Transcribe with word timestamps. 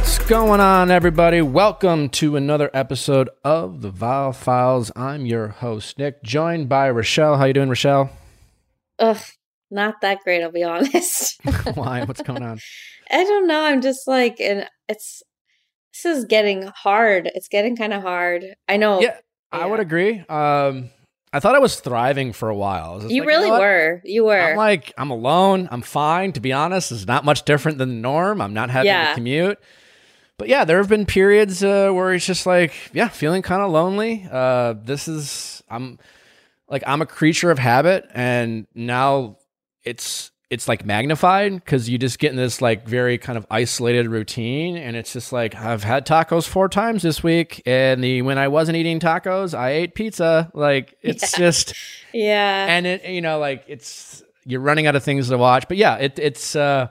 What's 0.00 0.18
going 0.26 0.60
on, 0.60 0.90
everybody? 0.90 1.42
Welcome 1.42 2.08
to 2.10 2.34
another 2.34 2.70
episode 2.72 3.28
of 3.44 3.82
the 3.82 3.90
Viall 3.90 4.34
Files. 4.34 4.90
I'm 4.96 5.26
your 5.26 5.48
host, 5.48 5.98
Nick, 5.98 6.22
joined 6.22 6.70
by 6.70 6.88
Rochelle. 6.90 7.36
How 7.36 7.44
you 7.44 7.52
doing, 7.52 7.68
Rochelle? 7.68 8.08
Ugh, 8.98 9.18
not 9.70 10.00
that 10.00 10.20
great. 10.24 10.42
I'll 10.42 10.50
be 10.50 10.62
honest. 10.64 11.38
Why? 11.74 12.04
What's 12.04 12.22
going 12.22 12.42
on? 12.42 12.58
I 13.10 13.24
don't 13.24 13.46
know. 13.46 13.62
I'm 13.62 13.82
just 13.82 14.08
like, 14.08 14.40
and 14.40 14.66
it's 14.88 15.22
this 15.92 16.06
is 16.16 16.24
getting 16.24 16.62
hard. 16.74 17.30
It's 17.34 17.48
getting 17.48 17.76
kind 17.76 17.92
of 17.92 18.00
hard. 18.02 18.44
I 18.68 18.78
know. 18.78 19.00
Yeah, 19.02 19.18
I 19.52 19.66
would 19.66 19.80
agree. 19.80 20.20
Um, 20.30 20.88
I 21.32 21.40
thought 21.40 21.54
I 21.54 21.60
was 21.60 21.78
thriving 21.78 22.32
for 22.32 22.48
a 22.48 22.56
while. 22.56 22.92
I 22.92 22.94
was 22.94 23.02
just 23.04 23.14
You 23.14 23.20
like, 23.20 23.28
really 23.28 23.50
know 23.50 23.60
were. 23.60 24.00
You 24.04 24.24
were. 24.24 24.40
I'm 24.40 24.56
like, 24.56 24.92
I'm 24.96 25.10
alone. 25.10 25.68
I'm 25.70 25.82
fine. 25.82 26.32
To 26.32 26.40
be 26.40 26.52
honest, 26.54 26.90
it's 26.90 27.06
not 27.06 27.24
much 27.24 27.44
different 27.44 27.76
than 27.78 27.90
the 27.90 27.94
norm. 27.96 28.40
I'm 28.40 28.54
not 28.54 28.70
having 28.70 28.86
Yeah. 28.86 29.10
to 29.10 29.14
commute. 29.14 29.58
But 30.40 30.48
yeah, 30.48 30.64
there 30.64 30.78
have 30.78 30.88
been 30.88 31.04
periods 31.04 31.62
uh, 31.62 31.90
where 31.92 32.14
it's 32.14 32.24
just 32.24 32.46
like, 32.46 32.72
yeah, 32.94 33.08
feeling 33.08 33.42
kind 33.42 33.60
of 33.60 33.70
lonely. 33.70 34.26
Uh, 34.32 34.72
this 34.82 35.06
is, 35.06 35.62
I'm 35.68 35.98
like, 36.66 36.82
I'm 36.86 37.02
a 37.02 37.06
creature 37.06 37.50
of 37.50 37.58
habit, 37.58 38.08
and 38.14 38.66
now 38.74 39.36
it's 39.84 40.30
it's 40.48 40.66
like 40.66 40.84
magnified 40.84 41.54
because 41.54 41.88
you 41.90 41.98
just 41.98 42.18
get 42.18 42.30
in 42.30 42.36
this 42.36 42.60
like 42.62 42.88
very 42.88 43.18
kind 43.18 43.36
of 43.36 43.46
isolated 43.50 44.08
routine, 44.08 44.78
and 44.78 44.96
it's 44.96 45.12
just 45.12 45.30
like 45.30 45.54
I've 45.54 45.84
had 45.84 46.06
tacos 46.06 46.48
four 46.48 46.70
times 46.70 47.02
this 47.02 47.22
week, 47.22 47.62
and 47.66 48.02
the 48.02 48.22
when 48.22 48.38
I 48.38 48.48
wasn't 48.48 48.76
eating 48.78 48.98
tacos, 48.98 49.52
I 49.56 49.72
ate 49.72 49.94
pizza. 49.94 50.50
Like 50.54 50.96
it's 51.02 51.32
Yeah. 51.34 51.38
just 51.38 51.74
yeah. 52.14 52.66
and 52.66 52.86
it 52.86 53.04
you 53.04 53.20
know 53.20 53.38
like 53.38 53.64
it's 53.68 54.22
you're 54.46 54.60
running 54.62 54.86
out 54.86 54.96
of 54.96 55.04
things 55.04 55.28
to 55.28 55.36
watch 55.36 55.68
but 55.68 55.76
yeah 55.76 55.96
it 55.96 56.18
it's 56.18 56.56
uh 56.56 56.88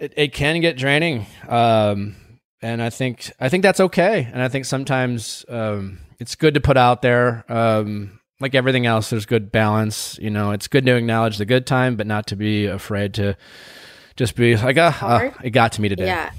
it, 0.00 0.12
it 0.16 0.32
can 0.34 0.60
get 0.60 0.76
draining 0.76 1.24
um 1.48 2.16
and 2.62 2.82
i 2.82 2.90
think 2.90 3.30
i 3.40 3.48
think 3.48 3.62
that's 3.62 3.80
okay 3.80 4.28
and 4.32 4.42
i 4.42 4.48
think 4.48 4.64
sometimes 4.64 5.44
um 5.48 5.98
it's 6.18 6.34
good 6.34 6.54
to 6.54 6.60
put 6.60 6.76
out 6.76 7.02
there 7.02 7.44
um 7.52 8.18
like 8.40 8.54
everything 8.54 8.86
else 8.86 9.10
there's 9.10 9.26
good 9.26 9.50
balance 9.52 10.18
you 10.20 10.30
know 10.30 10.50
it's 10.52 10.68
good 10.68 10.84
to 10.86 10.94
acknowledge 10.96 11.38
the 11.38 11.44
good 11.46 11.66
time 11.66 11.96
but 11.96 12.06
not 12.06 12.26
to 12.26 12.36
be 12.36 12.66
afraid 12.66 13.12
to 13.14 13.36
just 14.16 14.34
be 14.36 14.56
like 14.56 14.76
ah, 14.78 14.96
ah, 15.02 15.30
it 15.44 15.50
got 15.50 15.72
to 15.72 15.80
me 15.80 15.88
today 15.88 16.06
Yeah. 16.06 16.30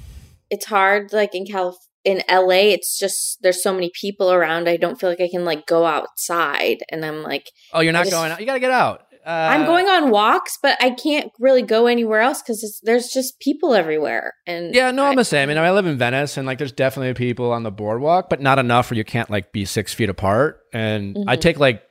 It's 0.49 0.65
hard. 0.65 1.11
Like 1.11 1.35
in 1.35 1.45
Calif, 1.45 1.75
in 2.05 2.21
LA, 2.31 2.71
it's 2.71 2.97
just 2.97 3.39
there's 3.41 3.61
so 3.61 3.73
many 3.73 3.91
people 3.93 4.31
around. 4.31 4.69
I 4.69 4.77
don't 4.77 4.97
feel 4.97 5.09
like 5.09 5.19
I 5.19 5.27
can 5.27 5.43
like 5.43 5.65
go 5.67 5.85
outside, 5.85 6.77
and 6.89 7.03
I'm 7.03 7.21
like, 7.21 7.51
oh 7.73 7.81
you're 7.81 7.91
not 7.91 8.05
just- 8.05 8.11
going 8.11 8.31
out 8.31 8.39
you 8.39 8.45
gotta 8.45 8.61
get 8.61 8.71
out 8.71 9.06
uh, 9.27 9.29
I'm 9.51 9.65
going 9.65 9.87
on 9.87 10.09
walks, 10.09 10.57
but 10.61 10.77
I 10.81 10.91
can't 10.91 11.31
really 11.39 11.61
go 11.61 11.85
anywhere 11.87 12.21
else 12.21 12.41
because 12.41 12.79
there's 12.83 13.09
just 13.09 13.39
people 13.41 13.73
everywhere. 13.75 14.33
And 14.47 14.73
Yeah, 14.73 14.91
no, 14.91 15.03
I- 15.03 15.09
I'm 15.09 15.15
the 15.17 15.25
same. 15.25 15.49
I 15.49 15.53
mean, 15.53 15.57
I 15.61 15.71
live 15.71 15.85
in 15.85 15.97
Venice, 15.97 16.37
and 16.37 16.47
like, 16.47 16.57
there's 16.57 16.71
definitely 16.71 17.13
people 17.13 17.51
on 17.51 17.63
the 17.63 17.71
boardwalk, 17.71 18.29
but 18.29 18.39
not 18.41 18.57
enough 18.57 18.89
where 18.89 18.97
you 18.97 19.03
can't 19.03 19.29
like 19.29 19.51
be 19.51 19.65
six 19.65 19.93
feet 19.93 20.09
apart. 20.09 20.61
And 20.73 21.17
I 21.27 21.35
Mhm. 21.35 21.41
take 21.41 21.59
like, 21.59 21.83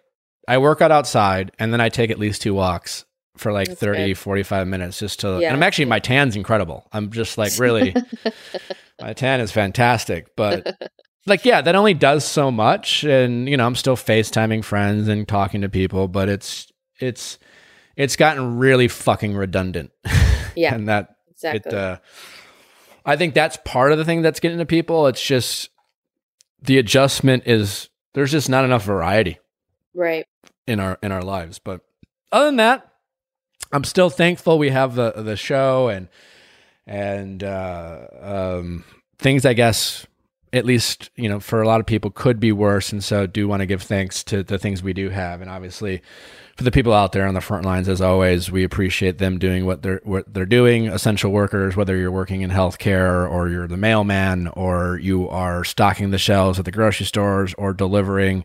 I 0.48 0.58
work 0.58 0.80
out 0.80 0.90
outside, 0.92 1.52
and 1.58 1.72
then 1.72 1.80
I 1.80 1.88
take 1.90 2.10
at 2.10 2.18
least 2.18 2.40
two 2.42 2.54
walks 2.54 3.04
for 3.36 3.52
like 3.52 3.68
That's 3.68 3.80
30, 3.80 4.06
good. 4.08 4.18
45 4.18 4.66
minutes 4.66 4.98
just 4.98 5.20
to. 5.20 5.38
Yeah. 5.40 5.48
And 5.48 5.56
I'm 5.56 5.62
actually 5.62 5.84
my 5.84 5.98
tan's 5.98 6.36
incredible. 6.36 6.86
I'm 6.92 7.10
just 7.10 7.36
like 7.36 7.52
really, 7.58 7.94
my 9.00 9.12
tan 9.12 9.40
is 9.40 9.52
fantastic, 9.52 10.34
but. 10.36 10.76
Like 11.28 11.44
yeah, 11.44 11.60
that 11.60 11.74
only 11.74 11.92
does 11.92 12.24
so 12.24 12.52
much, 12.52 13.02
and 13.02 13.48
you 13.48 13.56
know 13.56 13.66
I'm 13.66 13.74
still 13.74 13.96
FaceTiming 13.96 14.62
friends 14.62 15.08
and 15.08 15.26
talking 15.26 15.60
to 15.62 15.68
people, 15.68 16.06
but 16.06 16.28
it's 16.28 16.68
it's 17.00 17.38
it's 17.96 18.16
gotten 18.16 18.58
really 18.58 18.88
fucking 18.88 19.34
redundant. 19.34 19.90
Yeah, 20.58 20.74
and 20.74 20.88
that 20.88 21.16
exactly. 21.36 21.70
it 21.70 21.74
uh 21.74 21.98
i 23.04 23.16
think 23.16 23.34
that's 23.34 23.58
part 23.64 23.92
of 23.92 23.98
the 23.98 24.04
thing 24.04 24.22
that's 24.22 24.40
getting 24.40 24.58
to 24.58 24.66
people 24.66 25.06
it's 25.06 25.22
just 25.24 25.68
the 26.62 26.78
adjustment 26.78 27.42
is 27.46 27.90
there's 28.14 28.32
just 28.32 28.48
not 28.48 28.64
enough 28.64 28.82
variety 28.82 29.38
right. 29.94 30.26
in 30.66 30.80
our 30.80 30.98
in 31.02 31.12
our 31.12 31.22
lives 31.22 31.58
but 31.58 31.82
other 32.32 32.46
than 32.46 32.56
that 32.56 32.90
i'm 33.72 33.84
still 33.84 34.08
thankful 34.08 34.58
we 34.58 34.70
have 34.70 34.94
the 34.94 35.12
the 35.12 35.36
show 35.36 35.88
and 35.88 36.08
and 36.86 37.44
uh 37.44 38.06
um 38.22 38.84
things 39.18 39.44
i 39.44 39.52
guess 39.52 40.06
at 40.54 40.64
least 40.64 41.10
you 41.16 41.28
know 41.28 41.38
for 41.38 41.60
a 41.60 41.66
lot 41.66 41.80
of 41.80 41.86
people 41.86 42.10
could 42.10 42.40
be 42.40 42.50
worse 42.50 42.92
and 42.92 43.04
so 43.04 43.26
do 43.26 43.46
want 43.46 43.60
to 43.60 43.66
give 43.66 43.82
thanks 43.82 44.24
to 44.24 44.42
the 44.42 44.58
things 44.58 44.82
we 44.82 44.94
do 44.94 45.10
have 45.10 45.42
and 45.42 45.50
obviously 45.50 46.00
for 46.56 46.64
the 46.64 46.70
people 46.70 46.92
out 46.92 47.12
there 47.12 47.26
on 47.26 47.34
the 47.34 47.40
front 47.40 47.64
lines 47.64 47.88
as 47.88 48.00
always 48.00 48.50
we 48.50 48.64
appreciate 48.64 49.18
them 49.18 49.38
doing 49.38 49.66
what 49.66 49.82
they're 49.82 50.00
what 50.04 50.32
they're 50.32 50.46
doing. 50.46 50.88
Essential 50.88 51.30
workers 51.30 51.76
whether 51.76 51.96
you're 51.96 52.10
working 52.10 52.40
in 52.40 52.50
healthcare 52.50 53.30
or 53.30 53.48
you're 53.48 53.68
the 53.68 53.76
mailman 53.76 54.48
or 54.48 54.98
you 54.98 55.28
are 55.28 55.64
stocking 55.64 56.10
the 56.10 56.18
shelves 56.18 56.58
at 56.58 56.64
the 56.64 56.72
grocery 56.72 57.06
stores 57.06 57.54
or 57.58 57.74
delivering 57.74 58.44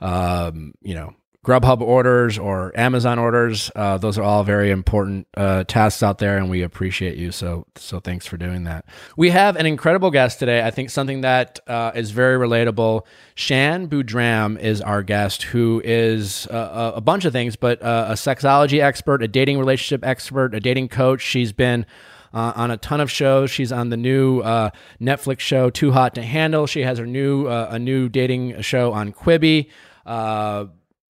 um, 0.00 0.74
you 0.82 0.94
know 0.94 1.14
grubhub 1.44 1.80
orders 1.80 2.38
or 2.38 2.72
amazon 2.78 3.18
orders 3.18 3.70
uh, 3.74 3.98
those 3.98 4.16
are 4.16 4.22
all 4.22 4.44
very 4.44 4.70
important 4.70 5.26
uh, 5.36 5.64
tasks 5.64 6.02
out 6.02 6.18
there 6.18 6.38
and 6.38 6.48
we 6.48 6.62
appreciate 6.62 7.16
you 7.16 7.32
so 7.32 7.66
so 7.74 7.98
thanks 7.98 8.26
for 8.26 8.36
doing 8.36 8.64
that 8.64 8.84
we 9.16 9.30
have 9.30 9.56
an 9.56 9.66
incredible 9.66 10.10
guest 10.10 10.38
today 10.38 10.62
i 10.62 10.70
think 10.70 10.88
something 10.88 11.22
that 11.22 11.58
uh, 11.66 11.90
is 11.94 12.12
very 12.12 12.38
relatable 12.38 13.02
shan 13.34 13.88
boodram 13.88 14.58
is 14.60 14.80
our 14.80 15.02
guest 15.02 15.42
who 15.42 15.82
is 15.84 16.46
uh, 16.48 16.92
a, 16.94 16.98
a 16.98 17.00
bunch 17.00 17.24
of 17.24 17.32
things 17.32 17.56
but 17.56 17.82
uh, 17.82 18.06
a 18.10 18.14
sexology 18.14 18.80
expert 18.80 19.20
a 19.22 19.28
dating 19.28 19.58
relationship 19.58 20.06
expert 20.06 20.54
a 20.54 20.60
dating 20.60 20.88
coach 20.88 21.20
she's 21.20 21.52
been 21.52 21.84
uh, 22.34 22.52
on 22.56 22.70
a 22.70 22.78
ton 22.78 23.00
of 23.00 23.10
shows. 23.10 23.50
She's 23.50 23.72
on 23.72 23.90
the 23.90 23.96
new 23.98 24.40
uh, 24.40 24.70
Netflix 25.00 25.40
show 25.40 25.68
Too 25.68 25.92
Hot 25.92 26.14
to 26.14 26.22
Handle. 26.22 26.66
She 26.66 26.80
has 26.80 26.98
her 26.98 27.06
new 27.06 27.46
uh, 27.46 27.68
a 27.70 27.78
new 27.78 28.08
dating 28.08 28.62
show 28.62 28.92
on 28.92 29.12
Quibi. 29.12 29.68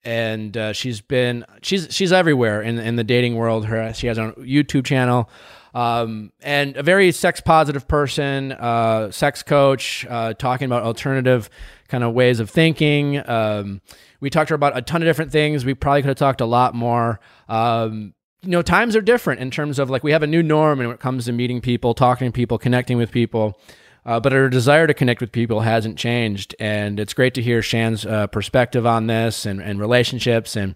And 0.05 0.57
uh, 0.57 0.73
she's 0.73 1.01
been 1.01 1.45
she's 1.63 1.87
she's 1.91 2.13
everywhere 2.13 2.61
in 2.61 2.79
in 2.79 2.97
the 2.97 3.05
dating 3.05 3.37
world. 3.37 3.67
Her 3.67 3.93
she 3.95 4.09
has 4.09 4.19
own 4.19 4.33
YouTube 4.33 4.85
channel, 4.85 5.31
um, 5.75 6.33
and 6.41 6.77
a 6.77 6.83
very 6.83 7.13
sex 7.13 7.41
positive 7.41 7.87
person, 7.87 8.53
uh, 8.53 9.11
sex 9.13 9.43
coach, 9.43 10.05
uh, 10.09 10.35
talking 10.35 10.67
about 10.67 10.83
alternative 10.83 11.49
kind 11.89 12.03
of 12.03 12.15
ways 12.15 12.41
of 12.41 12.51
thinking. 12.51 13.23
Um, 13.29 13.81
we 14.21 14.31
talked 14.31 14.49
to 14.49 14.53
her 14.53 14.57
about 14.57 14.77
a 14.77 14.83
ton 14.83 15.03
of 15.03 15.07
different 15.07 15.33
things. 15.33 15.65
We 15.65 15.75
probably 15.75 16.03
could 16.03 16.09
have 16.09 16.17
talked 16.17 16.41
a 16.41 16.47
lot 16.47 16.75
more. 16.75 17.21
Um, 17.49 18.15
you 18.43 18.51
know, 18.51 18.63
times 18.63 18.97
are 18.97 19.01
different 19.01 19.41
in 19.41 19.51
terms 19.51 19.79
of 19.79 19.89
like 19.89 20.03
we 20.03 20.13
have 20.13 20.23
a 20.23 20.27
new 20.27 20.43
norm 20.43 20.79
when 20.79 20.91
it 20.91 21.01
comes 21.01 21.27
to 21.27 21.33
meeting 21.33 21.61
people, 21.61 21.95
talking 21.95 22.29
to 22.29 22.33
people, 22.33 22.59
connecting 22.59 22.99
with 22.99 23.13
people. 23.13 23.59
Uh, 24.05 24.19
but 24.19 24.33
our 24.33 24.49
desire 24.49 24.87
to 24.87 24.95
connect 24.95 25.21
with 25.21 25.31
people 25.31 25.61
hasn't 25.61 25.97
changed, 25.97 26.57
and 26.59 26.99
it's 26.99 27.15
great 27.15 27.35
to 27.35 27.43
hear 27.43 27.63
Shan's 27.63 28.05
uh, 28.05 28.27
perspective 28.27 28.85
on 28.85 29.07
this 29.07 29.47
and, 29.47 29.61
and 29.63 29.79
relationships. 29.79 30.57
And 30.57 30.75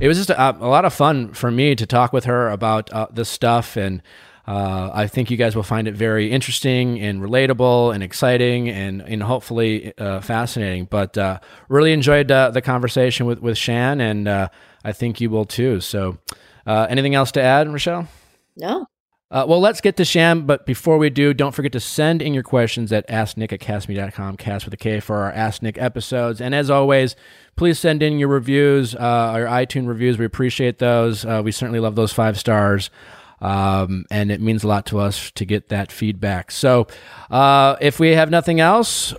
it 0.00 0.08
was 0.08 0.16
just 0.16 0.30
a, 0.30 0.56
a 0.56 0.68
lot 0.68 0.86
of 0.86 0.94
fun 0.94 1.34
for 1.34 1.50
me 1.50 1.74
to 1.74 1.86
talk 1.86 2.12
with 2.12 2.24
her 2.24 2.48
about 2.48 2.90
uh, 2.90 3.08
this 3.12 3.28
stuff. 3.28 3.76
And 3.76 4.00
uh, 4.46 4.90
I 4.94 5.06
think 5.08 5.30
you 5.30 5.36
guys 5.36 5.54
will 5.54 5.62
find 5.62 5.86
it 5.86 5.94
very 5.94 6.30
interesting 6.30 6.98
and 7.00 7.20
relatable 7.20 7.94
and 7.94 8.02
exciting 8.02 8.70
and 8.70 9.02
and 9.02 9.22
hopefully 9.22 9.92
uh, 9.98 10.22
fascinating. 10.22 10.86
But 10.86 11.18
uh, 11.18 11.40
really 11.68 11.92
enjoyed 11.92 12.28
the 12.28 12.62
conversation 12.64 13.26
with 13.26 13.40
with 13.40 13.58
Shan, 13.58 14.00
and 14.00 14.26
I 14.26 14.92
think 14.92 15.20
you 15.20 15.28
will 15.28 15.44
too. 15.44 15.80
So, 15.80 16.16
anything 16.66 17.14
else 17.14 17.30
to 17.32 17.42
add, 17.42 17.70
Rochelle? 17.70 18.08
No. 18.56 18.86
Uh, 19.34 19.44
well, 19.48 19.60
let's 19.60 19.80
get 19.80 19.96
to 19.96 20.04
Shan, 20.04 20.42
but 20.42 20.64
before 20.64 20.96
we 20.96 21.10
do, 21.10 21.34
don't 21.34 21.50
forget 21.50 21.72
to 21.72 21.80
send 21.80 22.22
in 22.22 22.32
your 22.34 22.44
questions 22.44 22.92
at 22.92 23.04
asknick 23.08 23.52
at 23.52 23.58
castme.com, 23.58 24.36
cast 24.36 24.64
with 24.64 24.72
a 24.74 24.76
K 24.76 25.00
for 25.00 25.16
our 25.24 25.32
Ask 25.32 25.60
Nick 25.60 25.76
episodes. 25.76 26.40
And 26.40 26.54
as 26.54 26.70
always, 26.70 27.16
please 27.56 27.80
send 27.80 28.00
in 28.00 28.20
your 28.20 28.28
reviews, 28.28 28.94
uh, 28.94 28.98
our 29.00 29.46
iTunes 29.46 29.88
reviews. 29.88 30.18
We 30.18 30.24
appreciate 30.24 30.78
those. 30.78 31.24
Uh, 31.24 31.42
we 31.44 31.50
certainly 31.50 31.80
love 31.80 31.96
those 31.96 32.12
five 32.12 32.38
stars. 32.38 32.90
Um, 33.40 34.06
and 34.08 34.30
it 34.30 34.40
means 34.40 34.62
a 34.62 34.68
lot 34.68 34.86
to 34.86 35.00
us 35.00 35.32
to 35.32 35.44
get 35.44 35.68
that 35.70 35.90
feedback. 35.90 36.52
So 36.52 36.86
uh, 37.28 37.74
if 37.80 37.98
we 37.98 38.10
have 38.10 38.30
nothing 38.30 38.60
else, 38.60 39.14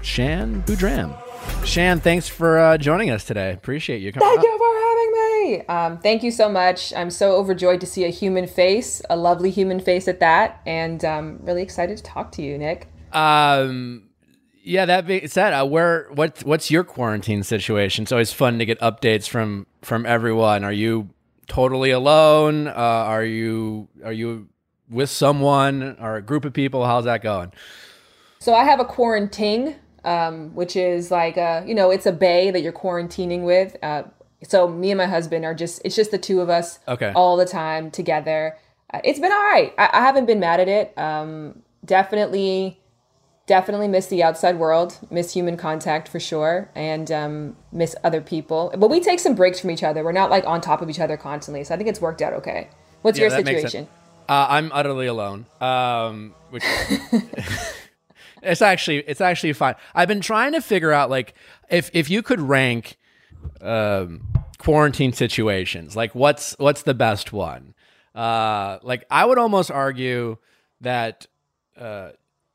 Shan 0.00 0.62
Boodram. 0.62 1.14
Shan, 1.62 2.00
thanks 2.00 2.26
for 2.26 2.58
uh, 2.58 2.78
joining 2.78 3.10
us 3.10 3.24
today. 3.24 3.52
Appreciate 3.52 3.98
you 3.98 4.12
coming 4.12 4.28
Thank 4.30 4.44
you 4.44 4.82
Um, 5.68 5.98
thank 5.98 6.22
you 6.22 6.30
so 6.30 6.48
much. 6.48 6.92
I'm 6.94 7.10
so 7.10 7.36
overjoyed 7.36 7.80
to 7.80 7.86
see 7.86 8.04
a 8.04 8.10
human 8.10 8.46
face, 8.46 9.02
a 9.08 9.16
lovely 9.16 9.50
human 9.50 9.80
face 9.80 10.08
at 10.08 10.20
that, 10.20 10.60
and 10.66 11.04
um, 11.04 11.38
really 11.42 11.62
excited 11.62 11.96
to 11.96 12.02
talk 12.02 12.32
to 12.32 12.42
you, 12.42 12.58
Nick. 12.58 12.88
Um, 13.12 14.08
yeah, 14.62 14.84
that 14.86 15.06
being 15.06 15.28
said, 15.28 15.52
uh, 15.52 15.66
where 15.66 16.08
what 16.12 16.42
what's 16.44 16.70
your 16.70 16.84
quarantine 16.84 17.42
situation? 17.42 18.02
It's 18.02 18.12
always 18.12 18.32
fun 18.32 18.58
to 18.58 18.64
get 18.64 18.80
updates 18.80 19.28
from 19.28 19.66
from 19.82 20.04
everyone. 20.06 20.64
Are 20.64 20.72
you 20.72 21.10
totally 21.46 21.90
alone? 21.90 22.68
Uh, 22.68 22.72
are 22.72 23.24
you 23.24 23.88
are 24.04 24.12
you 24.12 24.48
with 24.90 25.10
someone 25.10 25.96
or 26.00 26.16
a 26.16 26.22
group 26.22 26.44
of 26.44 26.52
people? 26.52 26.84
How's 26.84 27.04
that 27.04 27.22
going? 27.22 27.52
So 28.38 28.54
I 28.54 28.64
have 28.64 28.80
a 28.80 28.84
quarantine, 28.84 29.76
um, 30.04 30.54
which 30.54 30.76
is 30.76 31.10
like 31.10 31.36
a, 31.36 31.64
you 31.66 31.74
know, 31.74 31.90
it's 31.90 32.06
a 32.06 32.12
bay 32.12 32.50
that 32.50 32.60
you're 32.60 32.72
quarantining 32.72 33.42
with. 33.42 33.76
Uh, 33.82 34.04
so 34.48 34.68
me 34.68 34.90
and 34.90 34.98
my 34.98 35.06
husband 35.06 35.44
are 35.44 35.54
just, 35.54 35.82
it's 35.84 35.96
just 35.96 36.10
the 36.10 36.18
two 36.18 36.40
of 36.40 36.48
us 36.48 36.78
Okay. 36.88 37.12
all 37.14 37.36
the 37.36 37.44
time 37.46 37.90
together. 37.90 38.56
Uh, 38.92 39.00
it's 39.04 39.18
been 39.18 39.32
all 39.32 39.38
right. 39.52 39.74
I, 39.78 39.90
I 39.92 40.00
haven't 40.00 40.26
been 40.26 40.40
mad 40.40 40.60
at 40.60 40.68
it. 40.68 40.96
Um, 40.98 41.62
definitely 41.84 42.80
definitely 43.46 43.86
miss 43.86 44.08
the 44.08 44.24
outside 44.24 44.58
world, 44.58 44.98
miss 45.08 45.32
human 45.32 45.56
contact 45.56 46.08
for 46.08 46.18
sure, 46.18 46.68
and 46.74 47.12
um, 47.12 47.56
miss 47.70 47.94
other 48.02 48.20
people. 48.20 48.72
But 48.76 48.90
we 48.90 48.98
take 49.00 49.20
some 49.20 49.36
breaks 49.36 49.60
from 49.60 49.70
each 49.70 49.84
other. 49.84 50.02
We're 50.02 50.10
not 50.10 50.30
like 50.30 50.44
on 50.46 50.60
top 50.60 50.82
of 50.82 50.90
each 50.90 50.98
other 50.98 51.16
constantly. 51.16 51.62
So 51.62 51.72
I 51.72 51.76
think 51.76 51.88
it's 51.88 52.00
worked 52.00 52.22
out 52.22 52.32
okay. 52.32 52.68
What's 53.02 53.18
Yeah, 53.18 53.28
your 53.28 53.30
situation? 53.30 53.86
Uh, 54.28 54.46
I'm 54.50 54.72
utterly 54.72 55.06
alone. 55.06 55.46
Um, 55.60 56.34
which 56.50 56.64
it's 58.42 58.62
actually 58.62 58.98
it's 58.98 59.20
actually 59.20 59.52
fine. 59.52 59.74
I've 59.94 60.08
been 60.08 60.20
trying 60.20 60.52
to 60.52 60.60
figure 60.60 60.92
out 60.92 61.10
like 61.10 61.34
if 61.70 61.90
if 61.92 62.10
you 62.10 62.22
could 62.22 62.40
rank 62.40 62.96
um, 63.60 64.28
quarantine 64.58 65.12
situations, 65.12 65.96
like 65.96 66.14
what's 66.14 66.54
what's 66.58 66.82
the 66.82 66.94
best 66.94 67.32
one? 67.32 67.74
Uh, 68.14 68.78
like 68.82 69.04
I 69.10 69.24
would 69.24 69.38
almost 69.38 69.70
argue 69.70 70.38
that 70.80 71.26
uh, 71.76 72.10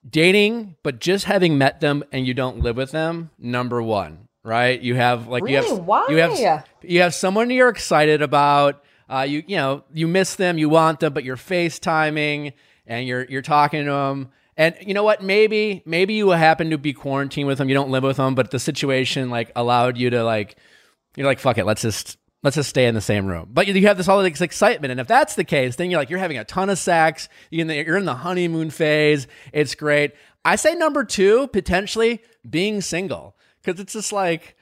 dating, 0.08 0.76
but 0.84 1.00
just 1.00 1.26
having 1.26 1.58
met 1.58 1.80
them 1.80 2.04
and 2.12 2.26
you 2.26 2.34
don't 2.34 2.60
live 2.60 2.76
with 2.76 2.92
them, 2.92 3.30
number 3.38 3.82
one, 3.82 4.28
right? 4.44 4.80
You 4.80 4.96
have 4.96 5.28
like 5.28 5.48
you 5.48 5.58
have 5.58 5.80
Why? 5.80 6.08
you 6.10 6.18
have 6.18 6.66
you 6.82 7.02
have 7.02 7.14
someone 7.14 7.50
you're 7.50 7.70
excited 7.70 8.22
about. 8.22 8.84
Uh, 9.10 9.26
you 9.28 9.44
you 9.46 9.58
know 9.58 9.84
you 9.94 10.08
miss 10.08 10.36
them, 10.36 10.58
you 10.58 10.70
want 10.70 11.02
them, 11.02 11.14
but 11.14 11.24
you're 11.24 11.38
FaceTiming 11.38 12.54
and 12.88 13.08
you're 13.08 13.26
you're 13.26 13.42
talking 13.42 13.86
to 13.86 13.92
them. 13.92 14.30
And 14.58 14.76
you 14.82 14.94
know 14.94 15.04
what? 15.04 15.24
Maybe 15.24 15.82
maybe 15.86 16.14
you 16.14 16.30
happen 16.30 16.70
to 16.72 16.78
be 16.78 16.94
quarantined 16.94 17.48
with 17.48 17.58
them. 17.58 17.70
You 17.70 17.76
don't 17.76 17.90
live 17.90 18.04
with 18.04 18.18
them, 18.18 18.36
but 18.36 18.52
the 18.52 18.60
situation 18.60 19.30
like 19.30 19.52
allowed 19.56 19.98
you 19.98 20.10
to 20.10 20.24
like 20.24 20.56
you're 21.16 21.28
like 21.28 21.40
fuck 21.40 21.58
it. 21.58 21.66
Let's 21.66 21.82
just 21.82 22.18
let's 22.44 22.56
just 22.56 22.70
stay 22.70 22.88
in 22.88 22.96
the 22.96 23.02
same 23.02 23.26
room. 23.26 23.50
But 23.52 23.68
you 23.68 23.88
have 23.88 23.98
this 23.98 24.08
all 24.08 24.22
this 24.22 24.42
excitement, 24.42 24.92
and 24.92 25.00
if 25.00 25.08
that's 25.08 25.36
the 25.36 25.44
case, 25.44 25.76
then 25.76 25.92
you're 25.92 26.00
like 26.00 26.10
you're 26.10 26.20
having 26.20 26.38
a 26.38 26.46
ton 26.46 26.70
of 26.70 26.78
sex. 26.78 27.30
You're 27.50 27.62
in 27.62 27.68
the, 27.68 27.76
you're 27.76 27.98
in 27.98 28.06
the 28.06 28.16
honeymoon 28.16 28.70
phase. 28.70 29.28
It's 29.54 29.76
great. 29.76 30.14
I 30.44 30.56
say 30.56 30.74
number 30.74 31.04
two 31.04 31.48
potentially 31.48 32.22
being 32.50 32.82
single 32.82 33.36
because 33.62 33.80
it's 33.80 33.94
just 33.94 34.12
like 34.12 34.56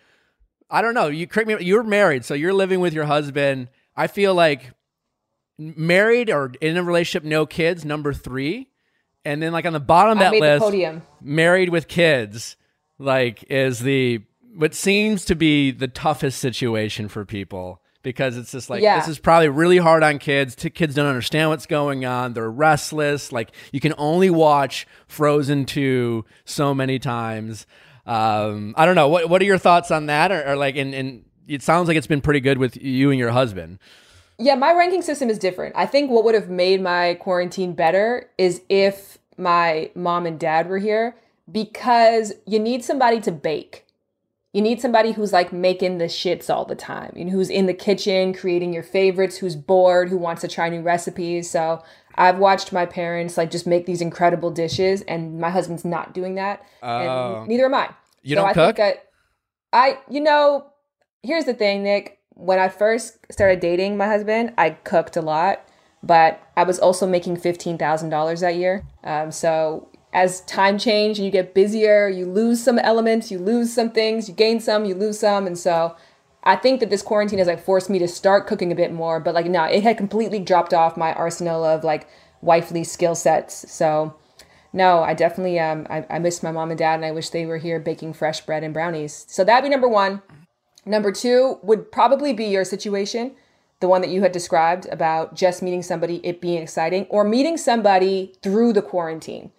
I 0.70 0.82
don't 0.82 0.94
know. 0.94 1.08
You 1.08 1.28
correct 1.28 1.48
me. 1.48 1.56
You're 1.62 1.84
married, 1.84 2.26
so 2.26 2.34
you're 2.34 2.54
living 2.54 2.80
with 2.80 2.94
your 2.94 3.06
husband. 3.06 3.70
I 3.96 4.08
feel 4.08 4.34
like 4.34 4.72
married 5.58 6.30
or 6.30 6.54
in 6.62 6.78
a 6.78 6.84
relationship, 6.84 7.24
no 7.24 7.46
kids. 7.46 7.86
Number 7.86 8.14
three, 8.14 8.70
and 9.26 9.42
then 9.42 9.52
like 9.52 9.66
on 9.66 9.74
the 9.74 9.80
bottom 9.80 10.14
of 10.14 10.20
that 10.20 10.34
list, 10.34 10.64
podium. 10.64 11.02
married 11.22 11.70
with 11.70 11.88
kids, 11.88 12.56
like 12.98 13.44
is 13.50 13.80
the 13.80 14.22
what 14.60 14.76
seems 14.76 15.24
to 15.24 15.36
be 15.36 15.72
the 15.72 15.88
toughest 15.88 16.38
situation 16.38 17.08
for 17.08 17.24
people 17.24 17.82
because 18.04 18.36
it's 18.36 18.52
just 18.52 18.70
like 18.70 18.82
Yeah. 18.82 19.00
this 19.00 19.08
is 19.08 19.18
probably 19.18 19.48
really 19.48 19.78
hard 19.78 20.04
on 20.04 20.20
kids. 20.20 20.54
T- 20.54 20.70
kids 20.70 20.96
don't 20.96 21.06
understand 21.08 21.50
what's 21.50 21.66
going 21.66 22.04
on. 22.04 22.34
They're 22.34 22.52
restless. 22.52 23.32
Like 23.32 23.52
you 23.72 23.80
can 23.80 23.94
only 23.98 24.30
watch 24.30 24.86
Frozen 25.08 25.64
two 25.66 26.26
so 26.44 26.74
many 26.74 27.00
times. 27.00 27.66
Um, 28.06 28.74
I 28.76 28.86
don't 28.86 28.96
know. 28.96 29.08
What 29.08 29.30
what 29.30 29.42
are 29.42 29.46
your 29.46 29.58
thoughts 29.58 29.92
on 29.92 30.08
that? 30.08 30.30
Or, 30.30 30.46
or 30.46 30.56
like, 30.58 30.76
and 30.76 30.94
and 30.94 31.24
it 31.48 31.62
sounds 31.62 31.88
like 31.88 31.96
it's 31.96 32.08
been 32.08 32.20
pretty 32.22 32.42
good 32.42 32.58
with 32.58 32.76
you 32.76 33.12
and 33.12 33.20
your 33.20 33.32
husband. 33.32 33.80
Yeah, 34.38 34.56
my 34.56 34.74
ranking 34.74 35.04
system 35.04 35.30
is 35.30 35.40
different. 35.40 35.74
I 35.78 35.86
think 35.86 36.12
what 36.12 36.26
would 36.26 36.36
have 36.36 36.50
made 36.50 36.82
my 36.82 37.14
quarantine 37.16 37.74
better 37.74 38.30
is 38.38 38.62
if 38.68 39.20
my 39.38 39.90
mom 39.96 40.26
and 40.26 40.38
dad 40.38 40.68
were 40.68 40.80
here 40.80 41.16
because 41.50 42.34
you 42.46 42.60
need 42.60 42.84
somebody 42.84 43.22
to 43.22 43.32
bake. 43.32 43.86
You 44.52 44.64
need 44.64 44.82
somebody 44.82 45.12
who's 45.12 45.32
like 45.32 45.54
making 45.54 46.00
the 46.00 46.06
shits 46.06 46.50
all 46.50 46.66
the 46.66 46.76
time, 46.76 47.14
you 47.16 47.26
know, 47.26 47.32
who's 47.32 47.52
in 47.52 47.68
the 47.68 47.74
kitchen 47.74 48.34
creating 48.34 48.74
your 48.74 48.82
favorites, 48.84 49.38
who's 49.38 49.56
bored, 49.56 50.10
who 50.10 50.18
wants 50.18 50.42
to 50.42 50.48
try 50.48 50.70
new 50.70 50.82
recipes. 50.82 51.50
So 51.50 51.84
I've 52.16 52.40
watched 52.40 52.74
my 52.74 52.88
parents 52.88 53.38
like 53.38 53.52
just 53.52 53.68
make 53.68 53.86
these 53.86 54.02
incredible 54.02 54.50
dishes, 54.50 55.04
and 55.04 55.40
my 55.40 55.52
husband's 55.52 55.86
not 55.86 56.14
doing 56.14 56.36
that, 56.36 56.66
Oh. 56.82 57.42
and 57.42 57.48
neither 57.48 57.66
am 57.66 57.76
I. 57.76 57.90
You 58.24 58.36
so 58.36 58.42
don't 58.42 58.50
I 58.50 58.54
cook? 58.54 58.76
Think 58.78 58.98
I, 59.74 59.88
I, 59.90 60.00
you 60.10 60.20
know, 60.20 60.66
here's 61.22 61.46
the 61.46 61.54
thing, 61.54 61.84
Nick. 61.84 62.18
When 62.34 62.58
I 62.58 62.70
first 62.70 63.18
started 63.32 63.60
dating 63.60 63.98
my 63.98 64.08
husband, 64.08 64.54
I 64.58 64.72
cooked 64.72 65.16
a 65.16 65.22
lot, 65.22 65.64
but 66.02 66.42
I 66.58 66.64
was 66.64 66.80
also 66.80 67.06
making 67.06 67.38
fifteen 67.38 67.78
thousand 67.78 68.10
dollars 68.10 68.40
that 68.40 68.56
year. 68.56 68.84
Um, 69.04 69.32
so 69.32 69.89
as 70.12 70.42
time 70.42 70.78
changed 70.78 71.20
and 71.20 71.26
you 71.26 71.32
get 71.32 71.54
busier, 71.54 72.10
you 72.10 72.26
lose 72.26 72.64
some 72.64 72.80
elements, 72.80 73.30
you 73.30 73.38
lose 73.38 73.74
some 73.74 73.92
things, 73.92 74.28
you 74.28 74.34
gain 74.34 74.60
some, 74.60 74.86
you 74.86 74.96
lose 74.96 75.20
some, 75.20 75.46
and 75.46 75.58
so 75.58 75.96
I 76.44 76.56
think 76.56 76.80
that 76.80 76.90
this 76.90 77.02
quarantine 77.02 77.40
has 77.40 77.48
like 77.48 77.64
forced 77.64 77.90
me 77.90 78.00
to 78.00 78.08
start 78.08 78.48
cooking 78.48 78.72
a 78.72 78.76
bit 78.76 78.94
more. 78.94 79.20
But 79.20 79.36
like, 79.36 79.46
no, 79.46 79.66
it 79.66 79.84
had 79.84 79.98
completely 79.98 80.40
dropped 80.40 80.74
off 80.74 80.98
my 80.98 81.14
arsenal 81.14 81.64
of 81.64 81.84
like 81.84 82.08
wifely 82.42 82.84
skill 82.84 83.16
sets. 83.16 83.72
So 83.72 84.16
no, 84.72 85.04
I 85.04 85.14
definitely 85.14 85.60
um 85.60 85.86
I, 85.90 86.06
I 86.10 86.20
miss 86.20 86.42
my 86.42 86.52
mom 86.52 86.72
and 86.72 86.78
dad 86.78 86.96
and 86.96 87.06
I 87.06 87.12
wish 87.12 87.30
they 87.30 87.46
were 87.46 87.58
here 87.58 87.80
baking 87.80 88.14
fresh 88.14 88.42
bread 88.42 88.64
and 88.64 88.74
brownies. 88.74 89.26
So 89.28 89.44
that'd 89.44 89.64
be 89.64 89.70
number 89.70 89.90
one. 89.90 90.22
Number 90.86 91.12
two 91.12 91.60
would 91.62 91.92
probably 91.92 92.34
be 92.34 92.46
your 92.46 92.64
situation, 92.64 93.36
the 93.80 93.90
one 93.90 94.02
that 94.02 94.10
you 94.10 94.22
had 94.22 94.32
described 94.32 94.88
about 94.92 95.36
just 95.36 95.62
meeting 95.62 95.84
somebody, 95.84 96.22
it 96.24 96.40
being 96.40 96.64
exciting, 96.64 97.06
or 97.10 97.24
meeting 97.24 97.58
somebody 97.58 98.34
through 98.42 98.74
the 98.74 98.82
quarantine. 98.82 99.52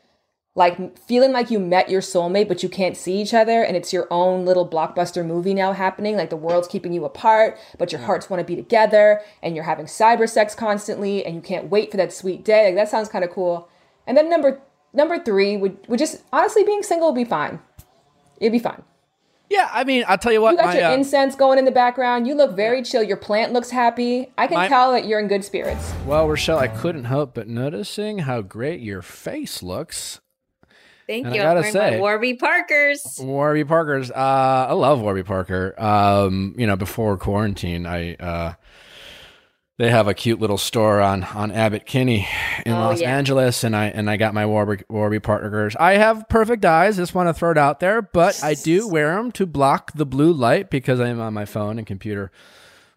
Like 0.56 0.98
feeling 0.98 1.30
like 1.32 1.50
you 1.50 1.60
met 1.60 1.88
your 1.88 2.00
soulmate, 2.00 2.48
but 2.48 2.62
you 2.64 2.68
can't 2.68 2.96
see 2.96 3.20
each 3.22 3.32
other, 3.32 3.62
and 3.62 3.76
it's 3.76 3.92
your 3.92 4.08
own 4.10 4.44
little 4.44 4.68
blockbuster 4.68 5.24
movie 5.24 5.54
now 5.54 5.72
happening. 5.72 6.16
Like 6.16 6.30
the 6.30 6.36
world's 6.36 6.66
keeping 6.66 6.92
you 6.92 7.04
apart, 7.04 7.56
but 7.78 7.92
your 7.92 8.00
hearts 8.00 8.28
want 8.28 8.40
to 8.40 8.44
be 8.44 8.56
together, 8.56 9.20
and 9.44 9.54
you're 9.54 9.64
having 9.64 9.86
cyber 9.86 10.28
sex 10.28 10.56
constantly, 10.56 11.24
and 11.24 11.36
you 11.36 11.40
can't 11.40 11.70
wait 11.70 11.92
for 11.92 11.96
that 11.98 12.12
sweet 12.12 12.44
day. 12.44 12.66
Like 12.66 12.74
that 12.74 12.88
sounds 12.88 13.08
kind 13.08 13.24
of 13.24 13.30
cool. 13.30 13.68
And 14.08 14.16
then 14.16 14.28
number 14.28 14.60
number 14.92 15.20
three 15.20 15.56
would 15.56 15.86
would 15.86 16.00
just 16.00 16.24
honestly 16.32 16.64
being 16.64 16.82
single 16.82 17.12
would 17.12 17.14
be 17.20 17.24
fine. 17.24 17.60
It'd 18.40 18.50
be 18.52 18.58
fine. 18.58 18.82
Yeah, 19.48 19.68
I 19.72 19.82
mean, 19.82 20.04
I'll 20.06 20.18
tell 20.18 20.32
you 20.32 20.40
what. 20.40 20.52
You 20.52 20.56
got 20.58 20.66
my, 20.66 20.78
your 20.78 20.88
uh, 20.88 20.94
incense 20.94 21.34
going 21.34 21.58
in 21.58 21.64
the 21.64 21.72
background. 21.72 22.26
You 22.26 22.34
look 22.34 22.54
very 22.54 22.82
chill. 22.82 23.02
Your 23.02 23.16
plant 23.16 23.52
looks 23.52 23.70
happy. 23.70 24.32
I 24.38 24.46
can 24.46 24.56
My- 24.56 24.68
tell 24.68 24.92
that 24.92 25.06
you're 25.06 25.18
in 25.20 25.26
good 25.28 25.44
spirits. 25.44 25.92
well, 26.06 26.28
Rochelle, 26.28 26.58
I 26.58 26.68
couldn't 26.68 27.04
help 27.04 27.34
but 27.34 27.48
noticing 27.48 28.18
how 28.20 28.42
great 28.42 28.80
your 28.80 29.02
face 29.02 29.62
looks. 29.62 30.20
Thank 31.10 31.26
And 31.26 31.34
I 31.34 31.36
you. 31.38 31.42
gotta 31.42 31.66
I'm 31.66 31.72
say- 31.72 31.98
Warby 31.98 32.34
Parkers. 32.34 33.18
Warby 33.20 33.64
Parker's. 33.64 34.12
Uh, 34.12 34.66
I 34.68 34.72
love 34.74 35.00
Warby 35.00 35.24
Parker. 35.24 35.74
Um, 35.76 36.54
you 36.56 36.68
know, 36.68 36.76
before 36.76 37.16
quarantine, 37.16 37.84
I 37.84 38.14
uh, 38.14 38.52
they 39.78 39.90
have 39.90 40.06
a 40.08 40.14
cute 40.14 40.38
little 40.40 40.58
store 40.58 41.00
on 41.00 41.24
on 41.24 41.50
Abbott 41.50 41.84
Kinney 41.86 42.28
in 42.64 42.72
Oh, 42.74 42.80
Los 42.80 43.00
yeah. 43.00 43.16
Angeles, 43.16 43.64
and 43.64 43.74
I 43.74 43.86
and 43.86 44.08
I 44.08 44.16
got 44.18 44.34
my 44.34 44.46
Warby 44.46 44.84
Warby 44.88 45.18
Parkers. 45.20 45.74
I 45.76 45.94
have 45.94 46.28
perfect 46.28 46.64
eyes. 46.64 46.96
Just 46.96 47.14
want 47.14 47.28
to 47.28 47.34
throw 47.34 47.50
it 47.50 47.58
out 47.58 47.80
there, 47.80 48.02
but 48.02 48.38
I 48.44 48.54
do 48.54 48.86
wear 48.92 49.16
them 49.16 49.32
to 49.32 49.46
block 49.46 49.92
the 49.94 50.06
blue 50.06 50.32
light 50.32 50.70
because 50.70 51.00
I 51.00 51.08
am 51.08 51.20
on 51.20 51.34
my 51.34 51.44
phone 51.44 51.76
and 51.78 51.86
computer 51.86 52.30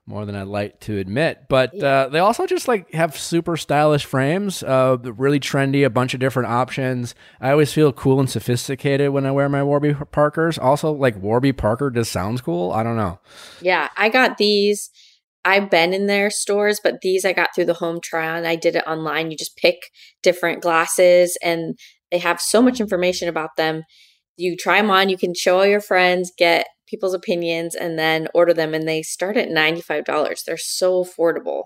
more 0.05 0.25
than 0.25 0.35
I'd 0.35 0.47
like 0.47 0.79
to 0.81 0.97
admit. 0.97 1.43
But 1.47 1.81
uh, 1.81 2.09
they 2.09 2.19
also 2.19 2.45
just 2.45 2.67
like 2.67 2.91
have 2.93 3.17
super 3.17 3.55
stylish 3.55 4.05
frames, 4.05 4.61
uh, 4.63 4.97
really 5.01 5.39
trendy, 5.39 5.85
a 5.85 5.89
bunch 5.89 6.13
of 6.13 6.19
different 6.19 6.49
options. 6.49 7.15
I 7.39 7.51
always 7.51 7.71
feel 7.71 7.93
cool 7.93 8.19
and 8.19 8.29
sophisticated 8.29 9.11
when 9.11 9.25
I 9.25 9.31
wear 9.31 9.47
my 9.49 9.63
Warby 9.63 9.93
Parkers. 10.11 10.57
Also, 10.57 10.91
like 10.91 11.15
Warby 11.15 11.53
Parker 11.53 11.89
just 11.89 12.11
sounds 12.11 12.41
cool. 12.41 12.71
I 12.71 12.83
don't 12.83 12.97
know. 12.97 13.19
Yeah, 13.61 13.89
I 13.95 14.09
got 14.09 14.37
these. 14.37 14.89
I've 15.45 15.69
been 15.69 15.93
in 15.93 16.07
their 16.07 16.29
stores, 16.29 16.79
but 16.81 17.01
these 17.01 17.25
I 17.25 17.33
got 17.33 17.49
through 17.53 17.65
the 17.65 17.73
home 17.73 17.99
try 18.01 18.29
on. 18.29 18.45
I 18.45 18.55
did 18.55 18.75
it 18.75 18.87
online. 18.87 19.29
You 19.29 19.37
just 19.37 19.57
pick 19.57 19.75
different 20.21 20.61
glasses 20.61 21.37
and 21.43 21.77
they 22.11 22.19
have 22.19 22.39
so 22.39 22.61
much 22.61 22.79
information 22.79 23.27
about 23.27 23.55
them. 23.57 23.83
You 24.37 24.55
try 24.55 24.81
them 24.81 24.89
on, 24.89 25.09
you 25.09 25.17
can 25.17 25.33
show 25.33 25.57
all 25.57 25.65
your 25.65 25.81
friends, 25.81 26.31
get 26.37 26.67
people's 26.87 27.13
opinions, 27.13 27.75
and 27.75 27.97
then 27.97 28.27
order 28.33 28.53
them. 28.53 28.73
And 28.73 28.87
they 28.87 29.01
start 29.01 29.37
at 29.37 29.49
$95. 29.49 30.43
They're 30.43 30.57
so 30.57 31.03
affordable. 31.03 31.63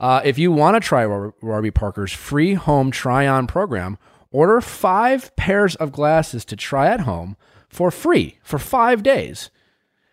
Uh, 0.00 0.20
if 0.24 0.38
you 0.38 0.52
want 0.52 0.74
to 0.74 0.86
try 0.86 1.06
War- 1.06 1.34
Warby 1.42 1.70
Parker's 1.70 2.12
free 2.12 2.54
home 2.54 2.90
try 2.90 3.26
on 3.26 3.46
program, 3.46 3.98
order 4.30 4.60
five 4.60 5.34
pairs 5.36 5.76
of 5.76 5.92
glasses 5.92 6.44
to 6.46 6.56
try 6.56 6.88
at 6.88 7.00
home 7.00 7.36
for 7.68 7.90
free 7.90 8.38
for 8.42 8.58
five 8.58 9.02
days. 9.02 9.50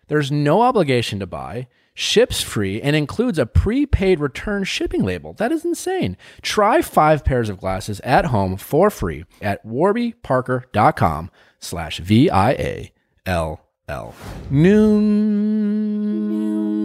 There's 0.08 0.30
no 0.30 0.62
obligation 0.62 1.18
to 1.20 1.26
buy, 1.26 1.68
ships 1.94 2.42
free, 2.42 2.80
and 2.82 2.94
includes 2.94 3.38
a 3.38 3.46
prepaid 3.46 4.20
return 4.20 4.64
shipping 4.64 5.02
label. 5.04 5.32
That 5.32 5.52
is 5.52 5.64
insane. 5.64 6.16
Try 6.42 6.82
five 6.82 7.24
pairs 7.24 7.48
of 7.48 7.58
glasses 7.58 8.00
at 8.00 8.26
home 8.26 8.56
for 8.56 8.90
free 8.90 9.24
at 9.40 9.64
warbyparker.com 9.66 11.30
slash 11.58 12.00
V-I-A-L-L. 13.92 14.14
Noom. 14.50 15.82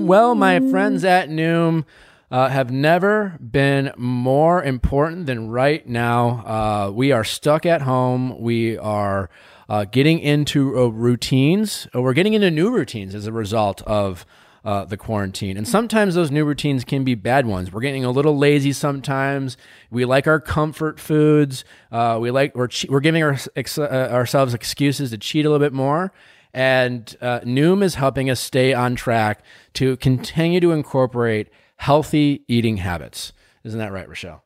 Well, 0.05 0.35
my 0.35 0.59
friends 0.59 1.03
at 1.05 1.29
Noom 1.29 1.85
uh, 2.29 2.49
have 2.49 2.69
never 2.71 3.37
been 3.39 3.93
more 3.97 4.63
important 4.63 5.25
than 5.25 5.49
right 5.49 5.87
now. 5.87 6.43
Uh, 6.45 6.91
we 6.91 7.11
are 7.11 7.23
stuck 7.23 7.65
at 7.65 7.81
home. 7.83 8.39
We 8.41 8.77
are 8.77 9.29
uh, 9.69 9.85
getting 9.85 10.19
into 10.19 10.77
uh, 10.77 10.87
routines. 10.87 11.87
Uh, 11.95 12.01
we're 12.01 12.13
getting 12.13 12.33
into 12.33 12.51
new 12.51 12.69
routines 12.71 13.15
as 13.15 13.27
a 13.27 13.31
result 13.31 13.81
of 13.83 14.25
uh, 14.65 14.83
the 14.85 14.97
quarantine. 14.97 15.55
And 15.55 15.65
sometimes 15.67 16.15
those 16.15 16.29
new 16.31 16.43
routines 16.43 16.83
can 16.83 17.05
be 17.05 17.15
bad 17.15 17.45
ones. 17.45 17.71
We're 17.71 17.79
getting 17.81 18.03
a 18.03 18.11
little 18.11 18.37
lazy 18.37 18.73
sometimes. 18.73 19.55
We 19.89 20.03
like 20.03 20.27
our 20.27 20.41
comfort 20.41 20.99
foods. 20.99 21.63
Uh, 21.89 22.17
we 22.19 22.31
like 22.31 22.53
we're 22.53 22.67
che- 22.67 22.89
we're 22.89 22.99
giving 22.99 23.23
our, 23.23 23.37
ex- 23.55 23.77
uh, 23.77 24.09
ourselves 24.11 24.53
excuses 24.53 25.11
to 25.11 25.17
cheat 25.17 25.45
a 25.45 25.49
little 25.49 25.65
bit 25.65 25.71
more. 25.71 26.11
And 26.57 27.15
uh, 27.21 27.41
Noom 27.41 27.83
is 27.83 27.93
helping 27.93 28.31
us 28.31 28.39
stay 28.39 28.73
on 28.73 28.95
track 28.95 29.43
to 29.73 29.95
continue 29.97 30.59
to 30.59 30.71
incorporate 30.71 31.49
healthy 31.75 32.45
eating 32.47 32.77
habits. 32.77 33.31
Isn't 33.63 33.77
that 33.77 33.91
right, 33.91 34.09
Rochelle? 34.09 34.43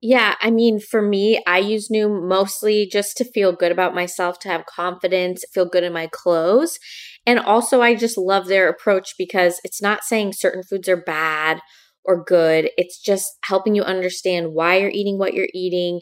Yeah, 0.00 0.34
I 0.40 0.50
mean, 0.50 0.80
for 0.80 1.00
me, 1.00 1.40
I 1.46 1.58
use 1.58 1.90
Noom 1.90 2.26
mostly 2.26 2.88
just 2.90 3.16
to 3.18 3.24
feel 3.24 3.52
good 3.52 3.70
about 3.70 3.94
myself, 3.94 4.40
to 4.40 4.48
have 4.48 4.66
confidence, 4.66 5.44
feel 5.54 5.64
good 5.64 5.84
in 5.84 5.92
my 5.92 6.08
clothes. 6.08 6.80
And 7.24 7.38
also, 7.38 7.82
I 7.82 7.94
just 7.94 8.18
love 8.18 8.48
their 8.48 8.68
approach 8.68 9.14
because 9.16 9.60
it's 9.62 9.80
not 9.80 10.02
saying 10.02 10.32
certain 10.32 10.64
foods 10.64 10.88
are 10.88 10.96
bad 10.96 11.60
or 12.04 12.24
good. 12.24 12.70
It's 12.76 13.00
just 13.00 13.28
helping 13.44 13.76
you 13.76 13.84
understand 13.84 14.54
why 14.54 14.78
you're 14.78 14.90
eating 14.90 15.18
what 15.18 15.34
you're 15.34 15.46
eating. 15.54 16.00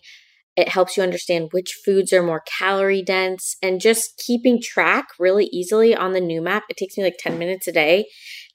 It 0.57 0.69
helps 0.69 0.97
you 0.97 1.03
understand 1.03 1.49
which 1.53 1.79
foods 1.85 2.13
are 2.13 2.23
more 2.23 2.43
calorie 2.47 3.03
dense 3.03 3.57
and 3.63 3.81
just 3.81 4.17
keeping 4.25 4.61
track 4.61 5.09
really 5.19 5.47
easily 5.53 5.95
on 5.95 6.13
the 6.13 6.21
Noom 6.21 6.49
app. 6.49 6.65
It 6.69 6.77
takes 6.77 6.97
me 6.97 7.05
like 7.05 7.19
10 7.19 7.39
minutes 7.39 7.69
a 7.69 7.73
day. 7.73 8.07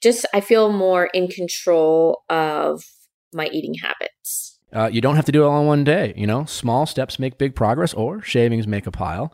Just, 0.02 0.26
I 0.34 0.40
feel 0.40 0.72
more 0.72 1.06
in 1.06 1.28
control 1.28 2.22
of 2.28 2.82
my 3.32 3.46
eating 3.46 3.74
habits. 3.74 4.58
Uh, 4.72 4.88
you 4.90 5.00
don't 5.00 5.16
have 5.16 5.26
to 5.26 5.32
do 5.32 5.42
it 5.42 5.46
all 5.46 5.60
in 5.60 5.66
one 5.66 5.84
day. 5.84 6.14
You 6.16 6.26
know, 6.26 6.46
small 6.46 6.86
steps 6.86 7.18
make 7.18 7.36
big 7.36 7.54
progress, 7.54 7.92
or 7.92 8.22
shavings 8.22 8.66
make 8.66 8.86
a 8.86 8.90
pile. 8.90 9.32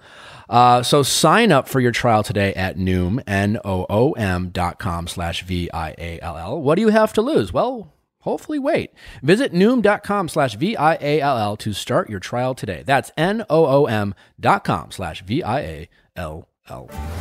Uh, 0.48 0.82
so 0.82 1.02
sign 1.02 1.52
up 1.52 1.68
for 1.68 1.78
your 1.78 1.92
trial 1.92 2.22
today 2.22 2.52
at 2.54 2.76
Noom, 2.76 3.22
N-O-O-M 3.26 4.48
dot 4.50 4.78
com 4.78 5.06
slash 5.06 5.44
V-I-A-L-L. 5.44 6.60
What 6.60 6.74
do 6.74 6.80
you 6.80 6.88
have 6.88 7.12
to 7.12 7.22
lose? 7.22 7.52
Well, 7.52 7.92
hopefully 8.20 8.58
wait. 8.58 8.90
Visit 9.22 9.52
Noom.com 9.52 10.28
slash 10.28 10.54
V-I-A-L-L 10.56 11.56
to 11.58 11.72
start 11.72 12.10
your 12.10 12.20
trial 12.20 12.54
today. 12.54 12.82
That's 12.86 13.10
N-O-O-M 13.16 14.14
dot 14.40 14.64
com 14.64 14.90
slash 14.90 15.22
V-I-A-L-L. 15.22 16.46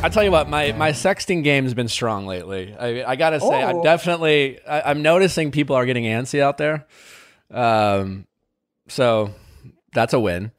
I 0.02 0.08
tell 0.10 0.22
you 0.22 0.30
what, 0.30 0.48
my, 0.48 0.72
my 0.72 0.90
sexting 0.92 1.42
game's 1.42 1.72
been 1.72 1.88
strong 1.88 2.26
lately. 2.26 2.74
I, 2.78 3.12
I 3.12 3.16
gotta 3.16 3.40
say, 3.40 3.62
I'm 3.62 3.76
Oh. 3.76 3.82
definitely, 3.82 4.58
I, 4.66 4.90
I'm 4.90 5.00
noticing 5.02 5.50
people 5.50 5.74
are 5.74 5.86
getting 5.86 6.04
antsy 6.04 6.40
out 6.40 6.58
there. 6.58 6.86
Um, 7.50 8.26
so 8.88 9.30
that's 9.94 10.12
a 10.12 10.20
win. 10.20 10.52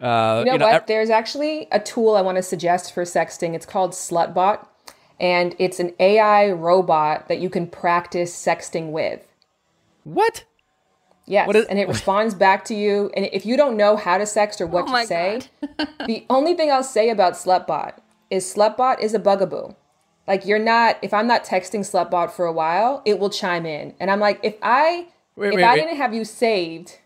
Uh, 0.00 0.42
You 0.44 0.44
know, 0.44 0.52
you 0.52 0.58
know, 0.58 0.66
what? 0.66 0.74
ev- 0.74 0.86
There's 0.86 1.10
actually 1.10 1.66
a 1.72 1.80
tool 1.80 2.14
I 2.14 2.20
want 2.20 2.36
to 2.36 2.42
suggest 2.42 2.94
for 2.94 3.02
sexting. 3.02 3.54
It's 3.54 3.66
called 3.66 3.90
Slutbot, 3.90 4.64
and 5.18 5.56
it's 5.58 5.80
an 5.80 5.92
AI 5.98 6.52
robot 6.52 7.26
that 7.26 7.40
you 7.40 7.50
can 7.50 7.66
practice 7.66 8.32
sexting 8.32 8.92
with. 8.92 9.24
What? 10.14 10.44
Yes, 11.26 11.46
What 11.46 11.56
is- 11.56 11.66
and 11.66 11.78
it 11.78 11.88
responds 11.88 12.34
back 12.34 12.64
to 12.66 12.74
you. 12.74 13.10
And 13.14 13.28
if 13.32 13.44
you 13.44 13.56
don't 13.56 13.76
know 13.76 13.96
how 13.96 14.16
to 14.16 14.24
sext 14.24 14.60
or 14.62 14.66
what 14.66 14.86
Oh 14.88 15.00
to 15.00 15.06
say, 15.06 15.40
the 16.06 16.24
only 16.30 16.54
thing 16.54 16.70
I'll 16.70 16.82
say 16.82 17.10
about 17.10 17.34
Slutbot 17.34 17.94
is 18.30 18.44
Slutbot 18.52 19.00
is 19.00 19.12
a 19.12 19.18
bugaboo. 19.18 19.74
Like 20.26 20.46
you're 20.46 20.58
not. 20.58 20.96
If 21.02 21.12
I'm 21.12 21.26
not 21.26 21.44
texting 21.44 21.80
Slutbot 21.80 22.30
for 22.30 22.46
a 22.46 22.52
while, 22.52 23.02
it 23.04 23.18
will 23.18 23.30
chime 23.30 23.66
in, 23.66 23.94
and 24.00 24.10
I'm 24.10 24.20
like, 24.20 24.40
if 24.42 24.56
I 24.62 25.08
Wait, 25.36 25.48
if 25.50 25.54
wait, 25.56 25.64
I 25.64 25.74
wait. 25.74 25.80
didn't 25.82 25.96
have 25.96 26.12
you 26.14 26.24
saved, 26.24 26.98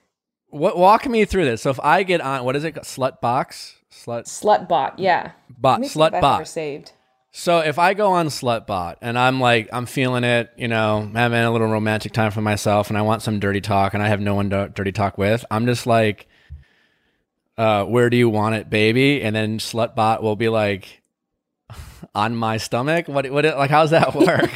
What? 0.50 0.76
Walk 0.78 1.08
me 1.08 1.24
through 1.24 1.44
this. 1.44 1.62
So 1.62 1.70
if 1.70 1.78
I 1.80 2.02
get 2.04 2.20
on, 2.20 2.44
what 2.44 2.56
is 2.56 2.64
it? 2.64 2.74
Slut 2.76 3.20
box, 3.20 3.76
slut 3.92 4.24
Slutbot, 4.24 4.94
yeah, 4.98 5.32
bot, 5.58 5.74
Let 5.74 5.80
me 5.82 5.88
see 5.88 5.98
slut 5.98 6.20
bot. 6.20 6.46
saved. 6.48 6.92
So 7.34 7.60
if 7.60 7.78
I 7.78 7.94
go 7.94 8.12
on 8.12 8.26
Slutbot 8.26 8.96
and 9.00 9.18
I'm 9.18 9.40
like, 9.40 9.70
I'm 9.72 9.86
feeling 9.86 10.22
it, 10.22 10.52
you 10.56 10.68
know, 10.68 11.10
having 11.14 11.40
a 11.40 11.50
little 11.50 11.66
romantic 11.66 12.12
time 12.12 12.30
for 12.30 12.42
myself, 12.42 12.90
and 12.90 12.98
I 12.98 13.02
want 13.02 13.22
some 13.22 13.40
dirty 13.40 13.62
talk, 13.62 13.94
and 13.94 14.02
I 14.02 14.08
have 14.08 14.20
no 14.20 14.34
one 14.34 14.50
to 14.50 14.68
dirty 14.68 14.92
talk 14.92 15.16
with, 15.16 15.42
I'm 15.50 15.64
just 15.64 15.86
like, 15.86 16.26
uh, 17.56 17.84
where 17.84 18.10
do 18.10 18.18
you 18.18 18.28
want 18.28 18.56
it, 18.56 18.68
baby? 18.68 19.22
And 19.22 19.34
then 19.34 19.58
Slutbot 19.58 20.20
will 20.20 20.36
be 20.36 20.50
like, 20.50 21.02
on 22.14 22.36
my 22.36 22.58
stomach. 22.58 23.08
What? 23.08 23.30
What? 23.30 23.44
Like, 23.44 23.70
how's 23.70 23.90
that 23.90 24.14
work? 24.14 24.50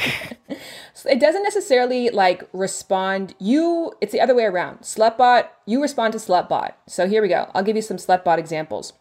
it 1.09 1.19
doesn't 1.19 1.43
necessarily 1.43 2.09
like 2.09 2.43
respond 2.53 3.35
you 3.39 3.93
it's 4.01 4.11
the 4.11 4.19
other 4.19 4.33
way 4.33 4.45
around 4.45 4.79
slutbot 4.79 5.47
you 5.65 5.79
respond 5.79 6.11
to 6.11 6.17
slutbot 6.17 6.73
so 6.87 7.07
here 7.07 7.21
we 7.21 7.27
go 7.27 7.49
i'll 7.53 7.63
give 7.63 7.75
you 7.75 7.81
some 7.83 7.97
slutbot 7.97 8.39
examples 8.39 8.93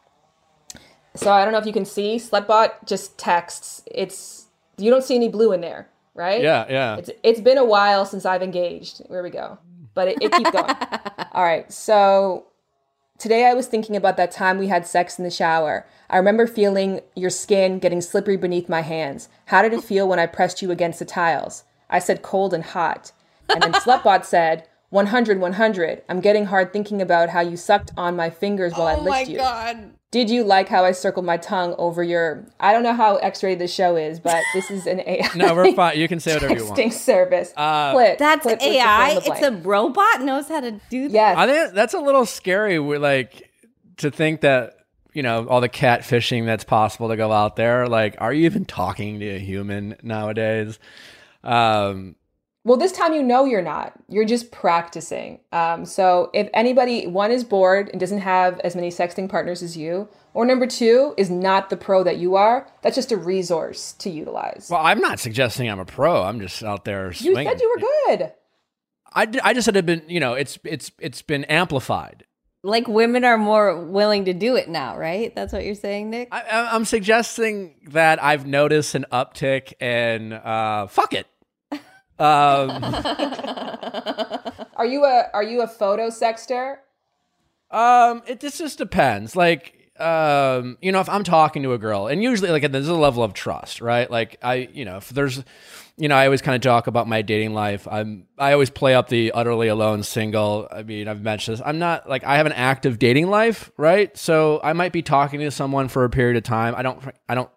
so 1.16 1.32
i 1.32 1.42
don't 1.44 1.52
know 1.52 1.58
if 1.58 1.66
you 1.66 1.72
can 1.72 1.84
see 1.84 2.16
slutbot 2.16 2.70
just 2.86 3.16
texts 3.18 3.82
it's 3.86 4.46
you 4.78 4.90
don't 4.90 5.04
see 5.04 5.14
any 5.14 5.28
blue 5.28 5.52
in 5.52 5.60
there 5.60 5.88
right 6.14 6.42
yeah, 6.42 6.64
yeah. 6.68 6.96
it's 6.96 7.10
it's 7.22 7.40
been 7.40 7.58
a 7.58 7.64
while 7.64 8.04
since 8.04 8.24
i've 8.24 8.42
engaged 8.42 9.02
here 9.08 9.22
we 9.22 9.30
go 9.30 9.58
but 9.94 10.08
it, 10.08 10.18
it 10.20 10.32
keeps 10.32 10.50
going 10.50 10.74
all 11.32 11.44
right 11.44 11.72
so 11.72 12.46
Today 13.18 13.46
I 13.46 13.54
was 13.54 13.66
thinking 13.66 13.96
about 13.96 14.18
that 14.18 14.30
time 14.30 14.58
we 14.58 14.68
had 14.68 14.86
sex 14.86 15.18
in 15.18 15.24
the 15.24 15.30
shower. 15.30 15.86
I 16.10 16.18
remember 16.18 16.46
feeling 16.46 17.00
your 17.14 17.30
skin 17.30 17.78
getting 17.78 18.02
slippery 18.02 18.36
beneath 18.36 18.68
my 18.68 18.82
hands. 18.82 19.30
How 19.46 19.62
did 19.62 19.72
it 19.72 19.82
feel 19.82 20.06
when 20.06 20.18
I 20.18 20.26
pressed 20.26 20.60
you 20.60 20.70
against 20.70 20.98
the 20.98 21.06
tiles? 21.06 21.64
I 21.88 21.98
said 21.98 22.20
cold 22.20 22.52
and 22.52 22.62
hot. 22.62 23.12
And 23.48 23.62
then 23.62 23.72
Slutbot 23.72 24.24
said, 24.26 24.68
100, 24.90 25.40
100. 25.40 26.02
I'm 26.10 26.20
getting 26.20 26.46
hard 26.46 26.74
thinking 26.74 27.00
about 27.00 27.30
how 27.30 27.40
you 27.40 27.56
sucked 27.56 27.90
on 27.96 28.16
my 28.16 28.28
fingers 28.28 28.74
while 28.74 28.86
I 28.86 28.94
Oh 28.96 29.02
my 29.02 29.18
licked 29.20 29.30
you. 29.30 29.38
god. 29.38 29.92
Did 30.16 30.30
you 30.30 30.44
like 30.44 30.66
how 30.66 30.82
I 30.82 30.92
circled 30.92 31.26
my 31.26 31.36
tongue 31.36 31.74
over 31.76 32.02
your. 32.02 32.46
I 32.58 32.72
don't 32.72 32.82
know 32.82 32.94
how 32.94 33.16
X 33.16 33.42
rated 33.42 33.58
this 33.58 33.74
show 33.74 33.96
is, 33.96 34.18
but 34.18 34.42
this 34.54 34.70
is 34.70 34.86
an 34.86 35.00
AI. 35.00 35.28
No, 35.36 35.54
we're 35.54 35.74
fine. 35.74 35.98
You 35.98 36.08
can 36.08 36.20
say 36.20 36.32
whatever 36.32 36.54
you 36.54 36.64
want. 36.64 36.78
Texting 36.78 36.92
service. 36.94 37.52
Uh, 37.54 37.92
Clit. 37.92 38.16
That's 38.16 38.46
Clit 38.46 38.52
was 38.52 38.58
the 38.60 38.64
fill 38.64 38.72
AI. 38.72 39.10
in 39.10 39.16
It's 39.18 39.42
a 39.42 39.52
robot 39.52 40.22
knows 40.22 40.48
how 40.48 40.60
to 40.60 40.80
do 40.88 41.08
that. 41.08 41.12
Yes. 41.12 41.36
I 41.36 41.46
think 41.46 41.74
that's 41.74 41.92
a 41.92 41.98
little 41.98 42.24
scary. 42.24 42.78
We're 42.78 42.98
like 42.98 43.50
to 43.98 44.10
think 44.10 44.40
that 44.40 44.78
you 45.12 45.22
know 45.22 45.46
all 45.48 45.60
the 45.60 45.68
catfishing 45.68 46.46
that's 46.46 46.64
possible 46.64 47.10
to 47.10 47.16
go 47.18 47.30
out 47.30 47.56
there. 47.56 47.86
Like, 47.86 48.16
are 48.16 48.32
you 48.32 48.46
even 48.46 48.64
talking 48.64 49.20
to 49.20 49.28
a 49.34 49.38
human 49.38 49.96
nowadays? 50.02 50.78
Um, 51.44 52.16
Well, 52.66 52.76
this 52.76 52.90
time 52.90 53.14
you 53.14 53.22
know 53.22 53.44
you're 53.44 53.62
not. 53.62 53.92
You're 54.08 54.24
just 54.24 54.50
practicing. 54.50 55.38
Um, 55.52 55.84
so 55.86 56.30
if 56.34 56.48
anybody, 56.52 57.06
one 57.06 57.30
is 57.30 57.44
bored 57.44 57.88
and 57.90 58.00
doesn't 58.00 58.18
have 58.18 58.58
as 58.64 58.74
many 58.74 58.90
sexting 58.90 59.28
partners 59.28 59.62
as 59.62 59.76
you, 59.76 60.08
or 60.34 60.44
number 60.44 60.66
two 60.66 61.14
is 61.16 61.30
not 61.30 61.70
the 61.70 61.76
pro 61.76 62.02
that 62.02 62.16
you 62.16 62.34
are, 62.34 62.68
that's 62.82 62.96
just 62.96 63.12
a 63.12 63.16
resource 63.16 63.92
to 64.00 64.10
utilize. 64.10 64.66
well, 64.68 64.80
I'm 64.84 64.98
not 64.98 65.20
suggesting 65.20 65.70
I'm 65.70 65.78
a 65.78 65.84
pro. 65.84 66.24
I'm 66.24 66.40
just 66.40 66.64
out 66.64 66.84
there 66.84 67.12
Swinging. 67.12 67.44
you 67.44 67.48
said 67.52 67.60
you 67.60 67.70
were 67.76 68.16
good. 68.16 68.32
I, 69.14 69.28
I 69.44 69.54
just 69.54 69.64
said 69.66 69.76
it 69.76 69.86
been 69.86 70.02
you 70.08 70.18
know 70.18 70.34
it's 70.34 70.58
it's 70.64 70.90
it's 70.98 71.22
been 71.22 71.44
amplified. 71.44 72.24
Like 72.64 72.88
women 72.88 73.24
are 73.24 73.38
more 73.38 73.80
willing 73.80 74.24
to 74.24 74.34
do 74.34 74.56
it 74.56 74.68
now, 74.68 74.98
right? 74.98 75.32
That's 75.36 75.52
what 75.52 75.64
you're 75.64 75.76
saying, 75.76 76.10
Nick? 76.10 76.30
I, 76.32 76.40
I- 76.42 76.74
I'm 76.74 76.84
suggesting 76.84 77.76
that 77.90 78.20
I've 78.20 78.44
noticed 78.44 78.96
an 78.96 79.06
uptick 79.12 79.80
in 79.80 80.32
uh, 80.32 80.88
fuck 80.88 81.12
it. 81.12 81.28
Um, 82.18 82.70
Are 84.76 84.86
you 84.86 85.04
a 85.04 85.30
are 85.32 85.42
you 85.42 85.62
a 85.62 85.66
photo 85.66 86.10
sexter? 86.10 86.80
Um, 87.70 88.22
it 88.26 88.40
just 88.40 88.58
just 88.58 88.78
depends. 88.78 89.34
Like, 89.34 89.90
um, 89.98 90.76
you 90.80 90.92
know, 90.92 91.00
if 91.00 91.08
I'm 91.08 91.24
talking 91.24 91.62
to 91.62 91.72
a 91.72 91.78
girl, 91.78 92.06
and 92.06 92.22
usually 92.22 92.50
like 92.50 92.70
there's 92.70 92.88
a 92.88 92.94
level 92.94 93.22
of 93.22 93.32
trust, 93.32 93.80
right? 93.80 94.10
Like 94.10 94.38
I, 94.42 94.68
you 94.72 94.84
know, 94.84 94.98
if 94.98 95.08
there's, 95.08 95.42
you 95.96 96.08
know, 96.08 96.14
I 96.14 96.26
always 96.26 96.42
kind 96.42 96.54
of 96.54 96.60
talk 96.60 96.86
about 96.86 97.08
my 97.08 97.22
dating 97.22 97.54
life. 97.54 97.88
I'm 97.90 98.26
I 98.38 98.52
always 98.52 98.68
play 98.70 98.94
up 98.94 99.08
the 99.08 99.32
utterly 99.32 99.68
alone 99.68 100.02
single. 100.02 100.68
I 100.70 100.82
mean, 100.82 101.08
I've 101.08 101.22
mentioned 101.22 101.56
this. 101.56 101.62
I'm 101.64 101.78
not 101.78 102.08
like 102.08 102.22
I 102.24 102.36
have 102.36 102.46
an 102.46 102.52
active 102.52 102.98
dating 102.98 103.28
life, 103.28 103.70
right? 103.78 104.16
So 104.16 104.60
I 104.62 104.74
might 104.74 104.92
be 104.92 105.02
talking 105.02 105.40
to 105.40 105.50
someone 105.50 105.88
for 105.88 106.04
a 106.04 106.10
period 106.10 106.36
of 106.36 106.42
time. 106.42 106.74
I 106.76 106.82
don't 106.82 107.02
I 107.28 107.34
don't 107.34 107.50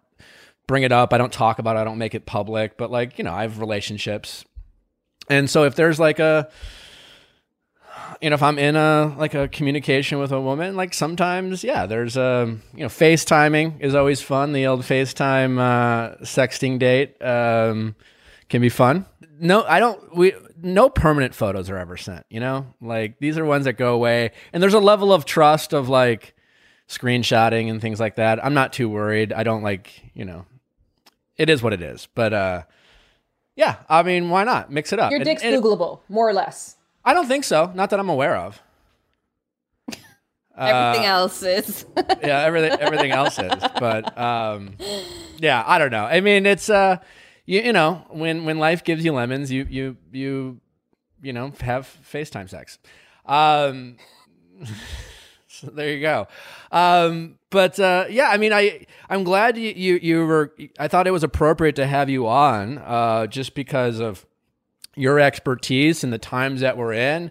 bring 0.66 0.84
it 0.84 0.92
up. 0.92 1.12
I 1.12 1.18
don't 1.18 1.32
talk 1.32 1.58
about 1.58 1.76
it. 1.76 1.80
I 1.80 1.84
don't 1.84 1.98
make 1.98 2.14
it 2.14 2.24
public. 2.24 2.78
But 2.78 2.90
like, 2.90 3.18
you 3.18 3.24
know, 3.24 3.34
I 3.34 3.42
have 3.42 3.58
relationships. 3.60 4.44
And 5.30 5.48
so 5.48 5.64
if 5.64 5.76
there's 5.76 5.98
like 5.98 6.18
a 6.18 6.50
you 8.20 8.28
know, 8.28 8.34
if 8.34 8.42
I'm 8.42 8.58
in 8.58 8.76
a 8.76 9.14
like 9.16 9.34
a 9.34 9.48
communication 9.48 10.18
with 10.18 10.32
a 10.32 10.40
woman, 10.40 10.76
like 10.76 10.92
sometimes, 10.92 11.64
yeah, 11.64 11.86
there's 11.86 12.16
a 12.16 12.54
you 12.74 12.80
know, 12.80 12.88
FaceTiming 12.88 13.80
is 13.80 13.94
always 13.94 14.20
fun. 14.20 14.52
The 14.52 14.66
old 14.66 14.82
FaceTime 14.82 15.58
uh, 15.58 16.16
sexting 16.22 16.78
date 16.78 17.20
um, 17.22 17.94
can 18.48 18.60
be 18.60 18.68
fun. 18.68 19.06
No, 19.38 19.62
I 19.62 19.80
don't. 19.80 20.14
We 20.14 20.34
no 20.60 20.90
permanent 20.90 21.34
photos 21.34 21.70
are 21.70 21.78
ever 21.78 21.96
sent. 21.96 22.26
You 22.28 22.40
know, 22.40 22.74
like 22.82 23.18
these 23.20 23.38
are 23.38 23.44
ones 23.44 23.64
that 23.64 23.74
go 23.74 23.94
away, 23.94 24.32
and 24.52 24.62
there's 24.62 24.74
a 24.74 24.80
level 24.80 25.12
of 25.12 25.24
trust 25.24 25.72
of 25.72 25.88
like 25.88 26.34
screenshotting 26.88 27.70
and 27.70 27.80
things 27.80 28.00
like 28.00 28.16
that. 28.16 28.44
I'm 28.44 28.54
not 28.54 28.74
too 28.74 28.90
worried. 28.90 29.32
I 29.32 29.44
don't 29.44 29.62
like 29.62 30.10
you 30.12 30.26
know, 30.26 30.44
it 31.38 31.48
is 31.48 31.62
what 31.62 31.72
it 31.72 31.80
is. 31.80 32.06
But 32.14 32.34
uh, 32.34 32.62
yeah, 33.60 33.76
I 33.88 34.02
mean, 34.02 34.30
why 34.30 34.42
not 34.44 34.72
mix 34.72 34.92
it 34.94 34.98
up? 34.98 35.10
Your 35.12 35.20
And- 35.20 35.24
dick's 35.26 35.42
and- 35.42 35.54
Googleable, 35.62 36.00
more 36.08 36.26
or 36.28 36.32
less. 36.32 36.76
I 37.04 37.12
don't 37.14 37.28
think 37.28 37.44
so. 37.44 37.70
Not 37.74 37.90
that 37.90 38.00
I'm 38.00 38.08
aware 38.08 38.36
of. 38.36 38.60
Everything 40.56 41.06
Uh, 41.06 41.16
else 41.18 41.42
is. 41.42 41.86
yeah, 42.22 42.40
everything 42.48 42.72
everything 42.80 43.12
else 43.12 43.38
is. 43.38 43.52
But 43.78 44.02
um, 44.18 44.76
yeah, 45.38 45.62
I 45.66 45.78
don't 45.78 45.90
know. 45.90 46.04
I 46.04 46.20
mean, 46.20 46.44
it's 46.44 46.68
uh, 46.68 46.96
you 47.46 47.60
you 47.62 47.72
know 47.72 48.04
when 48.10 48.44
when 48.44 48.58
life 48.58 48.84
gives 48.84 49.02
you 49.04 49.12
lemons, 49.12 49.50
you 49.50 49.66
you 49.70 49.96
you 50.12 50.60
you 51.22 51.32
know 51.32 51.52
have 51.60 51.88
FaceTime 52.12 52.48
sex. 52.50 52.78
Um, 53.24 53.96
there 55.72 55.92
you 55.92 56.00
go. 56.00 56.28
Um, 56.72 57.38
but 57.50 57.78
uh, 57.80 58.06
yeah, 58.08 58.28
I 58.28 58.36
mean, 58.36 58.52
I 58.52 58.86
I'm 59.08 59.24
glad 59.24 59.56
you, 59.56 59.72
you 59.74 59.98
you 60.02 60.26
were. 60.26 60.54
I 60.78 60.88
thought 60.88 61.06
it 61.06 61.12
was 61.12 61.24
appropriate 61.24 61.76
to 61.76 61.86
have 61.86 62.08
you 62.08 62.26
on, 62.26 62.78
uh, 62.78 63.26
just 63.26 63.54
because 63.54 63.98
of 63.98 64.24
your 64.96 65.18
expertise 65.18 66.04
and 66.04 66.12
the 66.12 66.18
times 66.18 66.60
that 66.60 66.76
we're 66.76 66.92
in. 66.92 67.30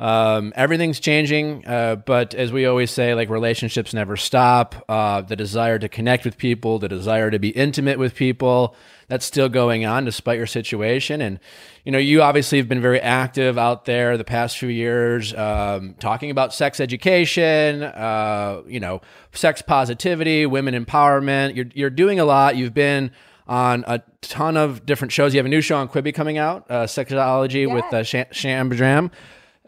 Um, 0.00 0.52
everything's 0.54 1.00
changing, 1.00 1.66
uh, 1.66 1.96
but 1.96 2.32
as 2.34 2.52
we 2.52 2.66
always 2.66 2.90
say, 2.90 3.14
like 3.14 3.28
relationships 3.28 3.92
never 3.92 4.16
stop. 4.16 4.84
Uh, 4.88 5.22
the 5.22 5.34
desire 5.34 5.76
to 5.80 5.88
connect 5.88 6.24
with 6.24 6.38
people, 6.38 6.78
the 6.78 6.88
desire 6.88 7.30
to 7.32 7.38
be 7.40 7.48
intimate 7.48 7.98
with 7.98 8.14
people, 8.14 8.76
that's 9.08 9.26
still 9.26 9.48
going 9.48 9.84
on 9.86 10.04
despite 10.04 10.38
your 10.38 10.46
situation. 10.46 11.20
And 11.20 11.40
you 11.84 11.90
know, 11.90 11.98
you 11.98 12.22
obviously 12.22 12.58
have 12.58 12.68
been 12.68 12.80
very 12.80 13.00
active 13.00 13.58
out 13.58 13.86
there 13.86 14.16
the 14.16 14.22
past 14.24 14.56
few 14.58 14.68
years, 14.68 15.34
um, 15.34 15.94
talking 15.98 16.30
about 16.30 16.54
sex 16.54 16.78
education, 16.78 17.82
uh, 17.82 18.62
you 18.68 18.78
know, 18.78 19.00
sex 19.32 19.62
positivity, 19.62 20.46
women 20.46 20.74
empowerment. 20.84 21.56
You're 21.56 21.66
you're 21.74 21.90
doing 21.90 22.20
a 22.20 22.24
lot. 22.24 22.56
You've 22.56 22.74
been 22.74 23.10
on 23.48 23.82
a 23.88 24.02
ton 24.20 24.56
of 24.56 24.84
different 24.86 25.10
shows. 25.10 25.34
You 25.34 25.38
have 25.38 25.46
a 25.46 25.48
new 25.48 25.62
show 25.62 25.78
on 25.78 25.88
Quibi 25.88 26.14
coming 26.14 26.38
out, 26.38 26.66
uh, 26.70 26.84
Sexology 26.84 27.66
Yeah. 27.66 27.74
with 27.74 27.92
uh, 27.92 28.02
Sham, 28.04 28.70
Jam. 28.70 29.10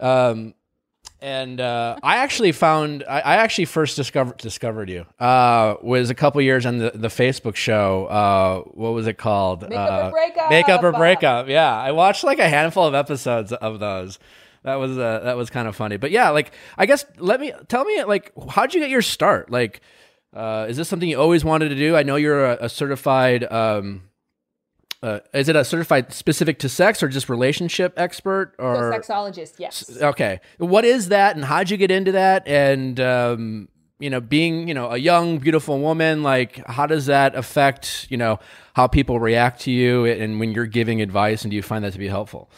Um, 0.01 0.55
and 1.23 1.61
uh, 1.61 1.97
I 2.03 2.17
actually 2.17 2.53
found 2.53 3.05
I, 3.07 3.21
I 3.21 3.37
actually 3.37 3.67
first 3.67 3.97
discovered 3.97 4.39
discovered 4.39 4.89
you 4.89 5.05
uh, 5.19 5.75
was 5.83 6.09
a 6.09 6.15
couple 6.15 6.41
years 6.41 6.65
on 6.65 6.79
the, 6.79 6.93
the 6.95 7.09
Facebook 7.09 7.57
show. 7.57 8.07
Uh, 8.07 8.61
what 8.71 8.91
was 8.91 9.07
it 9.07 9.19
called? 9.19 9.63
Makeup 9.63 9.91
or 9.91 9.93
uh, 9.93 10.11
Breakup. 10.11 10.51
Makeup 10.51 10.83
or 10.83 10.93
breakup. 10.93 11.49
Yeah, 11.49 11.77
I 11.77 11.93
watched 11.93 12.25
like 12.25 12.39
a 12.39 12.49
handful 12.49 12.87
of 12.87 12.95
episodes 12.95 13.53
of 13.53 13.81
those. 13.81 14.19
That 14.63 14.77
was 14.77 14.97
uh, 14.97 15.21
that 15.25 15.37
was 15.37 15.51
kind 15.51 15.69
of 15.69 15.77
funny. 15.77 15.99
But 15.99 16.11
yeah, 16.11 16.31
like 16.31 16.53
I 16.79 16.87
guess 16.87 17.05
let 17.19 17.41
me 17.41 17.53
tell 17.69 17.85
me 17.85 18.03
like 18.05 18.33
how'd 18.49 18.73
you 18.73 18.81
get 18.81 18.91
your 18.91 19.03
start? 19.03 19.51
Like, 19.51 19.83
uh, 20.33 20.67
is 20.69 20.79
this 20.79 20.89
something 20.89 21.09
you 21.09 21.21
always 21.21 21.45
wanted 21.45 21.69
to 21.71 21.75
do? 21.75 21.97
I 21.97 22.03
know 22.03 22.17
you're 22.17 22.47
a, 22.47 22.59
a 22.63 22.69
certified. 22.69 23.45
Um, 23.51 24.10
uh, 25.03 25.21
is 25.33 25.49
it 25.49 25.57
a 25.57 25.65
certified 25.65 26.13
specific 26.13 26.59
to 26.59 26.69
sex 26.69 27.03
or 27.03 27.09
just 27.09 27.29
relationship 27.29 27.95
expert 27.97 28.55
So 28.59 28.65
or 28.65 28.93
sexologist, 28.93 29.55
yes. 29.59 30.01
Okay. 30.01 30.41
What 30.59 30.85
is 30.85 31.09
that 31.09 31.37
and 31.37 31.45
how'd 31.45 31.71
you 31.71 31.77
get 31.77 31.91
into 31.91 32.13
that? 32.13 32.47
And, 32.47 33.01
um, 33.01 33.69
you 33.99 34.11
know, 34.11 34.21
being, 34.21 34.69
you 34.69 34.75
know, 34.75 34.91
a 34.91 34.99
young, 34.99 35.39
beautiful 35.39 35.79
woman, 35.79 36.23
like, 36.23 36.67
how 36.67 36.87
does 36.87 37.07
that 37.07 37.35
affect, 37.35 38.07
you 38.11 38.17
know, 38.17 38.41
how 38.75 38.87
people 38.87 39.21
react 39.21 39.63
to 39.63 39.71
you 39.71 40.05
and 40.05 40.39
when 40.39 40.53
you're 40.53 40.67
giving 40.67 41.01
advice 41.01 41.43
and 41.43 41.51
do 41.51 41.57
you 41.57 41.63
find 41.63 41.85
that 41.85 41.93
to 41.93 41.99
be 41.99 42.09
helpful? 42.09 42.51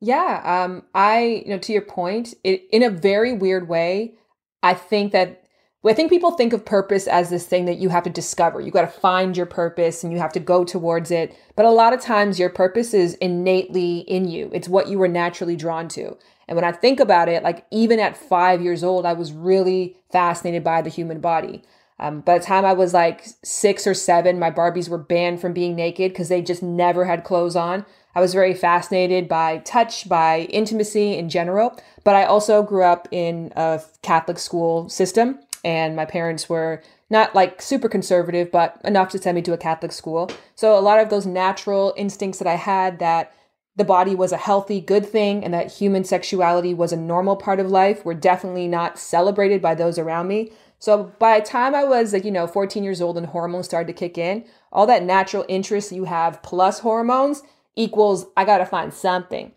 Yeah, 0.00 0.42
um, 0.44 0.82
I, 0.94 1.44
you 1.44 1.50
know, 1.50 1.58
to 1.58 1.72
your 1.72 1.82
point, 1.82 2.34
it, 2.42 2.64
in 2.72 2.82
a 2.82 2.90
very 2.90 3.32
weird 3.34 3.68
way, 3.68 4.14
I 4.62 4.74
think 4.74 5.12
that 5.12 5.41
I 5.90 5.94
think 5.94 6.10
people 6.10 6.30
think 6.30 6.52
of 6.52 6.64
purpose 6.64 7.08
as 7.08 7.28
this 7.28 7.44
thing 7.44 7.64
that 7.64 7.78
you 7.78 7.88
have 7.88 8.04
to 8.04 8.10
discover. 8.10 8.60
You 8.60 8.70
got 8.70 8.82
to 8.82 9.00
find 9.00 9.36
your 9.36 9.46
purpose 9.46 10.04
and 10.04 10.12
you 10.12 10.18
have 10.20 10.32
to 10.34 10.40
go 10.40 10.64
towards 10.64 11.10
it. 11.10 11.36
But 11.56 11.66
a 11.66 11.70
lot 11.70 11.92
of 11.92 12.00
times 12.00 12.38
your 12.38 12.50
purpose 12.50 12.94
is 12.94 13.14
innately 13.14 13.98
in 14.00 14.28
you. 14.28 14.48
It's 14.52 14.68
what 14.68 14.88
you 14.88 14.98
were 14.98 15.08
naturally 15.08 15.56
drawn 15.56 15.88
to. 15.88 16.16
And 16.46 16.56
when 16.56 16.64
I 16.64 16.72
think 16.72 17.00
about 17.00 17.28
it, 17.28 17.42
like 17.42 17.66
even 17.70 17.98
at 17.98 18.16
five 18.16 18.62
years 18.62 18.84
old, 18.84 19.06
I 19.06 19.12
was 19.12 19.32
really 19.32 19.96
fascinated 20.10 20.62
by 20.62 20.82
the 20.82 20.90
human 20.90 21.20
body. 21.20 21.62
Um, 21.98 22.20
by 22.20 22.38
the 22.38 22.44
time 22.44 22.64
I 22.64 22.72
was 22.72 22.92
like 22.92 23.24
six 23.44 23.86
or 23.86 23.94
seven, 23.94 24.38
my 24.38 24.50
Barbies 24.50 24.88
were 24.88 24.98
banned 24.98 25.40
from 25.40 25.52
being 25.52 25.76
naked 25.76 26.12
because 26.12 26.28
they 26.28 26.42
just 26.42 26.62
never 26.62 27.04
had 27.04 27.24
clothes 27.24 27.56
on. 27.56 27.86
I 28.14 28.20
was 28.20 28.34
very 28.34 28.54
fascinated 28.54 29.28
by 29.28 29.58
touch, 29.58 30.08
by 30.08 30.40
intimacy 30.50 31.16
in 31.16 31.28
general. 31.28 31.78
But 32.04 32.16
I 32.16 32.24
also 32.24 32.62
grew 32.62 32.82
up 32.82 33.08
in 33.10 33.52
a 33.56 33.80
Catholic 34.02 34.38
school 34.38 34.88
system, 34.88 35.38
and 35.64 35.94
my 35.94 36.04
parents 36.04 36.48
were 36.48 36.82
not 37.10 37.34
like 37.34 37.60
super 37.60 37.88
conservative, 37.88 38.50
but 38.50 38.80
enough 38.84 39.10
to 39.10 39.18
send 39.18 39.36
me 39.36 39.42
to 39.42 39.52
a 39.52 39.58
Catholic 39.58 39.92
school. 39.92 40.30
So 40.54 40.78
a 40.78 40.80
lot 40.80 40.98
of 40.98 41.10
those 41.10 41.26
natural 41.26 41.94
instincts 41.96 42.38
that 42.38 42.48
I 42.48 42.56
had 42.56 42.98
that 42.98 43.32
the 43.76 43.84
body 43.84 44.14
was 44.14 44.32
a 44.32 44.36
healthy, 44.36 44.80
good 44.80 45.06
thing 45.06 45.44
and 45.44 45.54
that 45.54 45.72
human 45.72 46.04
sexuality 46.04 46.74
was 46.74 46.92
a 46.92 46.96
normal 46.96 47.36
part 47.36 47.60
of 47.60 47.70
life 47.70 48.04
were 48.04 48.14
definitely 48.14 48.68
not 48.68 48.98
celebrated 48.98 49.62
by 49.62 49.74
those 49.74 49.98
around 49.98 50.28
me. 50.28 50.52
So 50.78 51.12
by 51.18 51.38
the 51.38 51.46
time 51.46 51.74
I 51.74 51.84
was 51.84 52.12
like, 52.12 52.24
you 52.24 52.30
know, 52.30 52.46
14 52.46 52.82
years 52.82 53.00
old 53.00 53.16
and 53.16 53.26
hormones 53.26 53.66
started 53.66 53.86
to 53.86 53.98
kick 53.98 54.18
in, 54.18 54.44
all 54.72 54.86
that 54.86 55.04
natural 55.04 55.44
interest 55.48 55.92
you 55.92 56.04
have 56.04 56.42
plus 56.42 56.80
hormones 56.80 57.42
equals 57.76 58.26
I 58.36 58.44
got 58.44 58.58
to 58.58 58.66
find 58.66 58.92
something. 58.92 59.52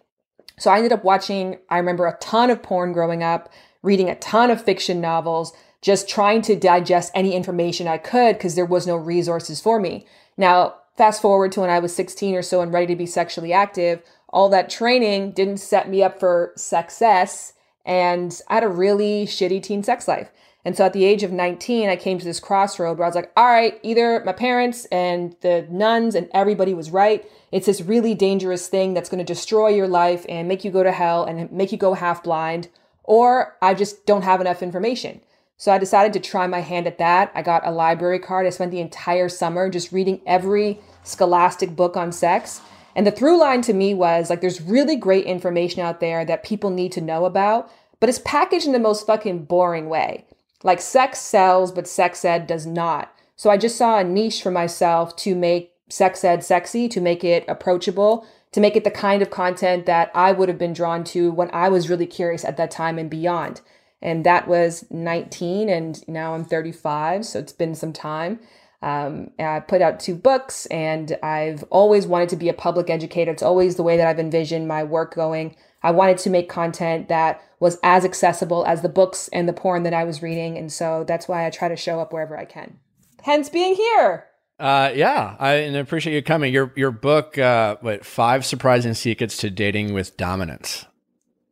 So 0.57 0.71
I 0.71 0.77
ended 0.77 0.93
up 0.93 1.03
watching, 1.03 1.57
I 1.69 1.77
remember 1.77 2.05
a 2.05 2.17
ton 2.19 2.49
of 2.49 2.63
porn 2.63 2.93
growing 2.93 3.23
up, 3.23 3.51
reading 3.81 4.09
a 4.09 4.15
ton 4.15 4.49
of 4.49 4.63
fiction 4.63 5.01
novels, 5.01 5.53
just 5.85 6.09
trying 6.09 6.41
to 6.41 6.55
digest 6.55 7.11
any 7.13 7.35
information 7.35 7.87
I 7.87 7.99
could 7.99 8.37
because 8.37 8.55
there 8.55 8.65
was 8.65 8.87
no 8.87 8.95
resources 8.95 9.61
for 9.61 9.79
me. 9.79 10.07
Now, 10.35 10.77
fast 10.97 11.21
forward 11.21 11.51
to 11.51 11.61
when 11.61 11.69
I 11.69 11.77
was 11.77 11.95
16 11.95 12.33
or 12.33 12.41
so 12.41 12.61
and 12.61 12.73
ready 12.73 12.87
to 12.87 12.95
be 12.95 13.05
sexually 13.05 13.53
active, 13.53 14.01
all 14.29 14.49
that 14.49 14.67
training 14.67 15.33
didn't 15.33 15.57
set 15.57 15.87
me 15.87 16.01
up 16.01 16.19
for 16.19 16.53
success. 16.55 17.53
And 17.85 18.41
I 18.47 18.55
had 18.55 18.63
a 18.63 18.67
really 18.67 19.27
shitty 19.27 19.61
teen 19.61 19.83
sex 19.83 20.07
life. 20.07 20.31
And 20.65 20.75
so 20.75 20.85
at 20.85 20.93
the 20.93 21.05
age 21.05 21.21
of 21.21 21.31
19, 21.31 21.87
I 21.87 21.97
came 21.97 22.17
to 22.17 22.25
this 22.25 22.39
crossroad 22.39 22.97
where 22.97 23.05
I 23.05 23.09
was 23.09 23.15
like, 23.15 23.31
all 23.37 23.45
right, 23.45 23.79
either 23.83 24.23
my 24.25 24.33
parents 24.33 24.85
and 24.85 25.35
the 25.41 25.67
nuns 25.69 26.15
and 26.15 26.27
everybody 26.33 26.73
was 26.73 26.89
right. 26.89 27.23
It's 27.51 27.67
this 27.67 27.81
really 27.81 28.15
dangerous 28.15 28.67
thing 28.67 28.95
that's 28.95 29.07
going 29.07 29.23
to 29.23 29.33
destroy 29.33 29.67
your 29.67 29.87
life 29.87 30.25
and 30.27 30.47
make 30.47 30.65
you 30.65 30.71
go 30.71 30.81
to 30.81 30.91
hell 30.91 31.25
and 31.25 31.51
make 31.51 31.71
you 31.71 31.77
go 31.77 31.93
half 31.93 32.23
blind, 32.23 32.69
or 33.03 33.55
I 33.61 33.75
just 33.75 34.07
don't 34.07 34.23
have 34.23 34.41
enough 34.41 34.63
information. 34.63 35.21
So 35.57 35.71
I 35.71 35.77
decided 35.77 36.13
to 36.13 36.19
try 36.19 36.47
my 36.47 36.59
hand 36.59 36.85
at 36.85 36.97
that. 36.97 37.31
I 37.33 37.41
got 37.41 37.65
a 37.65 37.71
library 37.71 38.19
card. 38.19 38.45
I 38.45 38.49
spent 38.49 38.71
the 38.71 38.81
entire 38.81 39.29
summer 39.29 39.69
just 39.69 39.91
reading 39.91 40.21
every 40.25 40.79
scholastic 41.03 41.75
book 41.75 41.95
on 41.95 42.11
sex. 42.11 42.61
And 42.95 43.07
the 43.07 43.11
through 43.11 43.39
line 43.39 43.61
to 43.63 43.73
me 43.73 43.93
was 43.93 44.29
like, 44.29 44.41
there's 44.41 44.61
really 44.61 44.95
great 44.95 45.25
information 45.25 45.81
out 45.81 45.99
there 45.99 46.25
that 46.25 46.43
people 46.43 46.69
need 46.69 46.91
to 46.93 47.01
know 47.01 47.25
about, 47.25 47.71
but 47.99 48.09
it's 48.09 48.19
packaged 48.19 48.65
in 48.65 48.73
the 48.73 48.79
most 48.79 49.05
fucking 49.05 49.45
boring 49.45 49.89
way. 49.89 50.25
Like 50.63 50.81
sex 50.81 51.19
sells, 51.19 51.71
but 51.71 51.87
sex 51.87 52.25
ed 52.25 52.47
does 52.47 52.65
not. 52.65 53.13
So 53.35 53.49
I 53.49 53.57
just 53.57 53.77
saw 53.77 53.99
a 53.99 54.03
niche 54.03 54.41
for 54.41 54.51
myself 54.51 55.15
to 55.17 55.35
make 55.35 55.73
sex 55.89 56.23
ed 56.23 56.43
sexy, 56.43 56.87
to 56.89 57.01
make 57.01 57.23
it 57.23 57.45
approachable, 57.47 58.25
to 58.53 58.61
make 58.61 58.75
it 58.75 58.85
the 58.85 58.91
kind 58.91 59.21
of 59.21 59.29
content 59.29 59.85
that 59.85 60.09
I 60.15 60.31
would 60.31 60.47
have 60.47 60.57
been 60.57 60.73
drawn 60.73 61.03
to 61.05 61.31
when 61.31 61.49
I 61.51 61.69
was 61.69 61.89
really 61.89 62.07
curious 62.07 62.45
at 62.45 62.57
that 62.57 62.71
time 62.71 62.97
and 62.97 63.09
beyond. 63.09 63.61
And 64.05 64.23
that 64.23 64.47
was 64.47 64.85
19, 64.91 65.67
and 65.67 66.07
now 66.07 66.35
I'm 66.35 66.45
35, 66.45 67.25
so 67.25 67.39
it's 67.39 67.51
been 67.51 67.73
some 67.73 67.91
time. 67.91 68.39
Um, 68.83 69.31
I 69.39 69.61
put 69.61 69.81
out 69.81 69.99
two 69.99 70.13
books, 70.13 70.67
and 70.67 71.17
I've 71.23 71.63
always 71.71 72.05
wanted 72.05 72.29
to 72.29 72.35
be 72.35 72.47
a 72.47 72.53
public 72.53 72.91
educator. 72.91 73.31
It's 73.31 73.41
always 73.41 73.77
the 73.77 73.83
way 73.83 73.97
that 73.97 74.05
I've 74.05 74.19
envisioned 74.19 74.67
my 74.67 74.83
work 74.83 75.15
going. 75.15 75.55
I 75.81 75.89
wanted 75.89 76.19
to 76.19 76.29
make 76.29 76.49
content 76.49 77.07
that 77.07 77.41
was 77.59 77.79
as 77.81 78.05
accessible 78.05 78.63
as 78.67 78.83
the 78.83 78.89
books 78.89 79.27
and 79.33 79.49
the 79.49 79.53
porn 79.53 79.81
that 79.81 79.93
I 79.95 80.03
was 80.03 80.21
reading, 80.21 80.55
and 80.55 80.71
so 80.71 81.03
that's 81.07 81.27
why 81.27 81.47
I 81.47 81.49
try 81.49 81.67
to 81.67 81.75
show 81.75 81.99
up 81.99 82.13
wherever 82.13 82.37
I 82.37 82.45
can. 82.45 82.77
Hence 83.23 83.49
being 83.49 83.73
here. 83.73 84.27
Uh, 84.59 84.91
yeah, 84.93 85.35
I 85.39 85.53
and 85.53 85.75
I 85.75 85.79
appreciate 85.79 86.13
you 86.13 86.21
coming. 86.21 86.53
Your 86.53 86.71
your 86.75 86.91
book, 86.91 87.39
uh, 87.39 87.77
what 87.81 88.05
five 88.05 88.45
surprising 88.45 88.93
secrets 88.93 89.37
to 89.37 89.49
dating 89.49 89.93
with 89.93 90.15
dominance. 90.15 90.85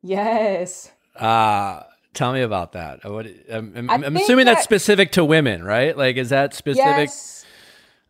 Yes. 0.03 0.91
Uh 1.15 1.81
tell 2.13 2.33
me 2.33 2.41
about 2.41 2.73
that. 2.73 3.03
What 3.09 3.27
I'm, 3.51 3.73
I'm, 3.75 3.89
I'm 3.89 4.17
assuming 4.17 4.45
that's 4.45 4.63
specific 4.63 5.11
to 5.13 5.25
women, 5.25 5.63
right? 5.63 5.97
Like, 5.97 6.17
is 6.17 6.29
that 6.29 6.53
specific? 6.53 7.09
Yes. 7.09 7.45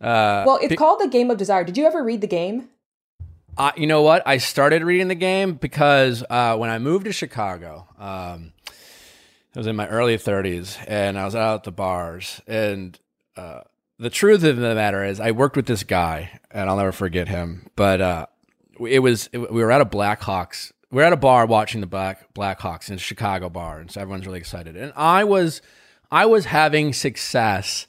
Uh, 0.02 0.44
Well, 0.46 0.60
it's 0.62 0.76
called 0.76 1.00
The 1.00 1.08
Game 1.08 1.32
of 1.32 1.38
Desire. 1.38 1.64
Did 1.64 1.78
you 1.78 1.86
ever 1.86 2.04
read 2.04 2.22
the 2.22 2.28
game? 2.28 2.70
Uh, 3.58 3.72
you 3.78 3.88
know 3.88 4.02
what? 4.02 4.24
I 4.26 4.38
started 4.38 4.84
reading 4.84 5.08
the 5.08 5.16
game 5.16 5.54
because 5.54 6.24
uh, 6.30 6.58
when 6.58 6.70
I 6.70 6.80
moved 6.80 7.06
to 7.06 7.14
Chicago, 7.14 7.88
um, 8.00 8.52
I 9.56 9.60
was 9.60 9.68
in 9.68 9.76
my 9.76 9.88
early 9.88 10.18
30s 10.18 10.84
and 10.88 11.18
I 11.20 11.26
was 11.26 11.36
out 11.36 11.56
at 11.56 11.64
the 11.64 11.72
bars. 11.72 12.42
And 12.48 13.00
uh, 13.38 13.62
the 14.00 14.10
truth 14.10 14.44
of 14.44 14.58
the 14.58 14.74
matter 14.76 15.04
is, 15.06 15.20
I 15.20 15.32
worked 15.32 15.56
with 15.56 15.68
this 15.68 15.84
guy, 15.84 16.40
and 16.52 16.68
I'll 16.70 16.78
never 16.78 16.92
forget 16.92 17.28
him. 17.28 17.68
But 17.76 18.02
uh, 18.02 18.26
it 18.86 19.00
was 19.00 19.30
it, 19.32 19.38
we 19.54 19.64
were 19.64 19.72
at 19.72 19.82
a 19.82 19.86
Blackhawks. 19.86 20.73
We 20.94 20.98
were 20.98 21.06
at 21.06 21.12
a 21.12 21.18
bar 21.18 21.48
watching 21.48 21.82
the 21.82 21.88
Black 21.88 22.32
Blackhawks 22.36 22.90
in 22.90 22.96
a 22.96 23.00
Chicago 23.00 23.50
bar, 23.50 23.80
and 23.80 23.90
so 23.90 24.00
everyone's 24.00 24.28
really 24.28 24.38
excited. 24.38 24.78
And 24.78 24.94
I 24.96 25.24
was 25.24 25.60
I 26.12 26.28
was 26.28 26.46
having 26.46 26.94
success. 26.94 27.88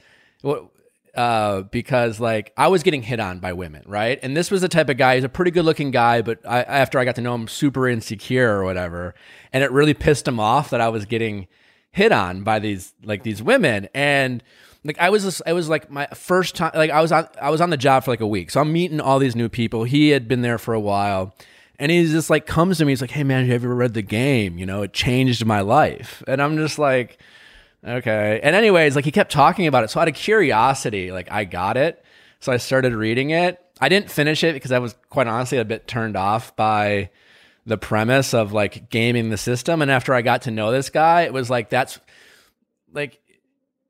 Uh, 1.15 1.63
because 1.63 2.19
like 2.19 2.53
I 2.57 2.67
was 2.67 2.83
getting 2.83 3.03
hit 3.03 3.21
on 3.21 3.39
by 3.39 3.53
women, 3.53 3.85
right? 3.87 4.19
And 4.21 4.37
this 4.37 4.51
was 4.51 4.63
the 4.63 4.69
type 4.69 4.89
of 4.89 4.97
guy. 4.97 5.15
He's 5.15 5.23
a 5.23 5.29
pretty 5.29 5.53
good 5.53 5.65
looking 5.65 5.93
guy, 5.93 6.23
but 6.23 6.41
I, 6.45 6.63
after 6.63 6.99
I 6.99 7.05
got 7.05 7.15
to 7.15 7.21
know 7.21 7.37
him, 7.37 7.47
super 7.47 7.87
insecure 7.87 8.59
or 8.59 8.65
whatever, 8.65 9.15
and 9.53 9.63
it 9.63 9.71
really 9.71 9.95
pissed 9.95 10.27
him 10.27 10.41
off 10.41 10.71
that 10.71 10.81
I 10.81 10.89
was 10.89 11.05
getting 11.05 11.47
hit 11.93 12.11
on 12.11 12.43
by 12.43 12.59
these 12.59 12.95
like 13.05 13.23
these 13.23 13.41
women. 13.43 13.89
And 13.95 14.43
like 14.83 14.99
I 14.99 15.11
was 15.11 15.23
just, 15.23 15.43
it 15.47 15.53
was 15.53 15.69
like 15.69 15.89
my 15.89 16.07
first 16.07 16.57
time 16.57 16.73
like 16.75 16.91
I 16.91 17.01
was 17.01 17.13
on 17.13 17.29
I 17.41 17.51
was 17.51 17.61
on 17.61 17.71
the 17.71 17.77
job 17.77 18.05
for 18.05 18.11
like 18.11 18.21
a 18.21 18.27
week. 18.27 18.51
So 18.51 18.61
I'm 18.61 18.73
meeting 18.73 19.01
all 19.01 19.19
these 19.19 19.37
new 19.37 19.51
people. 19.51 19.85
He 19.85 20.09
had 20.09 20.27
been 20.27 20.41
there 20.41 20.59
for 20.59 20.75
a 20.75 20.81
while. 20.81 21.35
And 21.79 21.91
he 21.91 22.07
just 22.07 22.31
like 22.31 22.47
comes 22.47 22.79
to 22.79 22.85
me, 22.85 22.93
he's 22.93 23.01
like, 23.01 23.11
Hey 23.11 23.25
man, 23.25 23.47
have 23.47 23.63
you 23.63 23.69
ever 23.69 23.75
read 23.75 23.95
the 23.95 24.03
game? 24.03 24.59
You 24.59 24.67
know, 24.67 24.83
it 24.83 24.93
changed 24.93 25.45
my 25.45 25.61
life. 25.61 26.23
And 26.27 26.41
I'm 26.41 26.57
just 26.57 26.79
like, 26.79 27.19
Okay. 27.87 28.41
And 28.43 28.57
anyways, 28.57 28.97
like 28.97 29.05
he 29.05 29.11
kept 29.11 29.31
talking 29.31 29.67
about 29.67 29.85
it. 29.85 29.91
So 29.91 30.01
out 30.01 30.09
of 30.09 30.15
curiosity, 30.15 31.13
like 31.13 31.31
I 31.31 31.45
got 31.45 31.77
it. 31.77 32.03
So 32.41 32.53
I 32.53 32.57
started 32.57 32.95
reading 32.95 33.31
it. 33.31 33.61
I 33.81 33.89
didn't 33.89 34.11
finish 34.11 34.45
it 34.45 34.55
because 34.55 34.73
I 34.73 34.79
was 34.79 34.95
quite 35.11 35.27
honestly 35.27 35.59
a 35.59 35.65
bit 35.65 35.87
turned 35.87 36.17
off 36.17 36.55
by 36.57 37.11
the 37.67 37.77
premise 37.77 38.35
of 38.35 38.53
like 38.53 38.91
gaming 38.91 39.31
the 39.31 39.37
system. 39.37 39.83
And 39.83 39.91
after 39.91 40.15
I 40.15 40.23
got 40.23 40.43
to 40.43 40.51
know 40.51 40.71
this 40.71 40.91
guy, 40.91 41.23
it 41.23 41.33
was 41.33 41.51
like 41.51 41.71
that's 41.71 41.99
like 42.93 43.21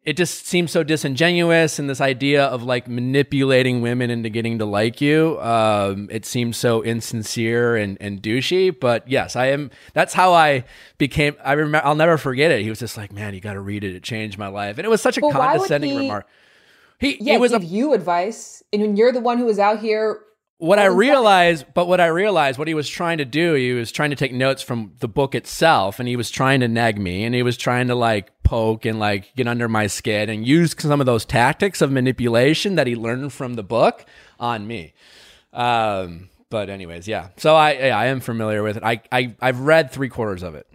it 0.04 0.16
just 0.18 0.46
seems 0.46 0.70
so 0.70 0.82
disingenuous 0.82 1.78
and 1.78 1.88
this 1.88 2.00
idea 2.00 2.44
of 2.44 2.62
like 2.62 2.86
manipulating 2.86 3.80
women 3.80 4.10
into 4.10 4.28
getting 4.28 4.58
to 4.58 4.64
like 4.64 5.00
you 5.00 5.40
um, 5.40 6.08
it 6.10 6.26
seems 6.26 6.56
so 6.56 6.82
insincere 6.82 7.76
and, 7.76 7.96
and 8.00 8.22
douchey. 8.22 8.78
But 8.78 9.08
yes 9.08 9.34
i 9.36 9.46
am 9.46 9.70
that's 9.94 10.12
how 10.14 10.32
i 10.32 10.64
became 10.98 11.36
i 11.42 11.52
remember 11.54 11.86
i'll 11.86 11.94
never 11.94 12.18
forget 12.18 12.50
it. 12.50 12.62
He 12.62 12.68
was 12.68 12.78
just 12.78 12.96
like 12.96 13.12
man 13.12 13.34
you 13.34 13.40
got 13.40 13.54
to 13.54 13.60
read 13.60 13.84
it. 13.84 13.94
It 13.94 14.02
changed 14.02 14.38
my 14.38 14.48
life. 14.48 14.78
And 14.78 14.84
it 14.84 14.90
was 14.90 15.00
such 15.00 15.16
a 15.18 15.20
But 15.20 15.28
why 15.34 15.52
would 15.52 15.68
condescending 15.68 15.90
he- 15.90 15.98
remark. 15.98 16.26
He, 16.98 17.18
Yeah, 17.20 17.34
it 17.34 17.40
was 17.40 17.52
a 17.52 17.58
you 17.60 17.92
advice, 17.92 18.62
and 18.72 18.80
when 18.80 18.96
you're 18.96 19.10
the 19.12 19.20
one 19.20 19.38
who 19.38 19.44
was 19.46 19.58
out 19.58 19.80
here, 19.80 20.20
what 20.58 20.78
I 20.78 20.84
realized, 20.86 21.66
but 21.74 21.88
what 21.88 22.00
I 22.00 22.06
realized, 22.06 22.56
what 22.58 22.68
he 22.68 22.72
was 22.74 22.88
trying 22.88 23.18
to 23.18 23.24
do, 23.24 23.54
he 23.54 23.72
was 23.72 23.90
trying 23.90 24.10
to 24.10 24.16
take 24.16 24.32
notes 24.32 24.62
from 24.62 24.92
the 25.00 25.08
book 25.08 25.34
itself, 25.34 25.98
and 25.98 26.08
he 26.08 26.14
was 26.16 26.30
trying 26.30 26.60
to 26.60 26.68
nag 26.68 26.98
me, 26.98 27.24
and 27.24 27.34
he 27.34 27.42
was 27.42 27.56
trying 27.56 27.88
to 27.88 27.94
like 27.96 28.30
poke 28.44 28.84
and 28.84 29.00
like 29.00 29.34
get 29.34 29.48
under 29.48 29.68
my 29.68 29.88
skin 29.88 30.30
and 30.30 30.46
use 30.46 30.76
some 30.78 31.00
of 31.00 31.06
those 31.06 31.24
tactics 31.24 31.82
of 31.82 31.90
manipulation 31.90 32.76
that 32.76 32.86
he 32.86 32.94
learned 32.94 33.32
from 33.32 33.54
the 33.54 33.64
book 33.64 34.04
on 34.38 34.66
me. 34.66 34.94
Um, 35.52 36.28
but 36.50 36.70
anyways, 36.70 37.08
yeah. 37.08 37.30
So 37.36 37.56
I, 37.56 37.72
yeah, 37.72 37.98
I 37.98 38.06
am 38.06 38.20
familiar 38.20 38.62
with 38.62 38.76
it. 38.76 38.84
I, 38.84 39.02
I, 39.10 39.34
I've 39.40 39.60
read 39.60 39.90
three 39.90 40.08
quarters 40.08 40.42
of 40.42 40.54
it. 40.54 40.68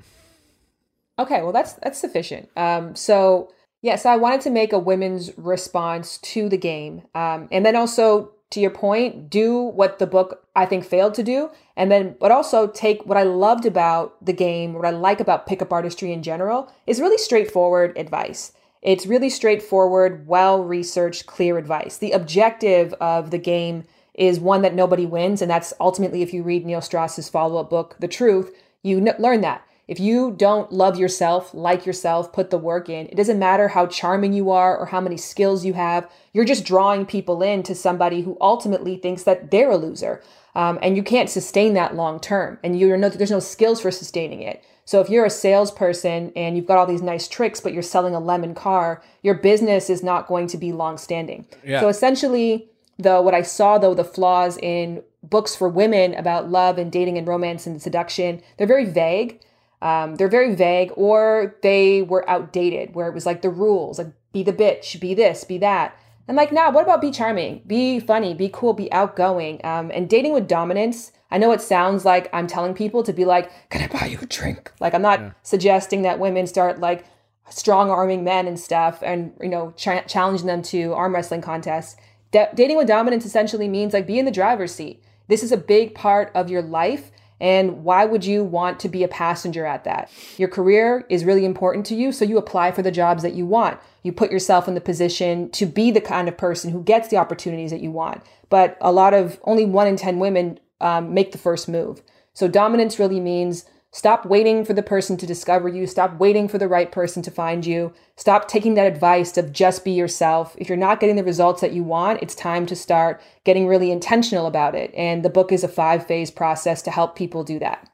Okay, 1.17 1.41
well 1.41 1.51
that's 1.51 1.73
that's 1.73 1.99
sufficient. 1.99 2.49
Um, 2.55 2.95
so 2.95 3.51
yes, 3.81 3.99
yeah, 3.99 4.03
so 4.03 4.09
I 4.09 4.17
wanted 4.17 4.41
to 4.41 4.49
make 4.49 4.73
a 4.73 4.79
women's 4.79 5.37
response 5.37 6.17
to 6.19 6.47
the 6.49 6.57
game, 6.57 7.03
um, 7.13 7.49
and 7.51 7.65
then 7.65 7.75
also 7.75 8.31
to 8.51 8.59
your 8.59 8.71
point, 8.71 9.29
do 9.29 9.61
what 9.61 9.99
the 9.99 10.07
book 10.07 10.45
I 10.55 10.65
think 10.65 10.83
failed 10.83 11.13
to 11.15 11.23
do, 11.23 11.51
and 11.75 11.91
then 11.91 12.15
but 12.19 12.31
also 12.31 12.67
take 12.67 13.05
what 13.05 13.17
I 13.17 13.23
loved 13.23 13.65
about 13.65 14.23
the 14.25 14.33
game, 14.33 14.73
what 14.73 14.85
I 14.85 14.89
like 14.89 15.19
about 15.19 15.45
pickup 15.45 15.71
artistry 15.71 16.11
in 16.11 16.23
general, 16.23 16.71
is 16.87 16.99
really 16.99 17.17
straightforward 17.17 17.97
advice. 17.97 18.53
It's 18.81 19.05
really 19.05 19.29
straightforward, 19.29 20.27
well 20.27 20.63
researched, 20.63 21.25
clear 21.25 21.57
advice. 21.57 21.97
The 21.97 22.11
objective 22.11 22.93
of 22.93 23.29
the 23.31 23.37
game 23.37 23.83
is 24.13 24.39
one 24.39 24.61
that 24.63 24.73
nobody 24.73 25.05
wins, 25.05 25.41
and 25.41 25.51
that's 25.51 25.73
ultimately 25.79 26.21
if 26.21 26.33
you 26.33 26.43
read 26.43 26.65
Neil 26.65 26.81
Strauss's 26.81 27.29
follow 27.29 27.59
up 27.61 27.69
book, 27.69 27.97
The 27.99 28.07
Truth, 28.07 28.53
you 28.83 28.97
n- 28.97 29.15
learn 29.19 29.41
that. 29.41 29.65
If 29.89 29.99
you 29.99 30.35
don't 30.37 30.71
love 30.71 30.99
yourself, 30.99 31.51
like 31.51 31.83
yourself, 31.83 32.31
put 32.31 32.51
the 32.51 32.59
work 32.59 32.89
in, 32.89 33.07
it 33.07 33.15
doesn't 33.15 33.39
matter 33.39 33.69
how 33.69 33.87
charming 33.87 34.33
you 34.33 34.51
are 34.51 34.77
or 34.77 34.85
how 34.85 35.01
many 35.01 35.17
skills 35.17 35.65
you 35.65 35.73
have. 35.73 36.07
You're 36.31 36.45
just 36.45 36.63
drawing 36.63 37.07
people 37.07 37.41
in 37.41 37.63
to 37.63 37.73
somebody 37.73 38.21
who 38.21 38.37
ultimately 38.39 38.97
thinks 38.97 39.23
that 39.23 39.49
they're 39.49 39.71
a 39.71 39.77
loser. 39.77 40.21
Um, 40.53 40.77
and 40.83 40.95
you 40.95 41.01
can't 41.01 41.27
sustain 41.27 41.73
that 41.73 41.95
long 41.95 42.19
term. 42.19 42.59
And 42.63 42.79
you're 42.79 42.97
no, 42.97 43.09
there's 43.09 43.31
no 43.31 43.39
skills 43.39 43.81
for 43.81 43.89
sustaining 43.89 44.43
it. 44.43 44.63
So 44.85 45.01
if 45.01 45.09
you're 45.09 45.25
a 45.25 45.31
salesperson 45.31 46.33
and 46.35 46.55
you've 46.55 46.67
got 46.67 46.77
all 46.77 46.85
these 46.85 47.01
nice 47.01 47.27
tricks, 47.27 47.59
but 47.59 47.73
you're 47.73 47.81
selling 47.81 48.13
a 48.13 48.19
lemon 48.19 48.53
car, 48.53 49.01
your 49.23 49.33
business 49.33 49.89
is 49.89 50.03
not 50.03 50.27
going 50.27 50.45
to 50.47 50.57
be 50.57 50.71
long 50.71 50.99
standing. 50.99 51.47
Yeah. 51.65 51.79
So 51.79 51.87
essentially, 51.87 52.69
though, 52.99 53.23
what 53.23 53.33
I 53.33 53.41
saw 53.41 53.79
though, 53.79 53.95
the 53.95 54.03
flaws 54.03 54.59
in 54.59 55.01
books 55.23 55.55
for 55.55 55.67
women 55.67 56.13
about 56.13 56.51
love 56.51 56.77
and 56.77 56.91
dating 56.91 57.17
and 57.17 57.27
romance 57.27 57.65
and 57.65 57.81
seduction, 57.81 58.43
they're 58.57 58.67
very 58.67 58.85
vague. 58.85 59.41
Um, 59.81 60.15
they're 60.15 60.27
very 60.27 60.55
vague 60.55 60.91
or 60.95 61.55
they 61.61 62.01
were 62.01 62.29
outdated 62.29 62.95
where 62.95 63.07
it 63.07 63.13
was 63.13 63.25
like 63.25 63.41
the 63.41 63.49
rules, 63.49 63.97
like 63.97 64.11
be 64.33 64.43
the 64.43 64.53
bitch, 64.53 64.99
be 64.99 65.13
this, 65.13 65.43
be 65.43 65.57
that. 65.59 65.97
And 66.27 66.37
like, 66.37 66.51
nah, 66.51 66.69
what 66.69 66.83
about 66.83 67.01
be 67.01 67.11
charming, 67.11 67.63
be 67.65 67.99
funny, 67.99 68.33
be 68.33 68.49
cool, 68.53 68.73
be 68.73 68.91
outgoing? 68.91 69.61
Um, 69.63 69.89
and 69.91 70.07
dating 70.07 70.33
with 70.33 70.47
dominance, 70.47 71.11
I 71.31 71.37
know 71.37 71.51
it 71.51 71.61
sounds 71.61 72.05
like 72.05 72.29
I'm 72.33 72.45
telling 72.45 72.73
people 72.73 73.01
to 73.03 73.13
be 73.13 73.25
like, 73.25 73.51
can 73.69 73.81
I 73.81 73.87
buy 73.87 74.05
you 74.07 74.19
a 74.21 74.25
drink? 74.25 74.71
Like, 74.79 74.93
I'm 74.93 75.01
not 75.01 75.35
suggesting 75.43 76.03
that 76.03 76.19
women 76.19 76.45
start 76.45 76.79
like 76.79 77.05
strong 77.49 77.89
arming 77.89 78.23
men 78.23 78.47
and 78.47 78.59
stuff 78.59 79.01
and, 79.01 79.33
you 79.41 79.49
know, 79.49 79.71
ch- 79.75 80.05
challenging 80.07 80.45
them 80.45 80.61
to 80.63 80.93
arm 80.93 81.15
wrestling 81.15 81.41
contests. 81.41 81.95
Da- 82.31 82.51
dating 82.53 82.77
with 82.77 82.87
dominance 82.87 83.25
essentially 83.25 83.67
means 83.67 83.93
like 83.93 84.05
be 84.05 84.19
in 84.19 84.25
the 84.25 84.31
driver's 84.31 84.73
seat. 84.73 85.03
This 85.29 85.41
is 85.41 85.51
a 85.51 85.57
big 85.57 85.95
part 85.95 86.31
of 86.35 86.49
your 86.49 86.61
life. 86.61 87.11
And 87.39 87.83
why 87.83 88.05
would 88.05 88.25
you 88.25 88.43
want 88.43 88.79
to 88.81 88.89
be 88.89 89.03
a 89.03 89.07
passenger 89.07 89.65
at 89.65 89.83
that? 89.85 90.11
Your 90.37 90.49
career 90.49 91.05
is 91.09 91.25
really 91.25 91.45
important 91.45 91.85
to 91.87 91.95
you, 91.95 92.11
so 92.11 92.25
you 92.25 92.37
apply 92.37 92.71
for 92.71 92.81
the 92.81 92.91
jobs 92.91 93.23
that 93.23 93.33
you 93.33 93.45
want. 93.45 93.79
You 94.03 94.11
put 94.11 94.31
yourself 94.31 94.67
in 94.67 94.75
the 94.75 94.81
position 94.81 95.49
to 95.51 95.65
be 95.65 95.91
the 95.91 96.01
kind 96.01 96.27
of 96.27 96.37
person 96.37 96.71
who 96.71 96.83
gets 96.83 97.07
the 97.07 97.17
opportunities 97.17 97.71
that 97.71 97.81
you 97.81 97.91
want. 97.91 98.23
But 98.49 98.77
a 98.81 98.91
lot 98.91 99.13
of 99.13 99.39
only 99.43 99.65
one 99.65 99.87
in 99.87 99.95
10 99.95 100.19
women 100.19 100.59
um, 100.81 101.13
make 101.13 101.31
the 101.31 101.37
first 101.37 101.69
move. 101.69 102.01
So 102.33 102.47
dominance 102.47 102.99
really 102.99 103.19
means 103.19 103.65
stop 103.91 104.25
waiting 104.25 104.63
for 104.63 104.73
the 104.73 104.83
person 104.83 105.17
to 105.17 105.25
discover 105.25 105.67
you, 105.67 105.87
stop 105.87 106.19
waiting 106.19 106.47
for 106.47 106.57
the 106.57 106.67
right 106.67 106.91
person 106.91 107.23
to 107.23 107.31
find 107.31 107.65
you, 107.65 107.91
stop 108.15 108.47
taking 108.47 108.75
that 108.75 108.85
advice 108.85 109.37
of 109.37 109.51
just 109.51 109.83
be 109.83 109.91
yourself. 109.91 110.55
If 110.57 110.69
you're 110.69 110.77
not 110.77 110.99
getting 110.99 111.15
the 111.15 111.23
results 111.23 111.61
that 111.61 111.73
you 111.73 111.83
want, 111.83 112.21
it's 112.21 112.35
time 112.35 112.65
to 112.67 112.75
start 112.75 113.21
getting 113.43 113.67
really 113.67 113.91
intentional 113.91 114.45
about 114.45 114.75
it. 114.75 114.93
And 114.95 115.23
the 115.23 115.29
book 115.29 115.51
is 115.51 115.63
a 115.63 115.67
five 115.67 116.05
phase 116.05 116.29
process 116.29 116.81
to 116.83 116.91
help 116.91 117.15
people 117.15 117.43
do 117.43 117.57
that. 117.59 117.89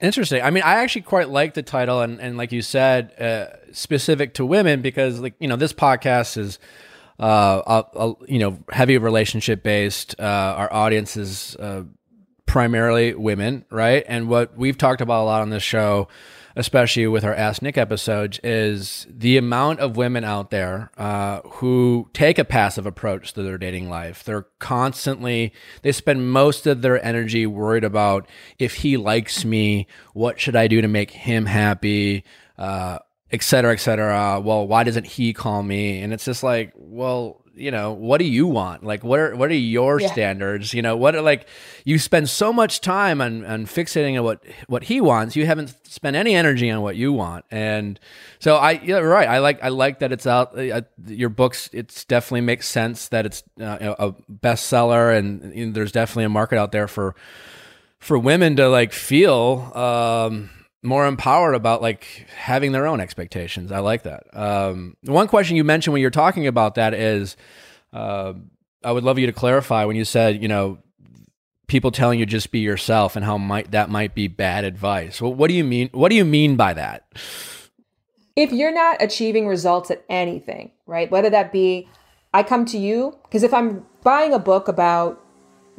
Interesting. 0.00 0.42
I 0.42 0.50
mean, 0.50 0.64
I 0.64 0.74
actually 0.74 1.02
quite 1.02 1.30
like 1.30 1.54
the 1.54 1.62
title, 1.62 2.02
and, 2.02 2.20
and 2.20 2.36
like 2.36 2.52
you 2.52 2.60
said, 2.60 3.18
uh, 3.18 3.46
specific 3.72 4.34
to 4.34 4.44
women 4.44 4.82
because, 4.82 5.20
like 5.20 5.34
you 5.38 5.48
know, 5.48 5.56
this 5.56 5.72
podcast 5.72 6.36
is, 6.36 6.58
uh, 7.18 7.62
a, 7.66 7.98
a, 7.98 8.14
you 8.26 8.40
know, 8.40 8.58
heavy 8.70 8.98
relationship 8.98 9.62
based. 9.62 10.16
Uh, 10.18 10.54
our 10.58 10.72
audience 10.72 11.16
is 11.16 11.56
uh, 11.56 11.84
primarily 12.46 13.14
women, 13.14 13.64
right? 13.70 14.04
And 14.06 14.28
what 14.28 14.56
we've 14.56 14.78
talked 14.78 15.00
about 15.00 15.22
a 15.22 15.26
lot 15.26 15.42
on 15.42 15.50
this 15.50 15.62
show, 15.62 16.08
especially 16.56 17.06
with 17.08 17.24
our 17.24 17.34
Ask 17.34 17.62
Nick 17.62 17.76
episodes, 17.76 18.38
is 18.44 19.06
the 19.10 19.36
amount 19.36 19.80
of 19.80 19.96
women 19.96 20.22
out 20.22 20.50
there 20.50 20.90
uh, 20.96 21.40
who 21.40 22.08
take 22.12 22.38
a 22.38 22.44
passive 22.44 22.86
approach 22.86 23.32
to 23.32 23.42
their 23.42 23.58
dating 23.58 23.90
life. 23.90 24.22
They're 24.22 24.46
constantly, 24.60 25.52
they 25.82 25.90
spend 25.90 26.30
most 26.30 26.66
of 26.66 26.82
their 26.82 27.04
energy 27.04 27.44
worried 27.46 27.82
about 27.82 28.28
if 28.58 28.76
he 28.76 28.96
likes 28.96 29.44
me, 29.44 29.88
what 30.12 30.38
should 30.38 30.54
I 30.54 30.68
do 30.68 30.80
to 30.80 30.88
make 30.88 31.10
him 31.10 31.46
happy? 31.46 32.24
Uh, 32.56 32.98
et 33.32 33.42
cetera, 33.42 33.72
et 33.72 33.80
cetera. 33.80 34.38
Well, 34.38 34.68
why 34.68 34.84
doesn't 34.84 35.06
he 35.06 35.32
call 35.32 35.64
me? 35.64 36.02
And 36.02 36.12
it's 36.12 36.24
just 36.24 36.44
like, 36.44 36.72
well, 36.76 37.40
you 37.56 37.70
know, 37.70 37.92
what 37.92 38.18
do 38.18 38.24
you 38.24 38.46
want? 38.46 38.84
Like, 38.84 39.04
what 39.04 39.18
are 39.20 39.36
what 39.36 39.50
are 39.50 39.54
your 39.54 40.00
Yeah. 40.00 40.08
standards? 40.12 40.74
You 40.74 40.82
know, 40.82 40.96
what 40.96 41.14
are 41.14 41.22
like 41.22 41.46
you 41.84 41.98
spend 41.98 42.28
so 42.28 42.52
much 42.52 42.80
time 42.80 43.20
on 43.20 43.44
on 43.44 43.66
fixating 43.66 44.18
on 44.18 44.24
what 44.24 44.42
what 44.66 44.84
he 44.84 45.00
wants. 45.00 45.36
You 45.36 45.46
haven't 45.46 45.74
spent 45.86 46.16
any 46.16 46.34
energy 46.34 46.70
on 46.70 46.82
what 46.82 46.96
you 46.96 47.12
want. 47.12 47.44
And 47.50 47.98
so 48.38 48.56
I, 48.56 48.72
yeah, 48.72 48.98
right. 48.98 49.28
I 49.28 49.38
like 49.38 49.62
I 49.62 49.68
like 49.68 50.00
that 50.00 50.10
it's 50.12 50.26
out. 50.26 50.58
Uh, 50.58 50.82
your 51.06 51.28
books, 51.28 51.70
it's 51.72 52.04
definitely 52.04 52.40
makes 52.42 52.66
sense 52.68 53.08
that 53.08 53.26
it's 53.26 53.42
uh, 53.60 53.94
a 53.98 54.12
bestseller, 54.32 55.16
and 55.16 55.54
you 55.54 55.66
know, 55.66 55.72
there's 55.72 55.92
definitely 55.92 56.24
a 56.24 56.28
market 56.30 56.58
out 56.58 56.72
there 56.72 56.88
for 56.88 57.14
for 57.98 58.18
women 58.18 58.56
to 58.56 58.68
like 58.68 58.92
feel 58.92 59.72
um, 59.74 60.50
more 60.84 61.06
empowered 61.06 61.54
about 61.54 61.82
like 61.82 62.26
having 62.36 62.72
their 62.72 62.86
own 62.86 63.00
expectations. 63.00 63.72
I 63.72 63.78
like 63.78 64.02
that. 64.02 64.24
Um, 64.32 64.96
one 65.02 65.28
question 65.28 65.56
you 65.56 65.64
mentioned 65.64 65.92
when 65.92 66.02
you're 66.02 66.10
talking 66.10 66.46
about 66.46 66.74
that 66.76 66.94
is, 66.94 67.36
uh, 67.92 68.34
I 68.82 68.92
would 68.92 69.04
love 69.04 69.18
you 69.18 69.26
to 69.26 69.32
clarify 69.32 69.84
when 69.84 69.96
you 69.96 70.04
said, 70.04 70.42
you 70.42 70.48
know, 70.48 70.78
people 71.66 71.90
telling 71.90 72.18
you 72.18 72.26
just 72.26 72.50
be 72.50 72.60
yourself 72.60 73.16
and 73.16 73.24
how 73.24 73.38
might 73.38 73.70
that 73.70 73.88
might 73.88 74.14
be 74.14 74.28
bad 74.28 74.64
advice. 74.64 75.22
Well, 75.22 75.32
what 75.32 75.48
do 75.48 75.54
you 75.54 75.64
mean? 75.64 75.88
What 75.92 76.10
do 76.10 76.16
you 76.16 76.24
mean 76.24 76.56
by 76.56 76.74
that? 76.74 77.06
if 78.36 78.52
you're 78.52 78.72
not 78.74 79.00
achieving 79.00 79.46
results 79.46 79.90
at 79.90 80.04
anything, 80.08 80.72
right? 80.86 81.10
Whether 81.10 81.30
that 81.30 81.52
be 81.52 81.88
I 82.32 82.42
come 82.42 82.64
to 82.66 82.78
you, 82.78 83.16
because 83.24 83.42
if 83.42 83.54
I'm 83.54 83.86
buying 84.02 84.32
a 84.32 84.38
book 84.38 84.66
about 84.66 85.20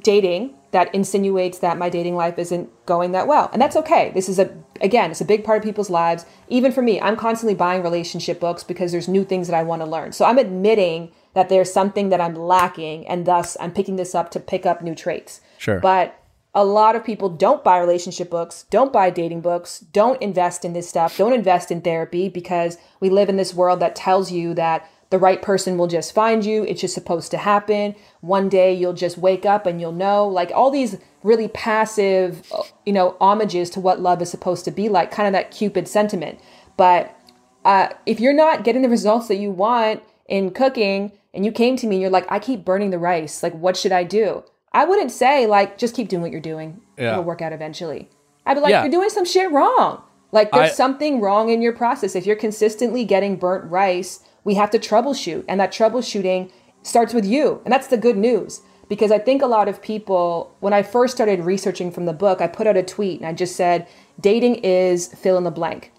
dating 0.02 0.55
that 0.76 0.94
insinuates 0.94 1.60
that 1.60 1.78
my 1.78 1.88
dating 1.90 2.18
life 2.18 2.38
isn't 2.38 2.70
going 2.86 3.14
that 3.14 3.28
well, 3.28 3.50
and 3.54 3.62
that's 3.62 3.78
okay. 3.78 4.12
This 4.14 4.28
is 4.28 4.40
a, 4.40 4.54
again, 4.82 5.10
it's 5.10 5.22
a 5.22 5.26
big 5.26 5.46
part 5.46 5.60
of 5.60 5.64
people's 5.64 5.90
lives. 5.90 6.26
Even 6.50 6.74
for 6.74 6.82
me, 6.82 7.00
I'm 7.00 7.16
constantly 7.16 7.56
buying 7.56 7.82
relationship 7.82 8.42
books 8.42 8.62
because 8.62 8.92
there's 8.92 9.08
new 9.08 9.24
things 9.24 9.48
that 9.48 9.56
I 9.56 9.64
want 9.64 9.84
to 9.84 9.88
learn. 9.88 10.12
So 10.12 10.26
I'm 10.26 10.38
admitting 10.38 11.14
that 11.34 11.48
there's 11.48 11.72
something 11.72 12.10
that 12.10 12.20
I'm 12.20 12.36
lacking, 12.36 13.08
and 13.08 13.26
thus 13.26 13.56
I'm 13.62 13.72
picking 13.72 13.96
this 13.96 14.14
up 14.14 14.32
to 14.32 14.40
pick 14.42 14.66
up 14.66 14.82
new 14.82 14.96
traits. 14.96 15.40
Sure. 15.60 15.80
But 15.80 16.22
a 16.54 16.66
lot 16.66 16.98
of 16.98 17.06
people 17.06 17.30
don't 17.30 17.64
buy 17.64 17.78
relationship 17.78 18.30
books, 18.30 18.66
don't 18.70 18.92
buy 18.92 19.10
dating 19.10 19.40
books, 19.40 19.80
don't 19.80 20.22
invest 20.22 20.66
in 20.66 20.74
this 20.74 20.90
stuff, 20.90 21.18
don't 21.18 21.32
invest 21.32 21.72
in 21.72 21.80
therapy 21.80 22.28
because 22.28 22.78
we 23.00 23.10
live 23.10 23.30
in 23.30 23.38
this 23.38 23.54
world 23.54 23.80
that 23.80 23.96
tells 23.96 24.30
you 24.30 24.54
that 24.56 24.90
the 25.12 25.20
right 25.20 25.42
person 25.42 25.78
will 25.78 25.88
just 25.88 26.14
find 26.14 26.44
you. 26.46 26.64
It's 26.64 26.82
just 26.82 26.94
supposed 26.94 27.32
to 27.32 27.38
happen. 27.38 27.96
One 28.22 28.50
day 28.50 28.74
you'll 28.74 28.94
just 28.94 29.18
wake 29.18 29.46
up 29.46 29.66
and 29.66 29.80
you'll 29.80 29.92
know. 29.92 30.28
Like 30.28 30.52
all 30.54 30.72
these 30.72 30.98
really 31.24 31.48
passive, 31.48 32.52
you 32.86 32.94
know, 32.94 33.16
homages 33.20 33.70
to 33.72 33.80
what 33.80 34.00
love 34.00 34.22
is 34.22 34.30
supposed 34.30 34.66
to 34.66 34.72
be 34.72 34.90
like, 34.90 35.12
kind 35.12 35.28
of 35.28 35.34
that 35.34 35.52
Cupid 35.52 35.88
sentiment. 35.88 36.40
But 36.78 37.16
uh, 37.64 37.90
if 38.06 38.20
you're 38.20 38.34
not 38.34 38.64
getting 38.64 38.82
the 38.82 38.90
results 38.90 39.28
that 39.28 39.36
you 39.38 39.52
want 39.52 40.02
in 40.28 40.52
cooking 40.52 41.12
and 41.34 41.46
you 41.46 41.52
came 41.52 41.76
to 41.78 41.88
me 41.88 41.96
and 41.96 42.02
you're 42.02 42.12
like, 42.12 42.32
I 42.32 42.40
keep 42.40 42.66
burning 42.66 42.90
the 42.90 43.00
rice, 43.00 43.44
like, 43.44 43.54
what 43.54 43.78
should 43.78 43.92
I 43.92 44.04
do? 44.04 44.44
I 44.74 44.86
wouldn't 44.86 45.12
say, 45.12 45.46
like, 45.48 45.78
just 45.78 45.96
keep 45.96 46.10
doing 46.10 46.22
what 46.22 46.32
you're 46.32 46.42
doing. 46.42 46.82
Yeah. 46.98 47.14
It'll 47.14 47.24
work 47.24 47.42
out 47.42 47.54
eventually. 47.54 48.10
I'd 48.46 48.56
be 48.56 48.60
like, 48.62 48.72
Yeah. 48.72 48.84
you're 48.84 48.92
doing 48.92 49.10
some 49.10 49.26
shit 49.26 49.52
wrong. 49.52 50.02
Like, 50.32 50.52
there's 50.52 50.72
I- 50.72 50.74
something 50.74 51.22
wrong 51.22 51.50
in 51.50 51.62
your 51.62 51.74
process. 51.74 52.16
If 52.16 52.26
you're 52.26 52.36
consistently 52.36 53.06
getting 53.06 53.38
burnt 53.38 53.70
rice, 53.72 54.20
we 54.46 54.54
have 54.54 54.72
to 54.72 54.80
troubleshoot. 54.80 55.44
And 55.50 55.60
that 55.60 55.74
troubleshooting 55.74 56.50
starts 56.84 57.14
with 57.14 57.26
you. 57.26 57.62
And 57.66 57.74
that's 57.74 57.88
the 57.88 57.98
good 57.98 58.16
news. 58.16 58.62
Because 58.88 59.12
I 59.12 59.20
think 59.20 59.42
a 59.42 59.48
lot 59.48 59.68
of 59.68 59.82
people, 59.82 60.56
when 60.62 60.72
I 60.72 60.84
first 60.84 61.14
started 61.16 61.42
researching 61.42 61.92
from 61.92 62.06
the 62.06 62.14
book, 62.14 62.40
I 62.40 62.48
put 62.48 62.68
out 62.68 62.78
a 62.78 62.84
tweet 62.84 63.20
and 63.20 63.28
I 63.28 63.34
just 63.34 63.58
said, 63.58 63.88
dating 64.22 64.56
is 64.56 65.08
fill 65.08 65.38
in 65.38 65.44
the 65.44 65.52
blank 65.52 65.92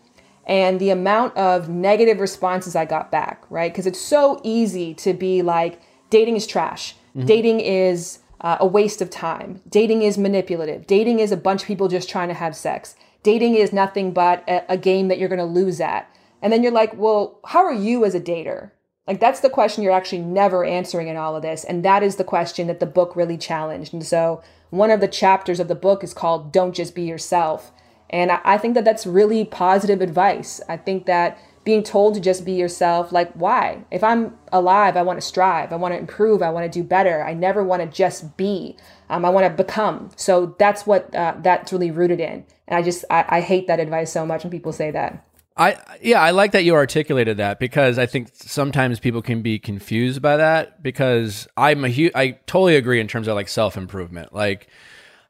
and 0.46 0.78
the 0.78 0.90
amount 0.90 1.36
of 1.36 1.68
negative 1.68 2.20
responses 2.20 2.76
I 2.76 2.84
got 2.84 3.10
back, 3.10 3.44
right? 3.50 3.72
Because 3.72 3.86
it's 3.86 4.00
so 4.00 4.40
easy 4.44 4.94
to 4.94 5.12
be 5.12 5.42
like, 5.42 5.80
dating 6.08 6.36
is 6.36 6.46
trash. 6.46 6.94
Dating 7.24 7.60
is 7.60 8.18
uh, 8.42 8.58
a 8.60 8.66
waste 8.66 9.00
of 9.00 9.08
time. 9.08 9.62
Dating 9.68 10.02
is 10.02 10.18
manipulative. 10.18 10.86
Dating 10.86 11.18
is 11.18 11.32
a 11.32 11.36
bunch 11.36 11.62
of 11.62 11.66
people 11.66 11.88
just 11.88 12.10
trying 12.10 12.28
to 12.28 12.34
have 12.34 12.54
sex. 12.54 12.94
Dating 13.22 13.54
is 13.54 13.72
nothing 13.72 14.12
but 14.12 14.44
a, 14.46 14.72
a 14.72 14.76
game 14.76 15.08
that 15.08 15.18
you're 15.18 15.30
going 15.30 15.38
to 15.38 15.44
lose 15.44 15.80
at. 15.80 16.14
And 16.42 16.52
then 16.52 16.62
you're 16.62 16.72
like, 16.72 16.96
well, 16.96 17.40
how 17.46 17.64
are 17.64 17.72
you 17.72 18.04
as 18.04 18.14
a 18.14 18.20
dater? 18.20 18.70
Like, 19.06 19.20
that's 19.20 19.40
the 19.40 19.50
question 19.50 19.84
you're 19.84 19.92
actually 19.92 20.22
never 20.22 20.64
answering 20.64 21.08
in 21.08 21.16
all 21.16 21.36
of 21.36 21.42
this. 21.42 21.64
And 21.64 21.84
that 21.84 22.02
is 22.02 22.16
the 22.16 22.24
question 22.24 22.66
that 22.66 22.80
the 22.80 22.86
book 22.86 23.14
really 23.14 23.38
challenged. 23.38 23.92
And 23.92 24.04
so, 24.04 24.42
one 24.70 24.90
of 24.90 25.00
the 25.00 25.08
chapters 25.08 25.60
of 25.60 25.68
the 25.68 25.76
book 25.76 26.02
is 26.02 26.12
called 26.12 26.52
Don't 26.52 26.74
Just 26.74 26.94
Be 26.94 27.02
Yourself. 27.02 27.70
And 28.10 28.30
I, 28.32 28.58
think 28.58 28.74
that 28.74 28.84
that's 28.84 29.06
really 29.06 29.44
positive 29.44 30.00
advice. 30.00 30.60
I 30.68 30.76
think 30.76 31.06
that 31.06 31.38
being 31.64 31.82
told 31.82 32.14
to 32.14 32.20
just 32.20 32.44
be 32.44 32.52
yourself, 32.52 33.10
like, 33.10 33.32
why? 33.32 33.84
If 33.90 34.04
I'm 34.04 34.36
alive, 34.52 34.96
I 34.96 35.02
want 35.02 35.20
to 35.20 35.26
strive, 35.26 35.72
I 35.72 35.76
want 35.76 35.92
to 35.92 35.98
improve, 35.98 36.40
I 36.40 36.50
want 36.50 36.70
to 36.70 36.78
do 36.78 36.84
better. 36.84 37.24
I 37.24 37.34
never 37.34 37.64
want 37.64 37.82
to 37.82 37.88
just 37.88 38.36
be. 38.36 38.76
Um, 39.10 39.24
I 39.24 39.30
want 39.30 39.46
to 39.46 39.62
become. 39.62 40.10
So 40.14 40.54
that's 40.58 40.86
what 40.86 41.12
uh, 41.14 41.34
that's 41.42 41.72
really 41.72 41.90
rooted 41.90 42.20
in. 42.20 42.44
And 42.68 42.78
I 42.78 42.82
just 42.82 43.04
I, 43.10 43.24
I 43.28 43.40
hate 43.40 43.66
that 43.66 43.80
advice 43.80 44.12
so 44.12 44.24
much 44.24 44.44
when 44.44 44.52
people 44.52 44.72
say 44.72 44.92
that. 44.92 45.24
I 45.56 45.78
yeah, 46.02 46.20
I 46.20 46.32
like 46.32 46.52
that 46.52 46.64
you 46.64 46.74
articulated 46.74 47.38
that 47.38 47.58
because 47.58 47.98
I 47.98 48.06
think 48.06 48.30
sometimes 48.34 49.00
people 49.00 49.22
can 49.22 49.40
be 49.40 49.58
confused 49.58 50.20
by 50.20 50.36
that 50.36 50.82
because 50.82 51.48
I'm 51.56 51.84
a 51.84 51.88
huge 51.88 52.12
I 52.14 52.32
totally 52.46 52.76
agree 52.76 53.00
in 53.00 53.08
terms 53.08 53.26
of 53.26 53.34
like 53.34 53.48
self 53.48 53.76
improvement. 53.76 54.34
Like 54.34 54.68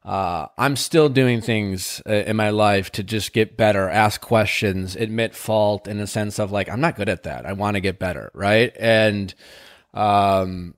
uh, 0.03 0.47
I'm 0.57 0.75
still 0.75 1.07
doing 1.07 1.41
things 1.41 2.01
uh, 2.07 2.13
in 2.13 2.35
my 2.35 2.49
life 2.49 2.91
to 2.93 3.03
just 3.03 3.31
get 3.33 3.55
better, 3.55 3.89
ask 3.89 4.19
questions, 4.19 4.95
admit 4.95 5.33
fault 5.33 5.87
in 5.87 5.97
the 5.97 6.07
sense 6.07 6.39
of 6.39 6.51
like 6.51 6.69
I'm 6.69 6.81
not 6.81 6.97
good 6.97 7.09
at 7.09 7.23
that. 7.23 7.45
I 7.45 7.53
want 7.53 7.75
to 7.75 7.81
get 7.81 7.97
better, 7.97 8.29
right? 8.33 8.73
And 8.77 9.33
um, 9.93 10.75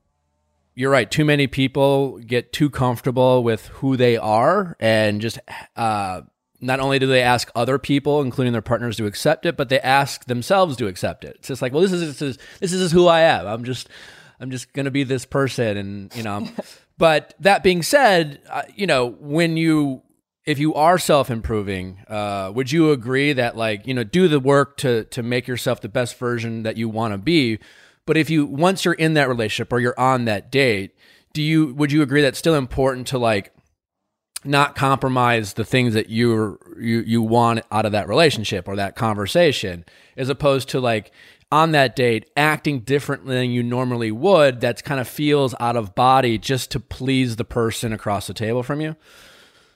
you're 0.76 0.90
right. 0.92 1.10
Too 1.10 1.24
many 1.24 1.48
people 1.48 2.18
get 2.18 2.52
too 2.52 2.70
comfortable 2.70 3.42
with 3.42 3.66
who 3.66 3.96
they 3.96 4.16
are 4.16 4.76
and 4.78 5.20
just 5.20 5.40
uh, 5.74 6.22
not 6.60 6.80
only 6.80 6.98
do 6.98 7.06
they 7.06 7.22
ask 7.22 7.50
other 7.54 7.78
people, 7.78 8.20
including 8.20 8.52
their 8.52 8.62
partners, 8.62 8.96
to 8.98 9.06
accept 9.06 9.46
it, 9.46 9.56
but 9.56 9.68
they 9.68 9.80
ask 9.80 10.26
themselves 10.26 10.76
to 10.76 10.86
accept 10.86 11.24
it. 11.24 11.36
It's 11.36 11.48
just 11.48 11.62
like, 11.62 11.72
well, 11.72 11.82
this 11.82 11.92
is 11.92 12.18
this 12.18 12.22
is 12.22 12.38
this 12.60 12.72
is 12.72 12.92
who 12.92 13.06
I 13.06 13.20
am. 13.20 13.46
I'm 13.46 13.64
just 13.64 13.88
I'm 14.40 14.50
just 14.50 14.72
gonna 14.72 14.90
be 14.90 15.04
this 15.04 15.24
person, 15.24 15.76
and 15.76 16.16
you 16.16 16.22
know. 16.22 16.48
but 16.98 17.34
that 17.40 17.62
being 17.62 17.82
said, 17.82 18.40
uh, 18.50 18.62
you 18.74 18.86
know, 18.86 19.16
when 19.20 19.56
you 19.56 20.02
if 20.44 20.58
you 20.58 20.74
are 20.74 20.98
self 20.98 21.30
improving, 21.30 21.98
uh, 22.08 22.50
would 22.54 22.72
you 22.72 22.90
agree 22.90 23.32
that 23.32 23.56
like 23.56 23.86
you 23.86 23.94
know 23.94 24.04
do 24.04 24.28
the 24.28 24.40
work 24.40 24.76
to 24.78 25.04
to 25.04 25.22
make 25.22 25.46
yourself 25.46 25.80
the 25.80 25.88
best 25.88 26.18
version 26.18 26.62
that 26.62 26.76
you 26.76 26.88
want 26.88 27.14
to 27.14 27.18
be? 27.18 27.58
But 28.06 28.16
if 28.16 28.28
you 28.30 28.46
once 28.46 28.84
you're 28.84 28.94
in 28.94 29.14
that 29.14 29.28
relationship 29.28 29.72
or 29.72 29.80
you're 29.80 29.98
on 29.98 30.24
that 30.24 30.50
date, 30.50 30.96
do 31.32 31.42
you 31.42 31.74
would 31.74 31.92
you 31.92 32.02
agree 32.02 32.22
that's 32.22 32.38
still 32.38 32.54
important 32.54 33.06
to 33.08 33.18
like 33.18 33.52
not 34.44 34.74
compromise 34.74 35.54
the 35.54 35.64
things 35.64 35.94
that 35.94 36.08
you 36.08 36.58
you 36.78 37.00
you 37.00 37.22
want 37.22 37.60
out 37.70 37.84
of 37.86 37.92
that 37.92 38.08
relationship 38.08 38.66
or 38.68 38.76
that 38.76 38.96
conversation 38.96 39.84
as 40.16 40.28
opposed 40.28 40.68
to 40.68 40.80
like 40.80 41.12
on 41.52 41.72
that 41.72 41.94
date 41.96 42.30
acting 42.36 42.80
differently 42.80 43.34
than 43.34 43.50
you 43.50 43.62
normally 43.62 44.10
would 44.10 44.60
that's 44.60 44.82
kind 44.82 45.00
of 45.00 45.06
feels 45.08 45.54
out 45.60 45.76
of 45.76 45.94
body 45.94 46.38
just 46.38 46.70
to 46.70 46.80
please 46.80 47.36
the 47.36 47.44
person 47.44 47.92
across 47.92 48.26
the 48.26 48.34
table 48.34 48.62
from 48.62 48.80
you 48.80 48.96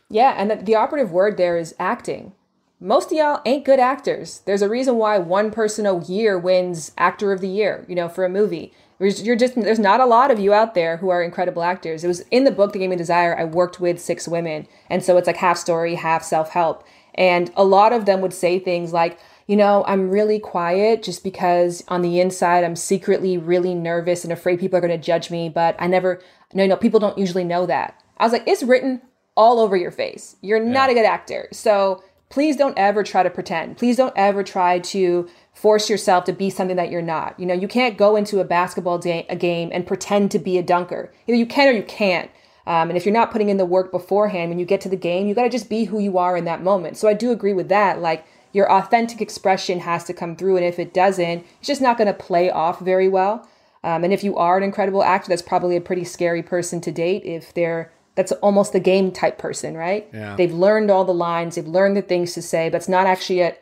Yeah, 0.09 0.35
and 0.37 0.51
the, 0.51 0.57
the 0.57 0.75
operative 0.77 1.11
word 1.13 1.37
there 1.37 1.57
is 1.59 1.75
acting. 1.79 2.33
Most 2.81 3.07
of 3.11 3.19
y'all 3.19 3.41
ain't 3.47 3.65
good 3.65 3.81
actors. 3.81 4.43
There's 4.47 4.63
a 4.63 4.69
reason 4.69 4.97
why 4.97 5.19
one 5.19 5.51
person 5.51 5.87
a 5.87 6.05
year 6.05 6.39
wins 6.39 6.93
actor 6.99 7.33
of 7.33 7.41
the 7.41 7.49
year, 7.49 7.85
you 7.89 7.95
know, 7.95 8.09
for 8.09 8.25
a 8.25 8.29
movie. 8.29 8.73
There's, 9.05 9.23
you're 9.23 9.37
just 9.37 9.55
there's 9.55 9.79
not 9.79 10.01
a 10.01 10.07
lot 10.07 10.31
of 10.31 10.39
you 10.39 10.55
out 10.55 10.75
there 10.75 10.97
who 10.97 11.11
are 11.11 11.23
incredible 11.23 11.63
actors. 11.63 12.05
It 12.05 12.09
was 12.09 12.21
in 12.31 12.45
the 12.45 12.51
book 12.51 12.73
that 12.73 12.79
gave 12.79 12.89
me 12.89 12.97
desire. 12.97 13.39
I 13.39 13.45
worked 13.45 13.79
with 13.79 14.01
six 14.01 14.27
women, 14.27 14.67
and 14.89 15.05
so 15.05 15.19
it's 15.19 15.27
like 15.27 15.37
half 15.37 15.59
story, 15.59 15.97
half 15.97 16.25
self 16.25 16.49
help. 16.49 16.87
And 17.15 17.53
a 17.55 17.65
lot 17.65 17.93
of 17.93 18.07
them 18.07 18.23
would 18.23 18.33
say 18.33 18.59
things 18.59 18.95
like, 18.95 19.19
you 19.47 19.57
know, 19.57 19.85
I'm 19.87 20.11
really 20.11 20.39
quiet 20.39 21.03
just 21.03 21.23
because 21.23 21.85
on 21.87 22.01
the 22.01 22.19
inside 22.19 22.65
I'm 22.65 22.77
secretly 22.77 23.37
really 23.37 23.75
nervous 23.75 24.25
and 24.25 24.33
afraid 24.33 24.59
people 24.59 24.79
are 24.79 24.81
going 24.81 24.99
to 24.99 25.07
judge 25.07 25.31
me. 25.31 25.51
But 25.51 25.77
I 25.79 25.87
never, 25.87 26.23
no, 26.55 26.67
no, 26.67 26.75
people 26.75 26.99
don't 26.99 27.19
usually 27.19 27.45
know 27.45 27.67
that. 27.67 28.03
I 28.17 28.25
was 28.25 28.33
like, 28.33 28.49
it's 28.49 28.63
written 28.63 29.03
all 29.37 29.61
over 29.61 29.77
your 29.77 29.91
face. 29.91 30.37
You're 30.41 30.65
not 30.65 30.89
a 30.89 30.95
good 30.95 31.05
actor. 31.05 31.49
So 31.53 32.03
please 32.35 32.57
don't 32.57 32.77
ever 32.77 33.05
try 33.05 33.23
to 33.23 33.31
pretend. 33.31 33.77
Please 33.77 33.97
don't 33.97 34.13
ever 34.17 34.43
try 34.43 34.81
to 34.81 35.29
force 35.53 35.89
yourself 35.89 36.25
to 36.25 36.33
be 36.33 36.51
something 36.51 36.77
that 36.77 36.91
you're 36.91 37.01
not. 37.01 37.39
You 37.39 37.47
know, 37.47 37.55
you 37.55 37.69
can't 37.69 37.97
go 37.97 38.17
into 38.17 38.41
a 38.41 38.45
basketball 38.45 38.99
da- 38.99 39.25
a 39.29 39.37
game 39.37 39.71
and 39.73 39.87
pretend 39.87 40.33
to 40.33 40.41
be 40.41 40.59
a 40.59 40.63
dunker. 40.63 41.13
Either 41.29 41.39
you 41.39 41.47
can 41.47 41.69
or 41.69 41.77
you 41.77 41.85
can't. 41.85 42.29
Um, 42.67 42.91
and 42.91 42.97
if 42.97 43.07
you're 43.07 43.15
not 43.15 43.31
putting 43.31 43.51
in 43.51 43.57
the 43.57 43.65
work 43.65 43.93
beforehand, 43.93 44.51
when 44.51 44.59
you 44.59 44.65
get 44.65 44.81
to 44.81 44.89
the 44.89 44.97
game, 44.97 45.29
you 45.29 45.35
got 45.35 45.45
to 45.45 45.49
just 45.49 45.71
be 45.71 45.85
who 45.85 46.01
you 46.01 46.19
are 46.19 46.37
in 46.37 46.45
that 46.47 46.61
moment. 46.61 46.97
So 46.97 47.07
I 47.07 47.15
do 47.15 47.31
agree 47.31 47.53
with 47.53 47.69
that. 47.69 48.01
Like 48.01 48.27
your 48.53 48.69
authentic 48.69 49.21
expression 49.21 49.79
has 49.79 50.03
to 50.03 50.13
come 50.13 50.35
through. 50.35 50.57
And 50.57 50.67
if 50.67 50.81
it 50.81 50.93
doesn't, 50.93 51.47
it's 51.61 51.69
just 51.69 51.81
not 51.81 51.97
going 51.97 52.09
to 52.09 52.15
play 52.15 52.51
off 52.51 52.81
very 52.81 53.07
well. 53.07 53.49
Um, 53.85 54.03
and 54.03 54.13
if 54.13 54.25
you 54.25 54.37
are 54.37 54.57
an 54.57 54.65
incredible 54.65 55.05
actor, 55.05 55.29
that's 55.29 55.41
probably 55.41 55.77
a 55.77 55.81
pretty 55.81 56.03
scary 56.03 56.43
person 56.43 56.81
to 56.81 56.91
date 56.91 57.25
if 57.25 57.55
they're 57.55 57.93
that's 58.15 58.33
almost 58.33 58.73
the 58.73 58.81
game 58.81 59.11
type 59.11 59.39
person, 59.39 59.77
right? 59.77 60.09
Yeah. 60.13 60.37
They've 60.37 60.53
learned 60.53 60.91
all 60.91 61.05
the 61.05 61.15
lines, 61.15 61.57
they've 61.57 61.67
learned 61.67 61.97
the 61.97 62.03
things 62.03 62.35
to 62.35 62.43
say, 62.43 62.69
but 62.69 62.77
it's 62.77 62.89
not 62.89 63.07
actually 63.07 63.43
an 63.43 63.55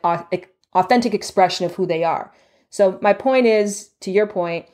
authentic 0.75 1.15
expression 1.15 1.67
of 1.67 1.75
who 1.75 1.87
they 1.87 2.05
are. 2.05 2.33
So 2.71 2.99
my 3.03 3.13
point 3.13 3.47
is, 3.47 3.91
to 4.01 4.11
your 4.11 4.27
point, 4.27 4.67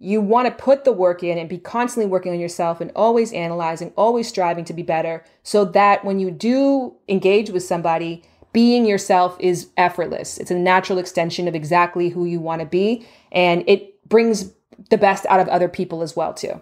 you 0.00 0.20
want 0.20 0.46
to 0.46 0.62
put 0.62 0.84
the 0.84 0.92
work 0.92 1.22
in 1.22 1.38
and 1.38 1.48
be 1.48 1.58
constantly 1.58 2.10
working 2.10 2.32
on 2.32 2.40
yourself 2.40 2.80
and 2.80 2.90
always 2.94 3.32
analyzing, 3.32 3.92
always 3.96 4.28
striving 4.28 4.64
to 4.66 4.72
be 4.72 4.82
better, 4.82 5.24
so 5.42 5.64
that 5.64 6.04
when 6.04 6.18
you 6.18 6.30
do 6.30 6.94
engage 7.08 7.50
with 7.50 7.62
somebody, 7.62 8.22
being 8.52 8.86
yourself 8.86 9.36
is 9.40 9.68
effortless. 9.76 10.38
It's 10.38 10.50
a 10.50 10.56
natural 10.56 10.98
extension 10.98 11.48
of 11.48 11.54
exactly 11.54 12.08
who 12.08 12.24
you 12.24 12.40
want 12.40 12.60
to 12.60 12.66
be, 12.66 13.06
and 13.32 13.64
it 13.66 14.08
brings 14.08 14.52
the 14.90 14.98
best 14.98 15.24
out 15.26 15.40
of 15.40 15.48
other 15.48 15.68
people 15.68 16.02
as 16.02 16.14
well 16.14 16.34
too. 16.34 16.60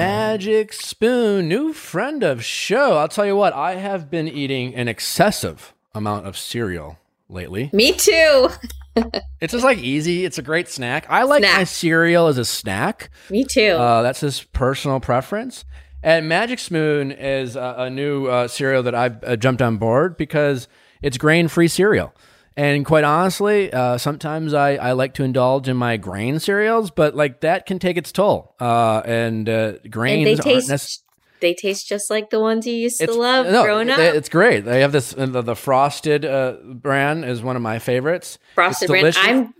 Magic 0.00 0.72
Spoon, 0.72 1.46
new 1.46 1.74
friend 1.74 2.22
of 2.22 2.42
show. 2.42 2.96
I'll 2.96 3.06
tell 3.06 3.26
you 3.26 3.36
what, 3.36 3.52
I 3.52 3.74
have 3.74 4.10
been 4.10 4.28
eating 4.28 4.74
an 4.74 4.88
excessive 4.88 5.74
amount 5.94 6.26
of 6.26 6.38
cereal 6.38 6.98
lately. 7.28 7.68
Me 7.74 7.92
too. 7.92 8.48
It's 9.40 9.52
just 9.52 9.62
like 9.64 9.78
easy. 9.78 10.24
It's 10.24 10.36
a 10.38 10.42
great 10.42 10.68
snack. 10.68 11.06
I 11.08 11.22
like 11.24 11.42
Snack. 11.42 11.56
my 11.58 11.64
cereal 11.64 12.26
as 12.28 12.38
a 12.38 12.44
snack. 12.46 13.10
Me 13.30 13.44
too. 13.44 13.72
Uh, 13.72 14.00
that's 14.02 14.20
his 14.20 14.42
personal 14.42 15.00
preference. 15.00 15.64
And 16.02 16.28
Magic 16.28 16.58
Spoon 16.58 17.12
is 17.12 17.54
a, 17.54 17.74
a 17.78 17.90
new 17.90 18.26
uh, 18.26 18.48
cereal 18.48 18.82
that 18.82 18.94
I've 18.94 19.22
uh, 19.22 19.36
jumped 19.36 19.60
on 19.62 19.76
board 19.76 20.16
because 20.16 20.66
it's 21.02 21.18
grain 21.18 21.48
free 21.48 21.68
cereal. 21.68 22.12
And 22.60 22.84
quite 22.84 23.04
honestly, 23.04 23.72
uh, 23.72 23.96
sometimes 23.96 24.52
I, 24.52 24.74
I 24.74 24.92
like 24.92 25.14
to 25.14 25.22
indulge 25.24 25.66
in 25.66 25.78
my 25.78 25.96
grain 25.96 26.38
cereals, 26.38 26.90
but 26.90 27.14
like 27.14 27.40
that 27.40 27.64
can 27.64 27.78
take 27.78 27.96
its 27.96 28.12
toll. 28.12 28.54
Uh, 28.60 29.00
and 29.06 29.48
uh, 29.48 29.72
grains 29.88 30.18
and 30.18 30.26
they 30.26 30.32
aren't 30.32 30.42
taste 30.42 30.68
necess- 30.70 30.98
they 31.40 31.54
taste 31.54 31.88
just 31.88 32.10
like 32.10 32.28
the 32.28 32.38
ones 32.38 32.66
you 32.66 32.74
used 32.74 33.00
to 33.00 33.10
love 33.10 33.46
no, 33.46 33.64
growing 33.64 33.88
up. 33.88 33.98
It's 33.98 34.28
great. 34.28 34.66
They 34.66 34.82
have 34.82 34.92
this 34.92 35.16
uh, 35.16 35.24
the, 35.24 35.40
the 35.40 35.56
frosted 35.56 36.26
uh, 36.26 36.56
brand 36.74 37.24
is 37.24 37.40
one 37.42 37.56
of 37.56 37.62
my 37.62 37.78
favorites. 37.78 38.38
Frosted 38.54 38.90
it's 38.90 39.16
brand. 39.18 39.46
I'm 39.46 39.54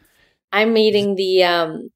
I'm 0.53 0.77
eating 0.77 1.15
the 1.15 1.43
um 1.45 1.89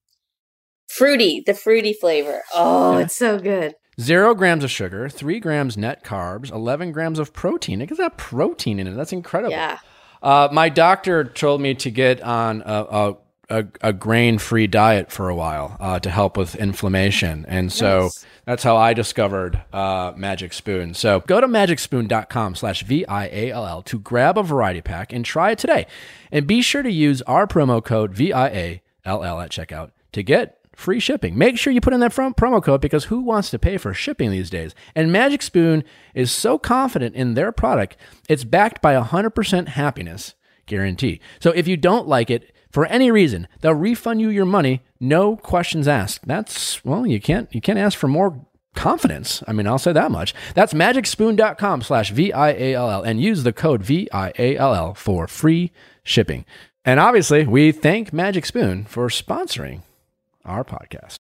fruity, 0.88 1.42
the 1.44 1.52
fruity 1.52 1.92
flavor. 1.92 2.40
Oh, 2.54 2.96
Yeah. 2.96 3.04
it's 3.04 3.16
so 3.16 3.38
good. 3.38 3.74
Zero 4.00 4.34
grams 4.34 4.64
of 4.64 4.70
sugar, 4.70 5.10
three 5.10 5.38
grams 5.38 5.76
net 5.76 6.02
carbs, 6.02 6.50
eleven 6.50 6.92
grams 6.92 7.18
of 7.18 7.34
protein. 7.34 7.82
It 7.82 7.88
gets 7.88 7.98
that 7.98 8.16
protein 8.16 8.78
in 8.78 8.86
it. 8.86 8.94
That's 8.94 9.12
incredible. 9.12 9.50
Yeah. 9.52 9.80
Uh, 10.24 10.48
my 10.50 10.68
doctor 10.68 11.22
told 11.22 11.60
me 11.60 11.74
to 11.74 11.90
get 11.90 12.20
on 12.22 12.62
a, 12.64 12.86
a 12.90 13.16
a, 13.50 13.66
a 13.82 13.92
grain 13.92 14.38
free 14.38 14.66
diet 14.66 15.12
for 15.12 15.28
a 15.28 15.34
while 15.34 15.76
uh, 15.80 15.98
to 16.00 16.10
help 16.10 16.36
with 16.36 16.54
inflammation. 16.56 17.44
And 17.46 17.72
so 17.72 18.04
Nice. 18.04 18.26
that's 18.44 18.62
how 18.62 18.76
I 18.76 18.94
discovered 18.94 19.62
uh, 19.72 20.12
Magic 20.16 20.52
Spoon. 20.52 20.94
So 20.94 21.20
go 21.20 21.40
to 21.40 21.46
magicspoon.com 21.46 22.54
slash 22.54 22.82
V-I-A-L-L 22.84 23.82
to 23.82 23.98
grab 23.98 24.38
a 24.38 24.42
variety 24.42 24.80
pack 24.80 25.12
and 25.12 25.24
try 25.24 25.50
it 25.50 25.58
today. 25.58 25.86
And 26.32 26.46
be 26.46 26.62
sure 26.62 26.82
to 26.82 26.90
use 26.90 27.22
our 27.22 27.46
promo 27.46 27.84
code 27.84 28.14
V-I-A-L-L 28.14 29.40
at 29.40 29.50
checkout 29.50 29.90
to 30.12 30.22
get 30.22 30.63
free 30.76 31.00
shipping. 31.00 31.36
Make 31.36 31.58
sure 31.58 31.72
you 31.72 31.80
put 31.80 31.92
in 31.92 32.00
that 32.00 32.12
front 32.12 32.36
promo 32.36 32.62
code 32.62 32.80
because 32.80 33.04
who 33.04 33.20
wants 33.20 33.50
to 33.50 33.58
pay 33.58 33.78
for 33.78 33.94
shipping 33.94 34.30
these 34.30 34.50
days? 34.50 34.74
And 34.94 35.12
Magic 35.12 35.42
Spoon 35.42 35.84
is 36.14 36.30
so 36.30 36.58
confident 36.58 37.14
in 37.14 37.34
their 37.34 37.52
product, 37.52 37.96
it's 38.28 38.44
backed 38.44 38.82
by 38.82 38.92
a 38.92 39.04
100% 39.04 39.68
happiness 39.68 40.34
guarantee. 40.66 41.20
So 41.40 41.50
if 41.50 41.68
you 41.68 41.76
don't 41.76 42.08
like 42.08 42.30
it 42.30 42.52
for 42.70 42.86
any 42.86 43.10
reason, 43.10 43.46
they'll 43.60 43.74
refund 43.74 44.20
you 44.20 44.30
your 44.30 44.46
money, 44.46 44.82
no 44.98 45.36
questions 45.36 45.86
asked. 45.86 46.26
That's 46.26 46.84
well, 46.84 47.06
you 47.06 47.20
can't 47.20 47.54
you 47.54 47.60
can't 47.60 47.78
ask 47.78 47.96
for 47.96 48.08
more 48.08 48.44
confidence. 48.74 49.42
I 49.46 49.52
mean, 49.52 49.68
I'll 49.68 49.78
say 49.78 49.92
that 49.92 50.10
much. 50.10 50.34
That's 50.54 50.74
magicspoon.com 50.74 51.82
slash 51.82 52.10
V-I-A-L-L 52.10 53.02
and 53.02 53.20
use 53.20 53.44
the 53.44 53.52
code 53.52 53.82
V-I-A-L-L 53.84 54.94
for 54.94 55.28
free 55.28 55.70
shipping. 56.02 56.44
And 56.84 57.00
obviously, 57.00 57.46
we 57.46 57.72
thank 57.72 58.12
Magic 58.12 58.44
Spoon 58.44 58.84
for 58.84 59.08
sponsoring 59.08 59.82
our 60.44 60.64
podcast. 60.64 61.16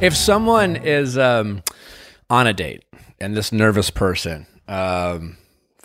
If 0.00 0.16
someone 0.16 0.76
is 0.76 1.16
um, 1.18 1.62
on 2.28 2.46
a 2.46 2.52
date 2.52 2.84
and 3.20 3.36
this 3.36 3.52
nervous 3.52 3.90
person, 3.90 4.46
um, 4.68 5.36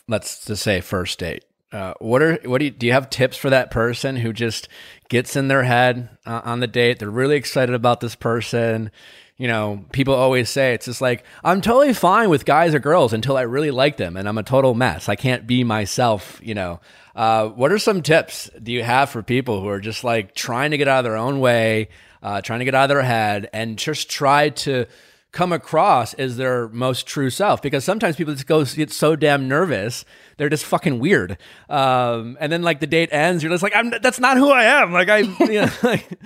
let's 0.07 0.45
just 0.45 0.63
say 0.63 0.81
first 0.81 1.19
date, 1.19 1.43
uh, 1.71 1.93
what 1.99 2.21
are 2.21 2.39
what 2.45 2.59
do 2.59 2.65
you, 2.65 2.71
do 2.71 2.87
you 2.87 2.93
have 2.93 3.09
tips 3.09 3.35
for 3.35 3.49
that 3.49 3.71
person 3.71 4.15
who 4.15 4.31
just 4.31 4.69
gets 5.09 5.35
in 5.35 5.49
their 5.49 5.63
head 5.63 6.09
uh, 6.25 6.41
on 6.45 6.61
the 6.61 6.67
date? 6.67 6.99
They're 6.99 7.09
really 7.09 7.35
excited 7.35 7.75
about 7.75 7.99
this 7.99 8.15
person. 8.15 8.89
You 9.35 9.47
know, 9.47 9.85
people 9.91 10.15
always 10.15 10.49
say 10.49 10.73
it's 10.73 10.85
just 10.85 11.01
like 11.01 11.25
I'm 11.43 11.59
totally 11.59 11.93
fine 11.93 12.29
with 12.29 12.45
guys 12.45 12.73
or 12.73 12.79
girls 12.79 13.11
until 13.11 13.35
I 13.35 13.41
really 13.41 13.71
like 13.71 13.97
them, 13.97 14.15
and 14.15 14.29
I'm 14.29 14.37
a 14.37 14.43
total 14.43 14.75
mess. 14.75 15.09
I 15.09 15.15
can't 15.15 15.45
be 15.45 15.65
myself. 15.65 16.39
You 16.41 16.55
know, 16.55 16.79
uh, 17.15 17.49
what 17.49 17.71
are 17.73 17.79
some 17.79 18.01
tips 18.01 18.49
do 18.63 18.71
you 18.71 18.83
have 18.83 19.09
for 19.09 19.21
people 19.21 19.59
who 19.59 19.67
are 19.67 19.81
just 19.81 20.05
like 20.05 20.33
trying 20.33 20.71
to 20.71 20.77
get 20.77 20.87
out 20.87 20.99
of 20.99 21.03
their 21.03 21.17
own 21.17 21.41
way, 21.41 21.89
uh, 22.27 22.41
trying 22.41 22.59
to 22.59 22.65
get 22.65 22.75
out 22.75 22.83
of 22.83 22.89
their 22.89 23.03
head, 23.03 23.49
and 23.53 23.77
just 23.77 24.09
try 24.09 24.49
to 24.49 24.85
come 25.31 25.53
across 25.53 26.13
as 26.15 26.35
their 26.35 26.67
most 26.69 27.07
true 27.07 27.29
self. 27.29 27.61
Because 27.61 27.85
sometimes 27.85 28.15
people 28.15 28.33
just 28.33 28.47
go 28.47 28.65
get 28.65 28.91
so 28.91 29.15
damn 29.15 29.47
nervous 29.47 30.03
they're 30.37 30.49
just 30.49 30.65
fucking 30.65 30.99
weird. 30.99 31.37
Um, 31.69 32.37
and 32.39 32.51
then 32.51 32.61
like 32.61 32.79
the 32.79 32.87
date 32.87 33.09
ends 33.11 33.43
you're 33.43 33.51
just 33.51 33.63
like 33.63 33.75
I'm, 33.75 33.91
that's 34.01 34.19
not 34.19 34.37
who 34.37 34.49
i 34.49 34.63
am. 34.63 34.93
Like 34.93 35.09
i 35.09 35.19
you 35.19 35.61
know 35.61 35.71
like, 35.83 36.19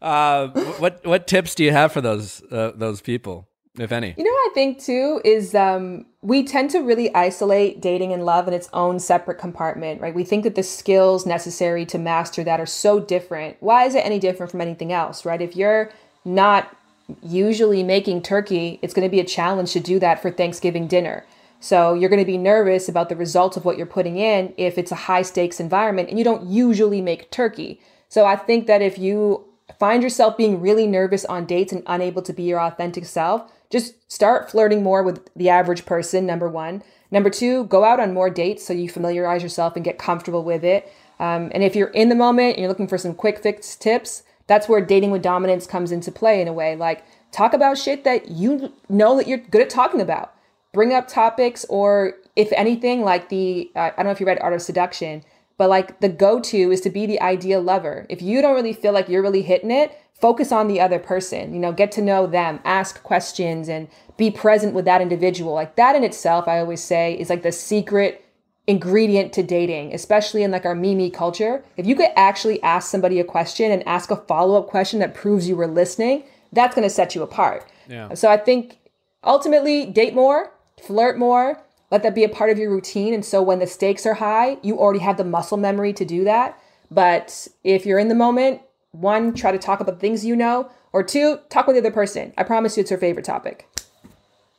uh, 0.00 0.48
what 0.78 1.06
what 1.06 1.26
tips 1.26 1.54
do 1.54 1.64
you 1.64 1.70
have 1.70 1.92
for 1.92 2.00
those 2.00 2.42
uh, 2.50 2.72
those 2.74 3.00
people 3.00 3.48
if 3.78 3.90
any 3.90 4.14
You 4.16 4.24
know 4.24 4.30
what 4.30 4.50
I 4.50 4.54
think 4.54 4.80
too 4.80 5.20
is 5.24 5.54
um, 5.54 6.06
we 6.20 6.44
tend 6.44 6.70
to 6.70 6.80
really 6.80 7.14
isolate 7.14 7.80
dating 7.80 8.12
and 8.12 8.24
love 8.24 8.46
in 8.46 8.54
its 8.54 8.68
own 8.72 8.98
separate 8.98 9.38
compartment, 9.38 10.00
right? 10.00 10.14
We 10.14 10.24
think 10.24 10.44
that 10.44 10.54
the 10.54 10.62
skills 10.62 11.24
necessary 11.24 11.86
to 11.86 11.98
master 11.98 12.44
that 12.44 12.60
are 12.60 12.66
so 12.66 13.00
different. 13.00 13.56
Why 13.60 13.84
is 13.84 13.94
it 13.94 14.04
any 14.04 14.18
different 14.18 14.52
from 14.52 14.60
anything 14.60 14.92
else, 14.92 15.24
right? 15.24 15.40
If 15.40 15.56
you're 15.56 15.90
not 16.24 16.76
usually 17.22 17.82
making 17.82 18.22
turkey, 18.22 18.78
it's 18.82 18.94
going 18.94 19.06
to 19.06 19.10
be 19.10 19.20
a 19.20 19.24
challenge 19.24 19.72
to 19.72 19.80
do 19.80 19.98
that 19.98 20.20
for 20.20 20.30
Thanksgiving 20.30 20.86
dinner. 20.86 21.24
So 21.60 21.94
you're 21.94 22.10
going 22.10 22.20
to 22.20 22.26
be 22.26 22.38
nervous 22.38 22.88
about 22.88 23.08
the 23.08 23.16
results 23.16 23.56
of 23.56 23.64
what 23.64 23.76
you're 23.76 23.86
putting 23.86 24.16
in 24.18 24.52
if 24.56 24.76
it's 24.76 24.92
a 24.92 24.96
high 24.96 25.22
stakes 25.22 25.60
environment 25.60 26.08
and 26.08 26.18
you 26.18 26.24
don't 26.24 26.46
usually 26.46 27.00
make 27.00 27.30
turkey. 27.30 27.80
So 28.08 28.26
I 28.26 28.36
think 28.36 28.66
that 28.66 28.82
if 28.82 28.98
you 28.98 29.46
find 29.78 30.02
yourself 30.02 30.36
being 30.36 30.60
really 30.60 30.86
nervous 30.86 31.24
on 31.24 31.46
dates 31.46 31.72
and 31.72 31.82
unable 31.86 32.22
to 32.22 32.32
be 32.32 32.42
your 32.42 32.60
authentic 32.60 33.04
self, 33.04 33.50
just 33.72 33.94
start 34.12 34.50
flirting 34.50 34.82
more 34.82 35.02
with 35.02 35.28
the 35.34 35.48
average 35.48 35.86
person, 35.86 36.26
number 36.26 36.48
one. 36.48 36.82
Number 37.10 37.30
two, 37.30 37.64
go 37.64 37.84
out 37.84 37.98
on 37.98 38.14
more 38.14 38.30
dates 38.30 38.64
so 38.64 38.72
you 38.72 38.88
familiarize 38.88 39.42
yourself 39.42 39.74
and 39.74 39.84
get 39.84 39.98
comfortable 39.98 40.44
with 40.44 40.62
it. 40.62 40.92
Um, 41.18 41.50
and 41.54 41.62
if 41.64 41.74
you're 41.74 41.88
in 41.88 42.10
the 42.10 42.14
moment 42.14 42.50
and 42.50 42.58
you're 42.58 42.68
looking 42.68 42.86
for 42.86 42.98
some 42.98 43.14
quick 43.14 43.42
fix 43.42 43.74
tips, 43.74 44.22
that's 44.46 44.68
where 44.68 44.80
dating 44.84 45.10
with 45.10 45.22
dominance 45.22 45.66
comes 45.66 45.90
into 45.90 46.12
play 46.12 46.40
in 46.40 46.48
a 46.48 46.52
way. 46.52 46.76
Like, 46.76 47.04
talk 47.32 47.54
about 47.54 47.78
shit 47.78 48.04
that 48.04 48.30
you 48.30 48.72
know 48.88 49.16
that 49.16 49.26
you're 49.26 49.38
good 49.38 49.62
at 49.62 49.70
talking 49.70 50.00
about. 50.00 50.34
Bring 50.72 50.92
up 50.92 51.08
topics, 51.08 51.64
or 51.68 52.14
if 52.36 52.52
anything, 52.52 53.02
like 53.02 53.28
the, 53.28 53.70
uh, 53.74 53.78
I 53.80 53.90
don't 53.96 54.06
know 54.06 54.10
if 54.10 54.20
you 54.20 54.26
read 54.26 54.38
Art 54.40 54.52
of 54.52 54.62
Seduction, 54.62 55.22
but 55.58 55.68
like 55.68 56.00
the 56.00 56.08
go 56.08 56.40
to 56.40 56.70
is 56.72 56.80
to 56.82 56.90
be 56.90 57.06
the 57.06 57.20
ideal 57.20 57.62
lover. 57.62 58.06
If 58.08 58.20
you 58.20 58.42
don't 58.42 58.54
really 58.54 58.72
feel 58.72 58.92
like 58.92 59.08
you're 59.08 59.22
really 59.22 59.42
hitting 59.42 59.70
it, 59.70 59.96
focus 60.22 60.52
on 60.52 60.68
the 60.68 60.80
other 60.80 61.00
person, 61.00 61.52
you 61.52 61.58
know, 61.58 61.72
get 61.72 61.90
to 61.92 62.00
know 62.00 62.28
them, 62.28 62.60
ask 62.64 63.02
questions, 63.02 63.68
and 63.68 63.88
be 64.16 64.30
present 64.30 64.72
with 64.72 64.84
that 64.84 65.02
individual. 65.02 65.52
Like 65.52 65.74
that 65.74 65.96
in 65.96 66.04
itself, 66.04 66.46
I 66.46 66.60
always 66.60 66.82
say, 66.82 67.18
is 67.18 67.28
like 67.28 67.42
the 67.42 67.50
secret 67.50 68.24
ingredient 68.68 69.32
to 69.32 69.42
dating, 69.42 69.92
especially 69.92 70.44
in 70.44 70.52
like 70.52 70.64
our 70.64 70.76
Mimi 70.76 71.10
culture. 71.10 71.64
If 71.76 71.86
you 71.86 71.96
could 71.96 72.10
actually 72.14 72.62
ask 72.62 72.88
somebody 72.88 73.18
a 73.18 73.24
question 73.24 73.72
and 73.72 73.86
ask 73.86 74.12
a 74.12 74.16
follow 74.16 74.56
up 74.56 74.68
question 74.68 75.00
that 75.00 75.12
proves 75.12 75.48
you 75.48 75.56
were 75.56 75.66
listening, 75.66 76.22
that's 76.52 76.74
going 76.76 76.86
to 76.86 76.94
set 76.94 77.16
you 77.16 77.22
apart. 77.24 77.68
Yeah. 77.88 78.14
So 78.14 78.30
I 78.30 78.36
think 78.36 78.78
ultimately 79.24 79.86
date 79.86 80.14
more, 80.14 80.52
flirt 80.80 81.18
more, 81.18 81.60
let 81.90 82.04
that 82.04 82.14
be 82.14 82.22
a 82.22 82.28
part 82.28 82.50
of 82.50 82.58
your 82.58 82.70
routine. 82.70 83.12
And 83.12 83.24
so 83.24 83.42
when 83.42 83.58
the 83.58 83.66
stakes 83.66 84.06
are 84.06 84.14
high, 84.14 84.58
you 84.62 84.78
already 84.78 85.00
have 85.00 85.16
the 85.16 85.24
muscle 85.24 85.58
memory 85.58 85.92
to 85.94 86.04
do 86.04 86.22
that. 86.24 86.56
But 86.92 87.48
if 87.64 87.84
you're 87.84 87.98
in 87.98 88.08
the 88.08 88.14
moment, 88.14 88.62
one, 88.92 89.34
try 89.34 89.50
to 89.50 89.58
talk 89.58 89.80
about 89.80 90.00
things 90.00 90.24
you 90.24 90.36
know, 90.36 90.70
or 90.92 91.02
two, 91.02 91.38
talk 91.48 91.66
with 91.66 91.76
the 91.76 91.80
other 91.80 91.90
person. 91.90 92.32
I 92.36 92.44
promise 92.44 92.76
you 92.76 92.82
it's 92.82 92.90
her 92.90 92.98
favorite 92.98 93.24
topic. 93.24 93.68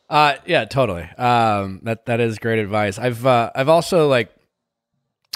Uh, 0.10 0.36
yeah, 0.46 0.66
totally. 0.66 1.04
Um, 1.18 1.80
that 1.84 2.06
that 2.08 2.20
is 2.20 2.38
great 2.38 2.60
advice. 2.60 3.00
I've 3.00 3.26
uh, 3.26 3.52
I've 3.56 3.70
also 3.70 4.08
like, 4.08 4.32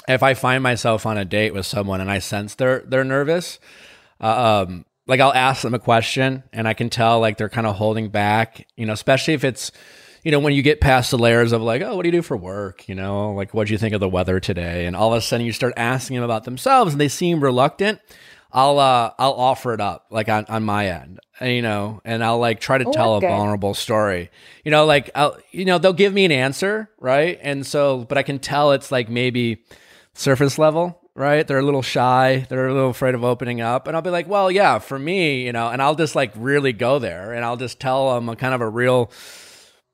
if 0.06 0.22
I 0.22 0.34
find 0.34 0.62
myself 0.62 1.06
on 1.06 1.18
a 1.18 1.24
date 1.24 1.54
with 1.54 1.66
someone 1.66 2.00
and 2.00 2.10
I 2.10 2.18
sense 2.18 2.54
they're 2.54 2.84
they're 2.86 3.04
nervous, 3.04 3.58
uh, 4.20 4.66
um, 4.66 4.84
like 5.06 5.20
I'll 5.20 5.32
ask 5.32 5.62
them 5.62 5.74
a 5.74 5.78
question 5.78 6.44
and 6.52 6.68
I 6.68 6.74
can 6.74 6.90
tell 6.90 7.18
like 7.18 7.38
they're 7.38 7.48
kind 7.48 7.66
of 7.66 7.76
holding 7.76 8.10
back. 8.10 8.66
You 8.76 8.86
know, 8.86 8.92
especially 8.92 9.34
if 9.34 9.42
it's, 9.42 9.72
you 10.22 10.30
know, 10.30 10.38
when 10.38 10.52
you 10.52 10.62
get 10.62 10.80
past 10.80 11.10
the 11.10 11.18
layers 11.18 11.52
of 11.52 11.62
like, 11.62 11.82
oh, 11.82 11.96
what 11.96 12.02
do 12.02 12.08
you 12.08 12.12
do 12.12 12.22
for 12.22 12.36
work? 12.36 12.88
You 12.88 12.94
know, 12.94 13.32
like 13.32 13.54
what 13.54 13.68
do 13.68 13.72
you 13.72 13.78
think 13.78 13.94
of 13.94 14.00
the 14.00 14.08
weather 14.08 14.38
today? 14.38 14.86
And 14.86 14.94
all 14.94 15.12
of 15.12 15.18
a 15.18 15.20
sudden 15.20 15.46
you 15.46 15.52
start 15.52 15.72
asking 15.76 16.16
them 16.16 16.24
about 16.24 16.44
themselves 16.44 16.92
and 16.92 17.00
they 17.00 17.08
seem 17.08 17.42
reluctant. 17.42 18.00
I'll 18.50 18.78
uh 18.78 19.12
I'll 19.18 19.34
offer 19.34 19.74
it 19.74 19.80
up 19.80 20.06
like 20.10 20.28
on, 20.28 20.46
on 20.46 20.62
my 20.64 20.88
end, 20.88 21.20
you 21.40 21.60
know, 21.60 22.00
and 22.04 22.24
I'll 22.24 22.38
like 22.38 22.60
try 22.60 22.78
to 22.78 22.84
tell 22.84 23.16
a 23.16 23.20
vulnerable 23.20 23.74
story. 23.74 24.30
You 24.64 24.70
know, 24.70 24.86
like 24.86 25.10
I'll 25.14 25.36
you 25.50 25.64
know, 25.64 25.78
they'll 25.78 25.92
give 25.92 26.14
me 26.14 26.24
an 26.24 26.32
answer, 26.32 26.90
right? 26.98 27.38
And 27.42 27.66
so 27.66 28.04
but 28.08 28.16
I 28.16 28.22
can 28.22 28.38
tell 28.38 28.72
it's 28.72 28.90
like 28.90 29.10
maybe 29.10 29.64
surface 30.14 30.58
level, 30.58 30.98
right? 31.14 31.46
They're 31.46 31.58
a 31.58 31.62
little 31.62 31.82
shy, 31.82 32.46
they're 32.48 32.68
a 32.68 32.74
little 32.74 32.90
afraid 32.90 33.14
of 33.14 33.22
opening 33.22 33.60
up, 33.60 33.86
and 33.86 33.94
I'll 33.94 34.02
be 34.02 34.10
like, 34.10 34.28
"Well, 34.28 34.50
yeah, 34.50 34.78
for 34.78 34.98
me, 34.98 35.44
you 35.44 35.52
know," 35.52 35.68
and 35.68 35.82
I'll 35.82 35.94
just 35.94 36.16
like 36.16 36.32
really 36.34 36.72
go 36.72 36.98
there 36.98 37.34
and 37.34 37.44
I'll 37.44 37.58
just 37.58 37.78
tell 37.80 38.14
them 38.14 38.30
a 38.30 38.36
kind 38.36 38.54
of 38.54 38.62
a 38.62 38.68
real 38.68 39.10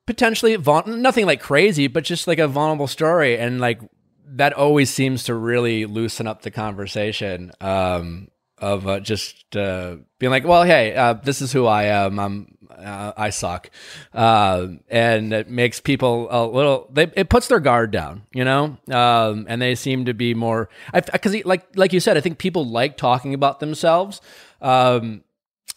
potentially 0.07 0.55
vul- 0.55 0.83
nothing 0.87 1.25
like 1.25 1.41
crazy, 1.41 1.87
but 1.87 2.03
just 2.05 2.25
like 2.27 2.39
a 2.39 2.47
vulnerable 2.47 2.87
story 2.87 3.37
and 3.37 3.59
like 3.59 3.81
that 4.27 4.53
always 4.53 4.89
seems 4.89 5.23
to 5.23 5.33
really 5.33 5.85
loosen 5.85 6.27
up 6.27 6.41
the 6.41 6.51
conversation 6.51 7.51
um, 7.61 8.27
of 8.57 8.87
uh, 8.87 8.99
just 8.99 9.55
uh, 9.55 9.97
being 10.19 10.31
like, 10.31 10.45
well, 10.45 10.63
hey, 10.63 10.95
uh, 10.95 11.13
this 11.13 11.41
is 11.41 11.51
who 11.51 11.65
I 11.65 11.83
am. 11.83 12.19
I'm, 12.19 12.57
uh, 12.69 13.13
I 13.15 13.29
suck, 13.29 13.69
uh, 14.13 14.67
and 14.89 15.33
it 15.33 15.49
makes 15.49 15.79
people 15.79 16.27
a 16.29 16.45
little. 16.45 16.89
They, 16.91 17.11
it 17.15 17.29
puts 17.29 17.47
their 17.47 17.59
guard 17.59 17.91
down, 17.91 18.23
you 18.33 18.43
know, 18.43 18.77
um, 18.91 19.45
and 19.47 19.61
they 19.61 19.75
seem 19.75 20.05
to 20.05 20.13
be 20.13 20.33
more. 20.33 20.69
Because, 20.93 21.43
like, 21.45 21.67
like 21.75 21.93
you 21.93 21.99
said, 21.99 22.17
I 22.17 22.21
think 22.21 22.37
people 22.37 22.65
like 22.65 22.97
talking 22.97 23.33
about 23.33 23.59
themselves. 23.59 24.21
Um, 24.61 25.23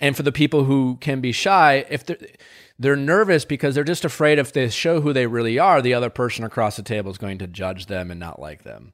and 0.01 0.17
for 0.17 0.23
the 0.23 0.33
people 0.33 0.65
who 0.65 0.97
can 1.01 1.21
be 1.21 1.33
shy, 1.33 1.85
if 1.91 2.07
they're 2.07 2.19
they're 2.79 2.97
nervous 2.97 3.45
because 3.45 3.75
they're 3.75 3.85
just 3.85 4.05
afraid 4.05 4.39
if 4.39 4.53
they 4.53 4.69
show 4.69 5.01
who 5.01 5.13
they 5.13 5.27
really 5.27 5.59
are, 5.59 5.83
the 5.83 5.95
other 5.95 6.11
person 6.11 6.45
across 6.45 6.77
the 6.77 6.83
table 6.83 7.11
is 7.11 7.19
going 7.19 7.39
to 7.39 7.47
judge 7.47 7.87
them 7.87 8.11
and 8.11 8.21
not 8.21 8.41
like 8.41 8.63
them. 8.63 8.93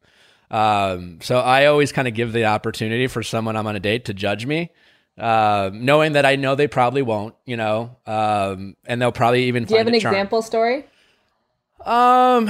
Um, 0.54 1.18
so 1.20 1.40
I 1.40 1.66
always 1.66 1.90
kind 1.90 2.06
of 2.06 2.14
give 2.14 2.32
the 2.32 2.44
opportunity 2.44 3.08
for 3.08 3.24
someone 3.24 3.56
I'm 3.56 3.66
on 3.66 3.74
a 3.74 3.80
date 3.80 4.04
to 4.04 4.14
judge 4.14 4.46
me, 4.46 4.70
uh, 5.18 5.70
knowing 5.72 6.12
that 6.12 6.24
I 6.24 6.36
know 6.36 6.54
they 6.54 6.68
probably 6.68 7.02
won't, 7.02 7.34
you 7.44 7.56
know, 7.56 7.96
um, 8.06 8.76
and 8.86 9.02
they'll 9.02 9.10
probably 9.10 9.46
even. 9.46 9.64
Do 9.64 9.74
you 9.74 9.78
have 9.78 9.88
an 9.88 9.96
example 9.96 10.42
story? 10.42 10.84
Um, 11.84 12.48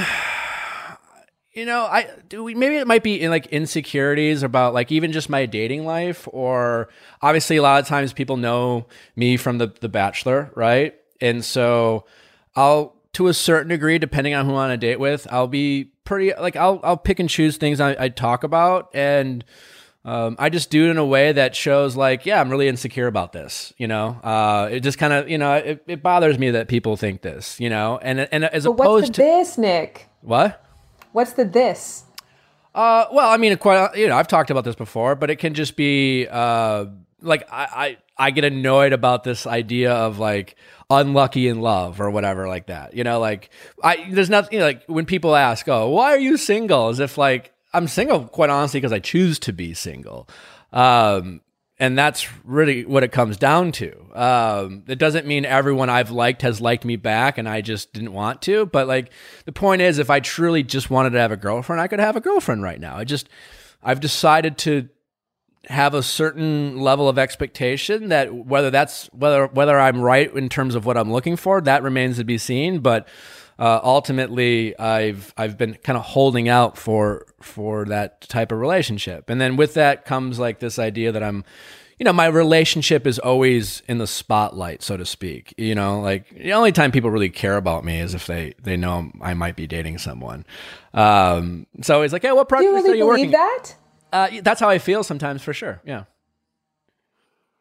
you 1.54 1.64
know, 1.64 1.84
I 1.84 2.10
do. 2.28 2.44
We, 2.44 2.54
maybe 2.54 2.76
it 2.76 2.86
might 2.86 3.02
be 3.02 3.22
in 3.22 3.30
like 3.30 3.46
insecurities 3.46 4.42
about 4.42 4.74
like 4.74 4.92
even 4.92 5.10
just 5.10 5.30
my 5.30 5.46
dating 5.46 5.86
life, 5.86 6.28
or 6.30 6.90
obviously 7.22 7.56
a 7.56 7.62
lot 7.62 7.80
of 7.80 7.88
times 7.88 8.12
people 8.12 8.36
know 8.36 8.86
me 9.16 9.38
from 9.38 9.56
the 9.56 9.68
the 9.80 9.88
Bachelor, 9.88 10.50
right? 10.54 10.94
And 11.22 11.42
so 11.42 12.04
I'll 12.54 12.96
to 13.14 13.28
a 13.28 13.34
certain 13.34 13.70
degree, 13.70 13.98
depending 13.98 14.34
on 14.34 14.44
who 14.44 14.50
I'm 14.50 14.58
on 14.58 14.70
a 14.72 14.76
date 14.76 15.00
with, 15.00 15.26
I'll 15.30 15.48
be 15.48 15.93
pretty 16.04 16.32
like 16.34 16.56
I'll 16.56 16.80
I'll 16.82 16.96
pick 16.96 17.18
and 17.18 17.28
choose 17.28 17.56
things 17.56 17.80
I, 17.80 17.96
I 17.98 18.08
talk 18.08 18.44
about 18.44 18.90
and. 18.94 19.44
um, 20.06 20.36
I 20.38 20.50
just 20.50 20.68
do 20.68 20.86
it 20.86 20.90
in 20.90 20.98
a 20.98 21.04
way 21.04 21.32
that 21.32 21.56
shows 21.56 21.96
like, 21.96 22.26
yeah, 22.26 22.38
I'm 22.38 22.50
really 22.50 22.68
insecure 22.68 23.06
about 23.06 23.32
this. 23.32 23.72
You 23.78 23.88
know, 23.88 24.20
uh, 24.22 24.68
it 24.70 24.80
just 24.80 24.98
kind 24.98 25.14
of, 25.14 25.30
you 25.30 25.38
know, 25.38 25.54
it, 25.54 25.82
it 25.86 26.02
bothers 26.02 26.38
me 26.38 26.50
that 26.50 26.68
people 26.68 26.98
think 26.98 27.22
this. 27.22 27.58
You 27.58 27.70
know, 27.70 27.98
and 28.02 28.20
and 28.20 28.44
as 28.44 28.64
But 28.64 28.72
what's 28.72 28.86
opposed 28.86 29.06
the 29.08 29.12
to 29.14 29.22
this, 29.22 29.56
Nick? 29.56 30.08
what? 30.20 30.62
What's 31.12 31.32
the 31.32 31.46
this? 31.46 32.04
Uh, 32.74 33.06
well, 33.12 33.30
I 33.30 33.38
mean, 33.38 33.56
quite 33.56 33.96
you 33.96 34.08
know, 34.08 34.16
I've 34.16 34.28
talked 34.28 34.50
about 34.50 34.64
this 34.64 34.74
before, 34.74 35.14
but 35.14 35.30
it 35.30 35.36
can 35.36 35.54
just 35.54 35.74
be 35.74 36.26
uh, 36.30 36.84
like 37.22 37.48
I, 37.50 37.96
I 38.18 38.26
I 38.26 38.30
get 38.30 38.44
annoyed 38.44 38.92
about 38.92 39.24
this 39.24 39.46
idea 39.46 39.92
of 39.92 40.18
like 40.18 40.56
unlucky 40.90 41.48
in 41.48 41.60
love 41.60 42.00
or 42.00 42.10
whatever 42.10 42.48
like 42.48 42.66
that. 42.66 42.94
You 42.94 43.04
know, 43.04 43.20
like 43.20 43.50
I 43.82 44.06
there's 44.10 44.30
nothing 44.30 44.54
you 44.54 44.58
know, 44.60 44.66
like 44.66 44.84
when 44.86 45.06
people 45.06 45.36
ask, 45.36 45.68
"Oh, 45.68 45.88
why 45.90 46.12
are 46.12 46.18
you 46.18 46.36
single?" 46.36 46.88
as 46.88 47.00
if 47.00 47.18
like 47.18 47.52
I'm 47.72 47.88
single 47.88 48.24
quite 48.24 48.50
honestly 48.50 48.80
because 48.80 48.92
I 48.92 49.00
choose 49.00 49.38
to 49.40 49.52
be 49.52 49.74
single. 49.74 50.28
Um, 50.72 51.40
and 51.78 51.98
that's 51.98 52.28
really 52.44 52.84
what 52.84 53.02
it 53.02 53.10
comes 53.10 53.36
down 53.36 53.72
to. 53.72 53.92
Um, 54.14 54.84
it 54.86 54.98
doesn't 54.98 55.26
mean 55.26 55.44
everyone 55.44 55.90
I've 55.90 56.12
liked 56.12 56.42
has 56.42 56.60
liked 56.60 56.84
me 56.84 56.94
back 56.96 57.36
and 57.36 57.48
I 57.48 57.62
just 57.62 57.92
didn't 57.92 58.12
want 58.12 58.42
to. 58.42 58.66
But 58.66 58.86
like 58.86 59.10
the 59.44 59.52
point 59.52 59.82
is, 59.82 59.98
if 59.98 60.08
I 60.08 60.20
truly 60.20 60.62
just 60.62 60.88
wanted 60.88 61.10
to 61.10 61.20
have 61.20 61.32
a 61.32 61.36
girlfriend, 61.36 61.80
I 61.80 61.88
could 61.88 61.98
have 61.98 62.14
a 62.14 62.20
girlfriend 62.20 62.62
right 62.62 62.78
now. 62.78 62.96
I 62.96 63.04
just, 63.04 63.28
I've 63.82 64.00
decided 64.00 64.56
to 64.58 64.88
have 65.68 65.94
a 65.94 66.02
certain 66.02 66.78
level 66.80 67.08
of 67.08 67.18
expectation 67.18 68.08
that 68.08 68.34
whether 68.34 68.70
that's 68.70 69.06
whether 69.12 69.46
whether 69.48 69.78
I'm 69.78 70.00
right 70.00 70.32
in 70.34 70.48
terms 70.48 70.74
of 70.74 70.84
what 70.86 70.96
I'm 70.96 71.12
looking 71.12 71.36
for, 71.36 71.60
that 71.60 71.82
remains 71.82 72.16
to 72.18 72.24
be 72.24 72.38
seen. 72.38 72.80
But 72.80 73.08
uh, 73.58 73.80
ultimately, 73.84 74.78
I've 74.78 75.32
I've 75.36 75.56
been 75.56 75.74
kind 75.82 75.96
of 75.96 76.04
holding 76.04 76.48
out 76.48 76.76
for 76.76 77.26
for 77.40 77.84
that 77.86 78.22
type 78.22 78.50
of 78.52 78.58
relationship, 78.58 79.30
and 79.30 79.40
then 79.40 79.56
with 79.56 79.74
that 79.74 80.04
comes 80.04 80.38
like 80.38 80.58
this 80.58 80.78
idea 80.78 81.12
that 81.12 81.22
I'm, 81.22 81.44
you 81.98 82.04
know, 82.04 82.12
my 82.12 82.26
relationship 82.26 83.06
is 83.06 83.20
always 83.20 83.82
in 83.86 83.98
the 83.98 84.08
spotlight, 84.08 84.82
so 84.82 84.96
to 84.96 85.06
speak. 85.06 85.54
You 85.56 85.76
know, 85.76 86.00
like 86.00 86.30
the 86.30 86.52
only 86.52 86.72
time 86.72 86.90
people 86.90 87.10
really 87.10 87.30
care 87.30 87.56
about 87.56 87.84
me 87.84 88.00
is 88.00 88.12
if 88.14 88.26
they 88.26 88.54
they 88.60 88.76
know 88.76 89.12
I 89.20 89.34
might 89.34 89.54
be 89.54 89.68
dating 89.68 89.98
someone. 89.98 90.44
Um, 90.92 91.68
so 91.82 92.02
it's 92.02 92.12
like, 92.12 92.22
hey, 92.22 92.32
what 92.32 92.48
Do 92.48 92.56
project 92.56 92.64
you 92.70 92.76
are 92.76 92.82
really 92.82 92.98
you 92.98 93.04
believe 93.04 93.26
working? 93.26 93.30
that? 93.32 93.74
Uh, 94.14 94.30
that's 94.42 94.60
how 94.60 94.68
I 94.68 94.78
feel 94.78 95.02
sometimes, 95.02 95.42
for 95.42 95.52
sure. 95.52 95.82
Yeah. 95.84 96.04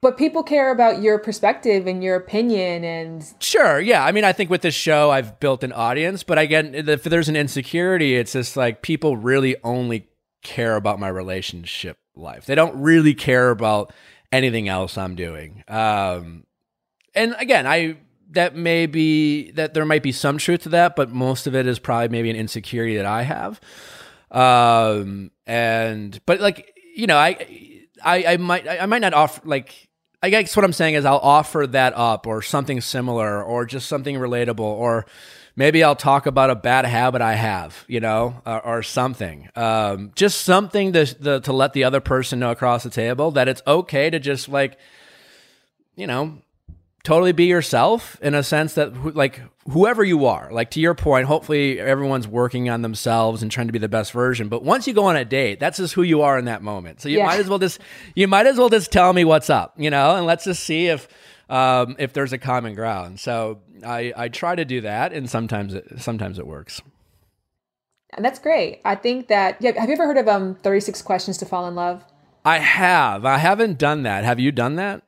But 0.03 0.17
people 0.17 0.43
care 0.43 0.71
about 0.71 1.01
your 1.01 1.17
perspective 1.17 1.87
and 1.87 2.03
your 2.03 2.15
opinion 2.15 2.83
and 2.83 3.25
Sure, 3.39 3.79
yeah. 3.79 4.05
I 4.05 4.11
mean, 4.11 4.23
I 4.23 4.33
think 4.33 4.51
with 4.51 4.61
this 4.61 4.75
show, 4.75 5.09
I've 5.09 5.39
built 5.39 5.63
an 5.63 5.71
audience, 5.71 6.23
but 6.23 6.37
again, 6.37 6.75
if 6.75 7.03
there's 7.03 7.27
an 7.27 7.35
insecurity, 7.35 8.15
it's 8.15 8.33
just 8.33 8.55
like 8.55 8.83
people 8.83 9.17
really 9.17 9.55
only 9.63 10.07
care 10.43 10.75
about 10.75 10.99
my 10.99 11.07
relationship 11.07 11.97
life. 12.15 12.45
They 12.45 12.53
don't 12.53 12.81
really 12.81 13.15
care 13.15 13.49
about 13.49 13.91
anything 14.31 14.67
else 14.67 14.95
I'm 14.95 15.15
doing. 15.15 15.63
Um, 15.67 16.43
and 17.15 17.35
again, 17.39 17.65
I 17.65 17.97
that 18.31 18.55
may 18.55 18.85
be 18.85 19.51
that 19.51 19.73
there 19.73 19.85
might 19.85 20.03
be 20.03 20.11
some 20.11 20.37
truth 20.37 20.63
to 20.63 20.69
that, 20.69 20.95
but 20.95 21.11
most 21.11 21.47
of 21.47 21.55
it 21.55 21.65
is 21.65 21.79
probably 21.79 22.09
maybe 22.09 22.29
an 22.29 22.35
insecurity 22.35 22.97
that 22.97 23.05
I 23.05 23.23
have. 23.23 23.59
Um, 24.33 25.31
and 25.45 26.19
but 26.25 26.39
like 26.41 26.73
you 26.95 27.07
know, 27.07 27.17
I 27.17 27.85
I, 28.03 28.25
I 28.25 28.37
might 28.37 28.67
I 28.67 28.85
might 28.85 28.99
not 28.99 29.13
offer 29.13 29.41
like 29.45 29.89
I 30.21 30.29
guess 30.29 30.55
what 30.55 30.63
I'm 30.63 30.73
saying 30.73 30.95
is 30.95 31.05
I'll 31.05 31.17
offer 31.17 31.67
that 31.67 31.93
up 31.95 32.27
or 32.27 32.41
something 32.41 32.81
similar 32.81 33.43
or 33.43 33.65
just 33.65 33.87
something 33.87 34.15
relatable 34.15 34.59
or 34.59 35.05
maybe 35.55 35.83
I'll 35.83 35.95
talk 35.95 36.25
about 36.25 36.49
a 36.49 36.55
bad 36.55 36.85
habit 36.85 37.21
I 37.21 37.33
have, 37.33 37.83
you 37.87 37.99
know, 37.99 38.41
or, 38.45 38.65
or 38.65 38.83
something. 38.83 39.49
Um, 39.55 40.11
just 40.15 40.41
something 40.41 40.93
to, 40.93 41.05
the, 41.19 41.39
to 41.41 41.53
let 41.53 41.73
the 41.73 41.83
other 41.83 41.99
person 41.99 42.39
know 42.39 42.51
across 42.51 42.83
the 42.83 42.89
table 42.89 43.31
that 43.31 43.47
it's 43.47 43.61
okay 43.67 44.09
to 44.09 44.19
just 44.19 44.47
like, 44.47 44.77
you 45.95 46.07
know, 46.07 46.37
totally 47.03 47.33
be 47.33 47.45
yourself 47.45 48.17
in 48.21 48.33
a 48.33 48.41
sense 48.41 48.75
that 48.75 49.15
like 49.15 49.41
whoever 49.69 50.03
you 50.05 50.25
are 50.25 50.49
like 50.53 50.71
to 50.71 50.79
your 50.79 50.93
point 50.95 51.27
hopefully 51.27 51.79
everyone's 51.79 52.27
working 52.27 52.69
on 52.69 52.81
themselves 52.81 53.41
and 53.41 53.51
trying 53.51 53.67
to 53.67 53.73
be 53.73 53.79
the 53.79 53.89
best 53.89 54.13
version 54.13 54.47
but 54.47 54.63
once 54.63 54.87
you 54.87 54.93
go 54.93 55.03
on 55.05 55.15
a 55.17 55.25
date 55.25 55.59
that's 55.59 55.77
just 55.77 55.93
who 55.95 56.01
you 56.01 56.21
are 56.21 56.39
in 56.39 56.45
that 56.45 56.61
moment 56.61 57.01
so 57.01 57.09
you 57.09 57.17
Yeah. 57.17 57.25
might 57.25 57.39
as 57.39 57.49
well 57.49 57.59
just 57.59 57.79
you 58.15 58.25
might 58.27 58.45
as 58.47 58.57
well 58.57 58.69
just 58.69 58.89
tell 58.91 59.11
me 59.11 59.25
what's 59.25 59.49
up 59.49 59.73
you 59.77 59.89
know 59.89 60.15
and 60.15 60.25
let's 60.25 60.45
just 60.45 60.63
see 60.63 60.87
if 60.87 61.07
um, 61.49 61.95
if 61.99 62.13
there's 62.13 62.31
a 62.31 62.37
common 62.37 62.73
ground 62.73 63.19
so 63.19 63.59
i 63.85 64.13
i 64.15 64.29
try 64.29 64.55
to 64.55 64.63
do 64.63 64.79
that 64.81 65.11
and 65.11 65.29
sometimes 65.29 65.73
it 65.73 65.85
sometimes 65.97 66.39
it 66.39 66.47
works 66.47 66.81
and 68.15 68.23
that's 68.23 68.37
great. 68.37 68.79
I 68.85 68.93
think 68.93 69.27
that 69.29 69.57
yeah, 69.59 69.71
have 69.79 69.89
you 69.89 69.95
ever 69.95 70.05
heard 70.05 70.17
of 70.19 70.27
um 70.27 70.55
36 70.61 71.01
questions 71.01 71.37
to 71.39 71.45
fall 71.45 71.67
in 71.67 71.75
love? 71.75 72.03
i 72.45 72.59
have 72.59 73.25
i 73.25 73.37
haven't 73.39 73.77
done 73.77 74.03
that 74.03 74.23
have 74.23 74.39
you 74.39 74.51
done 74.51 74.75
that 74.75 75.01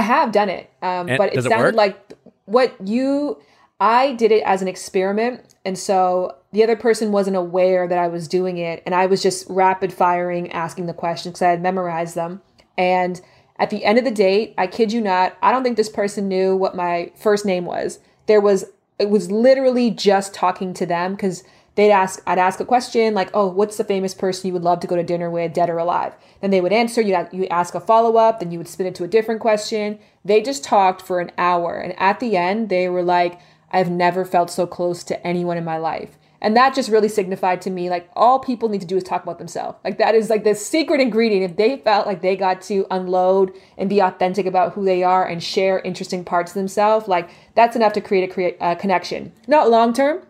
I 0.00 0.02
have 0.02 0.32
done 0.32 0.48
it, 0.48 0.70
um, 0.80 1.08
And 1.08 1.18
but 1.18 1.36
it 1.36 1.42
sounded 1.42 1.74
like 1.74 2.14
what 2.46 2.74
you. 2.86 3.40
I 3.82 4.12
did 4.12 4.30
it 4.30 4.42
as 4.44 4.60
an 4.60 4.68
experiment, 4.68 5.54
and 5.64 5.78
so 5.78 6.36
the 6.52 6.62
other 6.62 6.76
person 6.76 7.12
wasn't 7.12 7.36
aware 7.36 7.86
that 7.86 7.98
I 7.98 8.08
was 8.08 8.28
doing 8.28 8.58
it, 8.58 8.82
and 8.86 8.94
I 8.94 9.06
was 9.06 9.22
just 9.22 9.46
rapid 9.48 9.92
firing, 9.92 10.50
asking 10.52 10.86
the 10.86 10.94
questions 10.94 11.34
because 11.34 11.42
I 11.42 11.50
had 11.50 11.62
memorized 11.62 12.14
them. 12.14 12.42
And 12.76 13.20
at 13.58 13.68
the 13.68 13.84
end 13.84 13.98
of 13.98 14.04
the 14.04 14.10
date, 14.10 14.54
I 14.56 14.66
kid 14.66 14.90
you 14.92 15.02
not, 15.02 15.36
I 15.42 15.52
don't 15.52 15.62
think 15.62 15.76
this 15.76 15.90
person 15.90 16.28
knew 16.28 16.56
what 16.56 16.74
my 16.74 17.12
first 17.14 17.44
name 17.44 17.66
was. 17.66 17.98
There 18.26 18.40
was 18.40 18.64
it 18.98 19.10
was 19.10 19.30
literally 19.30 19.90
just 19.90 20.34
talking 20.34 20.74
to 20.74 20.86
them 20.86 21.14
because 21.14 21.42
they'd 21.80 21.90
ask 21.90 22.22
I'd 22.26 22.38
ask 22.38 22.60
a 22.60 22.64
question 22.64 23.14
like, 23.14 23.30
"Oh, 23.34 23.46
what's 23.46 23.76
the 23.76 23.84
famous 23.84 24.14
person 24.14 24.48
you 24.48 24.52
would 24.52 24.64
love 24.64 24.80
to 24.80 24.86
go 24.86 24.96
to 24.96 25.02
dinner 25.02 25.30
with, 25.30 25.54
dead 25.54 25.70
or 25.70 25.78
alive?" 25.78 26.14
Then 26.40 26.50
they 26.50 26.60
would 26.60 26.72
answer. 26.72 27.00
You 27.00 27.26
you 27.32 27.46
ask 27.46 27.74
a 27.74 27.80
follow 27.80 28.16
up. 28.16 28.40
Then 28.40 28.50
you 28.50 28.58
would 28.58 28.68
spin 28.68 28.86
it 28.86 28.94
to 28.96 29.04
a 29.04 29.08
different 29.08 29.40
question. 29.40 29.98
They 30.24 30.42
just 30.42 30.64
talked 30.64 31.02
for 31.02 31.20
an 31.20 31.32
hour, 31.38 31.76
and 31.76 31.98
at 31.98 32.20
the 32.20 32.36
end, 32.36 32.68
they 32.68 32.88
were 32.88 33.02
like, 33.02 33.38
"I've 33.70 33.90
never 33.90 34.24
felt 34.24 34.50
so 34.50 34.66
close 34.66 35.02
to 35.04 35.26
anyone 35.26 35.56
in 35.56 35.64
my 35.64 35.78
life." 35.78 36.18
And 36.42 36.56
that 36.56 36.74
just 36.74 36.88
really 36.88 37.08
signified 37.08 37.60
to 37.62 37.70
me 37.70 37.90
like 37.90 38.08
all 38.16 38.38
people 38.38 38.68
need 38.68 38.80
to 38.80 38.86
do 38.86 38.96
is 38.96 39.04
talk 39.04 39.22
about 39.22 39.38
themselves. 39.38 39.78
Like 39.84 39.98
that 39.98 40.14
is 40.14 40.30
like 40.30 40.44
the 40.44 40.54
secret 40.54 41.00
ingredient. 41.00 41.50
If 41.50 41.56
they 41.56 41.76
felt 41.78 42.06
like 42.06 42.22
they 42.22 42.36
got 42.36 42.62
to 42.62 42.86
unload 42.90 43.52
and 43.76 43.90
be 43.90 44.00
authentic 44.00 44.46
about 44.46 44.72
who 44.72 44.84
they 44.84 45.02
are 45.02 45.26
and 45.26 45.42
share 45.42 45.80
interesting 45.80 46.24
parts 46.24 46.52
of 46.52 46.54
themselves, 46.54 47.08
like 47.08 47.28
that's 47.54 47.76
enough 47.76 47.92
to 47.94 48.00
create 48.00 48.28
a 48.28 48.32
create 48.32 48.56
a 48.60 48.74
connection. 48.74 49.32
Not 49.46 49.70
long 49.70 49.92
term, 49.92 50.22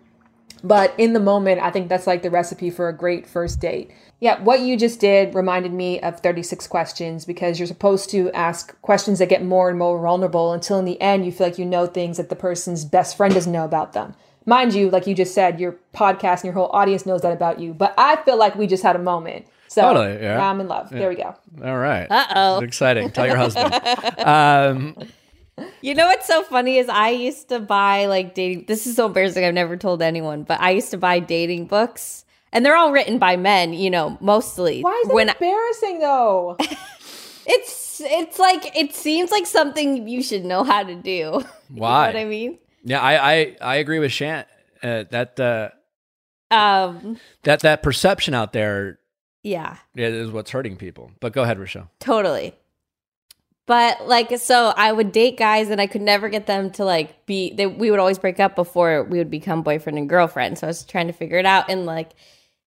but 0.62 0.94
in 0.98 1.12
the 1.12 1.20
moment, 1.20 1.60
I 1.60 1.70
think 1.70 1.88
that's 1.88 2.06
like 2.06 2.22
the 2.22 2.30
recipe 2.30 2.70
for 2.70 2.88
a 2.88 2.92
great 2.96 3.26
first 3.26 3.60
date. 3.60 3.90
Yeah, 4.20 4.42
what 4.42 4.60
you 4.60 4.76
just 4.76 5.00
did 5.00 5.34
reminded 5.34 5.72
me 5.72 5.98
of 6.00 6.20
36 6.20 6.66
questions 6.66 7.24
because 7.24 7.58
you're 7.58 7.66
supposed 7.66 8.10
to 8.10 8.30
ask 8.32 8.78
questions 8.82 9.18
that 9.18 9.28
get 9.30 9.42
more 9.44 9.70
and 9.70 9.78
more 9.78 9.98
vulnerable 10.00 10.52
until 10.52 10.78
in 10.78 10.84
the 10.84 11.00
end 11.00 11.24
you 11.24 11.32
feel 11.32 11.46
like 11.46 11.58
you 11.58 11.64
know 11.64 11.86
things 11.86 12.18
that 12.18 12.28
the 12.28 12.36
person's 12.36 12.84
best 12.84 13.16
friend 13.16 13.32
doesn't 13.32 13.52
know 13.52 13.64
about 13.64 13.92
them. 13.94 14.14
Mind 14.46 14.74
you, 14.74 14.90
like 14.90 15.06
you 15.06 15.14
just 15.14 15.34
said, 15.34 15.60
your 15.60 15.76
podcast 15.94 16.36
and 16.36 16.44
your 16.44 16.52
whole 16.54 16.70
audience 16.72 17.06
knows 17.06 17.22
that 17.22 17.32
about 17.32 17.60
you. 17.60 17.72
But 17.74 17.94
I 17.96 18.16
feel 18.24 18.36
like 18.38 18.56
we 18.56 18.66
just 18.66 18.82
had 18.82 18.96
a 18.96 18.98
moment. 19.00 19.46
So 19.68 19.82
Totally, 19.82 20.20
yeah. 20.20 20.50
I'm 20.50 20.60
in 20.60 20.66
love. 20.68 20.90
There 20.90 21.08
we 21.08 21.14
go. 21.14 21.34
all 21.64 21.78
right 21.78 22.08
Uh-oh. 22.10 22.58
Exciting 22.60 23.10
tell 23.12 23.26
your 23.26 23.36
husband 23.36 23.72
um 24.18 24.96
You 25.82 25.94
know 25.94 26.06
what's 26.06 26.26
so 26.26 26.42
funny 26.42 26.78
is 26.78 26.88
I 26.88 27.10
used 27.10 27.48
to 27.50 27.60
buy 27.60 28.06
like 28.06 28.34
dating. 28.34 28.64
This 28.66 28.86
is 28.86 28.96
so 28.96 29.06
embarrassing. 29.06 29.44
I've 29.44 29.54
never 29.54 29.76
told 29.76 30.02
anyone, 30.02 30.42
but 30.44 30.60
I 30.60 30.70
used 30.70 30.90
to 30.92 30.98
buy 30.98 31.18
dating 31.20 31.66
books, 31.66 32.24
and 32.52 32.64
they're 32.64 32.76
all 32.76 32.92
written 32.92 33.18
by 33.18 33.36
men. 33.36 33.72
You 33.72 33.90
know, 33.90 34.18
mostly. 34.20 34.82
Why 34.82 35.00
is 35.04 35.10
it 35.10 35.14
when 35.14 35.28
embarrassing 35.30 36.00
though? 36.00 36.56
it's 37.46 38.00
it's 38.04 38.38
like 38.38 38.76
it 38.76 38.94
seems 38.94 39.30
like 39.30 39.46
something 39.46 40.06
you 40.08 40.22
should 40.22 40.44
know 40.44 40.64
how 40.64 40.82
to 40.82 40.94
do. 40.94 41.42
Why? 41.68 42.08
you 42.08 42.12
know 42.14 42.18
what 42.20 42.26
I 42.26 42.28
mean? 42.28 42.58
yeah 42.82 42.98
i 43.02 43.32
i, 43.34 43.56
I 43.60 43.76
agree 43.76 43.98
with 43.98 44.10
Shan 44.10 44.46
uh, 44.82 45.04
that 45.10 45.38
uh 45.38 45.68
Um. 46.50 47.18
that 47.42 47.60
that 47.60 47.82
perception 47.82 48.32
out 48.34 48.52
there 48.54 48.98
Yeah 49.42 49.76
Yeah. 49.94 50.06
is 50.08 50.30
what's 50.30 50.50
hurting 50.50 50.76
people. 50.76 51.10
But 51.20 51.32
go 51.34 51.42
ahead, 51.42 51.58
Rochelle. 51.58 51.90
Totally. 52.00 52.54
But 53.70 54.08
like 54.08 54.36
so 54.38 54.74
I 54.76 54.90
would 54.90 55.12
date 55.12 55.36
guys 55.36 55.70
and 55.70 55.80
I 55.80 55.86
could 55.86 56.02
never 56.02 56.28
get 56.28 56.46
them 56.48 56.72
to 56.72 56.84
like 56.84 57.24
be 57.24 57.54
they 57.54 57.68
we 57.68 57.92
would 57.92 58.00
always 58.00 58.18
break 58.18 58.40
up 58.40 58.56
before 58.56 59.04
we 59.04 59.18
would 59.18 59.30
become 59.30 59.62
boyfriend 59.62 59.96
and 59.96 60.08
girlfriend. 60.08 60.58
So 60.58 60.66
I 60.66 60.70
was 60.70 60.82
trying 60.82 61.06
to 61.06 61.12
figure 61.12 61.38
it 61.38 61.46
out 61.46 61.70
and 61.70 61.86
like 61.86 62.10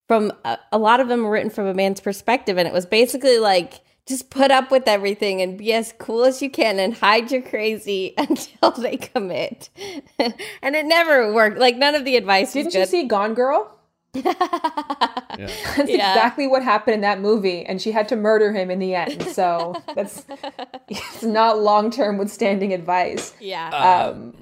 from 0.08 0.32
a, 0.46 0.58
a 0.72 0.78
lot 0.78 1.02
of 1.02 1.10
them 1.10 1.24
were 1.24 1.32
written 1.32 1.50
from 1.50 1.66
a 1.66 1.74
man's 1.74 2.00
perspective 2.00 2.58
and 2.58 2.70
it 2.70 2.74
was 2.74 2.86
basically 2.86 3.38
like 3.38 3.82
just 4.08 4.30
put 4.30 4.50
up 4.50 4.72
with 4.72 4.88
everything 4.88 5.42
and 5.42 5.58
be 5.58 5.74
as 5.74 5.94
cool 6.00 6.24
as 6.24 6.42
you 6.42 6.50
can 6.50 6.80
and 6.80 6.94
hide 6.94 7.34
your 7.34 7.42
crazy 7.42 8.14
until 8.18 8.72
they 8.72 8.96
commit. 8.96 9.72
and 10.20 10.74
it 10.74 10.86
never 10.86 11.34
worked. 11.34 11.58
Like 11.58 11.76
none 11.76 11.96
of 11.96 12.06
the 12.06 12.16
advice 12.16 12.54
Didn't 12.54 12.76
you 12.76 12.86
see 12.86 13.04
Gone 13.10 13.34
Girl? 13.34 13.78
Yeah. 14.14 14.34
That's 15.38 15.90
Yeah. 15.90 16.12
exactly 16.14 16.48
what 16.48 16.64
happened 16.64 16.96
in 16.96 17.02
that 17.02 17.20
movie, 17.20 17.66
and 17.66 17.82
she 17.82 17.92
had 17.92 18.08
to 18.10 18.16
murder 18.16 18.52
him 18.54 18.70
in 18.70 18.80
the 18.80 18.94
end. 18.96 19.24
So 19.24 19.82
that's 19.96 20.26
it's 20.88 21.24
not 21.24 21.60
long 21.60 21.90
term 21.90 22.18
withstanding 22.18 22.72
advice. 22.74 23.34
yeah. 23.40 23.70
Um, 23.70 24.36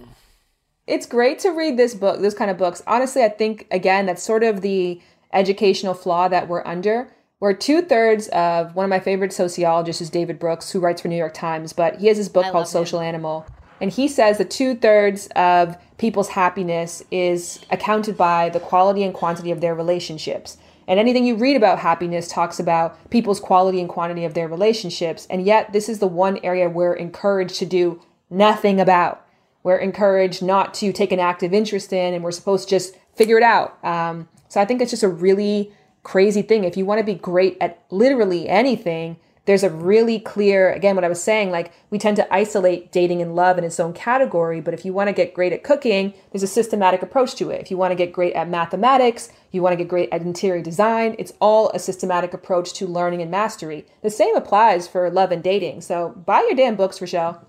it's 0.87 1.05
great 1.05 1.39
to 1.39 1.49
read 1.51 1.77
this 1.77 1.93
book, 1.95 2.19
this 2.21 2.33
kind 2.33 2.51
of 2.51 2.57
books. 2.57 2.81
Honestly, 2.85 3.23
I 3.23 3.29
think 3.29 3.67
again 3.71 4.05
that's 4.07 4.21
sort 4.23 4.43
of 4.43 4.61
the 4.61 4.99
educational 5.31 5.93
flaw 5.93 6.27
that 6.27 6.49
we're 6.49 6.65
under. 6.65 7.13
where 7.39 7.53
two 7.53 7.81
thirds 7.81 8.27
of 8.29 8.75
one 8.75 8.83
of 8.83 8.89
my 8.89 8.99
favorite 8.99 9.31
sociologists 9.31 10.01
is 10.01 10.09
David 10.09 10.37
Brooks, 10.39 10.71
who 10.71 10.79
writes 10.81 11.01
for 11.01 11.07
New 11.07 11.15
York 11.15 11.33
Times, 11.33 11.71
but 11.73 11.99
he 12.01 12.07
has 12.07 12.17
his 12.17 12.27
book 12.29 12.45
I 12.45 12.51
called 12.51 12.65
love 12.65 12.75
him. 12.75 12.85
Social 12.85 12.99
Animal. 12.99 13.45
And 13.81 13.91
he 13.91 14.07
says 14.07 14.37
that 14.37 14.51
two 14.51 14.75
thirds 14.75 15.27
of 15.35 15.75
people's 15.97 16.29
happiness 16.29 17.03
is 17.11 17.59
accounted 17.71 18.15
by 18.15 18.49
the 18.49 18.59
quality 18.59 19.03
and 19.03 19.13
quantity 19.13 19.51
of 19.51 19.59
their 19.59 19.75
relationships. 19.75 20.57
And 20.87 20.99
anything 20.99 21.25
you 21.25 21.35
read 21.35 21.57
about 21.57 21.79
happiness 21.79 22.27
talks 22.27 22.59
about 22.59 23.09
people's 23.09 23.39
quality 23.39 23.79
and 23.79 23.89
quantity 23.89 24.23
of 24.23 24.33
their 24.33 24.47
relationships. 24.47 25.27
And 25.29 25.45
yet, 25.45 25.73
this 25.73 25.89
is 25.89 25.99
the 25.99 26.07
one 26.07 26.39
area 26.43 26.69
we're 26.69 26.93
encouraged 26.93 27.55
to 27.55 27.65
do 27.65 28.01
nothing 28.29 28.79
about. 28.79 29.25
We're 29.63 29.77
encouraged 29.77 30.43
not 30.43 30.73
to 30.75 30.91
take 30.93 31.11
an 31.11 31.19
active 31.19 31.53
interest 31.53 31.91
in, 31.93 32.13
and 32.13 32.23
we're 32.23 32.31
supposed 32.31 32.69
to 32.69 32.75
just 32.75 32.95
figure 33.15 33.37
it 33.37 33.43
out. 33.43 33.83
Um, 33.83 34.27
so 34.47 34.59
I 34.61 34.65
think 34.65 34.81
it's 34.81 34.91
just 34.91 35.03
a 35.03 35.07
really 35.07 35.71
crazy 36.03 36.41
thing. 36.41 36.63
If 36.63 36.77
you 36.77 36.85
want 36.85 36.99
to 36.99 37.05
be 37.05 37.15
great 37.15 37.57
at 37.61 37.83
literally 37.89 38.49
anything, 38.49 39.17
there's 39.45 39.63
a 39.63 39.69
really 39.69 40.19
clear, 40.19 40.71
again, 40.71 40.95
what 40.95 41.03
I 41.03 41.09
was 41.09 41.21
saying, 41.21 41.49
like 41.49 41.71
we 41.89 41.97
tend 41.97 42.15
to 42.17 42.33
isolate 42.33 42.91
dating 42.91 43.21
and 43.21 43.35
love 43.35 43.57
in 43.57 43.63
its 43.63 43.79
own 43.79 43.91
category. 43.91 44.61
But 44.61 44.75
if 44.75 44.85
you 44.85 44.93
want 44.93 45.07
to 45.07 45.13
get 45.13 45.33
great 45.33 45.51
at 45.51 45.63
cooking, 45.63 46.13
there's 46.31 46.43
a 46.43 46.47
systematic 46.47 47.01
approach 47.01 47.35
to 47.35 47.49
it. 47.49 47.59
If 47.59 47.71
you 47.71 47.77
want 47.77 47.91
to 47.91 47.95
get 47.95 48.13
great 48.13 48.33
at 48.33 48.49
mathematics, 48.49 49.31
you 49.51 49.63
want 49.63 49.73
to 49.73 49.77
get 49.77 49.87
great 49.87 50.09
at 50.11 50.21
interior 50.21 50.61
design, 50.61 51.15
it's 51.17 51.33
all 51.39 51.71
a 51.71 51.79
systematic 51.79 52.33
approach 52.33 52.73
to 52.73 52.85
learning 52.85 53.21
and 53.21 53.31
mastery. 53.31 53.85
The 54.03 54.11
same 54.11 54.35
applies 54.35 54.87
for 54.87 55.09
love 55.09 55.31
and 55.31 55.43
dating. 55.43 55.81
So 55.81 56.09
buy 56.09 56.41
your 56.41 56.55
damn 56.55 56.75
books, 56.75 57.01
Rochelle. 57.01 57.45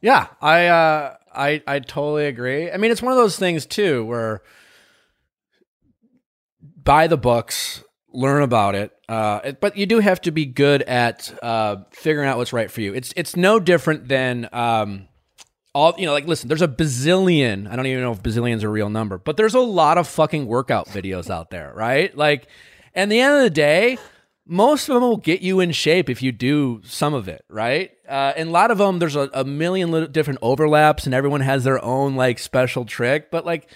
Yeah, 0.00 0.28
I 0.40 0.66
uh 0.66 1.16
I 1.34 1.62
I 1.66 1.80
totally 1.80 2.26
agree. 2.26 2.70
I 2.70 2.76
mean, 2.76 2.90
it's 2.90 3.02
one 3.02 3.12
of 3.12 3.18
those 3.18 3.38
things 3.38 3.66
too 3.66 4.04
where 4.04 4.42
buy 6.60 7.06
the 7.06 7.18
books, 7.18 7.82
learn 8.12 8.42
about 8.42 8.74
it. 8.74 8.92
Uh, 9.08 9.52
but 9.52 9.76
you 9.76 9.86
do 9.86 10.00
have 10.00 10.20
to 10.20 10.30
be 10.30 10.44
good 10.44 10.82
at 10.82 11.32
uh, 11.42 11.76
figuring 11.92 12.28
out 12.28 12.36
what's 12.36 12.52
right 12.52 12.70
for 12.70 12.82
you. 12.82 12.92
It's 12.94 13.12
it's 13.16 13.36
no 13.36 13.58
different 13.58 14.06
than 14.06 14.48
um, 14.52 15.08
all 15.74 15.94
you 15.96 16.04
know. 16.04 16.12
Like, 16.12 16.26
listen, 16.26 16.48
there's 16.48 16.62
a 16.62 16.68
bazillion. 16.68 17.70
I 17.70 17.76
don't 17.76 17.86
even 17.86 18.02
know 18.02 18.12
if 18.12 18.22
bazillion's 18.22 18.64
a 18.64 18.68
real 18.68 18.90
number, 18.90 19.16
but 19.16 19.36
there's 19.38 19.54
a 19.54 19.60
lot 19.60 19.96
of 19.96 20.06
fucking 20.06 20.46
workout 20.46 20.88
videos 20.88 21.30
out 21.30 21.50
there, 21.50 21.72
right? 21.74 22.14
Like, 22.14 22.48
and 22.94 23.10
the 23.10 23.20
end 23.20 23.36
of 23.36 23.42
the 23.42 23.50
day, 23.50 23.96
most 24.46 24.88
of 24.88 24.94
them 24.94 25.02
will 25.02 25.16
get 25.16 25.40
you 25.40 25.60
in 25.60 25.72
shape 25.72 26.10
if 26.10 26.22
you 26.22 26.32
do 26.32 26.80
some 26.84 27.14
of 27.14 27.28
it, 27.28 27.44
right? 27.48 27.92
Uh, 28.06 28.32
and 28.36 28.50
a 28.50 28.52
lot 28.52 28.70
of 28.70 28.78
them, 28.78 28.98
there's 28.98 29.16
a, 29.16 29.30
a 29.32 29.44
million 29.44 30.10
different 30.12 30.38
overlaps, 30.42 31.06
and 31.06 31.14
everyone 31.14 31.40
has 31.40 31.64
their 31.64 31.82
own 31.82 32.14
like 32.14 32.38
special 32.38 32.84
trick. 32.84 33.30
But 33.30 33.46
like, 33.46 33.70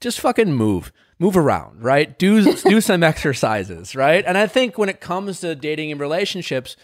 just 0.00 0.20
fucking 0.20 0.52
move, 0.52 0.92
move 1.18 1.36
around, 1.36 1.82
right? 1.82 2.18
Do 2.18 2.54
do 2.54 2.80
some 2.82 3.02
exercises, 3.02 3.94
right? 3.94 4.24
And 4.26 4.38
I 4.38 4.46
think 4.46 4.78
when 4.78 4.88
it 4.88 5.00
comes 5.00 5.40
to 5.40 5.54
dating 5.54 5.92
and 5.92 6.00
relationships, 6.00 6.76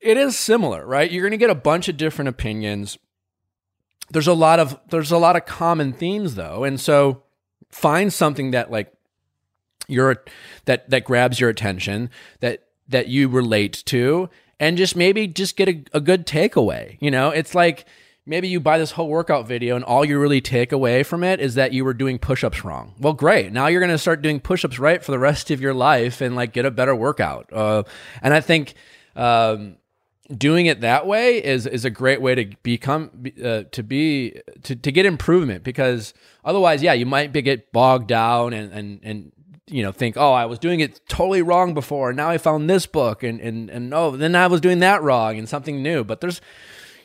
it 0.00 0.16
is 0.16 0.36
similar, 0.36 0.86
right? 0.86 1.10
You're 1.10 1.24
gonna 1.24 1.36
get 1.36 1.50
a 1.50 1.54
bunch 1.54 1.88
of 1.88 1.96
different 1.96 2.28
opinions. 2.28 2.98
There's 4.10 4.28
a 4.28 4.34
lot 4.34 4.60
of 4.60 4.78
there's 4.90 5.10
a 5.10 5.18
lot 5.18 5.36
of 5.36 5.46
common 5.46 5.92
themes 5.92 6.34
though, 6.34 6.64
and 6.64 6.80
so 6.80 7.22
find 7.70 8.12
something 8.12 8.52
that 8.52 8.70
like 8.70 8.92
your 9.88 10.24
that 10.64 10.88
that 10.90 11.04
grabs 11.04 11.40
your 11.40 11.50
attention 11.50 12.10
that 12.40 12.64
that 12.88 13.08
you 13.08 13.28
relate 13.28 13.82
to 13.86 14.28
and 14.58 14.76
just 14.76 14.96
maybe 14.96 15.26
just 15.26 15.56
get 15.56 15.68
a, 15.68 15.84
a 15.92 16.00
good 16.00 16.26
takeaway 16.26 16.96
you 17.00 17.10
know 17.10 17.30
it's 17.30 17.54
like 17.54 17.86
maybe 18.26 18.48
you 18.48 18.58
buy 18.58 18.76
this 18.76 18.90
whole 18.90 19.08
workout 19.08 19.46
video 19.46 19.76
and 19.76 19.84
all 19.84 20.04
you 20.04 20.18
really 20.18 20.40
take 20.40 20.72
away 20.72 21.02
from 21.04 21.22
it 21.22 21.40
is 21.40 21.54
that 21.54 21.72
you 21.72 21.84
were 21.84 21.94
doing 21.94 22.18
push-ups 22.18 22.64
wrong. 22.64 22.94
Well 22.98 23.12
great. 23.12 23.52
Now 23.52 23.68
you're 23.68 23.80
going 23.80 23.92
to 23.92 23.98
start 23.98 24.20
doing 24.20 24.40
push-ups 24.40 24.78
right 24.78 25.02
for 25.02 25.12
the 25.12 25.18
rest 25.18 25.50
of 25.50 25.60
your 25.60 25.74
life 25.74 26.20
and 26.20 26.34
like 26.34 26.52
get 26.52 26.66
a 26.66 26.70
better 26.70 26.94
workout. 26.94 27.50
Uh, 27.52 27.84
and 28.20 28.34
i 28.34 28.40
think 28.40 28.74
um, 29.14 29.76
doing 30.36 30.66
it 30.66 30.80
that 30.80 31.06
way 31.06 31.42
is 31.42 31.66
is 31.66 31.84
a 31.84 31.90
great 31.90 32.20
way 32.20 32.34
to 32.34 32.56
become 32.62 33.10
uh, 33.42 33.62
to 33.70 33.82
be 33.82 34.40
to, 34.62 34.74
to 34.74 34.90
get 34.90 35.06
improvement 35.06 35.62
because 35.62 36.12
otherwise 36.44 36.82
yeah 36.82 36.92
you 36.92 37.06
might 37.06 37.32
be, 37.32 37.40
get 37.42 37.72
bogged 37.72 38.08
down 38.08 38.52
and 38.52 38.72
and 38.72 39.00
and 39.02 39.32
you 39.68 39.82
know 39.82 39.92
think 39.92 40.16
oh 40.16 40.32
i 40.32 40.44
was 40.44 40.58
doing 40.58 40.80
it 40.80 41.00
totally 41.08 41.42
wrong 41.42 41.74
before. 41.74 42.10
And 42.10 42.16
now 42.16 42.28
i 42.28 42.38
found 42.38 42.68
this 42.68 42.86
book 42.86 43.22
and 43.22 43.40
and 43.40 43.70
and 43.70 43.94
oh 43.94 44.16
then 44.16 44.34
i 44.34 44.46
was 44.46 44.60
doing 44.60 44.80
that 44.80 45.02
wrong 45.02 45.38
and 45.38 45.48
something 45.48 45.82
new. 45.82 46.04
But 46.04 46.20
there's 46.20 46.40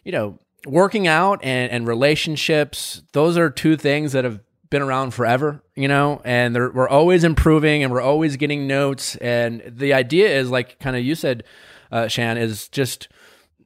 you 0.03 0.11
know 0.11 0.39
working 0.65 1.07
out 1.07 1.39
and 1.43 1.71
and 1.71 1.87
relationships 1.87 3.01
those 3.13 3.37
are 3.37 3.49
two 3.49 3.75
things 3.75 4.11
that 4.11 4.23
have 4.23 4.39
been 4.69 4.81
around 4.81 5.11
forever 5.11 5.61
you 5.75 5.87
know 5.87 6.21
and 6.23 6.55
we're 6.55 6.89
always 6.89 7.23
improving 7.23 7.83
and 7.83 7.91
we're 7.91 8.01
always 8.01 8.37
getting 8.37 8.67
notes. 8.67 9.15
And 9.17 9.61
the 9.65 9.93
idea 9.93 10.29
is 10.29 10.49
like 10.49 10.79
kind 10.79 10.95
of 10.95 11.03
you 11.03 11.15
said 11.15 11.43
uh, 11.91 12.07
shan 12.07 12.37
is 12.37 12.67
just 12.69 13.09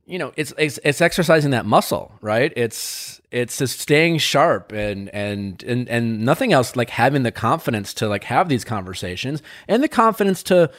you 0.05 0.19
know 0.19 0.31
it's, 0.35 0.53
it's 0.57 0.79
it's 0.83 1.01
exercising 1.01 1.51
that 1.51 1.65
muscle 1.65 2.11
right? 2.21 2.51
It's 2.55 3.21
it's 3.31 3.57
just 3.57 3.79
staying 3.79 4.19
sharp 4.19 4.71
and 4.71 5.09
and 5.09 5.61
and 5.63 5.89
and 5.89 6.21
nothing 6.25 6.53
else 6.53 6.75
like 6.75 6.89
having 6.89 7.23
the 7.23 7.31
confidence 7.31 7.93
to 7.95 8.07
like 8.07 8.23
have 8.25 8.49
these 8.49 8.63
conversations 8.63 9.41
and 9.67 9.83
the 9.83 9.87
confidence 9.87 10.43
to 10.43 10.71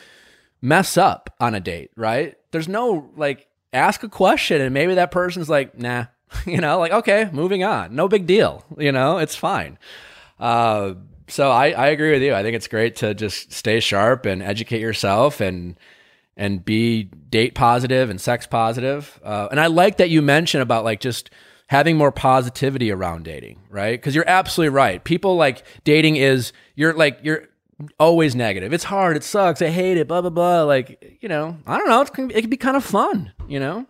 mess 0.62 0.96
up 0.96 1.34
on 1.38 1.54
a 1.54 1.60
date 1.60 1.90
right? 1.96 2.36
There's 2.52 2.68
no 2.68 3.10
like 3.16 3.48
ask 3.76 4.02
a 4.02 4.08
question 4.08 4.60
and 4.60 4.74
maybe 4.74 4.94
that 4.94 5.10
person's 5.10 5.48
like 5.48 5.78
nah 5.78 6.06
you 6.46 6.58
know 6.58 6.78
like 6.78 6.92
okay 6.92 7.28
moving 7.32 7.62
on 7.62 7.94
no 7.94 8.08
big 8.08 8.26
deal 8.26 8.64
you 8.78 8.90
know 8.90 9.18
it's 9.18 9.36
fine 9.36 9.78
uh 10.40 10.94
so 11.28 11.50
I, 11.50 11.70
I 11.70 11.88
agree 11.88 12.12
with 12.12 12.22
you. 12.22 12.34
I 12.34 12.42
think 12.42 12.54
it's 12.54 12.68
great 12.68 12.96
to 12.96 13.14
just 13.14 13.52
stay 13.52 13.80
sharp 13.80 14.26
and 14.26 14.42
educate 14.42 14.80
yourself 14.80 15.40
and 15.40 15.78
and 16.36 16.64
be 16.64 17.04
date 17.04 17.54
positive 17.54 18.10
and 18.10 18.20
sex 18.20 18.46
positive. 18.46 19.18
Uh, 19.24 19.48
and 19.50 19.58
I 19.58 19.68
like 19.68 19.96
that 19.96 20.10
you 20.10 20.20
mentioned 20.20 20.62
about 20.62 20.84
like 20.84 21.00
just 21.00 21.30
having 21.68 21.96
more 21.96 22.12
positivity 22.12 22.92
around 22.92 23.24
dating, 23.24 23.60
right? 23.70 23.98
Because 23.98 24.14
you're 24.14 24.28
absolutely 24.28 24.74
right. 24.74 25.02
People 25.02 25.36
like 25.36 25.64
dating 25.84 26.16
is 26.16 26.52
you're 26.74 26.92
like 26.92 27.18
you're 27.22 27.48
always 27.98 28.34
negative. 28.34 28.72
It's 28.72 28.84
hard. 28.84 29.16
It 29.16 29.24
sucks. 29.24 29.62
I 29.62 29.68
hate 29.68 29.96
it. 29.96 30.08
Blah 30.08 30.22
blah 30.22 30.30
blah. 30.30 30.62
Like 30.62 31.18
you 31.20 31.28
know, 31.28 31.58
I 31.66 31.78
don't 31.78 31.88
know. 31.88 32.00
It 32.00 32.12
can 32.42 32.50
be 32.50 32.56
kind 32.56 32.76
of 32.76 32.84
fun. 32.84 33.32
You 33.48 33.60
know. 33.60 33.86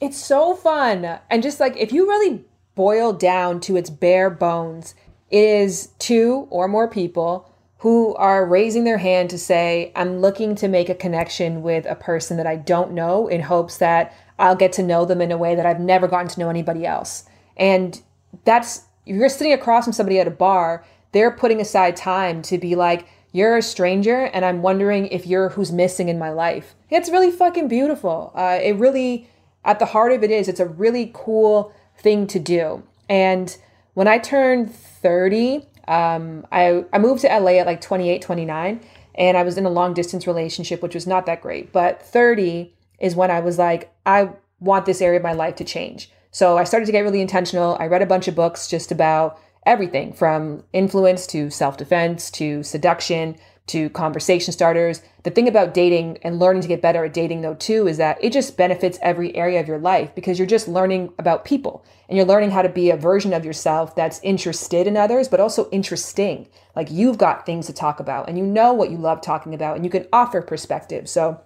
It's 0.00 0.22
so 0.22 0.54
fun. 0.54 1.18
And 1.30 1.42
just 1.42 1.60
like 1.60 1.76
if 1.76 1.92
you 1.92 2.08
really 2.08 2.44
boil 2.74 3.12
down 3.12 3.60
to 3.60 3.76
its 3.76 3.90
bare 3.90 4.30
bones, 4.30 4.94
it 5.30 5.38
is 5.38 5.88
two 5.98 6.46
or 6.50 6.68
more 6.68 6.88
people 6.88 7.50
who 7.78 8.14
are 8.14 8.46
raising 8.46 8.84
their 8.84 8.96
hand 8.96 9.28
to 9.28 9.38
say, 9.38 9.92
I'm 9.94 10.18
looking 10.18 10.54
to 10.56 10.68
make 10.68 10.88
a 10.88 10.94
connection 10.94 11.60
with 11.62 11.84
a 11.84 11.94
person 11.94 12.38
that 12.38 12.46
I 12.46 12.56
don't 12.56 12.92
know 12.92 13.28
in 13.28 13.42
hopes 13.42 13.76
that 13.76 14.14
I'll 14.38 14.56
get 14.56 14.72
to 14.74 14.82
know 14.82 15.04
them 15.04 15.20
in 15.20 15.30
a 15.30 15.36
way 15.36 15.54
that 15.54 15.66
I've 15.66 15.80
never 15.80 16.08
gotten 16.08 16.28
to 16.28 16.40
know 16.40 16.48
anybody 16.48 16.86
else. 16.86 17.24
And 17.58 18.00
that's, 18.46 18.84
you're 19.04 19.28
sitting 19.28 19.52
across 19.52 19.84
from 19.84 19.92
somebody 19.92 20.18
at 20.18 20.26
a 20.26 20.30
bar, 20.30 20.82
they're 21.14 21.30
putting 21.30 21.60
aside 21.60 21.96
time 21.96 22.42
to 22.42 22.58
be 22.58 22.74
like, 22.74 23.06
you're 23.32 23.56
a 23.56 23.62
stranger 23.62 24.26
and 24.26 24.44
I'm 24.44 24.62
wondering 24.62 25.06
if 25.06 25.26
you're 25.26 25.48
who's 25.48 25.72
missing 25.72 26.08
in 26.08 26.18
my 26.18 26.30
life. 26.30 26.74
It's 26.90 27.08
really 27.08 27.30
fucking 27.30 27.68
beautiful. 27.68 28.32
Uh, 28.34 28.58
it 28.62 28.76
really, 28.76 29.28
at 29.64 29.78
the 29.78 29.86
heart 29.86 30.12
of 30.12 30.22
it 30.22 30.30
is, 30.30 30.48
it's 30.48 30.60
a 30.60 30.66
really 30.66 31.10
cool 31.14 31.72
thing 31.96 32.26
to 32.26 32.38
do. 32.38 32.82
And 33.08 33.56
when 33.94 34.08
I 34.08 34.18
turned 34.18 34.74
30, 34.74 35.66
um, 35.88 36.46
I, 36.52 36.84
I 36.92 36.98
moved 36.98 37.22
to 37.22 37.28
LA 37.28 37.52
at 37.52 37.66
like 37.66 37.80
28, 37.80 38.20
29, 38.20 38.80
and 39.14 39.36
I 39.36 39.42
was 39.42 39.56
in 39.56 39.66
a 39.66 39.70
long 39.70 39.94
distance 39.94 40.26
relationship, 40.26 40.82
which 40.82 40.94
was 40.94 41.06
not 41.06 41.26
that 41.26 41.40
great. 41.40 41.72
But 41.72 42.02
30 42.02 42.74
is 42.98 43.14
when 43.14 43.30
I 43.30 43.40
was 43.40 43.58
like, 43.58 43.92
I 44.04 44.30
want 44.58 44.86
this 44.86 45.00
area 45.00 45.18
of 45.18 45.22
my 45.22 45.32
life 45.32 45.56
to 45.56 45.64
change. 45.64 46.10
So 46.30 46.58
I 46.58 46.64
started 46.64 46.86
to 46.86 46.92
get 46.92 47.02
really 47.02 47.20
intentional. 47.20 47.76
I 47.78 47.86
read 47.86 48.02
a 48.02 48.06
bunch 48.06 48.26
of 48.26 48.34
books 48.34 48.66
just 48.66 48.90
about 48.90 49.38
everything 49.66 50.12
from 50.12 50.64
influence 50.72 51.26
to 51.28 51.50
self 51.50 51.76
defense 51.76 52.30
to 52.32 52.62
seduction 52.62 53.36
to 53.66 53.88
conversation 53.90 54.52
starters. 54.52 55.02
The 55.22 55.30
thing 55.30 55.48
about 55.48 55.72
dating 55.72 56.18
and 56.22 56.38
learning 56.38 56.62
to 56.62 56.68
get 56.68 56.82
better 56.82 57.04
at 57.04 57.14
dating, 57.14 57.40
though, 57.40 57.54
too, 57.54 57.86
is 57.86 57.96
that 57.96 58.22
it 58.22 58.32
just 58.32 58.58
benefits 58.58 58.98
every 59.00 59.34
area 59.34 59.58
of 59.58 59.68
your 59.68 59.78
life 59.78 60.14
because 60.14 60.38
you're 60.38 60.46
just 60.46 60.68
learning 60.68 61.12
about 61.18 61.46
people 61.46 61.84
and 62.08 62.16
you're 62.16 62.26
learning 62.26 62.50
how 62.50 62.60
to 62.60 62.68
be 62.68 62.90
a 62.90 62.96
version 62.96 63.32
of 63.32 63.44
yourself 63.44 63.96
that's 63.96 64.20
interested 64.22 64.86
in 64.86 64.98
others, 64.98 65.28
but 65.28 65.40
also 65.40 65.70
interesting. 65.70 66.46
Like 66.76 66.90
you've 66.90 67.16
got 67.16 67.46
things 67.46 67.66
to 67.66 67.72
talk 67.72 68.00
about 68.00 68.28
and 68.28 68.36
you 68.36 68.44
know 68.44 68.74
what 68.74 68.90
you 68.90 68.98
love 68.98 69.22
talking 69.22 69.54
about 69.54 69.76
and 69.76 69.84
you 69.84 69.90
can 69.90 70.06
offer 70.12 70.42
perspective. 70.42 71.08
So 71.08 71.40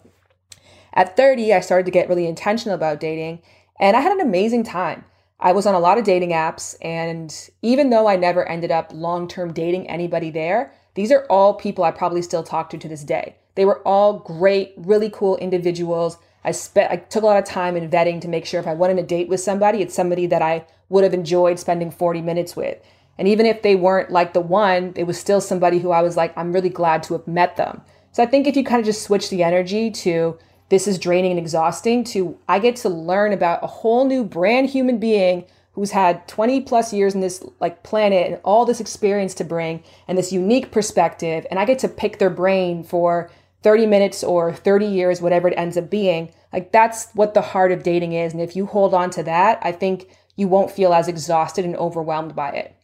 at 0.92 1.16
30, 1.16 1.52
I 1.52 1.60
started 1.60 1.84
to 1.84 1.92
get 1.92 2.08
really 2.08 2.26
intentional 2.26 2.74
about 2.74 2.98
dating 2.98 3.40
and 3.78 3.96
I 3.96 4.00
had 4.00 4.10
an 4.10 4.20
amazing 4.20 4.64
time. 4.64 5.04
I 5.40 5.52
was 5.52 5.66
on 5.66 5.74
a 5.74 5.80
lot 5.80 5.98
of 5.98 6.04
dating 6.04 6.30
apps, 6.30 6.74
and 6.82 7.50
even 7.62 7.90
though 7.90 8.08
I 8.08 8.16
never 8.16 8.48
ended 8.48 8.72
up 8.72 8.90
long 8.92 9.28
term 9.28 9.52
dating 9.52 9.88
anybody 9.88 10.30
there, 10.30 10.72
these 10.94 11.12
are 11.12 11.26
all 11.30 11.54
people 11.54 11.84
I 11.84 11.92
probably 11.92 12.22
still 12.22 12.42
talk 12.42 12.70
to 12.70 12.78
to 12.78 12.88
this 12.88 13.04
day. 13.04 13.36
They 13.54 13.64
were 13.64 13.80
all 13.86 14.18
great, 14.18 14.74
really 14.76 15.10
cool 15.10 15.36
individuals. 15.36 16.18
I 16.44 16.50
spent 16.50 16.90
I 16.90 16.96
took 16.96 17.22
a 17.22 17.26
lot 17.26 17.38
of 17.38 17.44
time 17.44 17.76
in 17.76 17.90
vetting 17.90 18.20
to 18.22 18.28
make 18.28 18.46
sure 18.46 18.58
if 18.58 18.66
I 18.66 18.74
went 18.74 18.92
on 18.92 18.98
a 18.98 19.02
date 19.02 19.28
with 19.28 19.40
somebody, 19.40 19.80
it's 19.80 19.94
somebody 19.94 20.26
that 20.26 20.42
I 20.42 20.66
would 20.88 21.04
have 21.04 21.14
enjoyed 21.14 21.58
spending 21.58 21.90
40 21.90 22.20
minutes 22.22 22.56
with. 22.56 22.78
And 23.16 23.28
even 23.28 23.46
if 23.46 23.62
they 23.62 23.76
weren't 23.76 24.10
like 24.10 24.32
the 24.32 24.40
one, 24.40 24.92
it 24.96 25.04
was 25.04 25.18
still 25.18 25.40
somebody 25.40 25.78
who 25.78 25.90
I 25.90 26.02
was 26.02 26.16
like, 26.16 26.36
I'm 26.36 26.52
really 26.52 26.68
glad 26.68 27.02
to 27.04 27.14
have 27.14 27.26
met 27.26 27.56
them. 27.56 27.82
So 28.12 28.22
I 28.22 28.26
think 28.26 28.46
if 28.46 28.56
you 28.56 28.64
kind 28.64 28.80
of 28.80 28.86
just 28.86 29.02
switch 29.02 29.30
the 29.30 29.42
energy 29.42 29.90
to 29.90 30.38
this 30.68 30.86
is 30.86 30.98
draining 30.98 31.32
and 31.32 31.40
exhausting 31.40 32.04
to 32.04 32.38
I 32.48 32.58
get 32.58 32.76
to 32.76 32.88
learn 32.88 33.32
about 33.32 33.62
a 33.62 33.66
whole 33.66 34.04
new 34.04 34.24
brand 34.24 34.70
human 34.70 34.98
being 34.98 35.44
who's 35.72 35.90
had 35.92 36.26
20 36.28 36.62
plus 36.62 36.92
years 36.92 37.14
in 37.14 37.20
this 37.20 37.44
like 37.60 37.82
planet 37.82 38.26
and 38.26 38.40
all 38.44 38.64
this 38.64 38.80
experience 38.80 39.34
to 39.34 39.44
bring 39.44 39.82
and 40.06 40.18
this 40.18 40.32
unique 40.32 40.70
perspective 40.70 41.46
and 41.50 41.58
I 41.58 41.64
get 41.64 41.78
to 41.80 41.88
pick 41.88 42.18
their 42.18 42.30
brain 42.30 42.82
for 42.82 43.30
30 43.62 43.86
minutes 43.86 44.22
or 44.22 44.52
30 44.52 44.86
years 44.86 45.20
whatever 45.20 45.48
it 45.48 45.54
ends 45.56 45.76
up 45.76 45.90
being 45.90 46.32
like 46.52 46.72
that's 46.72 47.10
what 47.12 47.34
the 47.34 47.42
heart 47.42 47.72
of 47.72 47.82
dating 47.82 48.12
is 48.12 48.32
and 48.32 48.42
if 48.42 48.56
you 48.56 48.66
hold 48.66 48.94
on 48.94 49.10
to 49.10 49.22
that 49.22 49.58
I 49.62 49.72
think 49.72 50.08
you 50.36 50.48
won't 50.48 50.70
feel 50.70 50.92
as 50.94 51.08
exhausted 51.08 51.64
and 51.64 51.74
overwhelmed 51.76 52.36
by 52.36 52.50
it. 52.50 52.76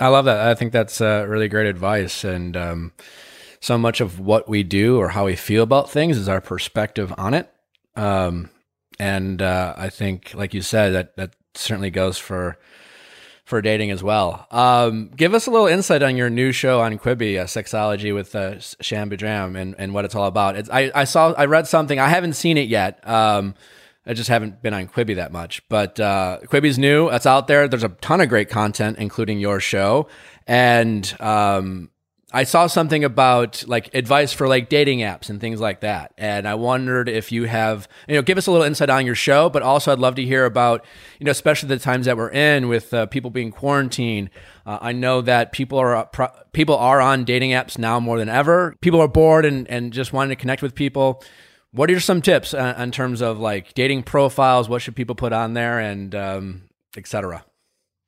I 0.00 0.08
love 0.08 0.24
that. 0.24 0.48
I 0.48 0.54
think 0.54 0.72
that's 0.72 1.00
uh, 1.00 1.24
really 1.28 1.48
great 1.48 1.68
advice 1.68 2.24
and 2.24 2.56
um 2.56 2.92
so 3.64 3.78
much 3.78 4.02
of 4.02 4.20
what 4.20 4.46
we 4.46 4.62
do 4.62 4.98
or 4.98 5.08
how 5.08 5.24
we 5.24 5.34
feel 5.34 5.62
about 5.62 5.90
things 5.90 6.18
is 6.18 6.28
our 6.28 6.42
perspective 6.42 7.14
on 7.16 7.32
it. 7.32 7.50
Um, 7.96 8.50
and 8.98 9.40
uh, 9.40 9.72
I 9.74 9.88
think, 9.88 10.34
like 10.34 10.52
you 10.52 10.60
said, 10.60 10.92
that 10.92 11.16
that 11.16 11.34
certainly 11.54 11.88
goes 11.88 12.18
for 12.18 12.58
for 13.46 13.62
dating 13.62 13.90
as 13.90 14.02
well. 14.02 14.46
Um, 14.50 15.10
give 15.16 15.32
us 15.32 15.46
a 15.46 15.50
little 15.50 15.66
insight 15.66 16.02
on 16.02 16.14
your 16.14 16.28
new 16.28 16.52
show 16.52 16.82
on 16.82 16.98
Quibi, 16.98 17.40
uh, 17.40 17.44
Sexology 17.44 18.14
with 18.14 18.34
uh, 18.34 18.60
Shan 18.60 19.08
Boodram, 19.08 19.56
and, 19.58 19.74
and 19.78 19.94
what 19.94 20.04
it's 20.04 20.14
all 20.14 20.26
about. 20.26 20.56
It's, 20.56 20.70
I, 20.70 20.90
I 20.94 21.04
saw, 21.04 21.32
I 21.32 21.46
read 21.46 21.66
something. 21.66 21.98
I 21.98 22.08
haven't 22.08 22.34
seen 22.34 22.56
it 22.56 22.68
yet. 22.68 23.06
Um, 23.06 23.54
I 24.06 24.14
just 24.14 24.28
haven't 24.28 24.62
been 24.62 24.72
on 24.72 24.88
Quibi 24.88 25.16
that 25.16 25.32
much. 25.32 25.66
But 25.68 26.00
uh, 26.00 26.40
Quibi's 26.44 26.78
new. 26.78 27.08
It's 27.10 27.26
out 27.26 27.46
there. 27.46 27.68
There's 27.68 27.84
a 27.84 27.90
ton 27.90 28.22
of 28.22 28.30
great 28.30 28.48
content, 28.48 28.98
including 28.98 29.40
your 29.40 29.60
show. 29.60 30.08
And 30.46 31.14
um, 31.20 31.90
I 32.34 32.42
saw 32.42 32.66
something 32.66 33.04
about 33.04 33.64
like 33.68 33.94
advice 33.94 34.32
for 34.32 34.48
like 34.48 34.68
dating 34.68 34.98
apps 34.98 35.30
and 35.30 35.40
things 35.40 35.60
like 35.60 35.80
that. 35.80 36.12
And 36.18 36.48
I 36.48 36.56
wondered 36.56 37.08
if 37.08 37.30
you 37.30 37.44
have, 37.44 37.86
you 38.08 38.16
know, 38.16 38.22
give 38.22 38.36
us 38.36 38.48
a 38.48 38.50
little 38.50 38.66
insight 38.66 38.90
on 38.90 39.06
your 39.06 39.14
show, 39.14 39.48
but 39.48 39.62
also 39.62 39.92
I'd 39.92 40.00
love 40.00 40.16
to 40.16 40.24
hear 40.24 40.44
about, 40.44 40.84
you 41.20 41.24
know, 41.26 41.30
especially 41.30 41.68
the 41.68 41.78
times 41.78 42.06
that 42.06 42.16
we're 42.16 42.32
in 42.32 42.66
with 42.66 42.92
uh, 42.92 43.06
people 43.06 43.30
being 43.30 43.52
quarantined. 43.52 44.30
Uh, 44.66 44.78
I 44.80 44.90
know 44.90 45.20
that 45.20 45.52
people 45.52 45.78
are 45.78 45.94
uh, 45.94 46.04
pro- 46.06 46.32
people 46.52 46.76
are 46.76 47.00
on 47.00 47.24
dating 47.24 47.52
apps 47.52 47.78
now 47.78 48.00
more 48.00 48.18
than 48.18 48.28
ever. 48.28 48.74
People 48.80 49.00
are 49.00 49.08
bored 49.08 49.44
and, 49.44 49.70
and 49.70 49.92
just 49.92 50.12
wanting 50.12 50.36
to 50.36 50.40
connect 50.40 50.60
with 50.60 50.74
people. 50.74 51.22
What 51.70 51.88
are 51.88 52.00
some 52.00 52.20
tips 52.20 52.52
uh, 52.52 52.74
in 52.76 52.90
terms 52.90 53.22
of 53.22 53.38
like 53.38 53.74
dating 53.74 54.02
profiles? 54.02 54.68
What 54.68 54.82
should 54.82 54.96
people 54.96 55.14
put 55.14 55.32
on 55.32 55.54
there 55.54 55.78
and 55.78 56.12
um, 56.16 56.62
etc. 56.96 57.44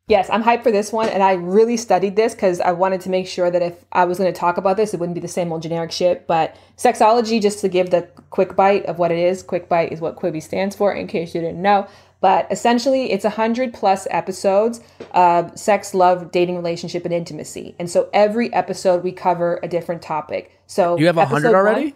Yes, 0.09 0.31
I'm 0.31 0.45
hyped 0.45 0.63
for 0.63 0.71
this 0.71 0.93
one. 0.93 1.09
And 1.09 1.21
I 1.21 1.33
really 1.33 1.77
studied 1.77 2.15
this 2.15 2.33
because 2.33 2.61
I 2.61 2.71
wanted 2.71 3.01
to 3.03 3.11
make 3.11 3.27
sure 3.27 3.51
that 3.51 3.61
if 3.61 3.85
I 3.91 4.05
was 4.05 4.19
going 4.19 4.33
to 4.33 4.39
talk 4.39 4.57
about 4.57 4.77
this, 4.77 4.95
it 4.95 5.01
wouldn't 5.01 5.17
be 5.17 5.21
the 5.21 5.27
same 5.27 5.51
old 5.51 5.63
generic 5.63 5.91
shit. 5.91 6.29
But 6.29 6.57
sexology, 6.77 7.43
just 7.43 7.59
to 7.61 7.69
give 7.69 7.91
the 7.91 8.09
quick 8.31 8.55
bite 8.55 8.87
of 8.87 9.01
what 9.01 9.11
it 9.11 9.19
is, 9.19 9.43
quick 9.43 9.69
bite 9.69 9.91
is 9.91 10.01
what 10.01 10.15
Quibi 10.15 10.41
stands 10.41 10.77
for, 10.77 10.93
in 10.93 11.09
case 11.09 11.35
you 11.35 11.41
didn't 11.41 11.61
know. 11.61 11.89
But 12.21 12.47
essentially, 12.53 13.11
it's 13.11 13.25
100 13.25 13.75
plus 13.75 14.07
episodes 14.11 14.81
of 15.11 15.59
sex, 15.59 15.93
love, 15.93 16.31
dating, 16.31 16.57
relationship, 16.57 17.05
and 17.05 17.13
intimacy. 17.13 17.75
And 17.81 17.91
so 17.91 18.09
every 18.13 18.53
episode 18.53 19.03
we 19.03 19.11
cover 19.11 19.59
a 19.65 19.69
different 19.69 20.03
topic. 20.03 20.57
So 20.69 20.97
you 20.97 21.07
have 21.07 21.17
100 21.17 21.53
already? 21.53 21.85
One, 21.87 21.95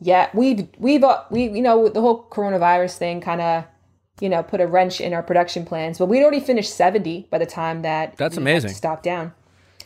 yeah, 0.00 0.30
we've, 0.34 0.68
we've, 0.78 1.04
uh, 1.04 1.22
we, 1.30 1.44
you 1.44 1.62
know, 1.62 1.88
the 1.88 2.00
whole 2.00 2.28
coronavirus 2.28 2.98
thing 2.98 3.20
kind 3.20 3.40
of 3.40 3.64
you 4.20 4.28
know, 4.28 4.42
put 4.42 4.60
a 4.60 4.66
wrench 4.66 5.00
in 5.00 5.12
our 5.12 5.22
production 5.22 5.64
plans. 5.64 5.98
But 5.98 6.06
we'd 6.06 6.22
already 6.22 6.40
finished 6.40 6.74
70 6.74 7.28
by 7.30 7.38
the 7.38 7.46
time 7.46 7.82
that 7.82 8.16
that's 8.16 8.36
amazing. 8.36 8.72
Stop 8.72 9.02
down. 9.02 9.32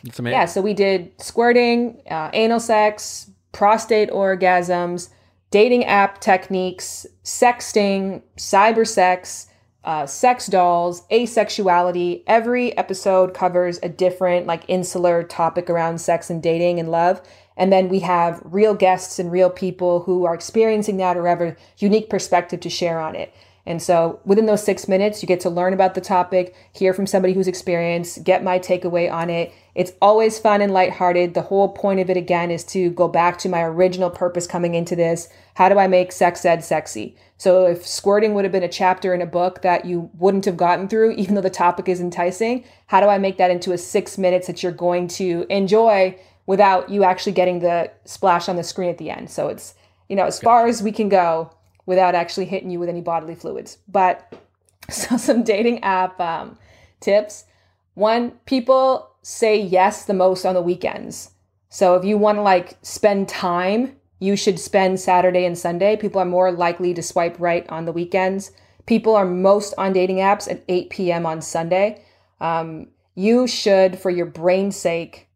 That's 0.03 0.19
amazing. 0.19 0.39
Yeah, 0.39 0.45
so 0.45 0.61
we 0.61 0.73
did 0.73 1.11
squirting, 1.21 2.01
uh, 2.09 2.29
anal 2.33 2.59
sex, 2.59 3.29
prostate 3.51 4.09
orgasms, 4.09 5.09
dating 5.51 5.85
app 5.85 6.21
techniques, 6.21 7.05
sexting, 7.23 8.21
cyber 8.37 8.87
sex, 8.87 9.47
uh, 9.83 10.05
sex 10.05 10.47
dolls, 10.47 11.05
asexuality. 11.09 12.23
Every 12.27 12.75
episode 12.77 13.33
covers 13.33 13.79
a 13.83 13.89
different, 13.89 14.47
like, 14.47 14.63
insular 14.67 15.23
topic 15.23 15.69
around 15.69 15.99
sex 15.99 16.29
and 16.29 16.41
dating 16.41 16.79
and 16.79 16.89
love. 16.89 17.21
And 17.57 17.71
then 17.71 17.89
we 17.89 17.99
have 17.99 18.41
real 18.45 18.73
guests 18.73 19.19
and 19.19 19.31
real 19.31 19.49
people 19.49 20.01
who 20.01 20.25
are 20.25 20.33
experiencing 20.33 20.97
that 20.97 21.17
or 21.17 21.27
have 21.27 21.41
a 21.41 21.55
unique 21.77 22.09
perspective 22.09 22.59
to 22.61 22.69
share 22.69 22.99
on 22.99 23.15
it. 23.15 23.33
And 23.65 23.81
so 23.81 24.19
within 24.25 24.47
those 24.47 24.63
six 24.63 24.87
minutes, 24.87 25.21
you 25.21 25.27
get 25.27 25.39
to 25.41 25.49
learn 25.49 25.73
about 25.73 25.93
the 25.93 26.01
topic, 26.01 26.55
hear 26.73 26.93
from 26.93 27.05
somebody 27.05 27.33
who's 27.33 27.47
experienced, 27.47 28.23
get 28.23 28.43
my 28.43 28.57
takeaway 28.57 29.11
on 29.11 29.29
it. 29.29 29.53
It's 29.75 29.93
always 30.01 30.39
fun 30.39 30.61
and 30.61 30.73
lighthearted. 30.73 31.33
The 31.33 31.43
whole 31.43 31.69
point 31.69 31.99
of 31.99 32.09
it, 32.09 32.17
again, 32.17 32.49
is 32.51 32.63
to 32.65 32.89
go 32.89 33.07
back 33.07 33.37
to 33.39 33.49
my 33.49 33.61
original 33.61 34.09
purpose 34.09 34.47
coming 34.47 34.73
into 34.73 34.95
this. 34.95 35.29
How 35.53 35.69
do 35.69 35.77
I 35.77 35.87
make 35.87 36.11
sex 36.11 36.43
ed 36.43 36.63
sexy? 36.63 37.15
So 37.37 37.67
if 37.67 37.85
squirting 37.85 38.33
would 38.33 38.45
have 38.45 38.51
been 38.51 38.63
a 38.63 38.67
chapter 38.67 39.13
in 39.13 39.21
a 39.21 39.27
book 39.27 39.61
that 39.61 39.85
you 39.85 40.09
wouldn't 40.17 40.45
have 40.45 40.57
gotten 40.57 40.87
through, 40.87 41.11
even 41.11 41.35
though 41.35 41.41
the 41.41 41.49
topic 41.49 41.87
is 41.87 42.01
enticing, 42.01 42.65
how 42.87 42.99
do 42.99 43.07
I 43.07 43.19
make 43.19 43.37
that 43.37 43.51
into 43.51 43.71
a 43.71 43.77
six 43.77 44.17
minutes 44.17 44.47
that 44.47 44.63
you're 44.63 44.71
going 44.71 45.07
to 45.09 45.45
enjoy 45.49 46.19
without 46.47 46.89
you 46.89 47.03
actually 47.03 47.31
getting 47.31 47.59
the 47.59 47.91
splash 48.05 48.49
on 48.49 48.55
the 48.57 48.63
screen 48.63 48.89
at 48.89 48.97
the 48.97 49.11
end? 49.11 49.29
So 49.29 49.47
it's, 49.47 49.75
you 50.09 50.15
know, 50.15 50.25
as 50.25 50.39
far 50.39 50.67
as 50.67 50.83
we 50.83 50.91
can 50.91 51.09
go 51.09 51.51
without 51.85 52.15
actually 52.15 52.45
hitting 52.45 52.69
you 52.69 52.79
with 52.79 52.89
any 52.89 53.01
bodily 53.01 53.35
fluids. 53.35 53.77
But 53.87 54.33
so 54.89 55.17
some 55.17 55.43
dating 55.43 55.83
app 55.83 56.19
um, 56.19 56.57
tips. 56.99 57.45
One, 57.93 58.31
people 58.45 59.11
say 59.21 59.59
yes 59.59 60.05
the 60.05 60.13
most 60.13 60.45
on 60.45 60.55
the 60.55 60.61
weekends. 60.61 61.31
So 61.69 61.95
if 61.95 62.03
you 62.03 62.17
want 62.17 62.37
to 62.37 62.41
like 62.41 62.77
spend 62.81 63.29
time, 63.29 63.95
you 64.19 64.35
should 64.35 64.59
spend 64.59 64.99
Saturday 64.99 65.45
and 65.45 65.57
Sunday. 65.57 65.95
People 65.97 66.21
are 66.21 66.25
more 66.25 66.51
likely 66.51 66.93
to 66.93 67.01
swipe 67.01 67.35
right 67.39 67.67
on 67.69 67.85
the 67.85 67.91
weekends. 67.91 68.51
People 68.85 69.15
are 69.15 69.25
most 69.25 69.73
on 69.77 69.93
dating 69.93 70.17
apps 70.17 70.49
at 70.49 70.63
8 70.67 70.89
p.m. 70.89 71.25
on 71.25 71.41
Sunday. 71.41 72.03
Um, 72.39 72.87
you 73.15 73.47
should, 73.47 73.97
for 73.97 74.09
your 74.09 74.25
brain's 74.25 74.75
sake, 74.75 75.27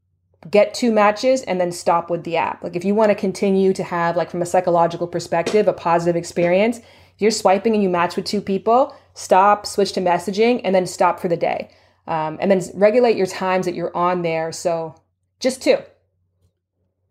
get 0.50 0.74
two 0.74 0.92
matches 0.92 1.42
and 1.44 1.60
then 1.60 1.72
stop 1.72 2.10
with 2.10 2.24
the 2.24 2.38
app. 2.38 2.64
Like 2.64 2.76
if 2.76 2.86
you 2.86 2.94
want 2.94 3.10
to 3.10 3.16
continue 3.16 3.74
to 3.74 3.84
have 3.84 4.16
like 4.16 4.30
from 4.30 4.42
a 4.42 4.46
psychological 4.46 5.08
perspective 5.08 5.68
a 5.68 5.74
positive 5.74 6.16
experience, 6.16 6.80
if 6.80 7.22
you're 7.22 7.32
swiping 7.32 7.74
and 7.74 7.82
you 7.82 7.90
match 7.90 8.16
with 8.16 8.26
two 8.26 8.42
people, 8.42 8.96
stop, 9.14 9.66
switch 9.66 9.94
to 9.94 10.02
messaging, 10.02 10.62
and 10.64 10.76
then 10.76 10.86
stop 10.86 11.20
for 11.20 11.28
the 11.28 11.38
day. 11.38 11.70
Um, 12.08 12.38
and 12.40 12.52
then 12.52 12.62
regulate 12.76 13.18
your 13.18 13.26
times 13.26 13.66
that 13.66 13.74
you're 13.74 13.96
on 13.96 14.22
there. 14.22 14.52
So 14.52 14.96
just 15.40 15.62
two. 15.62 15.78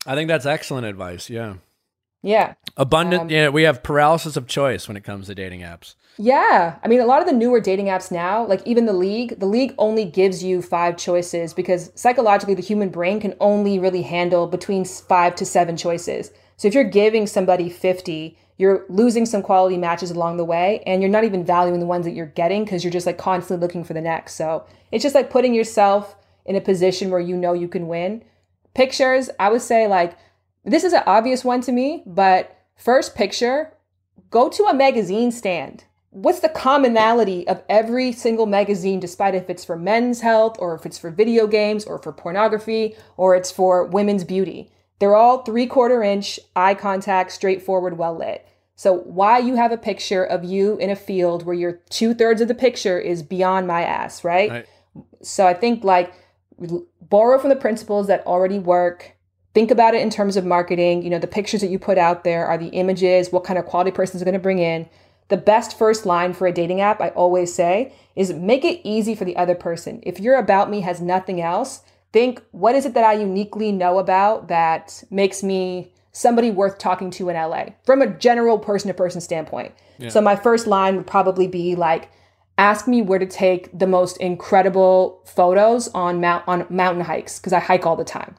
I 0.06 0.14
think 0.14 0.28
that's 0.28 0.46
excellent 0.46 0.86
advice. 0.86 1.28
Yeah. 1.28 1.54
Yeah. 2.22 2.54
Abundant. 2.76 3.22
Um, 3.22 3.30
yeah. 3.30 3.48
We 3.48 3.62
have 3.64 3.82
paralysis 3.82 4.36
of 4.36 4.46
choice 4.46 4.86
when 4.86 4.96
it 4.96 5.02
comes 5.02 5.26
to 5.26 5.34
dating 5.34 5.60
apps. 5.60 5.94
Yeah. 6.16 6.78
I 6.82 6.88
mean, 6.88 7.00
a 7.00 7.06
lot 7.06 7.20
of 7.20 7.26
the 7.26 7.32
newer 7.32 7.60
dating 7.60 7.86
apps 7.86 8.12
now, 8.12 8.46
like 8.46 8.64
even 8.66 8.86
the 8.86 8.92
league, 8.92 9.40
the 9.40 9.46
league 9.46 9.74
only 9.78 10.04
gives 10.04 10.44
you 10.44 10.62
five 10.62 10.96
choices 10.96 11.52
because 11.52 11.90
psychologically, 11.94 12.54
the 12.54 12.62
human 12.62 12.88
brain 12.88 13.20
can 13.20 13.34
only 13.40 13.78
really 13.78 14.02
handle 14.02 14.46
between 14.46 14.84
five 14.84 15.34
to 15.36 15.44
seven 15.44 15.76
choices. 15.76 16.30
So 16.56 16.68
if 16.68 16.74
you're 16.74 16.84
giving 16.84 17.26
somebody 17.26 17.68
50, 17.68 18.38
you're 18.58 18.84
losing 18.88 19.26
some 19.26 19.42
quality 19.42 19.76
matches 19.76 20.12
along 20.12 20.36
the 20.36 20.44
way 20.44 20.82
and 20.86 21.02
you're 21.02 21.10
not 21.10 21.24
even 21.24 21.44
valuing 21.44 21.80
the 21.80 21.86
ones 21.86 22.04
that 22.04 22.14
you're 22.14 22.26
getting 22.26 22.64
because 22.64 22.84
you're 22.84 22.92
just 22.92 23.06
like 23.06 23.18
constantly 23.18 23.60
looking 23.60 23.82
for 23.82 23.94
the 23.94 24.00
next. 24.00 24.34
So 24.34 24.64
it's 24.92 25.02
just 25.02 25.16
like 25.16 25.30
putting 25.30 25.54
yourself 25.54 26.14
in 26.46 26.54
a 26.54 26.60
position 26.60 27.10
where 27.10 27.20
you 27.20 27.36
know 27.36 27.54
you 27.54 27.66
can 27.66 27.88
win. 27.88 28.22
Pictures, 28.74 29.30
I 29.40 29.50
would 29.50 29.62
say 29.62 29.88
like 29.88 30.16
this 30.64 30.84
is 30.84 30.92
an 30.92 31.02
obvious 31.06 31.44
one 31.44 31.60
to 31.62 31.72
me, 31.72 32.04
but 32.06 32.56
first 32.76 33.16
picture, 33.16 33.72
go 34.30 34.48
to 34.48 34.64
a 34.64 34.74
magazine 34.74 35.32
stand 35.32 35.84
what's 36.14 36.38
the 36.38 36.48
commonality 36.48 37.46
of 37.48 37.62
every 37.68 38.12
single 38.12 38.46
magazine, 38.46 39.00
despite 39.00 39.34
if 39.34 39.50
it's 39.50 39.64
for 39.64 39.76
men's 39.76 40.20
health 40.20 40.56
or 40.60 40.74
if 40.76 40.86
it's 40.86 40.96
for 40.96 41.10
video 41.10 41.46
games 41.48 41.84
or 41.84 41.98
for 41.98 42.12
pornography 42.12 42.94
or 43.16 43.34
it's 43.34 43.50
for 43.50 43.84
women's 43.84 44.22
beauty? 44.22 44.70
They're 45.00 45.16
all 45.16 45.42
three 45.42 45.66
quarter 45.66 46.02
inch, 46.04 46.38
eye 46.54 46.74
contact, 46.74 47.32
straightforward, 47.32 47.98
well 47.98 48.16
lit. 48.16 48.46
So, 48.76 48.92
why 48.92 49.38
you 49.38 49.56
have 49.56 49.72
a 49.72 49.76
picture 49.76 50.24
of 50.24 50.44
you 50.44 50.76
in 50.78 50.88
a 50.88 50.96
field 50.96 51.44
where 51.44 51.54
your 51.54 51.80
two 51.90 52.14
thirds 52.14 52.40
of 52.40 52.48
the 52.48 52.54
picture 52.54 52.98
is 52.98 53.22
beyond 53.22 53.66
my 53.66 53.82
ass, 53.82 54.22
right? 54.22 54.50
right? 54.50 54.66
So, 55.20 55.46
I 55.46 55.54
think 55.54 55.82
like 55.82 56.14
borrow 57.00 57.38
from 57.40 57.50
the 57.50 57.56
principles 57.56 58.06
that 58.06 58.24
already 58.24 58.60
work. 58.60 59.16
Think 59.52 59.70
about 59.70 59.94
it 59.94 60.02
in 60.02 60.10
terms 60.10 60.36
of 60.36 60.44
marketing. 60.44 61.02
You 61.02 61.10
know, 61.10 61.18
the 61.18 61.28
pictures 61.28 61.60
that 61.60 61.70
you 61.70 61.78
put 61.78 61.98
out 61.98 62.24
there 62.24 62.46
are 62.46 62.58
the 62.58 62.68
images, 62.68 63.30
what 63.30 63.44
kind 63.44 63.58
of 63.58 63.66
quality 63.66 63.90
person 63.90 64.16
is 64.16 64.24
going 64.24 64.34
to 64.34 64.40
bring 64.40 64.58
in 64.60 64.88
the 65.34 65.40
best 65.40 65.76
first 65.76 66.06
line 66.06 66.32
for 66.32 66.46
a 66.46 66.52
dating 66.52 66.80
app, 66.80 67.00
I 67.00 67.08
always 67.08 67.52
say, 67.52 67.92
is 68.14 68.32
make 68.32 68.64
it 68.64 68.80
easy 68.84 69.16
for 69.16 69.24
the 69.24 69.36
other 69.36 69.56
person. 69.56 69.98
If 70.04 70.20
your 70.20 70.36
about 70.36 70.70
me 70.70 70.82
has 70.82 71.00
nothing 71.00 71.40
else, 71.40 71.82
think 72.12 72.40
what 72.52 72.76
is 72.76 72.86
it 72.86 72.94
that 72.94 73.02
I 73.02 73.14
uniquely 73.14 73.72
know 73.72 73.98
about 73.98 74.46
that 74.46 75.02
makes 75.10 75.42
me 75.42 75.92
somebody 76.12 76.52
worth 76.52 76.78
talking 76.78 77.10
to 77.10 77.30
in 77.30 77.34
LA 77.34 77.70
from 77.84 78.00
a 78.00 78.06
general 78.06 78.60
person 78.60 78.86
to 78.86 78.94
person 78.94 79.20
standpoint. 79.20 79.74
Yeah. 79.98 80.10
So 80.10 80.20
my 80.20 80.36
first 80.36 80.68
line 80.68 80.94
would 80.94 81.08
probably 81.08 81.48
be 81.48 81.74
like, 81.74 82.12
ask 82.56 82.86
me 82.86 83.02
where 83.02 83.18
to 83.18 83.26
take 83.26 83.76
the 83.76 83.88
most 83.88 84.16
incredible 84.18 85.20
photos 85.24 85.88
on 85.88 86.20
mount 86.20 86.44
on 86.46 86.64
mountain 86.70 87.02
hikes 87.02 87.40
because 87.40 87.52
I 87.52 87.58
hike 87.58 87.86
all 87.86 87.96
the 87.96 88.04
time. 88.04 88.36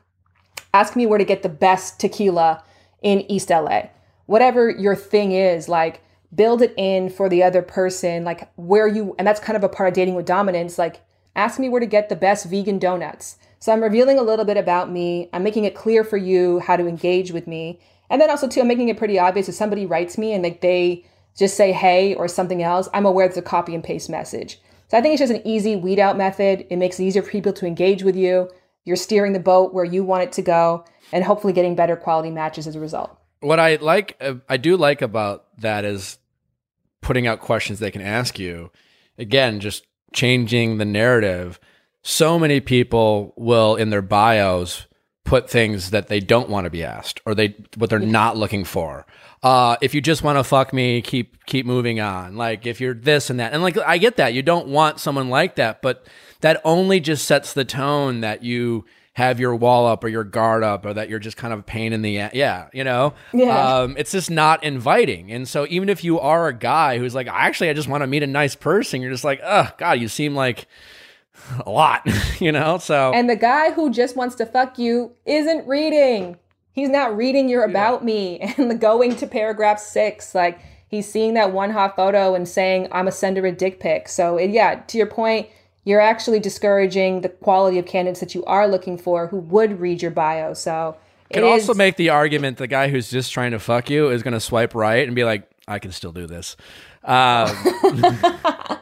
Ask 0.74 0.96
me 0.96 1.06
where 1.06 1.20
to 1.20 1.26
get 1.26 1.44
the 1.44 1.50
best 1.50 2.00
tequila 2.00 2.64
in 3.02 3.30
East 3.30 3.50
LA. 3.50 3.90
Whatever 4.28 4.70
your 4.70 4.96
thing 4.96 5.34
is, 5.34 5.68
like 5.68 6.02
build 6.36 6.62
it 6.62 6.74
in 6.78 7.10
for 7.10 7.30
the 7.30 7.44
other 7.44 7.62
person, 7.62 8.24
like 8.24 8.52
where 8.56 8.88
you, 8.88 9.16
and 9.18 9.28
that's 9.28 9.40
kind 9.40 9.58
of 9.58 9.64
a 9.64 9.70
part 9.70 9.90
of 9.90 9.94
dating 9.94 10.16
with 10.16 10.26
dominance. 10.26 10.78
Like, 10.78 11.02
ask 11.36 11.60
me 11.60 11.70
where 11.70 11.80
to 11.80 11.86
get 11.86 12.10
the 12.10 12.16
best 12.16 12.46
vegan 12.46 12.80
donuts. 12.80 13.38
So 13.60 13.72
I'm 13.72 13.82
revealing 13.82 14.20
a 14.20 14.24
little 14.24 14.46
bit 14.46 14.58
about 14.58 14.92
me. 14.92 15.30
I'm 15.34 15.44
making 15.44 15.66
it 15.66 15.76
clear 15.76 16.04
for 16.04 16.18
you 16.18 16.60
how 16.60 16.76
to 16.76 16.88
engage 16.88 17.32
with 17.32 17.48
me. 17.48 17.80
And 18.10 18.22
then 18.22 18.30
also, 18.30 18.48
too, 18.48 18.62
I'm 18.62 18.68
making 18.68 18.90
it 18.90 18.98
pretty 18.98 19.18
obvious 19.18 19.50
if 19.50 19.56
somebody 19.56 19.86
writes 19.86 20.18
me 20.18 20.34
and 20.34 20.44
like 20.44 20.62
they 20.62 21.06
just 21.38 21.58
say 21.58 21.72
hey 21.72 22.14
or 22.16 22.28
something 22.28 22.62
else, 22.62 22.88
I'm 22.94 23.06
aware 23.06 23.26
it's 23.26 23.38
a 23.38 23.42
copy 23.42 23.74
and 23.74 23.84
paste 23.84 24.10
message. 24.10 24.60
So 24.88 24.98
I 24.98 25.02
think 25.02 25.14
it's 25.14 25.22
just 25.22 25.34
an 25.34 25.46
easy 25.48 25.76
weed 25.76 26.00
out 26.00 26.18
method. 26.18 26.68
It 26.70 26.78
makes 26.78 27.00
it 27.00 27.06
easier 27.06 27.24
for 27.24 27.32
people 27.32 27.54
to 27.54 27.66
engage 27.66 28.04
with 28.04 28.16
you. 28.16 28.50
You're 28.84 28.96
steering 28.96 29.34
the 29.34 29.40
boat 29.40 29.74
where 29.74 29.84
you 29.84 30.04
want 30.04 30.24
it 30.24 30.32
to 30.34 30.42
go 30.44 30.86
and 31.12 31.24
hopefully 31.24 31.54
getting 31.54 31.76
better 31.76 31.96
quality 31.96 32.30
matches 32.30 32.68
as 32.68 32.76
a 32.76 32.80
result. 32.80 33.18
What 33.40 33.60
I 33.60 33.76
like, 33.78 34.16
uh, 34.22 34.36
I 34.48 34.58
do 34.58 34.78
like 34.78 35.02
about 35.02 35.46
that 35.58 35.86
is 35.86 36.20
putting 37.06 37.28
out 37.28 37.40
questions 37.40 37.80
they 37.80 37.92
can 37.92 38.02
ask 38.02 38.40
you. 38.40 38.72
Again, 39.18 39.60
just 39.60 39.86
changing 40.12 40.80
the 40.80 40.86
narrative. 40.86 41.60
So 42.02 42.38
many 42.40 42.60
people 42.60 43.34
will 43.38 43.76
in 43.76 43.92
their 43.92 44.02
bios 44.02 44.88
put 45.24 45.50
things 45.50 45.92
that 45.92 46.08
they 46.08 46.20
don't 46.20 46.50
want 46.50 46.66
to 46.66 46.70
be 46.70 46.84
asked 46.84 47.22
or 47.26 47.34
they 47.36 47.56
what 47.78 47.90
they're 47.90 48.00
not 48.00 48.38
looking 48.38 48.64
for. 48.64 49.06
Uh, 49.44 49.76
if 49.82 49.94
you 49.94 50.02
just 50.02 50.24
want 50.24 50.38
to 50.38 50.44
fuck 50.44 50.74
me, 50.74 51.02
keep 51.02 51.46
keep 51.46 51.66
moving 51.66 52.00
on. 52.00 52.36
Like 52.36 52.66
if 52.66 52.82
you're 52.82 52.96
this 52.96 53.30
and 53.30 53.40
that, 53.40 53.54
and 53.54 53.62
like 53.62 53.78
I 53.78 54.00
get 54.00 54.18
that 54.18 54.34
you 54.34 54.42
don't 54.42 54.68
want 54.68 55.00
someone 55.00 55.30
like 55.30 55.56
that, 55.56 55.84
but 55.84 56.08
that 56.42 56.60
only 56.66 57.00
just 57.00 57.26
sets 57.26 57.54
the 57.54 57.66
tone 57.66 58.22
that 58.22 58.44
you 58.44 58.86
have 59.16 59.40
your 59.40 59.56
wall 59.56 59.88
up 59.88 60.04
or 60.04 60.08
your 60.08 60.24
guard 60.24 60.64
up 60.64 60.86
or 60.86 60.94
that 60.94 61.10
you're 61.10 61.20
just 61.20 61.38
kind 61.38 61.54
of 61.54 61.60
a 61.60 61.64
pain 61.64 61.94
in 61.94 62.02
the 62.02 62.20
ass 62.20 62.32
yeah 62.34 62.68
you 62.74 62.84
know? 62.84 63.14
Yeah. 63.34 63.80
Um, 63.80 63.96
it's 63.98 64.12
just 64.12 64.30
not 64.30 64.64
inviting. 64.64 65.32
And 65.32 65.48
so 65.48 65.66
even 65.70 65.90
if 65.90 66.04
you 66.04 66.20
are 66.20 66.48
a 66.48 66.54
guy 66.54 66.98
who's 66.98 67.16
like 67.16 67.28
actually 67.28 67.70
i 67.70 67.74
just 67.74 67.88
want 67.88 68.04
to 68.04 68.08
meet 68.08 68.24
a 68.24 68.28
nice 68.28 68.56
person 68.56 69.02
you're 69.02 69.12
just 69.12 69.24
like 69.24 69.40
oh 69.44 69.70
god 69.78 69.94
you 69.94 70.08
seem 70.08 70.36
like 70.36 70.68
a 71.66 71.70
lot 71.70 72.02
you 72.40 72.52
know? 72.52 72.78
So 72.78 73.12
and 73.14 73.30
the 73.30 73.36
guy 73.36 73.72
who 73.72 73.90
just 73.90 74.16
wants 74.16 74.36
to 74.36 74.46
fuck 74.46 74.78
you 74.78 75.14
isn't 75.26 75.68
reading. 75.68 76.38
He's 76.72 76.90
not 76.90 77.16
reading 77.16 77.48
your 77.48 77.64
about 77.64 78.02
yeah. 78.02 78.06
me 78.06 78.40
and 78.58 78.70
the 78.70 78.76
going 78.76 79.16
to 79.18 79.28
paragraph 79.28 79.80
six. 79.80 80.36
Like 80.36 80.60
he's 80.88 81.10
seeing 81.12 81.34
that 81.34 81.52
one 81.52 81.72
hot 81.72 81.96
photo 81.96 82.36
and 82.36 82.48
saying 82.48 82.88
i'm 82.92 83.08
a 83.08 83.12
sender 83.12 83.46
a 83.46 83.52
dick 83.52 83.80
pic 83.80 84.08
so 84.08 84.40
yeah 84.40 84.76
to 84.88 84.98
your 84.98 85.08
point 85.08 85.48
you're 85.86 86.02
actually 86.02 86.40
discouraging 86.40 87.22
the 87.22 87.30
quality 87.30 87.80
of 87.80 87.86
candidates 87.86 88.20
that 88.20 88.36
you 88.36 88.44
are 88.46 88.68
looking 88.68 88.98
for 88.98 89.28
who 89.28 89.38
would 89.38 89.80
read 89.80 90.02
your 90.02 90.12
bio. 90.12 90.54
So 90.54 90.98
it 91.30 91.36
can 91.36 91.44
also 91.44 91.74
make 91.74 91.96
the 91.96 92.10
argument 92.10 92.58
the 92.58 92.68
guy 92.68 92.90
who's 92.90 93.10
just 93.10 93.32
trying 93.32 93.52
to 93.52 93.60
fuck 93.60 93.90
you 93.90 94.10
is 94.10 94.24
going 94.24 94.34
to 94.34 94.40
swipe 94.40 94.76
right 94.76 95.06
and 95.08 95.16
be 95.16 95.24
like, 95.24 95.50
I 95.68 95.80
can 95.80 95.92
still 95.92 96.12
do 96.12 96.28
this. 96.28 96.58
Um, 97.04 97.56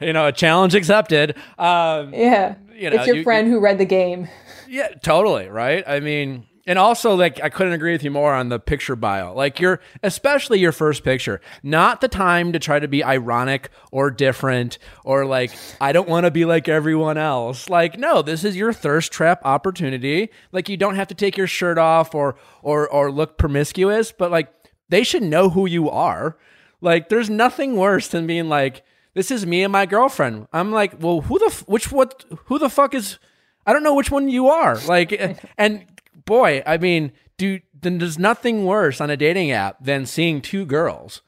you 0.00 0.12
know, 0.12 0.28
a 0.28 0.32
challenge 0.32 0.74
accepted. 0.74 1.36
Um, 1.58 2.14
yeah. 2.14 2.54
You 2.74 2.90
know, 2.90 2.96
it's 2.96 3.06
your 3.06 3.16
you, 3.16 3.22
friend 3.24 3.48
who 3.48 3.60
read 3.60 3.78
the 3.78 3.84
game. 3.84 4.28
Yeah, 4.68 4.88
totally. 5.02 5.48
Right. 5.48 5.84
I 5.86 6.00
mean, 6.00 6.46
and 6.66 6.78
also 6.78 7.14
like 7.14 7.42
I 7.42 7.48
couldn't 7.48 7.72
agree 7.72 7.92
with 7.92 8.04
you 8.04 8.10
more 8.10 8.34
on 8.34 8.48
the 8.48 8.58
picture 8.58 8.96
bio. 8.96 9.34
Like 9.34 9.60
your 9.60 9.80
especially 10.02 10.60
your 10.60 10.72
first 10.72 11.04
picture, 11.04 11.40
not 11.62 12.00
the 12.00 12.08
time 12.08 12.52
to 12.52 12.58
try 12.58 12.78
to 12.78 12.88
be 12.88 13.02
ironic 13.02 13.70
or 13.90 14.10
different 14.10 14.78
or 15.04 15.24
like 15.26 15.52
I 15.80 15.92
don't 15.92 16.08
want 16.08 16.24
to 16.24 16.30
be 16.30 16.44
like 16.44 16.68
everyone 16.68 17.18
else. 17.18 17.68
Like 17.68 17.98
no, 17.98 18.22
this 18.22 18.44
is 18.44 18.56
your 18.56 18.72
thirst 18.72 19.12
trap 19.12 19.40
opportunity. 19.44 20.30
Like 20.52 20.68
you 20.68 20.76
don't 20.76 20.96
have 20.96 21.08
to 21.08 21.14
take 21.14 21.36
your 21.36 21.46
shirt 21.46 21.78
off 21.78 22.14
or 22.14 22.36
or 22.62 22.88
or 22.88 23.10
look 23.10 23.38
promiscuous, 23.38 24.12
but 24.12 24.30
like 24.30 24.52
they 24.88 25.02
should 25.02 25.22
know 25.22 25.50
who 25.50 25.66
you 25.66 25.90
are. 25.90 26.36
Like 26.80 27.08
there's 27.08 27.30
nothing 27.30 27.76
worse 27.76 28.08
than 28.08 28.26
being 28.26 28.48
like 28.48 28.84
this 29.14 29.30
is 29.30 29.44
me 29.44 29.62
and 29.62 29.72
my 29.72 29.84
girlfriend. 29.84 30.46
I'm 30.54 30.72
like, 30.72 30.94
"Well, 30.98 31.20
who 31.20 31.38
the 31.38 31.46
f- 31.46 31.68
which 31.68 31.92
what 31.92 32.24
who 32.46 32.58
the 32.58 32.70
fuck 32.70 32.94
is 32.94 33.18
I 33.66 33.72
don't 33.72 33.82
know 33.82 33.94
which 33.94 34.10
one 34.10 34.28
you 34.28 34.48
are. 34.48 34.76
Like, 34.78 35.12
and 35.58 35.84
boy, 36.32 36.62
I 36.64 36.78
mean, 36.78 37.12
do 37.36 37.60
then 37.78 37.98
there's 37.98 38.18
nothing 38.18 38.64
worse 38.64 39.02
on 39.02 39.10
a 39.10 39.18
dating 39.18 39.50
app 39.50 39.84
than 39.84 40.06
seeing 40.06 40.40
two 40.40 40.64
girls 40.64 41.20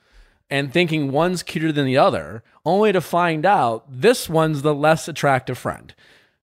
and 0.48 0.72
thinking 0.72 1.12
one's 1.12 1.42
cuter 1.42 1.72
than 1.72 1.84
the 1.84 1.98
other, 1.98 2.42
only 2.64 2.90
to 2.90 3.02
find 3.02 3.44
out 3.44 3.84
this 3.86 4.30
one's 4.30 4.62
the 4.62 4.74
less 4.74 5.06
attractive 5.06 5.58
friend. 5.58 5.94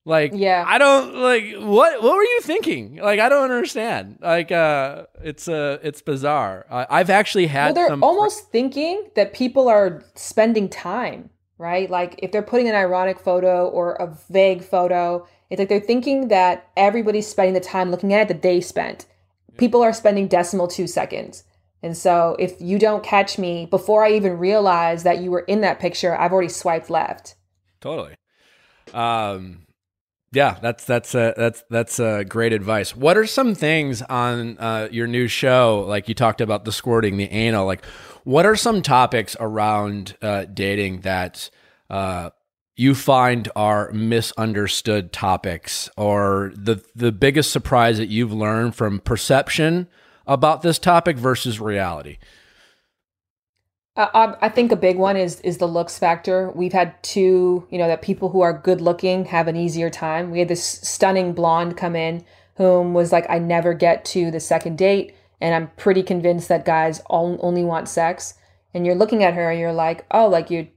Like, 0.06 0.32
yeah, 0.36 0.64
I 0.68 0.78
don't 0.78 1.16
like 1.16 1.56
what. 1.56 2.04
What 2.04 2.16
were 2.16 2.24
you 2.24 2.42
thinking? 2.42 2.98
Like, 2.98 3.20
I 3.20 3.30
don't 3.30 3.50
understand. 3.50 4.20
Like, 4.22 4.52
uh, 4.52 5.06
it's 5.24 5.48
uh, 5.48 5.80
it's 5.82 6.04
bizarre. 6.04 6.68
Uh, 6.70 6.86
I've 6.88 7.10
actually 7.10 7.48
had. 7.48 7.76
Well, 7.76 7.90
they're 7.90 8.00
almost 8.04 8.46
fr- 8.46 8.52
thinking 8.52 9.10
that 9.16 9.34
people 9.34 9.70
are 9.70 10.04
spending 10.16 10.70
time, 10.70 11.32
right? 11.58 11.90
Like, 11.90 12.20
if 12.20 12.32
they're 12.32 12.42
putting 12.52 12.68
an 12.68 12.76
ironic 12.76 13.20
photo 13.20 13.68
or 13.68 13.94
a 13.94 14.16
vague 14.30 14.64
photo, 14.64 15.28
it's 15.52 15.60
like 15.60 15.68
they're 15.68 15.82
thinking 15.82 16.30
that 16.30 16.70
everybody's 16.78 17.28
spending 17.28 17.54
the 17.54 17.60
time 17.60 17.92
looking 17.92 18.14
at 18.14 18.22
it 18.22 18.28
that 18.30 18.42
they 18.42 18.62
spent. 18.62 19.06
People 19.58 19.84
are 19.84 19.92
spending 19.92 20.30
decimal 20.30 20.70
two 20.70 20.88
seconds. 20.88 21.44
And 21.84 21.98
so 21.98 22.38
if 22.40 22.62
you 22.62 22.80
don't 22.80 23.04
catch 23.04 23.38
me 23.38 23.66
before 23.66 24.06
I 24.06 24.14
even 24.14 24.38
realize 24.38 25.04
that 25.04 25.20
you 25.20 25.30
were 25.30 25.42
in 25.42 25.60
that 25.62 25.80
picture, 25.80 26.18
I've 26.18 26.32
already 26.32 26.48
swiped 26.48 26.90
left. 26.90 27.36
Totally. 27.82 28.16
Um, 28.94 29.66
yeah, 30.32 30.58
that's 30.62 30.86
that's 30.86 31.14
uh, 31.14 31.34
that's 31.36 31.66
that's 31.70 32.00
uh, 32.00 32.24
great 32.24 32.54
advice. 32.54 32.96
What 32.96 33.18
are 33.18 33.28
some 33.28 33.54
things 33.54 34.02
on 34.04 34.58
uh, 34.58 34.88
your 34.90 35.08
new 35.08 35.28
show? 35.28 35.84
Like 35.86 36.08
you 36.08 36.16
talked 36.16 36.40
about 36.40 36.64
the 36.64 36.72
squirting, 36.72 37.18
the 37.18 37.30
anal. 37.30 37.66
Like, 37.66 37.84
what 38.24 38.46
are 38.46 38.56
some 38.56 38.82
topics 38.82 39.36
around 39.42 40.16
uh, 40.22 40.46
dating 40.46 41.02
that 41.02 41.50
uh, 41.90 42.30
you 42.82 42.96
find 42.96 43.50
are 43.56 43.92
misunderstood 43.92 45.14
topics 45.14 45.90
or 45.98 46.52
the 46.56 46.84
the 46.96 47.12
biggest 47.12 47.52
surprise 47.52 47.98
that 47.98 48.10
you've 48.10 48.34
learned 48.34 48.76
from 48.76 49.00
perception 49.00 49.88
about 50.26 50.62
this 50.62 50.80
topic 50.80 51.18
versus 51.18 51.60
reality? 51.60 52.18
Uh, 53.96 54.36
I 54.42 54.48
think 54.50 54.72
a 54.72 54.78
big 54.78 54.98
one 54.98 55.18
is 55.18 55.42
is 55.42 55.58
the 55.58 55.68
looks 55.68 56.00
factor. 56.00 56.50
We've 56.52 56.74
had 56.74 57.02
two, 57.04 57.68
you 57.70 57.78
know, 57.78 57.88
that 57.88 58.02
people 58.02 58.30
who 58.30 58.42
are 58.42 58.54
good 58.54 58.82
looking 58.82 59.26
have 59.26 59.48
an 59.48 59.58
easier 59.58 59.90
time. 59.90 60.32
We 60.32 60.40
had 60.40 60.48
this 60.48 60.64
stunning 60.64 61.34
blonde 61.34 61.78
come 61.78 61.96
in 61.96 62.24
whom 62.56 62.94
was 62.94 63.12
like, 63.12 63.26
I 63.30 63.40
never 63.40 63.74
get 63.74 64.06
to 64.06 64.32
the 64.32 64.40
second 64.40 64.78
date, 64.78 65.16
and 65.40 65.56
I'm 65.56 65.72
pretty 65.78 66.04
convinced 66.04 66.48
that 66.50 66.66
guys 66.66 67.00
all, 67.08 67.38
only 67.42 67.64
want 67.64 67.90
sex. 67.90 68.36
And 68.74 68.86
you're 68.86 68.96
looking 68.96 69.24
at 69.24 69.34
her 69.34 69.50
and 69.50 69.60
you're 69.60 69.74
like, 69.74 70.06
oh, 70.12 70.28
like 70.28 70.50
you 70.50 70.68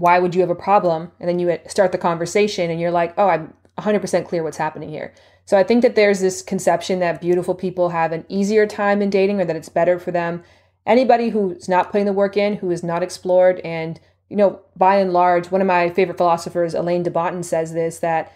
why 0.00 0.18
would 0.18 0.34
you 0.34 0.40
have 0.40 0.50
a 0.50 0.54
problem? 0.54 1.10
And 1.20 1.28
then 1.28 1.38
you 1.38 1.58
start 1.66 1.92
the 1.92 1.98
conversation 1.98 2.70
and 2.70 2.80
you're 2.80 2.90
like, 2.90 3.14
oh, 3.18 3.28
I'm 3.28 3.54
100% 3.78 4.26
clear 4.26 4.42
what's 4.42 4.56
happening 4.56 4.88
here. 4.88 5.14
So 5.44 5.56
I 5.56 5.62
think 5.62 5.82
that 5.82 5.94
there's 5.94 6.20
this 6.20 6.42
conception 6.42 6.98
that 6.98 7.20
beautiful 7.20 7.54
people 7.54 7.88
have 7.88 8.12
an 8.12 8.24
easier 8.28 8.66
time 8.66 9.00
in 9.00 9.10
dating 9.10 9.40
or 9.40 9.44
that 9.44 9.56
it's 9.56 9.68
better 9.68 9.98
for 9.98 10.10
them. 10.10 10.42
Anybody 10.84 11.30
who's 11.30 11.68
not 11.68 11.90
putting 11.90 12.06
the 12.06 12.12
work 12.12 12.36
in, 12.36 12.56
who 12.56 12.70
is 12.70 12.82
not 12.82 13.02
explored, 13.02 13.60
and, 13.60 14.00
you 14.28 14.36
know, 14.36 14.60
by 14.76 14.96
and 14.96 15.12
large, 15.12 15.50
one 15.50 15.60
of 15.60 15.66
my 15.66 15.90
favorite 15.90 16.18
philosophers, 16.18 16.74
Alain 16.74 17.02
de 17.02 17.10
Botton, 17.10 17.42
says 17.42 17.72
this 17.72 17.98
that 18.00 18.32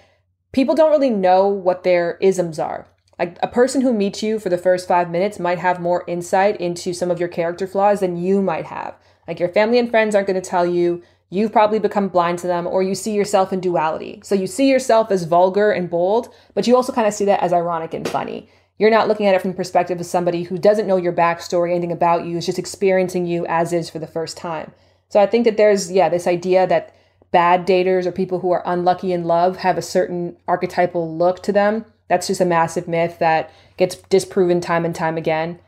people 0.52 0.74
don't 0.74 0.90
really 0.90 1.10
know 1.10 1.48
what 1.48 1.82
their 1.82 2.18
isms 2.20 2.58
are. 2.58 2.86
Like 3.18 3.38
a 3.42 3.48
person 3.48 3.82
who 3.82 3.92
meets 3.92 4.22
you 4.22 4.38
for 4.38 4.48
the 4.48 4.58
first 4.58 4.88
five 4.88 5.10
minutes 5.10 5.38
might 5.38 5.58
have 5.58 5.80
more 5.80 6.04
insight 6.08 6.60
into 6.60 6.92
some 6.92 7.10
of 7.10 7.20
your 7.20 7.28
character 7.28 7.66
flaws 7.66 8.00
than 8.00 8.16
you 8.16 8.42
might 8.42 8.66
have. 8.66 8.96
Like 9.28 9.38
your 9.38 9.48
family 9.50 9.78
and 9.78 9.90
friends 9.90 10.14
aren't 10.14 10.26
going 10.26 10.40
to 10.40 10.50
tell 10.50 10.66
you 10.66 11.02
you've 11.32 11.50
probably 11.50 11.78
become 11.78 12.08
blind 12.08 12.38
to 12.38 12.46
them 12.46 12.66
or 12.66 12.82
you 12.82 12.94
see 12.94 13.14
yourself 13.14 13.54
in 13.54 13.60
duality. 13.60 14.20
So 14.22 14.34
you 14.34 14.46
see 14.46 14.68
yourself 14.68 15.10
as 15.10 15.24
vulgar 15.24 15.72
and 15.72 15.88
bold, 15.88 16.28
but 16.52 16.66
you 16.66 16.76
also 16.76 16.92
kind 16.92 17.06
of 17.06 17.14
see 17.14 17.24
that 17.24 17.42
as 17.42 17.54
ironic 17.54 17.94
and 17.94 18.06
funny. 18.06 18.50
You're 18.78 18.90
not 18.90 19.08
looking 19.08 19.24
at 19.24 19.34
it 19.34 19.40
from 19.40 19.52
the 19.52 19.56
perspective 19.56 19.98
of 19.98 20.04
somebody 20.04 20.42
who 20.42 20.58
doesn't 20.58 20.86
know 20.86 20.98
your 20.98 21.14
backstory, 21.14 21.70
anything 21.70 21.90
about 21.90 22.26
you, 22.26 22.36
is 22.36 22.44
just 22.44 22.58
experiencing 22.58 23.24
you 23.24 23.46
as 23.46 23.72
is 23.72 23.88
for 23.88 23.98
the 23.98 24.06
first 24.06 24.36
time. 24.36 24.72
So 25.08 25.20
I 25.20 25.26
think 25.26 25.46
that 25.46 25.56
there's, 25.56 25.90
yeah, 25.90 26.10
this 26.10 26.26
idea 26.26 26.66
that 26.66 26.94
bad 27.30 27.66
daters 27.66 28.04
or 28.04 28.12
people 28.12 28.40
who 28.40 28.50
are 28.50 28.62
unlucky 28.66 29.14
in 29.14 29.24
love 29.24 29.56
have 29.56 29.78
a 29.78 29.82
certain 29.82 30.36
archetypal 30.46 31.16
look 31.16 31.42
to 31.44 31.52
them. 31.52 31.86
That's 32.08 32.26
just 32.26 32.42
a 32.42 32.44
massive 32.44 32.86
myth 32.86 33.18
that 33.20 33.50
gets 33.78 33.96
disproven 34.10 34.60
time 34.60 34.84
and 34.84 34.94
time 34.94 35.16
again. 35.16 35.60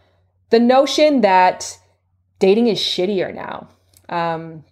The 0.51 0.61
notion 0.61 1.23
that 1.23 1.79
dating 2.39 2.67
is 2.67 2.79
shittier 2.79 3.35
now. 3.35 3.69
Um, 4.11 4.65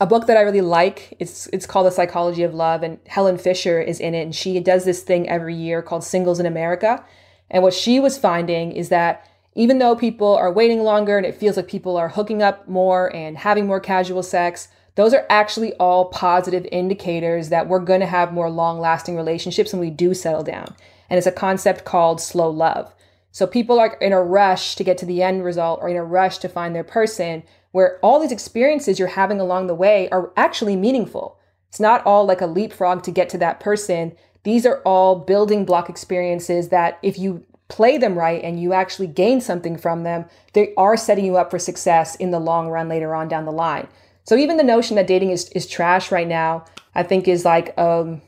a 0.00 0.06
book 0.06 0.26
that 0.26 0.36
I 0.38 0.40
really 0.40 0.62
like. 0.62 1.14
It's 1.18 1.46
it's 1.48 1.66
called 1.66 1.86
The 1.86 1.90
Psychology 1.90 2.42
of 2.42 2.54
Love, 2.54 2.82
and 2.82 2.98
Helen 3.06 3.36
Fisher 3.36 3.80
is 3.80 4.00
in 4.00 4.14
it, 4.14 4.22
and 4.22 4.34
she 4.34 4.58
does 4.60 4.84
this 4.84 5.02
thing 5.02 5.28
every 5.28 5.54
year 5.54 5.82
called 5.82 6.02
Singles 6.02 6.40
in 6.40 6.46
America. 6.46 7.04
And 7.50 7.62
what 7.62 7.74
she 7.74 8.00
was 8.00 8.16
finding 8.16 8.72
is 8.72 8.88
that 8.88 9.28
even 9.54 9.78
though 9.78 9.96
people 9.96 10.34
are 10.34 10.52
waiting 10.52 10.82
longer 10.82 11.16
and 11.16 11.26
it 11.26 11.34
feels 11.34 11.56
like 11.56 11.68
people 11.68 11.96
are 11.96 12.08
hooking 12.08 12.42
up 12.42 12.68
more 12.68 13.14
and 13.14 13.36
having 13.36 13.66
more 13.66 13.80
casual 13.80 14.22
sex, 14.22 14.68
those 14.94 15.12
are 15.12 15.26
actually 15.28 15.74
all 15.74 16.06
positive 16.06 16.66
indicators 16.70 17.48
that 17.48 17.68
we're 17.68 17.80
going 17.80 18.00
to 18.00 18.06
have 18.06 18.32
more 18.32 18.48
long 18.48 18.78
lasting 18.80 19.16
relationships 19.16 19.72
when 19.72 19.80
we 19.80 19.90
do 19.90 20.14
settle 20.14 20.44
down. 20.44 20.74
And 21.10 21.18
it's 21.18 21.26
a 21.26 21.32
concept 21.32 21.84
called 21.84 22.20
slow 22.20 22.48
love. 22.48 22.94
So 23.32 23.46
people 23.46 23.78
are 23.78 23.96
in 24.00 24.12
a 24.12 24.22
rush 24.22 24.76
to 24.76 24.84
get 24.84 24.98
to 24.98 25.06
the 25.06 25.22
end 25.22 25.44
result 25.44 25.80
or 25.82 25.88
in 25.88 25.96
a 25.96 26.04
rush 26.04 26.38
to 26.38 26.48
find 26.48 26.74
their 26.74 26.84
person, 26.84 27.42
where 27.72 27.98
all 28.02 28.20
these 28.20 28.32
experiences 28.32 28.98
you're 28.98 29.08
having 29.08 29.40
along 29.40 29.66
the 29.66 29.74
way 29.74 30.08
are 30.10 30.32
actually 30.36 30.76
meaningful. 30.76 31.38
It's 31.68 31.80
not 31.80 32.04
all 32.04 32.26
like 32.26 32.40
a 32.40 32.46
leapfrog 32.46 33.02
to 33.04 33.12
get 33.12 33.28
to 33.30 33.38
that 33.38 33.60
person. 33.60 34.12
These 34.42 34.66
are 34.66 34.80
all 34.82 35.16
building 35.16 35.64
block 35.64 35.88
experiences 35.88 36.70
that 36.70 36.98
if 37.02 37.18
you 37.18 37.44
play 37.68 37.96
them 37.96 38.18
right 38.18 38.42
and 38.42 38.60
you 38.60 38.72
actually 38.72 39.06
gain 39.06 39.40
something 39.40 39.76
from 39.76 40.02
them, 40.02 40.24
they 40.52 40.74
are 40.76 40.96
setting 40.96 41.24
you 41.24 41.36
up 41.36 41.50
for 41.50 41.58
success 41.58 42.16
in 42.16 42.32
the 42.32 42.40
long 42.40 42.68
run 42.68 42.88
later 42.88 43.14
on 43.14 43.28
down 43.28 43.44
the 43.44 43.52
line. 43.52 43.86
So 44.24 44.36
even 44.36 44.56
the 44.56 44.64
notion 44.64 44.96
that 44.96 45.06
dating 45.06 45.30
is, 45.30 45.48
is 45.50 45.66
trash 45.66 46.10
right 46.10 46.26
now, 46.26 46.64
I 46.94 47.04
think 47.04 47.28
is 47.28 47.44
like 47.44 47.76
um, 47.78 48.20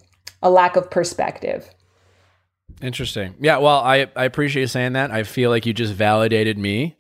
a 0.43 0.51
lack 0.51 0.77
of 0.77 0.91
perspective. 0.91 1.69
Interesting. 2.81 3.35
Yeah. 3.41 3.59
Well, 3.59 3.81
I, 3.81 4.09
I 4.17 4.25
appreciate 4.25 4.63
you 4.63 4.69
saying 4.69 4.95
that. 4.95 5.11
I 5.11 5.25
feel 5.25 5.51
like 5.51 5.67
you 5.67 5.73
just 5.73 5.95
validated 5.95 6.59
me 6.59 6.97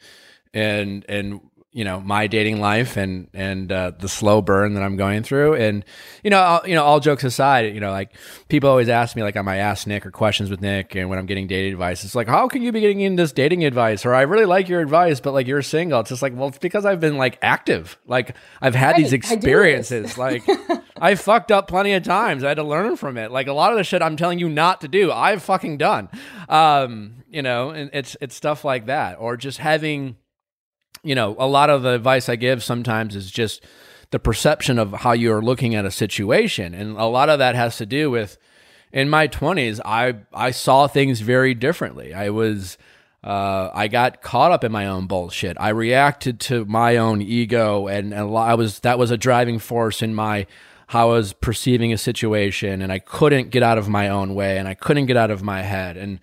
and, 0.52 1.04
and 1.08 1.40
you 1.72 1.84
know 1.84 2.00
my 2.00 2.26
dating 2.26 2.60
life 2.60 2.98
and 2.98 3.28
and 3.32 3.72
uh, 3.72 3.92
the 3.98 4.08
slow 4.08 4.42
burn 4.42 4.74
that 4.74 4.82
I'm 4.82 4.96
going 4.96 5.22
through. 5.22 5.54
And 5.54 5.84
you 6.22 6.30
know 6.30 6.40
all, 6.40 6.68
you 6.68 6.74
know 6.74 6.84
all 6.84 7.00
jokes 7.00 7.24
aside 7.24 7.74
you 7.74 7.80
know 7.80 7.90
like 7.90 8.14
people 8.48 8.68
always 8.68 8.90
ask 8.90 9.16
me 9.16 9.22
like 9.22 9.36
on 9.36 9.44
my 9.46 9.56
ask 9.56 9.86
Nick 9.86 10.04
or 10.04 10.10
questions 10.10 10.50
with 10.50 10.60
Nick 10.60 10.94
and 10.94 11.08
when 11.08 11.18
I'm 11.18 11.26
getting 11.26 11.46
dating 11.46 11.72
advice 11.72 12.04
it's 12.04 12.14
like 12.14 12.28
how 12.28 12.46
can 12.46 12.62
you 12.62 12.72
be 12.72 12.80
getting 12.80 13.00
in 13.00 13.16
this 13.16 13.32
dating 13.32 13.64
advice? 13.64 14.04
Or 14.04 14.14
I 14.14 14.22
really 14.22 14.44
like 14.44 14.68
your 14.68 14.80
advice 14.80 15.20
but 15.20 15.32
like 15.32 15.46
you're 15.46 15.62
single. 15.62 16.00
It's 16.00 16.10
just 16.10 16.22
like 16.22 16.36
well 16.36 16.48
it's 16.48 16.58
because 16.58 16.84
I've 16.84 17.00
been 17.00 17.16
like 17.16 17.38
active. 17.40 17.98
Like 18.06 18.36
I've 18.60 18.74
had 18.74 18.96
these 18.96 19.12
experiences. 19.12 20.12
Like 20.22 20.44
I 21.00 21.14
fucked 21.14 21.50
up 21.50 21.66
plenty 21.68 21.94
of 21.94 22.02
times. 22.04 22.44
I 22.44 22.48
had 22.48 22.58
to 22.58 22.62
learn 22.62 22.96
from 22.96 23.16
it. 23.16 23.32
Like 23.32 23.48
a 23.48 23.52
lot 23.52 23.72
of 23.72 23.78
the 23.78 23.82
shit 23.82 24.02
I'm 24.02 24.16
telling 24.16 24.38
you 24.38 24.48
not 24.48 24.82
to 24.82 24.88
do 24.88 25.10
I've 25.10 25.42
fucking 25.42 25.78
done. 25.78 26.10
Um 26.48 27.24
you 27.30 27.40
know 27.40 27.70
and 27.70 27.88
it's 27.94 28.16
it's 28.20 28.34
stuff 28.34 28.64
like 28.64 28.86
that. 28.86 29.16
Or 29.18 29.36
just 29.36 29.58
having 29.58 30.16
you 31.02 31.14
know, 31.14 31.36
a 31.38 31.46
lot 31.46 31.70
of 31.70 31.82
the 31.82 31.90
advice 31.90 32.28
I 32.28 32.36
give 32.36 32.62
sometimes 32.62 33.16
is 33.16 33.30
just 33.30 33.64
the 34.10 34.18
perception 34.18 34.78
of 34.78 34.92
how 34.92 35.12
you're 35.12 35.42
looking 35.42 35.74
at 35.74 35.84
a 35.84 35.90
situation. 35.90 36.74
And 36.74 36.96
a 36.96 37.06
lot 37.06 37.28
of 37.28 37.38
that 37.38 37.54
has 37.54 37.78
to 37.78 37.86
do 37.86 38.10
with 38.10 38.38
in 38.92 39.08
my 39.08 39.26
20s, 39.26 39.80
I 39.84 40.16
I 40.32 40.50
saw 40.50 40.86
things 40.86 41.20
very 41.20 41.54
differently. 41.54 42.12
I 42.14 42.30
was 42.30 42.76
uh, 43.24 43.70
I 43.72 43.88
got 43.88 44.20
caught 44.20 44.52
up 44.52 44.64
in 44.64 44.72
my 44.72 44.86
own 44.86 45.06
bullshit. 45.06 45.56
I 45.58 45.70
reacted 45.70 46.40
to 46.40 46.64
my 46.64 46.96
own 46.96 47.22
ego, 47.22 47.86
and, 47.86 48.12
and 48.12 48.36
I 48.36 48.54
was 48.54 48.80
that 48.80 48.98
was 48.98 49.10
a 49.10 49.16
driving 49.16 49.58
force 49.58 50.02
in 50.02 50.14
my 50.14 50.46
how 50.88 51.10
I 51.10 51.14
was 51.14 51.32
perceiving 51.32 51.92
a 51.92 51.98
situation, 51.98 52.82
and 52.82 52.92
I 52.92 52.98
couldn't 52.98 53.50
get 53.50 53.62
out 53.62 53.78
of 53.78 53.88
my 53.88 54.08
own 54.08 54.34
way, 54.34 54.58
and 54.58 54.68
I 54.68 54.74
couldn't 54.74 55.06
get 55.06 55.16
out 55.16 55.30
of 55.30 55.42
my 55.42 55.62
head, 55.62 55.96
and 55.96 56.20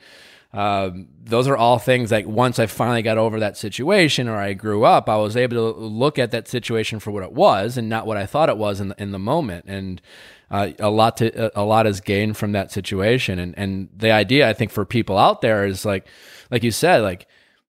um, 0.52 1.10
those 1.24 1.48
are 1.48 1.56
all 1.56 1.78
things 1.78 2.12
like 2.12 2.26
once 2.26 2.58
I 2.58 2.66
finally 2.66 3.04
got 3.04 3.20
over 3.20 3.40
that 3.40 3.56
situation 3.56 4.28
or 4.28 4.38
I 4.38 4.54
grew 4.54 4.84
up, 4.84 5.08
I 5.08 5.18
was 5.18 5.38
able 5.38 5.74
to 5.74 5.80
look 5.80 6.18
at 6.18 6.32
that 6.32 6.48
situation 6.48 7.00
for 7.00 7.12
what 7.12 7.24
it 7.24 7.32
was 7.32 7.78
and 7.78 7.88
not 7.88 8.08
what 8.08 8.18
I 8.18 8.26
thought 8.26 8.50
it 8.50 8.58
was 8.58 8.80
in 8.80 8.90
the, 8.90 9.02
in 9.02 9.12
the 9.12 9.20
moment. 9.20 9.66
And 9.68 10.02
uh, 10.50 10.72
a 10.80 10.90
lot 10.90 11.18
to 11.18 11.60
a 11.60 11.62
lot 11.62 11.86
is 11.86 12.02
gained 12.02 12.36
from 12.36 12.54
that 12.54 12.72
situation. 12.72 13.38
And 13.38 13.54
and 13.60 13.90
the 13.96 14.12
idea 14.12 14.50
I 14.50 14.54
think 14.54 14.72
for 14.72 14.86
people 14.86 15.20
out 15.20 15.42
there 15.42 15.68
is 15.68 15.86
like 15.86 16.08
like 16.50 16.64
you 16.64 16.72
said, 16.72 17.04
like 17.04 17.28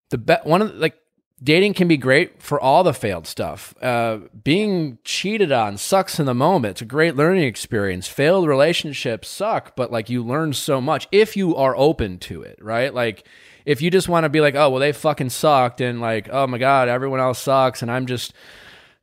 the 0.08 0.16
be- 0.16 0.34
one 0.44 0.62
of 0.62 0.72
the, 0.72 0.78
like 0.78 0.96
dating 1.42 1.74
can 1.74 1.88
be 1.88 1.96
great 1.96 2.42
for 2.42 2.60
all 2.60 2.84
the 2.84 2.92
failed 2.92 3.26
stuff. 3.26 3.74
Uh, 3.82 4.18
being 4.44 4.98
cheated 5.04 5.50
on 5.50 5.78
sucks 5.78 6.20
in 6.20 6.26
the 6.26 6.34
moment. 6.34 6.72
It's 6.72 6.82
a 6.82 6.86
great 6.86 7.16
learning 7.16 7.44
experience. 7.44 8.06
Failed 8.08 8.46
relationships 8.46 9.28
suck, 9.28 9.74
but 9.74 9.90
like 9.90 10.10
you 10.10 10.22
learn 10.22 10.52
so 10.52 10.80
much 10.80 11.08
if 11.10 11.36
you 11.36 11.56
are 11.56 11.76
open 11.76 12.18
to 12.18 12.42
it, 12.42 12.58
right? 12.60 12.92
Like 12.92 13.26
if 13.64 13.80
you 13.82 13.90
just 13.90 14.08
want 14.08 14.24
to 14.24 14.28
be 14.28 14.40
like, 14.40 14.54
oh, 14.54 14.70
well, 14.70 14.80
they 14.80 14.92
fucking 14.92 15.30
sucked, 15.30 15.80
and 15.80 16.00
like, 16.00 16.28
oh 16.30 16.46
my 16.46 16.58
God, 16.58 16.88
everyone 16.88 17.20
else 17.20 17.38
sucks, 17.38 17.82
and 17.82 17.90
I'm 17.90 18.06
just, 18.06 18.32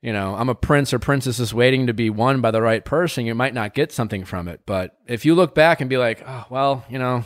you 0.01 0.13
know, 0.13 0.35
I'm 0.35 0.49
a 0.49 0.55
prince 0.55 0.93
or 0.93 0.99
princess 0.99 1.39
is 1.39 1.53
waiting 1.53 1.87
to 1.87 1.93
be 1.93 2.09
won 2.09 2.41
by 2.41 2.51
the 2.51 2.61
right 2.61 2.83
person, 2.83 3.25
you 3.25 3.35
might 3.35 3.53
not 3.53 3.73
get 3.73 3.91
something 3.91 4.25
from 4.25 4.47
it. 4.47 4.61
But 4.65 4.97
if 5.07 5.25
you 5.25 5.35
look 5.35 5.55
back 5.55 5.81
and 5.81 5.89
be 5.89 5.97
like, 5.97 6.23
oh, 6.25 6.45
well, 6.49 6.85
you 6.89 6.99
know, 6.99 7.23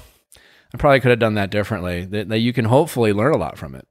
I 0.73 0.77
probably 0.77 0.99
could 1.01 1.09
have 1.09 1.19
done 1.19 1.35
that 1.35 1.51
differently, 1.51 2.05
that, 2.05 2.29
that 2.29 2.39
you 2.39 2.53
can 2.53 2.65
hopefully 2.65 3.11
learn 3.11 3.33
a 3.33 3.37
lot 3.37 3.57
from 3.57 3.75
it. 3.75 3.87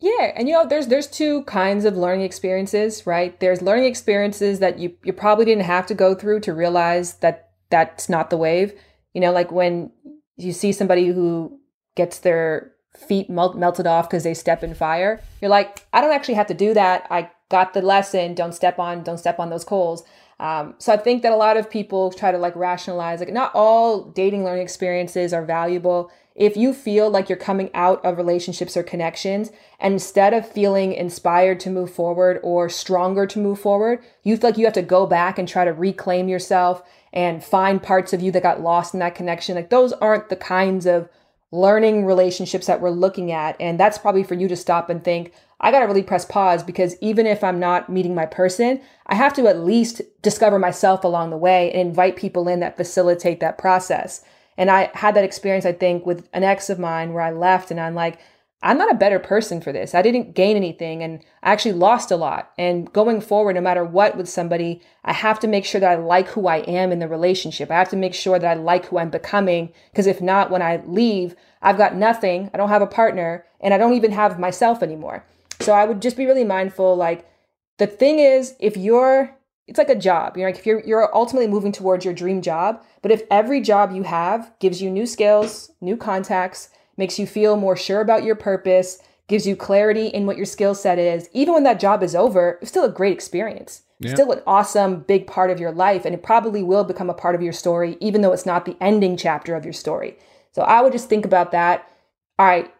Yeah, 0.00 0.32
and 0.36 0.48
you 0.48 0.54
know, 0.54 0.66
there's 0.66 0.86
there's 0.86 1.08
two 1.08 1.42
kinds 1.44 1.84
of 1.84 1.96
learning 1.96 2.24
experiences, 2.24 3.06
right? 3.06 3.38
There's 3.40 3.62
learning 3.62 3.86
experiences 3.86 4.60
that 4.60 4.78
you 4.78 4.96
you 5.02 5.12
probably 5.12 5.44
didn't 5.44 5.64
have 5.64 5.86
to 5.86 5.94
go 5.94 6.14
through 6.14 6.40
to 6.40 6.54
realize 6.54 7.14
that 7.14 7.50
that's 7.70 8.08
not 8.08 8.30
the 8.30 8.36
wave. 8.36 8.74
You 9.12 9.20
know, 9.20 9.32
like 9.32 9.50
when 9.50 9.90
you 10.36 10.52
see 10.52 10.72
somebody 10.72 11.08
who 11.08 11.58
gets 11.96 12.20
their 12.20 12.72
feet 12.96 13.28
melt, 13.28 13.56
melted 13.56 13.86
off 13.88 14.08
because 14.08 14.22
they 14.22 14.34
step 14.34 14.62
in 14.62 14.74
fire, 14.74 15.20
you're 15.40 15.50
like, 15.50 15.84
I 15.92 16.00
don't 16.00 16.12
actually 16.12 16.34
have 16.34 16.46
to 16.46 16.54
do 16.54 16.74
that. 16.74 17.06
I 17.10 17.30
got 17.48 17.74
the 17.74 17.82
lesson. 17.82 18.34
Don't 18.34 18.54
step 18.54 18.78
on 18.78 19.02
don't 19.02 19.18
step 19.18 19.38
on 19.38 19.50
those 19.50 19.64
coals. 19.64 20.04
Um, 20.40 20.74
so 20.78 20.92
I 20.92 20.96
think 20.96 21.22
that 21.22 21.32
a 21.32 21.36
lot 21.36 21.56
of 21.56 21.68
people 21.68 22.12
try 22.12 22.30
to 22.30 22.38
like 22.38 22.54
rationalize 22.54 23.20
like 23.20 23.32
not 23.32 23.50
all 23.54 24.04
dating 24.04 24.44
learning 24.44 24.62
experiences 24.62 25.32
are 25.32 25.44
valuable 25.44 26.10
if 26.38 26.56
you 26.56 26.72
feel 26.72 27.10
like 27.10 27.28
you're 27.28 27.36
coming 27.36 27.68
out 27.74 28.02
of 28.04 28.16
relationships 28.16 28.76
or 28.76 28.84
connections, 28.84 29.50
and 29.80 29.94
instead 29.94 30.32
of 30.32 30.48
feeling 30.48 30.92
inspired 30.92 31.58
to 31.60 31.70
move 31.70 31.92
forward 31.92 32.38
or 32.44 32.68
stronger 32.68 33.26
to 33.26 33.40
move 33.40 33.58
forward, 33.58 33.98
you 34.22 34.36
feel 34.36 34.50
like 34.50 34.56
you 34.56 34.64
have 34.64 34.72
to 34.74 34.82
go 34.82 35.04
back 35.04 35.36
and 35.36 35.48
try 35.48 35.64
to 35.64 35.72
reclaim 35.72 36.28
yourself 36.28 36.80
and 37.12 37.42
find 37.42 37.82
parts 37.82 38.12
of 38.12 38.22
you 38.22 38.30
that 38.30 38.44
got 38.44 38.60
lost 38.60 38.94
in 38.94 39.00
that 39.00 39.16
connection. 39.16 39.56
Like 39.56 39.70
those 39.70 39.92
aren't 39.94 40.28
the 40.28 40.36
kinds 40.36 40.86
of 40.86 41.08
learning 41.50 42.04
relationships 42.04 42.68
that 42.68 42.80
we're 42.80 42.90
looking 42.90 43.32
at. 43.32 43.56
And 43.58 43.80
that's 43.80 43.98
probably 43.98 44.22
for 44.22 44.34
you 44.34 44.46
to 44.46 44.56
stop 44.56 44.90
and 44.90 45.02
think, 45.02 45.32
I 45.60 45.70
got 45.72 45.80
to 45.80 45.86
really 45.86 46.02
press 46.02 46.24
pause 46.24 46.62
because 46.62 46.96
even 47.00 47.26
if 47.26 47.42
I'm 47.42 47.58
not 47.58 47.88
meeting 47.88 48.14
my 48.14 48.26
person, 48.26 48.80
I 49.06 49.16
have 49.16 49.32
to 49.34 49.48
at 49.48 49.64
least 49.64 50.02
discover 50.22 50.58
myself 50.58 51.02
along 51.02 51.30
the 51.30 51.36
way 51.36 51.72
and 51.72 51.88
invite 51.88 52.16
people 52.16 52.46
in 52.48 52.60
that 52.60 52.76
facilitate 52.76 53.40
that 53.40 53.58
process. 53.58 54.24
And 54.56 54.70
I 54.70 54.90
had 54.94 55.14
that 55.16 55.24
experience, 55.24 55.64
I 55.64 55.72
think, 55.72 56.06
with 56.06 56.28
an 56.32 56.44
ex 56.44 56.70
of 56.70 56.78
mine 56.78 57.12
where 57.12 57.22
I 57.22 57.32
left 57.32 57.70
and 57.70 57.80
I'm 57.80 57.94
like, 57.94 58.18
I'm 58.60 58.78
not 58.78 58.90
a 58.90 58.96
better 58.96 59.20
person 59.20 59.60
for 59.60 59.72
this. 59.72 59.94
I 59.94 60.02
didn't 60.02 60.34
gain 60.34 60.56
anything 60.56 61.02
and 61.02 61.24
I 61.44 61.52
actually 61.52 61.74
lost 61.74 62.10
a 62.10 62.16
lot. 62.16 62.50
And 62.58 62.92
going 62.92 63.20
forward, 63.20 63.54
no 63.54 63.60
matter 63.60 63.84
what 63.84 64.16
with 64.16 64.28
somebody, 64.28 64.82
I 65.04 65.12
have 65.12 65.38
to 65.40 65.46
make 65.46 65.64
sure 65.64 65.80
that 65.80 65.92
I 65.92 65.94
like 65.94 66.28
who 66.28 66.48
I 66.48 66.58
am 66.58 66.90
in 66.90 66.98
the 66.98 67.06
relationship. 67.06 67.70
I 67.70 67.78
have 67.78 67.90
to 67.90 67.96
make 67.96 68.14
sure 68.14 68.36
that 68.36 68.58
I 68.58 68.60
like 68.60 68.86
who 68.86 68.98
I'm 68.98 69.10
becoming. 69.10 69.72
Because 69.92 70.08
if 70.08 70.20
not, 70.20 70.50
when 70.50 70.62
I 70.62 70.82
leave, 70.86 71.36
I've 71.62 71.78
got 71.78 71.94
nothing. 71.94 72.50
I 72.52 72.56
don't 72.56 72.68
have 72.68 72.82
a 72.82 72.86
partner 72.86 73.44
and 73.60 73.72
I 73.72 73.78
don't 73.78 73.94
even 73.94 74.10
have 74.10 74.40
myself 74.40 74.82
anymore. 74.82 75.24
So 75.68 75.74
I 75.74 75.84
would 75.84 76.00
just 76.00 76.16
be 76.16 76.24
really 76.24 76.44
mindful. 76.44 76.96
Like 76.96 77.28
the 77.76 77.86
thing 77.86 78.20
is, 78.20 78.54
if 78.58 78.74
you're 78.74 79.36
it's 79.66 79.76
like 79.76 79.90
a 79.90 79.94
job. 79.94 80.34
You're 80.34 80.48
like 80.48 80.58
if 80.58 80.64
you're 80.64 80.80
you're 80.80 81.14
ultimately 81.14 81.46
moving 81.46 81.72
towards 81.72 82.06
your 82.06 82.14
dream 82.14 82.40
job, 82.40 82.82
but 83.02 83.10
if 83.10 83.24
every 83.30 83.60
job 83.60 83.92
you 83.92 84.04
have 84.04 84.50
gives 84.60 84.80
you 84.80 84.88
new 84.88 85.04
skills, 85.04 85.70
new 85.82 85.94
contacts, 85.94 86.70
makes 86.96 87.18
you 87.18 87.26
feel 87.26 87.58
more 87.58 87.76
sure 87.76 88.00
about 88.00 88.24
your 88.24 88.34
purpose, 88.34 89.02
gives 89.26 89.46
you 89.46 89.54
clarity 89.56 90.06
in 90.06 90.24
what 90.24 90.38
your 90.38 90.46
skill 90.46 90.74
set 90.74 90.98
is, 90.98 91.28
even 91.34 91.52
when 91.52 91.64
that 91.64 91.78
job 91.78 92.02
is 92.02 92.14
over, 92.14 92.58
it's 92.62 92.70
still 92.70 92.86
a 92.86 92.90
great 92.90 93.12
experience. 93.12 93.82
Yeah. 94.00 94.14
Still 94.14 94.32
an 94.32 94.40
awesome 94.46 95.00
big 95.00 95.26
part 95.26 95.50
of 95.50 95.60
your 95.60 95.72
life 95.72 96.06
and 96.06 96.14
it 96.14 96.22
probably 96.22 96.62
will 96.62 96.84
become 96.84 97.10
a 97.10 97.14
part 97.14 97.34
of 97.34 97.42
your 97.42 97.52
story 97.52 97.98
even 98.00 98.22
though 98.22 98.32
it's 98.32 98.46
not 98.46 98.64
the 98.64 98.78
ending 98.80 99.18
chapter 99.18 99.54
of 99.54 99.66
your 99.66 99.74
story. 99.74 100.16
So 100.52 100.62
I 100.62 100.80
would 100.80 100.92
just 100.92 101.10
think 101.10 101.26
about 101.26 101.52
that. 101.52 101.92
All 102.38 102.46
right, 102.46 102.72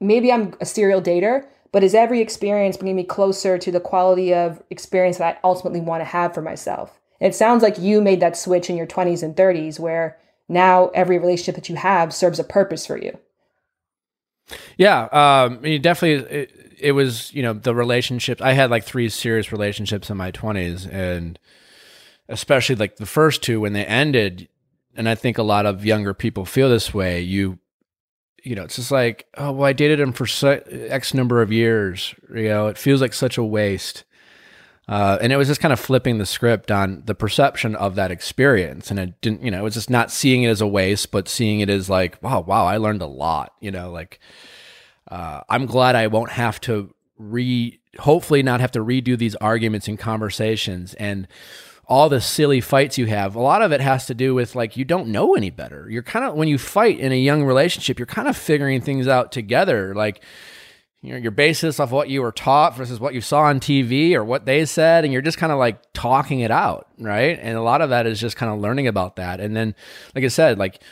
maybe 0.00 0.30
I'm 0.30 0.54
a 0.60 0.64
serial 0.64 1.02
dater, 1.02 1.46
but 1.72 1.82
is 1.82 1.94
every 1.94 2.20
experience 2.20 2.76
bringing 2.76 2.96
me 2.96 3.04
closer 3.04 3.58
to 3.58 3.70
the 3.70 3.80
quality 3.80 4.34
of 4.34 4.62
experience 4.70 5.18
that 5.18 5.36
I 5.36 5.40
ultimately 5.44 5.80
want 5.80 6.00
to 6.00 6.04
have 6.04 6.34
for 6.34 6.42
myself? 6.42 7.00
And 7.20 7.32
it 7.32 7.36
sounds 7.36 7.62
like 7.62 7.78
you 7.78 8.00
made 8.00 8.20
that 8.20 8.36
switch 8.36 8.68
in 8.70 8.76
your 8.76 8.86
20s 8.86 9.22
and 9.22 9.34
30s 9.34 9.80
where 9.80 10.18
now 10.48 10.88
every 10.88 11.18
relationship 11.18 11.54
that 11.56 11.68
you 11.68 11.76
have 11.76 12.14
serves 12.14 12.38
a 12.38 12.44
purpose 12.44 12.86
for 12.86 12.96
you. 12.96 13.18
Yeah, 14.76 15.02
um, 15.04 15.58
I 15.58 15.60
mean, 15.60 15.82
definitely, 15.82 16.36
it, 16.36 16.74
it 16.78 16.92
was 16.92 17.32
you 17.34 17.42
know 17.42 17.52
the 17.52 17.74
relationships. 17.74 18.40
I 18.40 18.52
had 18.52 18.70
like 18.70 18.84
three 18.84 19.08
serious 19.08 19.50
relationships 19.50 20.08
in 20.08 20.16
my 20.16 20.30
twenties, 20.30 20.86
and 20.86 21.38
especially 22.28 22.76
like 22.76 22.96
the 22.96 23.06
first 23.06 23.42
two 23.42 23.60
when 23.60 23.72
they 23.72 23.84
ended. 23.84 24.48
And 24.94 25.08
I 25.08 25.14
think 25.14 25.36
a 25.36 25.42
lot 25.42 25.66
of 25.66 25.84
younger 25.84 26.14
people 26.14 26.46
feel 26.46 26.70
this 26.70 26.94
way. 26.94 27.20
You 27.20 27.58
you 28.46 28.54
know, 28.54 28.62
it's 28.62 28.76
just 28.76 28.92
like, 28.92 29.26
oh, 29.36 29.50
well, 29.50 29.66
I 29.66 29.72
dated 29.72 29.98
him 29.98 30.12
for 30.12 30.26
X 30.70 31.12
number 31.12 31.42
of 31.42 31.50
years. 31.50 32.14
You 32.32 32.48
know, 32.48 32.68
it 32.68 32.78
feels 32.78 33.00
like 33.00 33.12
such 33.12 33.36
a 33.36 33.42
waste. 33.42 34.04
Uh, 34.88 35.18
and 35.20 35.32
it 35.32 35.36
was 35.36 35.48
just 35.48 35.60
kind 35.60 35.72
of 35.72 35.80
flipping 35.80 36.18
the 36.18 36.26
script 36.26 36.70
on 36.70 37.02
the 37.06 37.14
perception 37.14 37.74
of 37.74 37.96
that 37.96 38.12
experience. 38.12 38.88
And 38.88 39.00
it 39.00 39.20
didn't, 39.20 39.42
you 39.42 39.50
know, 39.50 39.58
it 39.58 39.64
was 39.64 39.74
just 39.74 39.90
not 39.90 40.12
seeing 40.12 40.44
it 40.44 40.48
as 40.48 40.60
a 40.60 40.66
waste, 40.66 41.10
but 41.10 41.28
seeing 41.28 41.58
it 41.58 41.68
as 41.68 41.90
like, 41.90 42.22
wow, 42.22 42.40
wow, 42.40 42.66
I 42.66 42.76
learned 42.76 43.02
a 43.02 43.06
lot. 43.06 43.52
You 43.60 43.72
know, 43.72 43.90
like, 43.90 44.20
uh, 45.10 45.40
I'm 45.48 45.66
glad 45.66 45.96
I 45.96 46.06
won't 46.06 46.30
have 46.30 46.60
to 46.62 46.94
re, 47.18 47.80
hopefully 47.98 48.44
not 48.44 48.60
have 48.60 48.70
to 48.72 48.78
redo 48.78 49.18
these 49.18 49.34
arguments 49.36 49.88
and 49.88 49.98
conversations. 49.98 50.94
And 50.94 51.26
all 51.88 52.08
the 52.08 52.20
silly 52.20 52.60
fights 52.60 52.98
you 52.98 53.06
have, 53.06 53.36
a 53.36 53.40
lot 53.40 53.62
of 53.62 53.72
it 53.72 53.80
has 53.80 54.06
to 54.06 54.14
do 54.14 54.34
with 54.34 54.54
like 54.54 54.76
you 54.76 54.84
don't 54.84 55.08
know 55.08 55.34
any 55.34 55.50
better. 55.50 55.88
You're 55.88 56.02
kind 56.02 56.24
of 56.24 56.34
when 56.34 56.48
you 56.48 56.58
fight 56.58 56.98
in 56.98 57.12
a 57.12 57.18
young 57.18 57.44
relationship, 57.44 57.98
you're 57.98 58.06
kind 58.06 58.28
of 58.28 58.36
figuring 58.36 58.80
things 58.80 59.06
out 59.06 59.30
together. 59.32 59.94
Like 59.94 60.22
you 61.02 61.12
know, 61.12 61.18
your 61.18 61.30
basis 61.30 61.78
of 61.78 61.92
what 61.92 62.08
you 62.08 62.22
were 62.22 62.32
taught 62.32 62.76
versus 62.76 62.98
what 62.98 63.14
you 63.14 63.20
saw 63.20 63.42
on 63.42 63.60
TV 63.60 64.14
or 64.14 64.24
what 64.24 64.46
they 64.46 64.64
said, 64.64 65.04
and 65.04 65.12
you're 65.12 65.22
just 65.22 65.38
kind 65.38 65.52
of 65.52 65.58
like 65.58 65.78
talking 65.92 66.40
it 66.40 66.50
out, 66.50 66.88
right? 66.98 67.38
And 67.40 67.56
a 67.56 67.62
lot 67.62 67.80
of 67.80 67.90
that 67.90 68.06
is 68.06 68.18
just 68.18 68.36
kind 68.36 68.52
of 68.52 68.60
learning 68.60 68.88
about 68.88 69.14
that. 69.16 69.38
And 69.38 69.54
then, 69.54 69.76
like 70.16 70.24
I 70.24 70.28
said, 70.28 70.58
like 70.58 70.82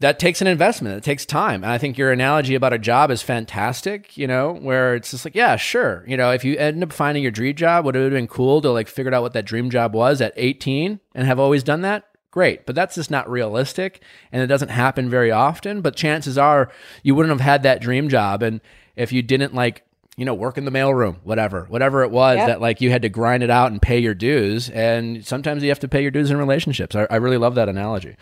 that 0.00 0.18
takes 0.20 0.40
an 0.40 0.46
investment. 0.46 0.96
It 0.96 1.02
takes 1.02 1.26
time. 1.26 1.64
And 1.64 1.72
I 1.72 1.78
think 1.78 1.98
your 1.98 2.12
analogy 2.12 2.54
about 2.54 2.72
a 2.72 2.78
job 2.78 3.10
is 3.10 3.20
fantastic, 3.20 4.16
you 4.16 4.28
know, 4.28 4.52
where 4.52 4.94
it's 4.94 5.10
just 5.10 5.24
like, 5.24 5.34
yeah, 5.34 5.56
sure. 5.56 6.04
You 6.06 6.16
know, 6.16 6.30
if 6.30 6.44
you 6.44 6.56
end 6.56 6.82
up 6.84 6.92
finding 6.92 7.22
your 7.22 7.32
dream 7.32 7.56
job, 7.56 7.84
would 7.84 7.96
it 7.96 8.02
have 8.04 8.12
been 8.12 8.28
cool 8.28 8.60
to 8.60 8.70
like 8.70 8.86
figure 8.86 9.12
out 9.12 9.22
what 9.22 9.32
that 9.32 9.44
dream 9.44 9.70
job 9.70 9.94
was 9.94 10.20
at 10.20 10.32
18 10.36 11.00
and 11.14 11.26
have 11.26 11.40
always 11.40 11.64
done 11.64 11.80
that? 11.82 12.04
Great. 12.30 12.64
But 12.64 12.76
that's 12.76 12.94
just 12.94 13.10
not 13.10 13.28
realistic 13.28 14.00
and 14.30 14.40
it 14.40 14.46
doesn't 14.46 14.68
happen 14.68 15.10
very 15.10 15.32
often. 15.32 15.80
But 15.80 15.96
chances 15.96 16.38
are 16.38 16.70
you 17.02 17.16
wouldn't 17.16 17.32
have 17.32 17.40
had 17.40 17.64
that 17.64 17.80
dream 17.80 18.08
job. 18.08 18.42
And 18.44 18.60
if 18.94 19.12
you 19.12 19.22
didn't 19.22 19.54
like, 19.54 19.82
you 20.16 20.24
know, 20.24 20.34
work 20.34 20.58
in 20.58 20.64
the 20.64 20.70
mailroom, 20.70 21.16
whatever, 21.24 21.64
whatever 21.68 22.04
it 22.04 22.12
was 22.12 22.36
Yep. 22.36 22.46
that 22.46 22.60
like 22.60 22.80
you 22.80 22.90
had 22.90 23.02
to 23.02 23.08
grind 23.08 23.42
it 23.42 23.50
out 23.50 23.72
and 23.72 23.82
pay 23.82 23.98
your 23.98 24.14
dues. 24.14 24.68
And 24.70 25.26
sometimes 25.26 25.64
you 25.64 25.70
have 25.70 25.80
to 25.80 25.88
pay 25.88 26.02
your 26.02 26.10
dues 26.12 26.30
in 26.30 26.36
relationships. 26.36 26.94
I, 26.94 27.08
I 27.10 27.16
really 27.16 27.36
love 27.38 27.56
that 27.56 27.68
analogy. 27.68 28.14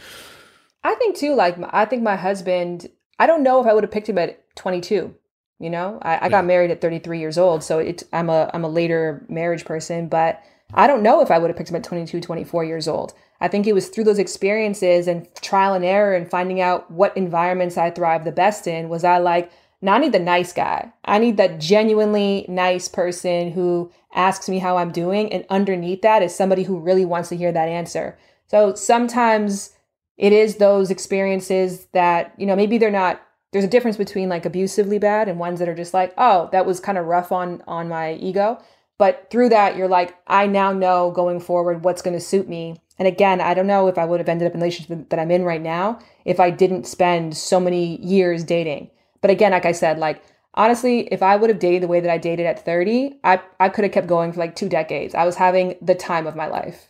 I 0.86 0.94
think 0.94 1.16
too, 1.16 1.34
like 1.34 1.56
I 1.70 1.84
think 1.84 2.02
my 2.02 2.16
husband, 2.16 2.88
I 3.18 3.26
don't 3.26 3.42
know 3.42 3.60
if 3.60 3.66
I 3.66 3.74
would 3.74 3.82
have 3.82 3.90
picked 3.90 4.08
him 4.08 4.18
at 4.18 4.54
22. 4.56 5.14
You 5.58 5.70
know, 5.70 5.98
I, 6.02 6.16
I 6.16 6.24
Yeah. 6.24 6.28
got 6.28 6.44
married 6.44 6.70
at 6.70 6.80
33 6.80 7.18
years 7.18 7.38
old, 7.38 7.64
so 7.64 7.78
it, 7.78 8.04
I'm 8.12 8.28
a 8.30 8.50
I'm 8.54 8.62
a 8.64 8.68
later 8.68 9.24
marriage 9.28 9.64
person, 9.64 10.06
but 10.08 10.42
I 10.74 10.86
don't 10.86 11.02
know 11.02 11.22
if 11.22 11.30
I 11.30 11.38
would 11.38 11.48
have 11.48 11.56
picked 11.56 11.70
him 11.70 11.76
at 11.76 11.84
22, 11.84 12.20
24 12.20 12.64
years 12.64 12.86
old. 12.86 13.14
I 13.40 13.48
think 13.48 13.66
it 13.66 13.72
was 13.72 13.88
through 13.88 14.04
those 14.04 14.18
experiences 14.18 15.08
and 15.08 15.26
trial 15.40 15.74
and 15.74 15.84
error 15.84 16.14
and 16.14 16.30
finding 16.30 16.60
out 16.60 16.90
what 16.90 17.16
environments 17.16 17.76
I 17.76 17.90
thrive 17.90 18.24
the 18.24 18.32
best 18.32 18.66
in. 18.66 18.88
Was 18.88 19.02
I 19.04 19.18
like, 19.18 19.50
now 19.82 19.94
I 19.94 19.98
need 19.98 20.12
the 20.12 20.18
nice 20.18 20.52
guy. 20.52 20.92
I 21.04 21.18
need 21.18 21.36
that 21.38 21.58
genuinely 21.60 22.46
nice 22.48 22.88
person 22.88 23.52
who 23.52 23.90
asks 24.14 24.48
me 24.48 24.58
how 24.58 24.76
I'm 24.76 24.92
doing, 24.92 25.32
and 25.32 25.44
underneath 25.50 26.02
that 26.02 26.22
is 26.22 26.34
somebody 26.34 26.64
who 26.64 26.78
really 26.78 27.04
wants 27.04 27.28
to 27.30 27.36
hear 27.36 27.52
that 27.52 27.68
answer. 27.68 28.18
So 28.48 28.74
sometimes 28.74 29.75
it 30.16 30.32
is 30.32 30.56
those 30.56 30.90
experiences 30.90 31.86
that 31.92 32.34
you 32.38 32.46
know 32.46 32.56
maybe 32.56 32.78
they're 32.78 32.90
not 32.90 33.20
there's 33.52 33.64
a 33.64 33.68
difference 33.68 33.96
between 33.96 34.28
like 34.28 34.44
abusively 34.44 34.98
bad 34.98 35.28
and 35.28 35.38
ones 35.38 35.58
that 35.58 35.68
are 35.68 35.74
just 35.74 35.94
like 35.94 36.12
oh 36.18 36.48
that 36.52 36.66
was 36.66 36.80
kind 36.80 36.98
of 36.98 37.06
rough 37.06 37.32
on 37.32 37.62
on 37.66 37.88
my 37.88 38.14
ego. 38.14 38.58
But 38.98 39.28
through 39.30 39.50
that 39.50 39.76
you're 39.76 39.88
like 39.88 40.16
i 40.26 40.46
now 40.46 40.72
know 40.72 41.10
going 41.10 41.40
forward 41.40 41.84
what's 41.84 42.02
going 42.02 42.14
to 42.14 42.20
suit 42.20 42.48
me. 42.48 42.80
And 42.98 43.06
again 43.06 43.40
i 43.40 43.54
don't 43.54 43.66
know 43.66 43.88
if 43.88 43.98
i 43.98 44.04
would 44.04 44.20
have 44.20 44.28
ended 44.28 44.46
up 44.46 44.54
in 44.54 44.60
the 44.60 44.64
relationship 44.64 45.08
that 45.10 45.18
i'm 45.18 45.30
in 45.30 45.44
right 45.44 45.62
now 45.62 45.98
if 46.24 46.40
i 46.40 46.50
didn't 46.50 46.86
spend 46.86 47.36
so 47.36 47.60
many 47.60 48.00
years 48.04 48.42
dating. 48.44 48.90
But 49.20 49.30
again 49.30 49.52
like 49.52 49.66
i 49.66 49.72
said 49.72 49.98
like 49.98 50.22
honestly 50.54 51.00
if 51.12 51.22
i 51.22 51.36
would 51.36 51.50
have 51.50 51.58
dated 51.58 51.82
the 51.82 51.88
way 51.88 52.00
that 52.00 52.10
i 52.10 52.16
dated 52.16 52.46
at 52.46 52.64
30 52.64 53.20
i 53.22 53.40
i 53.60 53.68
could 53.68 53.84
have 53.84 53.92
kept 53.92 54.06
going 54.06 54.32
for 54.32 54.40
like 54.40 54.56
two 54.56 54.68
decades. 54.68 55.14
I 55.14 55.26
was 55.26 55.36
having 55.36 55.76
the 55.82 55.94
time 55.94 56.26
of 56.26 56.36
my 56.36 56.46
life. 56.46 56.88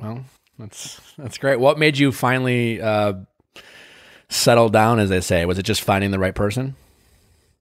Well, 0.00 0.24
that's 0.58 1.00
that's 1.16 1.38
great. 1.38 1.60
What 1.60 1.78
made 1.78 1.98
you 1.98 2.12
finally 2.12 2.80
uh, 2.80 3.14
settle 4.28 4.68
down, 4.68 4.98
as 4.98 5.08
they 5.08 5.20
say? 5.20 5.44
Was 5.44 5.58
it 5.58 5.62
just 5.62 5.82
finding 5.82 6.10
the 6.10 6.18
right 6.18 6.34
person? 6.34 6.76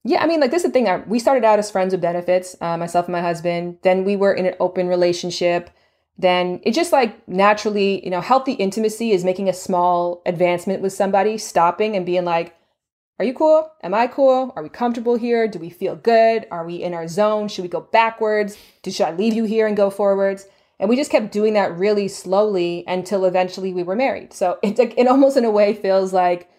Yeah, 0.03 0.23
I 0.23 0.27
mean, 0.27 0.39
like 0.39 0.51
this 0.51 0.63
is 0.63 0.71
the 0.71 0.73
thing. 0.73 1.03
We 1.07 1.19
started 1.19 1.43
out 1.43 1.59
as 1.59 1.69
friends 1.69 1.93
with 1.93 2.01
benefits, 2.01 2.55
uh, 2.61 2.77
myself 2.77 3.05
and 3.05 3.13
my 3.13 3.21
husband. 3.21 3.77
Then 3.83 4.03
we 4.03 4.15
were 4.15 4.33
in 4.33 4.45
an 4.45 4.55
open 4.59 4.87
relationship. 4.87 5.69
Then 6.17 6.59
it 6.63 6.71
just 6.71 6.91
like 6.91 7.27
naturally, 7.27 8.03
you 8.03 8.09
know, 8.09 8.21
healthy 8.21 8.53
intimacy 8.53 9.11
is 9.11 9.23
making 9.23 9.49
a 9.49 9.53
small 9.53 10.23
advancement 10.25 10.81
with 10.81 10.93
somebody, 10.93 11.37
stopping 11.37 11.95
and 11.95 12.05
being 12.05 12.25
like, 12.25 12.55
"Are 13.19 13.25
you 13.25 13.33
cool? 13.33 13.71
Am 13.83 13.93
I 13.93 14.07
cool? 14.07 14.53
Are 14.55 14.63
we 14.63 14.69
comfortable 14.69 15.15
here? 15.15 15.47
Do 15.47 15.59
we 15.59 15.69
feel 15.69 15.95
good? 15.95 16.47
Are 16.49 16.65
we 16.65 16.81
in 16.81 16.95
our 16.95 17.07
zone? 17.07 17.47
Should 17.47 17.61
we 17.61 17.69
go 17.69 17.81
backwards? 17.81 18.57
Should 18.83 19.05
I 19.05 19.11
leave 19.11 19.33
you 19.33 19.43
here 19.43 19.67
and 19.67 19.77
go 19.77 19.91
forwards?" 19.91 20.47
And 20.79 20.89
we 20.89 20.95
just 20.95 21.11
kept 21.11 21.31
doing 21.31 21.53
that 21.53 21.77
really 21.77 22.07
slowly 22.07 22.83
until 22.87 23.25
eventually 23.25 23.73
we 23.73 23.83
were 23.83 23.95
married. 23.95 24.33
So 24.33 24.59
it 24.61 24.79
it 24.79 25.07
almost 25.07 25.37
in 25.37 25.45
a 25.45 25.51
way 25.51 25.73
feels 25.73 26.13
like 26.13 26.49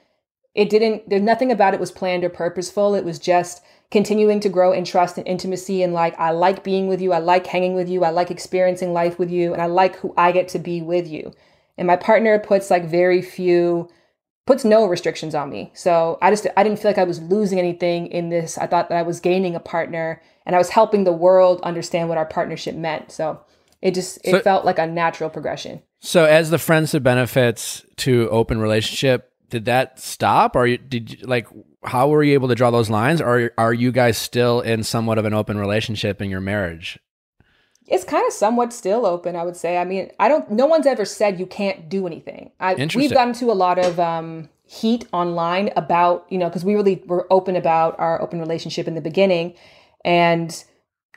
it 0.54 0.70
didn't 0.70 1.08
there's 1.08 1.22
nothing 1.22 1.52
about 1.52 1.74
it 1.74 1.80
was 1.80 1.92
planned 1.92 2.24
or 2.24 2.28
purposeful. 2.28 2.94
It 2.94 3.04
was 3.04 3.18
just 3.18 3.62
continuing 3.90 4.40
to 4.40 4.48
grow 4.48 4.72
in 4.72 4.84
trust 4.84 5.16
and 5.16 5.26
intimacy 5.26 5.82
and 5.82 5.94
like 5.94 6.18
i 6.18 6.30
like 6.30 6.62
being 6.64 6.88
with 6.88 7.00
you. 7.00 7.12
I 7.12 7.18
like 7.18 7.46
hanging 7.46 7.74
with 7.74 7.88
you. 7.88 8.04
I 8.04 8.10
like 8.10 8.30
experiencing 8.30 8.92
life 8.92 9.18
with 9.18 9.30
you. 9.30 9.52
And 9.52 9.62
i 9.62 9.66
like 9.66 9.96
who 9.96 10.12
i 10.16 10.32
get 10.32 10.48
to 10.48 10.58
be 10.58 10.82
with 10.82 11.06
you. 11.06 11.32
And 11.78 11.86
my 11.86 11.96
partner 11.96 12.38
puts 12.38 12.70
like 12.70 12.84
very 12.84 13.22
few 13.22 13.88
puts 14.46 14.64
no 14.64 14.86
restrictions 14.86 15.34
on 15.34 15.48
me. 15.48 15.70
So 15.74 16.18
i 16.20 16.30
just 16.30 16.46
i 16.56 16.62
didn't 16.62 16.80
feel 16.80 16.90
like 16.90 16.98
i 16.98 17.04
was 17.04 17.20
losing 17.20 17.58
anything 17.58 18.08
in 18.08 18.28
this. 18.28 18.58
I 18.58 18.66
thought 18.66 18.88
that 18.88 18.98
i 18.98 19.02
was 19.02 19.20
gaining 19.20 19.54
a 19.54 19.60
partner 19.60 20.20
and 20.44 20.54
i 20.54 20.58
was 20.58 20.70
helping 20.70 21.04
the 21.04 21.12
world 21.12 21.60
understand 21.62 22.08
what 22.08 22.18
our 22.18 22.26
partnership 22.26 22.74
meant. 22.74 23.10
So 23.12 23.40
it 23.82 23.94
just 23.94 24.18
it 24.24 24.30
So- 24.30 24.40
felt 24.40 24.64
like 24.64 24.78
a 24.78 24.86
natural 24.86 25.30
progression 25.30 25.82
So, 26.00 26.24
as 26.24 26.50
the 26.50 26.58
friends 26.58 26.92
to 26.92 27.00
benefits 27.00 27.84
to 27.98 28.28
open 28.30 28.60
relationship, 28.60 29.32
did 29.50 29.64
that 29.64 29.98
stop, 29.98 30.54
or 30.56 30.66
you, 30.66 30.78
did 30.78 31.12
you, 31.20 31.26
like 31.26 31.46
how 31.84 32.08
were 32.08 32.22
you 32.22 32.34
able 32.34 32.48
to 32.48 32.54
draw 32.54 32.70
those 32.70 32.90
lines? 32.90 33.20
Or 33.20 33.52
are 33.56 33.72
you 33.72 33.92
guys 33.92 34.18
still 34.18 34.60
in 34.60 34.82
somewhat 34.84 35.18
of 35.18 35.24
an 35.24 35.32
open 35.34 35.58
relationship 35.58 36.20
in 36.20 36.28
your 36.30 36.40
marriage? 36.40 36.98
It's 37.86 38.04
kind 38.04 38.26
of 38.26 38.32
somewhat 38.32 38.72
still 38.72 39.06
open, 39.06 39.34
I 39.34 39.44
would 39.44 39.56
say. 39.56 39.78
I 39.78 39.84
mean, 39.84 40.10
I 40.20 40.28
don't. 40.28 40.50
No 40.50 40.66
one's 40.66 40.86
ever 40.86 41.04
said 41.06 41.40
you 41.40 41.46
can't 41.46 41.88
do 41.88 42.06
anything. 42.06 42.50
I, 42.60 42.72
Interesting. 42.72 43.00
we've 43.00 43.12
gotten 43.12 43.32
to 43.34 43.50
a 43.50 43.54
lot 43.54 43.78
of 43.78 43.98
um, 43.98 44.50
heat 44.66 45.06
online 45.12 45.70
about 45.74 46.26
you 46.28 46.36
know 46.36 46.48
because 46.48 46.64
we 46.64 46.74
really 46.74 47.02
were 47.06 47.26
open 47.30 47.56
about 47.56 47.98
our 47.98 48.20
open 48.20 48.40
relationship 48.40 48.86
in 48.86 48.94
the 48.94 49.00
beginning, 49.00 49.54
and 50.04 50.62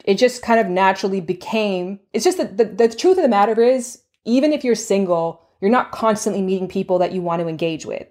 it 0.05 0.15
just 0.15 0.41
kind 0.41 0.59
of 0.59 0.67
naturally 0.67 1.21
became. 1.21 1.99
It's 2.13 2.23
just 2.25 2.37
that 2.37 2.57
the, 2.57 2.65
the 2.65 2.89
truth 2.89 3.17
of 3.17 3.23
the 3.23 3.29
matter 3.29 3.61
is, 3.61 4.01
even 4.25 4.53
if 4.53 4.63
you're 4.63 4.75
single, 4.75 5.41
you're 5.59 5.71
not 5.71 5.91
constantly 5.91 6.41
meeting 6.41 6.67
people 6.67 6.99
that 6.99 7.11
you 7.11 7.21
want 7.21 7.41
to 7.41 7.47
engage 7.47 7.85
with. 7.85 8.07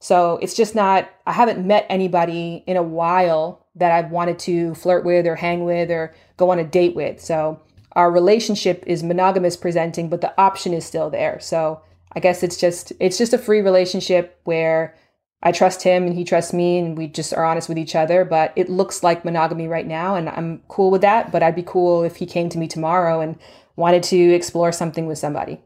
So 0.00 0.38
it's 0.42 0.54
just 0.54 0.74
not, 0.74 1.08
I 1.26 1.32
haven't 1.32 1.66
met 1.66 1.86
anybody 1.88 2.62
in 2.66 2.76
a 2.76 2.82
while 2.82 3.66
that 3.74 3.92
I've 3.92 4.10
wanted 4.10 4.38
to 4.40 4.74
flirt 4.74 5.04
with 5.04 5.26
or 5.26 5.36
hang 5.36 5.64
with 5.64 5.90
or 5.90 6.14
go 6.36 6.50
on 6.50 6.58
a 6.58 6.64
date 6.64 6.94
with. 6.94 7.20
So 7.20 7.60
our 7.92 8.10
relationship 8.10 8.84
is 8.86 9.02
monogamous 9.02 9.56
presenting, 9.56 10.08
but 10.08 10.20
the 10.20 10.40
option 10.40 10.72
is 10.72 10.84
still 10.84 11.10
there. 11.10 11.40
So 11.40 11.82
I 12.12 12.20
guess 12.20 12.42
it's 12.42 12.56
just, 12.56 12.92
it's 13.00 13.18
just 13.18 13.32
a 13.32 13.38
free 13.38 13.60
relationship 13.60 14.40
where 14.44 14.94
I 15.42 15.52
trust 15.52 15.82
him 15.82 16.04
and 16.04 16.14
he 16.14 16.24
trusts 16.24 16.52
me 16.52 16.78
and 16.78 16.96
we 16.98 17.06
just 17.06 17.32
are 17.32 17.44
honest 17.44 17.68
with 17.68 17.78
each 17.78 17.94
other. 17.94 18.24
But 18.24 18.52
it 18.56 18.68
looks 18.68 19.02
like 19.02 19.24
monogamy 19.24 19.68
right 19.68 19.86
now 19.86 20.16
and 20.16 20.28
I'm 20.28 20.62
cool 20.68 20.90
with 20.90 21.02
that. 21.02 21.30
But 21.30 21.42
I'd 21.42 21.54
be 21.54 21.62
cool 21.62 22.02
if 22.02 22.16
he 22.16 22.26
came 22.26 22.48
to 22.48 22.58
me 22.58 22.66
tomorrow 22.66 23.20
and 23.20 23.38
wanted 23.76 24.02
to 24.04 24.16
explore 24.16 24.72
something 24.72 25.06
with 25.06 25.18
somebody. 25.18 25.60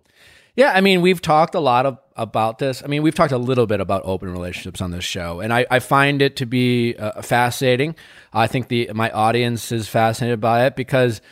Yeah, 0.54 0.72
I 0.74 0.82
mean, 0.82 1.00
we've 1.00 1.22
talked 1.22 1.54
a 1.54 1.60
lot 1.60 1.86
of, 1.86 1.98
about 2.14 2.58
this. 2.58 2.82
I 2.82 2.86
mean, 2.86 3.02
we've 3.02 3.14
talked 3.14 3.32
a 3.32 3.38
little 3.38 3.66
bit 3.66 3.80
about 3.80 4.02
open 4.04 4.30
relationships 4.30 4.82
on 4.82 4.90
this 4.90 5.04
show, 5.04 5.40
and 5.40 5.50
I, 5.50 5.64
I 5.70 5.78
find 5.78 6.20
it 6.20 6.36
to 6.36 6.46
be 6.46 6.94
uh, 6.96 7.22
fascinating. 7.22 7.94
I 8.34 8.46
think 8.48 8.68
the 8.68 8.90
my 8.92 9.10
audience 9.10 9.72
is 9.72 9.88
fascinated 9.88 10.40
by 10.40 10.66
it 10.66 10.76
because, 10.76 11.22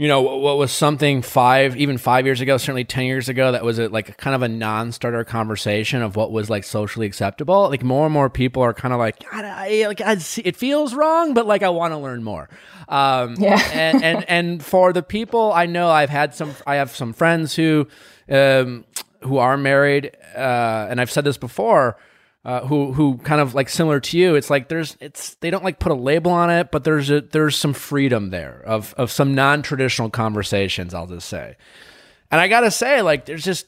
you 0.00 0.06
know, 0.06 0.22
what, 0.22 0.56
was 0.58 0.70
something 0.70 1.22
five, 1.22 1.76
even 1.76 1.98
five 1.98 2.24
years 2.24 2.40
ago, 2.40 2.56
certainly 2.56 2.84
ten 2.84 3.04
years 3.06 3.28
ago, 3.28 3.50
that 3.50 3.64
was 3.64 3.80
a, 3.80 3.88
like 3.88 4.16
kind 4.16 4.36
of 4.36 4.42
a 4.42 4.48
non-starter 4.48 5.24
conversation 5.24 6.02
of 6.02 6.14
what 6.14 6.30
was 6.30 6.48
like 6.48 6.62
socially 6.62 7.04
acceptable. 7.04 7.68
Like 7.68 7.82
more 7.82 8.06
and 8.06 8.12
more 8.12 8.30
people 8.30 8.62
are 8.62 8.72
kind 8.72 8.94
of 8.94 9.00
like, 9.00 9.18
God, 9.28 9.44
I, 9.44 9.86
like 9.88 10.00
I, 10.00 10.14
see- 10.18 10.42
it 10.42 10.56
feels 10.56 10.94
wrong, 10.94 11.34
but 11.34 11.46
like 11.46 11.64
I 11.64 11.70
want 11.70 11.92
to 11.94 11.98
learn 11.98 12.22
more. 12.22 12.48
Um, 12.88 13.34
Yeah. 13.38 13.60
and 13.72 14.04
and 14.04 14.24
and 14.30 14.64
for 14.64 14.92
the 14.92 15.02
people 15.02 15.52
I 15.52 15.66
know, 15.66 15.90
I've 15.90 16.10
had 16.10 16.32
some. 16.32 16.54
I 16.64 16.76
have 16.76 16.94
some 16.94 17.12
friends 17.12 17.56
who, 17.56 17.88
um, 18.30 18.84
who 19.22 19.38
are 19.38 19.56
married, 19.56 20.12
uh, 20.36 20.86
and 20.88 21.00
I've 21.00 21.10
said 21.10 21.24
this 21.24 21.38
before. 21.38 21.96
Uh, 22.44 22.64
who 22.66 22.92
who 22.92 23.18
kind 23.18 23.40
of 23.40 23.54
like 23.54 23.68
similar 23.68 24.00
to 24.00 24.16
you? 24.16 24.34
It's 24.34 24.48
like 24.48 24.68
there's 24.68 24.96
it's 25.00 25.34
they 25.36 25.50
don't 25.50 25.64
like 25.64 25.80
put 25.80 25.92
a 25.92 25.96
label 25.96 26.30
on 26.30 26.50
it, 26.50 26.70
but 26.70 26.84
there's 26.84 27.10
a 27.10 27.20
there's 27.20 27.56
some 27.56 27.74
freedom 27.74 28.30
there 28.30 28.62
of 28.64 28.94
of 28.96 29.10
some 29.10 29.34
non 29.34 29.60
traditional 29.62 30.08
conversations. 30.08 30.94
I'll 30.94 31.08
just 31.08 31.28
say, 31.28 31.56
and 32.30 32.40
I 32.40 32.48
gotta 32.48 32.70
say, 32.70 33.02
like 33.02 33.26
there's 33.26 33.44
just 33.44 33.66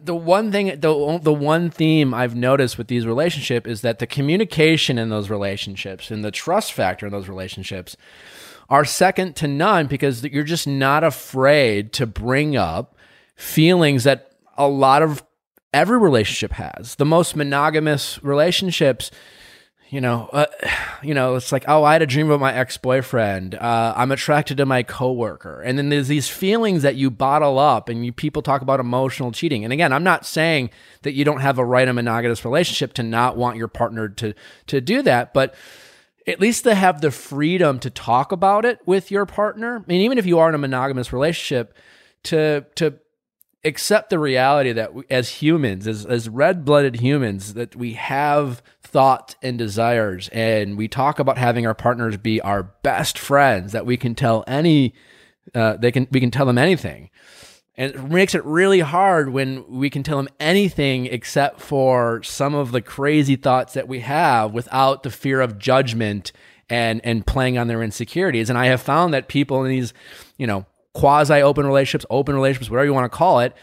the 0.00 0.14
one 0.14 0.52
thing 0.52 0.66
the 0.80 1.20
the 1.22 1.32
one 1.32 1.70
theme 1.70 2.14
I've 2.14 2.34
noticed 2.34 2.78
with 2.78 2.88
these 2.88 3.06
relationships 3.06 3.68
is 3.68 3.80
that 3.82 3.98
the 3.98 4.06
communication 4.06 4.98
in 4.98 5.08
those 5.08 5.30
relationships 5.30 6.10
and 6.10 6.24
the 6.24 6.30
trust 6.30 6.72
factor 6.72 7.06
in 7.06 7.12
those 7.12 7.28
relationships 7.28 7.96
are 8.68 8.84
second 8.84 9.36
to 9.36 9.46
none 9.46 9.86
because 9.86 10.24
you're 10.24 10.44
just 10.44 10.66
not 10.66 11.04
afraid 11.04 11.92
to 11.94 12.06
bring 12.06 12.56
up 12.56 12.96
feelings 13.36 14.04
that 14.04 14.32
a 14.56 14.68
lot 14.68 15.02
of 15.02 15.22
every 15.72 15.98
relationship 15.98 16.52
has. 16.52 16.96
The 16.96 17.04
most 17.04 17.36
monogamous 17.36 18.22
relationships 18.22 19.10
you 19.92 20.00
know, 20.00 20.30
uh, 20.32 20.46
you 21.02 21.12
know, 21.12 21.34
it's 21.34 21.52
like, 21.52 21.66
oh, 21.68 21.84
I 21.84 21.92
had 21.92 22.00
a 22.00 22.06
dream 22.06 22.26
about 22.28 22.40
my 22.40 22.54
ex 22.54 22.78
boyfriend. 22.78 23.54
Uh, 23.54 23.92
I'm 23.94 24.10
attracted 24.10 24.56
to 24.56 24.64
my 24.64 24.82
coworker, 24.82 25.60
and 25.60 25.76
then 25.76 25.90
there's 25.90 26.08
these 26.08 26.30
feelings 26.30 26.80
that 26.80 26.96
you 26.96 27.10
bottle 27.10 27.58
up, 27.58 27.90
and 27.90 28.04
you 28.04 28.10
people 28.10 28.40
talk 28.40 28.62
about 28.62 28.80
emotional 28.80 29.32
cheating. 29.32 29.64
And 29.64 29.72
again, 29.72 29.92
I'm 29.92 30.02
not 30.02 30.24
saying 30.24 30.70
that 31.02 31.12
you 31.12 31.26
don't 31.26 31.42
have 31.42 31.58
a 31.58 31.64
right 31.64 31.86
a 31.86 31.92
monogamous 31.92 32.42
relationship 32.42 32.94
to 32.94 33.02
not 33.02 33.36
want 33.36 33.58
your 33.58 33.68
partner 33.68 34.08
to 34.08 34.32
to 34.68 34.80
do 34.80 35.02
that, 35.02 35.34
but 35.34 35.54
at 36.26 36.40
least 36.40 36.64
to 36.64 36.74
have 36.74 37.02
the 37.02 37.10
freedom 37.10 37.78
to 37.80 37.90
talk 37.90 38.32
about 38.32 38.64
it 38.64 38.78
with 38.86 39.10
your 39.10 39.26
partner. 39.26 39.84
I 39.84 39.86
mean, 39.86 40.00
even 40.00 40.16
if 40.16 40.24
you 40.24 40.38
are 40.38 40.48
in 40.48 40.54
a 40.54 40.58
monogamous 40.58 41.12
relationship, 41.12 41.76
to 42.22 42.64
to 42.76 42.94
accept 43.64 44.10
the 44.10 44.18
reality 44.18 44.72
that 44.72 44.94
we, 44.94 45.04
as 45.08 45.28
humans, 45.28 45.86
as 45.86 46.04
as 46.04 46.28
red 46.28 46.64
blooded 46.64 47.00
humans, 47.00 47.54
that 47.54 47.76
we 47.76 47.94
have 47.94 48.62
thoughts 48.82 49.36
and 49.42 49.58
desires, 49.58 50.28
and 50.32 50.76
we 50.76 50.88
talk 50.88 51.18
about 51.18 51.38
having 51.38 51.66
our 51.66 51.74
partners 51.74 52.16
be 52.16 52.40
our 52.40 52.62
best 52.62 53.18
friends. 53.18 53.72
That 53.72 53.86
we 53.86 53.96
can 53.96 54.14
tell 54.14 54.44
any, 54.46 54.94
uh, 55.54 55.76
they 55.76 55.92
can 55.92 56.08
we 56.10 56.20
can 56.20 56.30
tell 56.30 56.46
them 56.46 56.58
anything. 56.58 57.10
And 57.74 57.94
it 57.94 58.02
makes 58.04 58.34
it 58.34 58.44
really 58.44 58.80
hard 58.80 59.30
when 59.30 59.66
we 59.66 59.88
can 59.88 60.02
tell 60.02 60.18
them 60.18 60.28
anything 60.38 61.06
except 61.06 61.60
for 61.60 62.22
some 62.22 62.54
of 62.54 62.70
the 62.70 62.82
crazy 62.82 63.34
thoughts 63.34 63.72
that 63.72 63.88
we 63.88 64.00
have 64.00 64.52
without 64.52 65.04
the 65.04 65.10
fear 65.10 65.40
of 65.40 65.58
judgment 65.58 66.32
and 66.68 67.00
and 67.04 67.26
playing 67.26 67.56
on 67.56 67.68
their 67.68 67.82
insecurities. 67.82 68.50
And 68.50 68.58
I 68.58 68.66
have 68.66 68.82
found 68.82 69.14
that 69.14 69.28
people 69.28 69.64
in 69.64 69.70
these, 69.70 69.94
you 70.36 70.46
know, 70.46 70.66
quasi 70.94 71.40
open 71.40 71.66
relationships, 71.66 72.06
open 72.10 72.34
relationships, 72.34 72.70
whatever 72.70 72.86
you 72.86 72.94
want 72.94 73.10
to 73.10 73.16
call 73.16 73.40
it, 73.40 73.54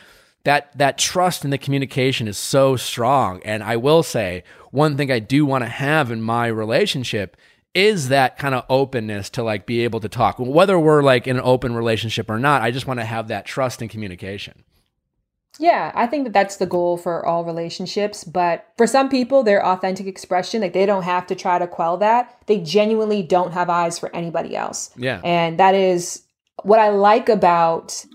that 0.43 0.77
that 0.77 0.97
trust 0.97 1.43
in 1.43 1.51
the 1.51 1.57
communication 1.57 2.27
is 2.27 2.38
so 2.38 2.75
strong. 2.75 3.41
And 3.43 3.63
I 3.63 3.75
will 3.77 4.03
say, 4.03 4.43
one 4.71 4.97
thing 4.97 5.11
I 5.11 5.19
do 5.19 5.45
want 5.45 5.63
to 5.63 5.69
have 5.69 6.11
in 6.11 6.21
my 6.21 6.47
relationship 6.47 7.36
is 7.75 8.09
that 8.09 8.38
kind 8.38 8.55
of 8.55 8.65
openness 8.69 9.30
to 9.32 9.43
like 9.43 9.65
be 9.65 9.84
able 9.84 9.99
to 9.99 10.09
talk. 10.09 10.38
Whether 10.39 10.80
we're 10.80 11.03
like 11.03 11.27
in 11.27 11.38
an 11.38 11.43
open 11.45 11.75
relationship 11.75 12.30
or 12.30 12.39
not, 12.39 12.61
I 12.61 12.71
just 12.71 12.88
want 12.88 12.99
to 12.99 13.05
have 13.05 13.27
that 13.27 13.45
trust 13.45 13.82
and 13.82 13.89
communication. 13.89 14.63
Yeah, 15.59 15.91
I 15.93 16.07
think 16.07 16.23
that 16.23 16.34
that's 16.34 16.57
the 16.57 16.65
goal 16.65 16.97
for 16.97 17.25
all 17.25 17.43
relationships. 17.43 18.23
But 18.23 18.65
for 18.77 18.88
some 18.88 19.09
people, 19.09 19.43
their 19.43 19.65
authentic 19.65 20.07
expression, 20.07 20.61
like 20.61 20.73
they 20.73 20.86
don't 20.86 21.03
have 21.03 21.27
to 21.27 21.36
try 21.36 21.59
to 21.59 21.67
quell 21.67 21.97
that. 21.97 22.41
They 22.45 22.59
genuinely 22.59 23.23
don't 23.23 23.51
have 23.51 23.69
eyes 23.69 23.99
for 23.99 24.13
anybody 24.15 24.55
else. 24.55 24.91
Yeah. 24.95 25.19
And 25.23 25.59
that 25.59 25.75
is 25.75 26.23
what 26.64 26.80
I 26.80 26.89
like 26.89 27.30
about 27.30 28.05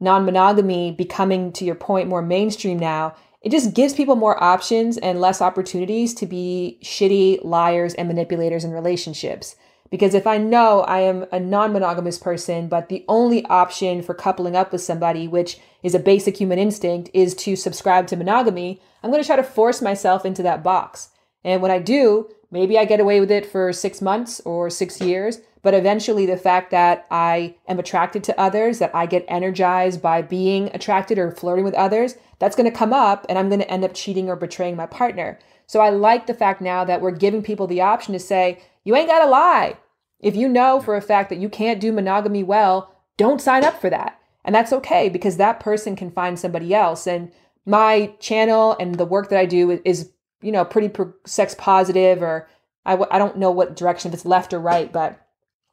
non 0.00 0.24
monogamy 0.24 0.92
becoming, 0.92 1.52
to 1.52 1.64
your 1.64 1.74
point, 1.74 2.08
more 2.08 2.22
mainstream 2.22 2.78
now, 2.78 3.14
it 3.42 3.50
just 3.50 3.74
gives 3.74 3.94
people 3.94 4.16
more 4.16 4.42
options 4.42 4.98
and 4.98 5.20
less 5.20 5.42
opportunities 5.42 6.14
to 6.14 6.26
be 6.26 6.78
shitty 6.82 7.44
liars 7.44 7.94
and 7.94 8.08
manipulators 8.08 8.64
in 8.64 8.70
relationships. 8.70 9.56
Because 9.90 10.14
if 10.14 10.26
I 10.26 10.38
know 10.38 10.80
I 10.82 11.00
am 11.00 11.26
a 11.32 11.38
non 11.38 11.72
monogamous 11.72 12.18
person, 12.18 12.68
but 12.68 12.88
the 12.88 13.04
only 13.08 13.44
option 13.46 14.02
for 14.02 14.14
coupling 14.14 14.56
up 14.56 14.72
with 14.72 14.80
somebody, 14.80 15.28
which 15.28 15.58
is 15.82 15.94
a 15.94 15.98
basic 15.98 16.36
human 16.38 16.58
instinct, 16.58 17.10
is 17.12 17.34
to 17.34 17.56
subscribe 17.56 18.06
to 18.06 18.16
monogamy, 18.16 18.80
I'm 19.02 19.10
going 19.10 19.22
to 19.22 19.26
try 19.26 19.36
to 19.36 19.42
force 19.42 19.82
myself 19.82 20.24
into 20.24 20.42
that 20.44 20.62
box. 20.62 21.10
And 21.44 21.60
when 21.60 21.70
I 21.70 21.78
do, 21.78 22.30
maybe 22.50 22.78
I 22.78 22.84
get 22.84 23.00
away 23.00 23.20
with 23.20 23.30
it 23.30 23.44
for 23.44 23.72
six 23.72 24.00
months 24.00 24.40
or 24.46 24.70
six 24.70 25.00
years. 25.00 25.40
But 25.62 25.74
eventually, 25.74 26.26
the 26.26 26.36
fact 26.36 26.72
that 26.72 27.06
I 27.10 27.54
am 27.68 27.78
attracted 27.78 28.24
to 28.24 28.40
others, 28.40 28.80
that 28.80 28.94
I 28.94 29.06
get 29.06 29.24
energized 29.28 30.02
by 30.02 30.20
being 30.20 30.70
attracted 30.74 31.18
or 31.18 31.30
flirting 31.30 31.64
with 31.64 31.74
others, 31.74 32.16
that's 32.40 32.56
going 32.56 32.70
to 32.70 32.76
come 32.76 32.92
up 32.92 33.24
and 33.28 33.38
I'm 33.38 33.48
going 33.48 33.60
to 33.60 33.70
end 33.70 33.84
up 33.84 33.94
cheating 33.94 34.28
or 34.28 34.34
betraying 34.34 34.74
my 34.74 34.86
partner. 34.86 35.38
So 35.66 35.80
I 35.80 35.90
like 35.90 36.26
the 36.26 36.34
fact 36.34 36.60
now 36.60 36.84
that 36.84 37.00
we're 37.00 37.12
giving 37.12 37.42
people 37.42 37.68
the 37.68 37.80
option 37.80 38.12
to 38.12 38.18
say, 38.18 38.60
you 38.82 38.96
ain't 38.96 39.08
got 39.08 39.24
to 39.24 39.30
lie. 39.30 39.76
If 40.18 40.34
you 40.34 40.48
know 40.48 40.80
for 40.80 40.96
a 40.96 41.00
fact 41.00 41.30
that 41.30 41.38
you 41.38 41.48
can't 41.48 41.80
do 41.80 41.92
monogamy 41.92 42.42
well, 42.42 42.94
don't 43.16 43.40
sign 43.40 43.64
up 43.64 43.80
for 43.80 43.88
that. 43.90 44.18
And 44.44 44.52
that's 44.54 44.72
okay 44.72 45.08
because 45.08 45.36
that 45.36 45.60
person 45.60 45.94
can 45.94 46.10
find 46.10 46.38
somebody 46.38 46.74
else. 46.74 47.06
And 47.06 47.30
my 47.64 48.12
channel 48.18 48.76
and 48.80 48.96
the 48.96 49.04
work 49.04 49.28
that 49.28 49.38
I 49.38 49.46
do 49.46 49.80
is, 49.84 50.10
you 50.40 50.50
know, 50.50 50.64
pretty 50.64 50.92
sex 51.24 51.54
positive 51.56 52.20
or 52.22 52.48
I, 52.84 52.98
I 53.12 53.18
don't 53.18 53.38
know 53.38 53.52
what 53.52 53.76
direction, 53.76 54.08
if 54.08 54.14
it's 54.14 54.24
left 54.24 54.52
or 54.52 54.58
right, 54.58 54.92
but 54.92 55.21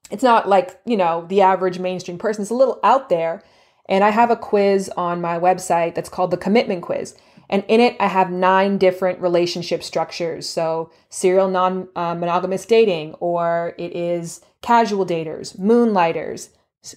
it's 0.09 0.23
not 0.23 0.47
like, 0.47 0.79
you 0.85 0.97
know, 0.97 1.25
the 1.27 1.41
average 1.41 1.79
mainstream 1.79 2.17
person. 2.17 2.41
It's 2.41 2.51
a 2.51 2.55
little 2.55 2.79
out 2.83 3.09
there. 3.09 3.43
And 3.87 4.03
I 4.03 4.09
have 4.09 4.29
a 4.29 4.35
quiz 4.35 4.89
on 4.95 5.21
my 5.21 5.39
website 5.39 5.95
that's 5.95 6.09
called 6.09 6.31
the 6.31 6.37
Commitment 6.37 6.83
Quiz. 6.83 7.15
And 7.49 7.63
in 7.67 7.79
it, 7.79 7.97
I 7.99 8.07
have 8.07 8.29
nine 8.29 8.77
different 8.77 9.19
relationship 9.19 9.83
structures. 9.83 10.47
So, 10.47 10.91
serial 11.09 11.49
non 11.49 11.89
uh, 11.95 12.13
monogamous 12.13 12.65
dating, 12.65 13.15
or 13.15 13.73
it 13.79 13.95
is 13.95 14.41
casual 14.61 15.05
daters, 15.05 15.57
moonlighters, 15.57 16.49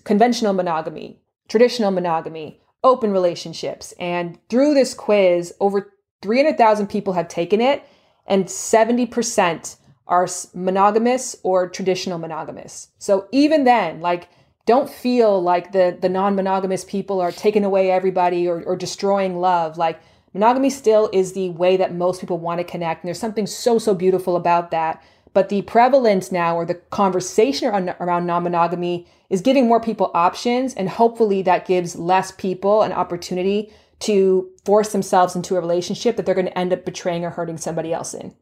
conventional 0.04 0.52
monogamy, 0.52 1.22
traditional 1.48 1.90
monogamy, 1.90 2.60
open 2.84 3.12
relationships. 3.12 3.94
And 3.98 4.38
through 4.50 4.74
this 4.74 4.92
quiz, 4.92 5.54
over 5.58 5.94
300,000 6.20 6.86
people 6.88 7.14
have 7.14 7.28
taken 7.28 7.62
it, 7.62 7.82
and 8.26 8.44
70% 8.44 9.76
are 10.06 10.28
monogamous 10.54 11.36
or 11.42 11.68
traditional 11.68 12.18
monogamous. 12.18 12.88
So 12.98 13.28
even 13.32 13.64
then, 13.64 14.00
like, 14.00 14.28
don't 14.64 14.88
feel 14.88 15.42
like 15.42 15.72
the 15.72 15.96
the 16.00 16.08
non-monogamous 16.08 16.84
people 16.84 17.20
are 17.20 17.32
taking 17.32 17.64
away 17.64 17.90
everybody 17.90 18.48
or, 18.48 18.62
or 18.62 18.76
destroying 18.76 19.40
love. 19.40 19.76
Like 19.76 20.00
monogamy 20.34 20.70
still 20.70 21.10
is 21.12 21.32
the 21.32 21.50
way 21.50 21.76
that 21.76 21.94
most 21.94 22.20
people 22.20 22.38
want 22.38 22.58
to 22.58 22.64
connect. 22.64 23.02
And 23.02 23.08
there's 23.08 23.18
something 23.18 23.46
so, 23.46 23.78
so 23.78 23.94
beautiful 23.94 24.36
about 24.36 24.70
that. 24.70 25.02
But 25.34 25.48
the 25.48 25.62
prevalence 25.62 26.30
now 26.30 26.56
or 26.56 26.64
the 26.64 26.74
conversation 26.74 27.68
around, 27.68 27.94
around 27.98 28.26
non-monogamy 28.26 29.06
is 29.30 29.40
giving 29.40 29.66
more 29.66 29.80
people 29.80 30.10
options. 30.14 30.74
And 30.74 30.88
hopefully 30.88 31.42
that 31.42 31.66
gives 31.66 31.96
less 31.96 32.30
people 32.32 32.82
an 32.82 32.92
opportunity 32.92 33.72
to 34.00 34.50
force 34.64 34.92
themselves 34.92 35.34
into 35.34 35.56
a 35.56 35.60
relationship 35.60 36.16
that 36.16 36.26
they're 36.26 36.34
going 36.34 36.46
to 36.46 36.58
end 36.58 36.72
up 36.72 36.84
betraying 36.84 37.24
or 37.24 37.30
hurting 37.30 37.56
somebody 37.56 37.92
else 37.92 38.14
in. 38.14 38.34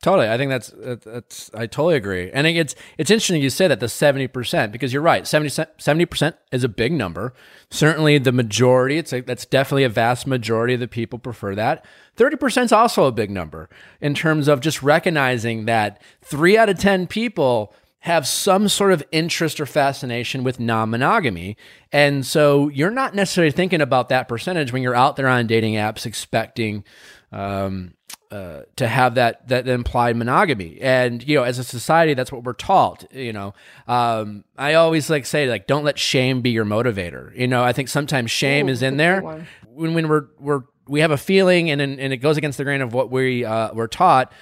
Totally, 0.00 0.28
I 0.28 0.36
think 0.36 0.50
that's 0.50 0.72
that's 0.76 1.50
I 1.54 1.66
totally 1.66 1.96
agree, 1.96 2.30
and 2.30 2.46
it's 2.46 2.76
it's 2.98 3.10
interesting 3.10 3.42
you 3.42 3.50
say 3.50 3.66
that 3.66 3.80
the 3.80 3.88
seventy 3.88 4.28
percent 4.28 4.70
because 4.70 4.92
you're 4.92 5.02
right 5.02 5.26
70 5.26 6.06
percent 6.06 6.36
is 6.52 6.62
a 6.62 6.68
big 6.68 6.92
number. 6.92 7.34
Certainly, 7.68 8.18
the 8.18 8.30
majority 8.30 8.98
it's 8.98 9.12
a, 9.12 9.22
that's 9.22 9.44
definitely 9.44 9.82
a 9.82 9.88
vast 9.88 10.24
majority 10.24 10.74
of 10.74 10.80
the 10.80 10.86
people 10.86 11.18
prefer 11.18 11.56
that. 11.56 11.84
Thirty 12.14 12.36
percent 12.36 12.66
is 12.66 12.72
also 12.72 13.06
a 13.06 13.12
big 13.12 13.28
number 13.28 13.68
in 14.00 14.14
terms 14.14 14.46
of 14.46 14.60
just 14.60 14.84
recognizing 14.84 15.64
that 15.64 16.00
three 16.22 16.56
out 16.56 16.68
of 16.68 16.78
ten 16.78 17.08
people 17.08 17.74
have 18.02 18.24
some 18.24 18.68
sort 18.68 18.92
of 18.92 19.02
interest 19.10 19.58
or 19.58 19.66
fascination 19.66 20.44
with 20.44 20.60
non-monogamy, 20.60 21.56
and 21.90 22.24
so 22.24 22.68
you're 22.68 22.92
not 22.92 23.16
necessarily 23.16 23.50
thinking 23.50 23.80
about 23.80 24.10
that 24.10 24.28
percentage 24.28 24.72
when 24.72 24.80
you're 24.80 24.94
out 24.94 25.16
there 25.16 25.26
on 25.26 25.48
dating 25.48 25.74
apps 25.74 26.06
expecting. 26.06 26.84
Um, 27.32 27.94
uh, 28.30 28.62
to 28.76 28.86
have 28.86 29.14
that 29.14 29.48
that 29.48 29.66
implied 29.68 30.16
monogamy. 30.16 30.78
And 30.80 31.26
you 31.26 31.36
know 31.36 31.44
as 31.44 31.58
a 31.58 31.64
society 31.64 32.14
that's 32.14 32.30
what 32.30 32.44
we're 32.44 32.52
taught 32.52 33.04
you 33.12 33.32
know. 33.32 33.54
Um, 33.86 34.44
i 34.56 34.74
always 34.74 35.08
like 35.08 35.26
say 35.26 35.48
like 35.48 35.66
don't 35.66 35.84
let 35.84 35.98
shame 35.98 36.40
be 36.42 36.50
your 36.50 36.64
motivator. 36.64 37.36
You 37.36 37.48
know 37.48 37.64
i 37.64 37.72
think 37.72 37.88
sometimes 37.88 38.30
shame 38.30 38.66
Ooh, 38.68 38.72
is 38.72 38.82
in 38.82 38.96
there. 38.96 39.22
when, 39.66 39.94
when 39.94 40.08
we're 40.08 40.26
we're 40.38 40.62
we 40.86 41.00
have 41.00 41.10
a 41.10 41.16
feeling 41.16 41.70
and 41.70 41.80
and 41.80 42.12
it 42.12 42.18
goes 42.18 42.36
against 42.36 42.58
the 42.58 42.64
grain 42.64 42.80
of 42.80 42.92
what 42.92 43.10
we 43.10 43.44
uh, 43.44 43.72
we're 43.72 43.86
taught 43.86 44.32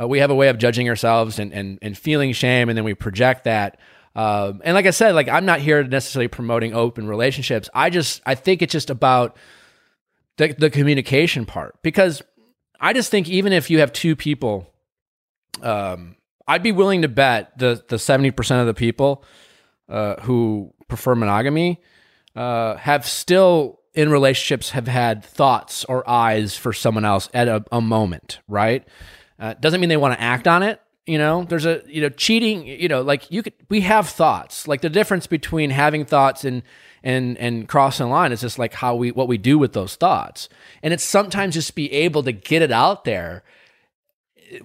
uh, 0.00 0.06
we 0.06 0.18
have 0.20 0.30
a 0.30 0.34
way 0.34 0.48
of 0.48 0.58
judging 0.58 0.88
ourselves 0.88 1.38
and, 1.38 1.52
and 1.52 1.78
and 1.82 1.98
feeling 1.98 2.32
shame 2.32 2.68
and 2.68 2.76
then 2.76 2.84
we 2.84 2.94
project 2.94 3.44
that. 3.44 3.78
Um, 4.14 4.60
and 4.62 4.74
like 4.74 4.86
i 4.86 4.90
said 4.90 5.14
like 5.14 5.28
i'm 5.28 5.46
not 5.46 5.60
here 5.60 5.82
necessarily 5.82 6.28
promoting 6.28 6.74
open 6.74 7.08
relationships. 7.08 7.68
I 7.74 7.90
just 7.90 8.20
i 8.26 8.34
think 8.34 8.62
it's 8.62 8.72
just 8.72 8.90
about 8.90 9.36
the, 10.36 10.54
the 10.58 10.70
communication 10.70 11.44
part. 11.46 11.80
Because 11.82 12.22
I 12.82 12.92
just 12.92 13.10
think 13.10 13.28
even 13.28 13.52
if 13.52 13.70
you 13.70 13.78
have 13.78 13.92
two 13.92 14.16
people, 14.16 14.68
um, 15.62 16.16
I'd 16.48 16.64
be 16.64 16.72
willing 16.72 17.02
to 17.02 17.08
bet 17.08 17.56
the 17.56 17.82
the 17.88 17.98
seventy 17.98 18.32
percent 18.32 18.60
of 18.60 18.66
the 18.66 18.74
people 18.74 19.24
uh, 19.88 20.16
who 20.22 20.74
prefer 20.88 21.14
monogamy 21.14 21.80
uh, 22.34 22.74
have 22.76 23.06
still 23.06 23.80
in 23.94 24.10
relationships 24.10 24.70
have 24.70 24.88
had 24.88 25.24
thoughts 25.24 25.84
or 25.84 26.08
eyes 26.08 26.56
for 26.56 26.72
someone 26.72 27.04
else 27.04 27.28
at 27.34 27.46
a, 27.46 27.64
a 27.70 27.80
moment, 27.80 28.40
right? 28.48 28.86
Uh, 29.38 29.54
doesn't 29.54 29.80
mean 29.80 29.88
they 29.88 29.96
want 29.96 30.14
to 30.14 30.20
act 30.20 30.48
on 30.48 30.62
it. 30.62 30.80
You 31.06 31.18
know, 31.18 31.44
there's 31.44 31.66
a 31.66 31.82
you 31.86 32.00
know 32.00 32.08
cheating. 32.08 32.66
You 32.66 32.88
know, 32.88 33.02
like 33.02 33.30
you 33.30 33.42
could 33.42 33.54
we 33.68 33.82
have 33.82 34.08
thoughts. 34.08 34.66
Like 34.66 34.80
the 34.80 34.90
difference 34.90 35.26
between 35.26 35.70
having 35.70 36.04
thoughts 36.04 36.44
and 36.44 36.62
and 37.04 37.36
and 37.38 37.68
crossing 37.68 38.06
the 38.06 38.12
line 38.12 38.32
is 38.32 38.40
just 38.40 38.58
like 38.58 38.74
how 38.74 38.94
we 38.94 39.10
what 39.10 39.28
we 39.28 39.38
do 39.38 39.58
with 39.58 39.72
those 39.72 39.96
thoughts 39.96 40.48
and 40.82 40.94
it's 40.94 41.04
sometimes 41.04 41.54
just 41.54 41.74
be 41.74 41.92
able 41.92 42.22
to 42.22 42.32
get 42.32 42.62
it 42.62 42.72
out 42.72 43.04
there 43.04 43.42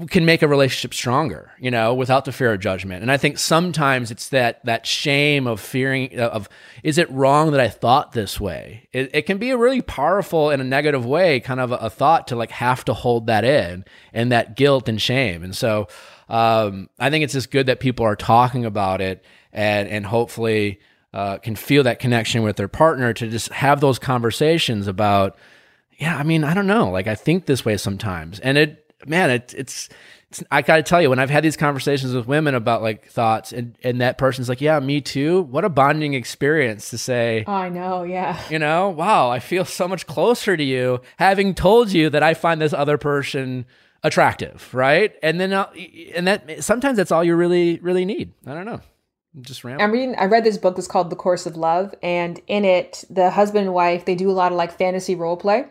can 0.09 0.25
make 0.25 0.41
a 0.41 0.47
relationship 0.47 0.93
stronger, 0.93 1.51
you 1.59 1.71
know, 1.71 1.93
without 1.93 2.25
the 2.25 2.31
fear 2.31 2.51
of 2.53 2.59
judgment. 2.59 3.01
And 3.01 3.11
I 3.11 3.17
think 3.17 3.37
sometimes 3.37 4.11
it's 4.11 4.29
that 4.29 4.63
that 4.65 4.85
shame 4.85 5.47
of 5.47 5.61
fearing 5.61 6.19
of 6.19 6.49
is 6.83 6.97
it 6.97 7.09
wrong 7.09 7.51
that 7.51 7.59
I 7.59 7.69
thought 7.69 8.11
this 8.11 8.39
way? 8.39 8.89
It, 8.91 9.11
it 9.13 9.21
can 9.23 9.37
be 9.37 9.51
a 9.51 9.57
really 9.57 9.81
powerful 9.81 10.49
in 10.49 10.59
a 10.59 10.65
negative 10.65 11.05
way, 11.05 11.39
kind 11.39 11.59
of 11.59 11.71
a, 11.71 11.75
a, 11.75 11.89
thought 11.89 12.27
to 12.27 12.35
like 12.35 12.51
have 12.51 12.83
to 12.85 12.93
hold 12.93 13.27
that 13.27 13.45
in 13.45 13.85
and 14.13 14.31
that 14.31 14.55
guilt 14.57 14.89
and 14.89 15.01
shame. 15.01 15.43
And 15.43 15.55
so 15.55 15.87
um, 16.27 16.89
I 16.99 17.09
think 17.09 17.23
it's 17.23 17.33
just 17.33 17.51
good 17.51 17.67
that 17.67 17.79
people 17.79 18.05
are 18.05 18.15
talking 18.15 18.65
about 18.65 18.99
it 18.99 19.23
and 19.53 19.87
and 19.87 20.05
hopefully 20.05 20.79
uh, 21.17 21.39
can 21.39 21.55
feel 21.55 21.81
that 21.81 21.97
connection 21.97 22.43
with 22.43 22.57
their 22.57 22.67
partner 22.67 23.11
to 23.11 23.27
just 23.27 23.49
have 23.49 23.81
those 23.81 23.97
conversations 23.97 24.85
about. 24.85 25.35
Yeah, 25.97 26.15
I 26.15 26.21
mean, 26.21 26.43
I 26.43 26.53
don't 26.53 26.67
know. 26.67 26.91
Like 26.91 27.07
I 27.07 27.15
think 27.15 27.47
this 27.47 27.65
way 27.65 27.75
sometimes, 27.77 28.39
and 28.39 28.55
it 28.55 28.93
man, 29.07 29.31
it, 29.31 29.55
it's, 29.57 29.89
it's, 30.29 30.43
I 30.51 30.61
gotta 30.61 30.83
tell 30.83 31.01
you, 31.01 31.09
when 31.09 31.17
I've 31.17 31.31
had 31.31 31.43
these 31.43 31.57
conversations 31.57 32.13
with 32.13 32.27
women 32.27 32.53
about 32.53 32.83
like 32.83 33.07
thoughts, 33.07 33.51
and 33.51 33.75
and 33.83 33.99
that 33.99 34.19
person's 34.19 34.47
like, 34.47 34.61
yeah, 34.61 34.79
me 34.79 35.01
too. 35.01 35.41
What 35.41 35.65
a 35.65 35.69
bonding 35.69 36.13
experience 36.13 36.91
to 36.91 36.99
say. 36.99 37.43
Oh, 37.47 37.51
I 37.51 37.69
know, 37.69 38.03
yeah. 38.03 38.39
You 38.51 38.59
know, 38.59 38.89
wow, 38.89 39.31
I 39.31 39.39
feel 39.39 39.65
so 39.65 39.87
much 39.87 40.05
closer 40.05 40.55
to 40.55 40.63
you 40.63 41.01
having 41.17 41.55
told 41.55 41.91
you 41.91 42.11
that 42.11 42.21
I 42.21 42.35
find 42.35 42.61
this 42.61 42.73
other 42.73 42.99
person 42.99 43.65
attractive, 44.03 44.71
right? 44.71 45.15
And 45.23 45.41
then, 45.41 45.51
I'll, 45.51 45.71
and 46.13 46.27
that 46.27 46.63
sometimes 46.63 46.97
that's 46.97 47.11
all 47.11 47.23
you 47.23 47.35
really, 47.35 47.79
really 47.79 48.05
need. 48.05 48.33
I 48.45 48.53
don't 48.53 48.65
know. 48.67 48.81
Just. 49.41 49.63
I'm 49.63 49.91
reading. 49.91 50.15
I 50.15 50.25
read 50.25 50.43
this 50.43 50.57
book. 50.57 50.77
It's 50.77 50.87
called 50.87 51.09
The 51.09 51.15
Course 51.15 51.45
of 51.45 51.57
Love, 51.57 51.93
and 52.01 52.41
in 52.47 52.65
it, 52.65 53.03
the 53.09 53.31
husband 53.31 53.65
and 53.65 53.73
wife 53.73 54.05
they 54.05 54.15
do 54.15 54.29
a 54.29 54.33
lot 54.33 54.51
of 54.51 54.57
like 54.57 54.77
fantasy 54.77 55.15
role 55.15 55.37
play. 55.37 55.65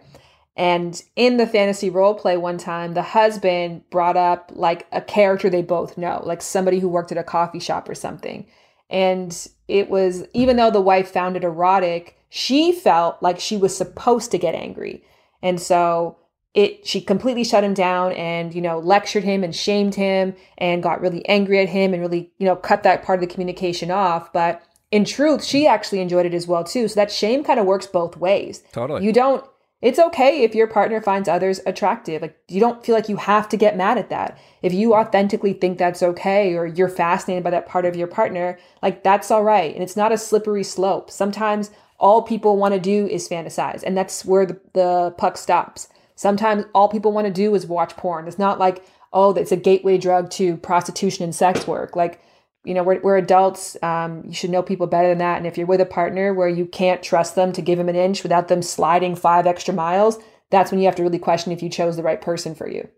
And 0.56 1.02
in 1.16 1.36
the 1.36 1.46
fantasy 1.46 1.90
role 1.90 2.14
play 2.14 2.36
one 2.38 2.56
time, 2.56 2.94
the 2.94 3.02
husband 3.02 3.88
brought 3.90 4.16
up 4.16 4.50
like 4.54 4.86
a 4.90 5.02
character 5.02 5.50
they 5.50 5.62
both 5.62 5.98
know, 5.98 6.22
like 6.24 6.40
somebody 6.40 6.78
who 6.78 6.88
worked 6.88 7.12
at 7.12 7.18
a 7.18 7.22
coffee 7.22 7.60
shop 7.60 7.88
or 7.88 7.94
something. 7.94 8.46
And 8.88 9.48
it 9.68 9.90
was, 9.90 10.24
even 10.32 10.56
though 10.56 10.70
the 10.70 10.80
wife 10.80 11.10
found 11.10 11.36
it 11.36 11.44
erotic, 11.44 12.18
she 12.30 12.72
felt 12.72 13.22
like 13.22 13.38
she 13.38 13.58
was 13.58 13.76
supposed 13.76 14.30
to 14.30 14.38
get 14.38 14.54
angry. 14.54 15.04
And 15.42 15.60
so 15.60 16.16
it, 16.56 16.86
she 16.86 17.02
completely 17.02 17.44
shut 17.44 17.62
him 17.62 17.74
down 17.74 18.12
and, 18.12 18.54
you 18.54 18.62
know, 18.62 18.78
lectured 18.78 19.22
him 19.22 19.44
and 19.44 19.54
shamed 19.54 19.94
him 19.94 20.34
and 20.56 20.82
got 20.82 21.02
really 21.02 21.24
angry 21.28 21.60
at 21.60 21.68
him 21.68 21.92
and 21.92 22.02
really, 22.02 22.32
you 22.38 22.46
know, 22.46 22.56
cut 22.56 22.82
that 22.82 23.02
part 23.02 23.18
of 23.18 23.20
the 23.20 23.32
communication 23.32 23.90
off. 23.90 24.32
But 24.32 24.62
in 24.90 25.04
truth, 25.04 25.44
she 25.44 25.66
actually 25.66 26.00
enjoyed 26.00 26.24
it 26.24 26.32
as 26.32 26.46
well, 26.46 26.64
too. 26.64 26.88
So 26.88 26.94
that 26.94 27.12
shame 27.12 27.44
kind 27.44 27.60
of 27.60 27.66
works 27.66 27.86
both 27.86 28.16
ways. 28.16 28.62
Totally. 28.72 29.04
You 29.04 29.12
don't, 29.12 29.44
it's 29.82 29.98
okay 29.98 30.44
if 30.44 30.54
your 30.54 30.66
partner 30.66 31.02
finds 31.02 31.28
others 31.28 31.60
attractive. 31.66 32.22
Like 32.22 32.38
you 32.48 32.58
don't 32.58 32.82
feel 32.82 32.94
like 32.94 33.10
you 33.10 33.16
have 33.16 33.50
to 33.50 33.58
get 33.58 33.76
mad 33.76 33.98
at 33.98 34.08
that. 34.08 34.38
If 34.62 34.72
you 34.72 34.94
authentically 34.94 35.52
think 35.52 35.76
that's 35.76 36.02
okay 36.02 36.54
or 36.54 36.64
you're 36.64 36.88
fascinated 36.88 37.44
by 37.44 37.50
that 37.50 37.66
part 37.66 37.84
of 37.84 37.96
your 37.96 38.08
partner, 38.08 38.58
like 38.82 39.02
that's 39.02 39.30
all 39.30 39.44
right. 39.44 39.74
And 39.74 39.82
it's 39.82 39.96
not 39.96 40.10
a 40.10 40.16
slippery 40.16 40.64
slope. 40.64 41.10
Sometimes 41.10 41.70
all 41.98 42.22
people 42.22 42.56
want 42.56 42.72
to 42.72 42.80
do 42.80 43.06
is 43.06 43.28
fantasize, 43.28 43.82
and 43.82 43.96
that's 43.96 44.24
where 44.24 44.46
the, 44.46 44.58
the 44.72 45.14
puck 45.18 45.36
stops. 45.36 45.88
Sometimes 46.16 46.64
all 46.74 46.88
people 46.88 47.12
want 47.12 47.26
to 47.26 47.32
do 47.32 47.54
is 47.54 47.66
watch 47.66 47.96
porn. 47.96 48.26
It's 48.26 48.38
not 48.38 48.58
like, 48.58 48.84
oh, 49.12 49.32
it's 49.34 49.52
a 49.52 49.56
gateway 49.56 49.96
drug 49.96 50.30
to 50.32 50.56
prostitution 50.56 51.22
and 51.24 51.34
sex 51.34 51.66
work. 51.66 51.94
Like 51.94 52.20
you 52.66 52.74
know, 52.74 52.82
we're, 52.82 53.00
we're 53.00 53.16
adults. 53.16 53.76
Um, 53.80 54.24
you 54.26 54.34
should 54.34 54.50
know 54.50 54.60
people 54.60 54.88
better 54.88 55.08
than 55.08 55.18
that. 55.18 55.38
And 55.38 55.46
if 55.46 55.56
you're 55.56 55.68
with 55.68 55.80
a 55.80 55.86
partner 55.86 56.34
where 56.34 56.48
you 56.48 56.66
can't 56.66 57.00
trust 57.00 57.36
them 57.36 57.52
to 57.52 57.62
give 57.62 57.78
them 57.78 57.88
an 57.88 57.94
inch 57.94 58.24
without 58.24 58.48
them 58.48 58.60
sliding 58.60 59.14
five 59.14 59.46
extra 59.46 59.72
miles, 59.72 60.18
that's 60.50 60.72
when 60.72 60.80
you 60.80 60.86
have 60.86 60.96
to 60.96 61.04
really 61.04 61.20
question 61.20 61.52
if 61.52 61.62
you 61.62 61.70
chose 61.70 61.96
the 61.96 62.02
right 62.02 62.20
person 62.20 62.56
for 62.56 62.68
you. 62.68 62.88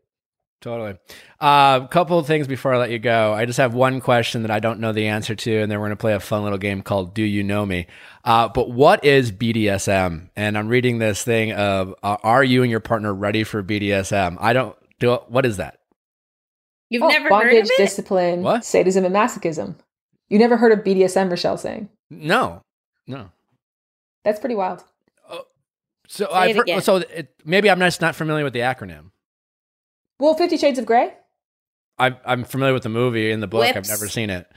Totally. 0.60 0.98
A 1.40 1.44
uh, 1.44 1.86
couple 1.86 2.18
of 2.18 2.26
things 2.26 2.48
before 2.48 2.74
I 2.74 2.78
let 2.78 2.90
you 2.90 2.98
go. 2.98 3.32
I 3.32 3.44
just 3.44 3.58
have 3.58 3.74
one 3.74 4.00
question 4.00 4.42
that 4.42 4.50
I 4.50 4.58
don't 4.58 4.80
know 4.80 4.92
the 4.92 5.06
answer 5.06 5.36
to, 5.36 5.58
and 5.58 5.70
then 5.70 5.78
we're 5.78 5.86
going 5.86 5.96
to 5.96 6.00
play 6.00 6.14
a 6.14 6.20
fun 6.20 6.42
little 6.42 6.58
game 6.58 6.82
called 6.82 7.14
"Do 7.14 7.22
You 7.22 7.44
Know 7.44 7.64
Me?" 7.64 7.86
Uh, 8.24 8.48
but 8.48 8.70
what 8.70 9.04
is 9.04 9.30
BDSM? 9.30 10.30
And 10.34 10.58
I'm 10.58 10.66
reading 10.66 10.98
this 10.98 11.22
thing 11.22 11.52
of 11.52 11.94
uh, 12.02 12.16
"Are 12.24 12.42
you 12.42 12.62
and 12.62 12.70
your 12.72 12.80
partner 12.80 13.14
ready 13.14 13.44
for 13.44 13.62
BDSM?" 13.62 14.36
I 14.40 14.52
don't 14.52 14.76
do. 14.98 15.14
What 15.28 15.46
is 15.46 15.58
that? 15.58 15.78
You've 16.90 17.04
oh, 17.04 17.08
never 17.08 17.28
bondage, 17.28 17.52
heard 17.52 17.64
of 17.64 17.70
it? 17.70 17.76
discipline, 17.76 18.42
what? 18.42 18.64
sadism, 18.64 19.04
and 19.04 19.14
masochism. 19.14 19.76
You 20.28 20.38
never 20.38 20.56
heard 20.56 20.72
of 20.72 20.80
BDSM, 20.80 21.30
Rochelle 21.30 21.56
saying? 21.56 21.88
No, 22.10 22.62
no. 23.06 23.30
That's 24.24 24.40
pretty 24.40 24.54
wild. 24.54 24.82
Oh, 25.30 25.42
so 26.08 26.24
Say 26.24 26.32
I've 26.32 26.56
heard, 26.56 26.82
so 26.82 26.96
it, 26.96 27.34
maybe 27.44 27.70
I'm 27.70 27.78
just 27.78 28.00
not 28.00 28.16
familiar 28.16 28.44
with 28.44 28.54
the 28.54 28.60
acronym. 28.60 29.10
Well, 30.18 30.34
Fifty 30.34 30.56
Shades 30.56 30.78
of 30.78 30.86
Grey. 30.86 31.14
I'm 31.98 32.16
I'm 32.24 32.44
familiar 32.44 32.74
with 32.74 32.82
the 32.84 32.88
movie 32.88 33.30
in 33.30 33.40
the 33.40 33.46
book. 33.46 33.60
Whips. 33.60 33.76
I've 33.76 33.88
never 33.88 34.08
seen 34.08 34.30
it. 34.30 34.50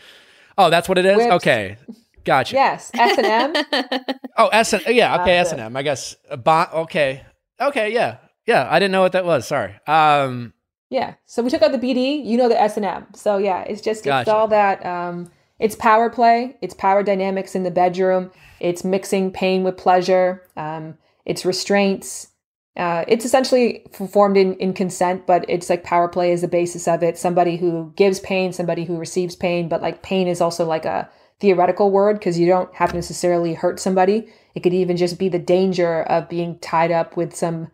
Oh, 0.58 0.70
that's 0.70 0.88
what 0.90 0.98
it 0.98 1.06
is. 1.06 1.18
Whips. 1.18 1.34
Okay, 1.34 1.78
gotcha. 2.24 2.56
Yes, 2.56 2.92
S 2.94 3.18
and 3.18 3.28
M. 3.28 3.86
Oh, 4.38 4.48
S 4.48 4.74
and 4.74 4.84
yeah. 4.88 5.22
Okay, 5.22 5.38
S 5.38 5.52
and 5.52 5.62
M. 5.62 5.76
I 5.76 5.84
guess. 5.84 6.16
Bon- 6.44 6.70
okay. 6.74 7.26
Okay. 7.60 7.94
Yeah. 7.94 8.18
Yeah. 8.48 8.68
I 8.70 8.80
didn't 8.80 8.92
know 8.92 9.02
what 9.02 9.12
that 9.12 9.26
was. 9.26 9.48
Sorry. 9.48 9.76
Um. 9.88 10.54
Yeah. 10.90 11.16
So 11.26 11.44
we 11.44 11.50
took 11.50 11.62
out 11.62 11.72
the 11.72 11.78
BD, 11.78 12.26
you 12.26 12.38
know 12.38 12.50
the 12.50 12.60
S 12.60 12.76
and 12.78 12.86
M. 12.86 13.08
So 13.14 13.38
yeah, 13.38 13.62
it's 13.64 13.82
just 13.82 14.04
gotcha. 14.04 14.22
it's 14.22 14.30
all 14.30 14.48
that 14.48 14.86
um 14.86 15.30
it's 15.60 15.76
power 15.76 16.10
play, 16.10 16.58
it's 16.62 16.74
power 16.74 17.04
dynamics 17.04 17.54
in 17.54 17.64
the 17.64 17.72
bedroom, 17.72 18.32
it's 18.60 18.84
mixing 18.84 19.32
pain 19.32 19.64
with 19.64 19.78
pleasure, 19.78 20.44
um, 20.58 20.98
it's 21.24 21.46
restraints. 21.46 22.30
Uh, 22.78 23.04
it's 23.08 23.26
essentially 23.26 23.86
formed 24.10 24.38
in, 24.38 24.54
in 24.56 24.74
consent, 24.74 25.28
but 25.28 25.46
it's 25.50 25.70
like 25.70 25.84
power 25.84 26.08
play 26.08 26.32
is 26.32 26.42
the 26.42 26.48
basis 26.48 26.88
of 26.88 27.04
it. 27.04 27.18
Somebody 27.18 27.58
who 27.58 27.92
gives 27.98 28.20
pain, 28.22 28.54
somebody 28.54 28.86
who 28.86 28.98
receives 28.98 29.36
pain, 29.36 29.68
but 29.68 29.82
like 29.82 30.04
pain 30.04 30.28
is 30.28 30.40
also 30.40 30.66
like 30.66 30.86
a 30.86 31.10
theoretical 31.42 31.92
word 31.92 32.18
because 32.18 32.40
you 32.40 32.48
don't 32.48 32.74
have 32.76 32.92
to 32.92 32.96
necessarily 32.96 33.54
hurt 33.54 33.80
somebody. 33.80 34.30
It 34.56 34.62
could 34.62 34.74
even 34.74 34.96
just 34.96 35.20
be 35.20 35.28
the 35.28 35.40
danger 35.40 36.04
of 36.04 36.30
being 36.30 36.60
tied 36.60 36.92
up 36.92 37.18
with 37.18 37.36
some 37.36 37.70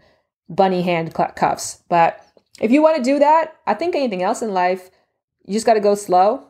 bunny 0.49 0.81
hand 0.81 1.13
cuffs. 1.13 1.83
But 1.89 2.25
if 2.59 2.71
you 2.71 2.81
want 2.81 2.97
to 2.97 3.03
do 3.03 3.19
that, 3.19 3.55
I 3.67 3.75
think 3.75 3.95
anything 3.95 4.23
else 4.23 4.41
in 4.41 4.53
life, 4.53 4.89
you 5.45 5.53
just 5.53 5.65
got 5.65 5.75
to 5.75 5.79
go 5.79 5.93
slow. 5.95 6.47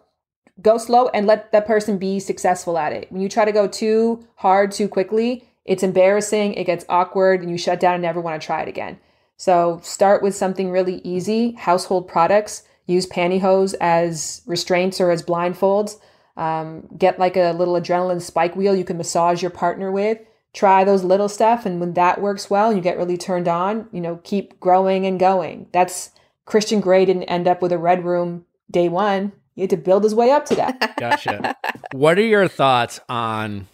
Go 0.61 0.78
slow 0.78 1.10
and 1.10 1.28
let 1.28 1.52
that 1.52 1.68
person 1.68 1.98
be 1.98 2.19
successful 2.19 2.78
at 2.78 2.94
it. 2.94 3.11
When 3.11 3.22
you 3.22 3.30
try 3.30 3.45
to 3.45 3.52
go 3.52 3.68
too 3.68 4.26
hard 4.36 4.72
too 4.72 4.88
quickly, 4.88 5.47
it's 5.68 5.84
embarrassing, 5.84 6.53
it 6.53 6.64
gets 6.64 6.85
awkward, 6.89 7.41
and 7.41 7.52
you 7.52 7.57
shut 7.57 7.80
down 7.80 7.94
and 7.94 8.02
never 8.02 8.22
want 8.22 8.41
to 8.41 8.45
try 8.45 8.61
it 8.61 8.68
again. 8.68 8.98
So 9.38 9.80
start 9.84 10.23
with 10.23 10.35
something 10.35 10.72
really 10.72 11.02
easy 11.03 11.52
household 11.52 12.07
products. 12.07 12.64
Use 12.88 13.06
pantyhose 13.06 13.76
as 13.80 14.41
restraints 14.48 14.99
or 14.99 15.11
as 15.11 15.22
blindfolds. 15.22 15.99
Um, 16.38 16.88
get 16.98 17.19
like 17.19 17.35
a 17.35 17.52
little 17.52 17.76
adrenaline 17.76 18.22
spike 18.22 18.56
wheel 18.56 18.76
you 18.76 18.84
can 18.84 18.98
massage 18.98 19.41
your 19.41 19.49
partner 19.52 19.91
with 19.91 20.19
try 20.57 20.84
those 20.84 21.03
little 21.03 21.30
stuff 21.30 21.65
and 21.65 21.80
when 21.80 21.94
that 21.94 22.19
works 22.19 22.49
well 22.49 22.69
and 22.69 22.77
you 22.77 22.81
get 22.81 22.98
really 22.98 23.18
turned 23.18 23.48
on 23.48 23.88
you 23.91 24.02
know 24.02 24.19
keep 24.23 24.60
growing 24.60 25.06
and 25.06 25.19
going 25.19 25.68
that's 25.72 26.10
christian 26.45 26.80
grey 26.80 27.06
didn't 27.06 27.23
end 27.23 27.48
up 27.48 27.61
with 27.61 27.72
a 27.72 27.77
red 27.77 28.03
room 28.03 28.44
day 28.72 28.89
one 28.89 29.31
he 29.53 29.61
had 29.61 29.69
to 29.69 29.77
build 29.77 30.03
his 30.03 30.15
way 30.15 30.31
up 30.31 30.45
to 30.45 30.56
that 30.56 30.95
gotcha 30.98 31.56
what 31.91 32.18
are 32.18 32.26
your 32.26 32.48
thoughts 32.48 32.99
on 33.07 33.68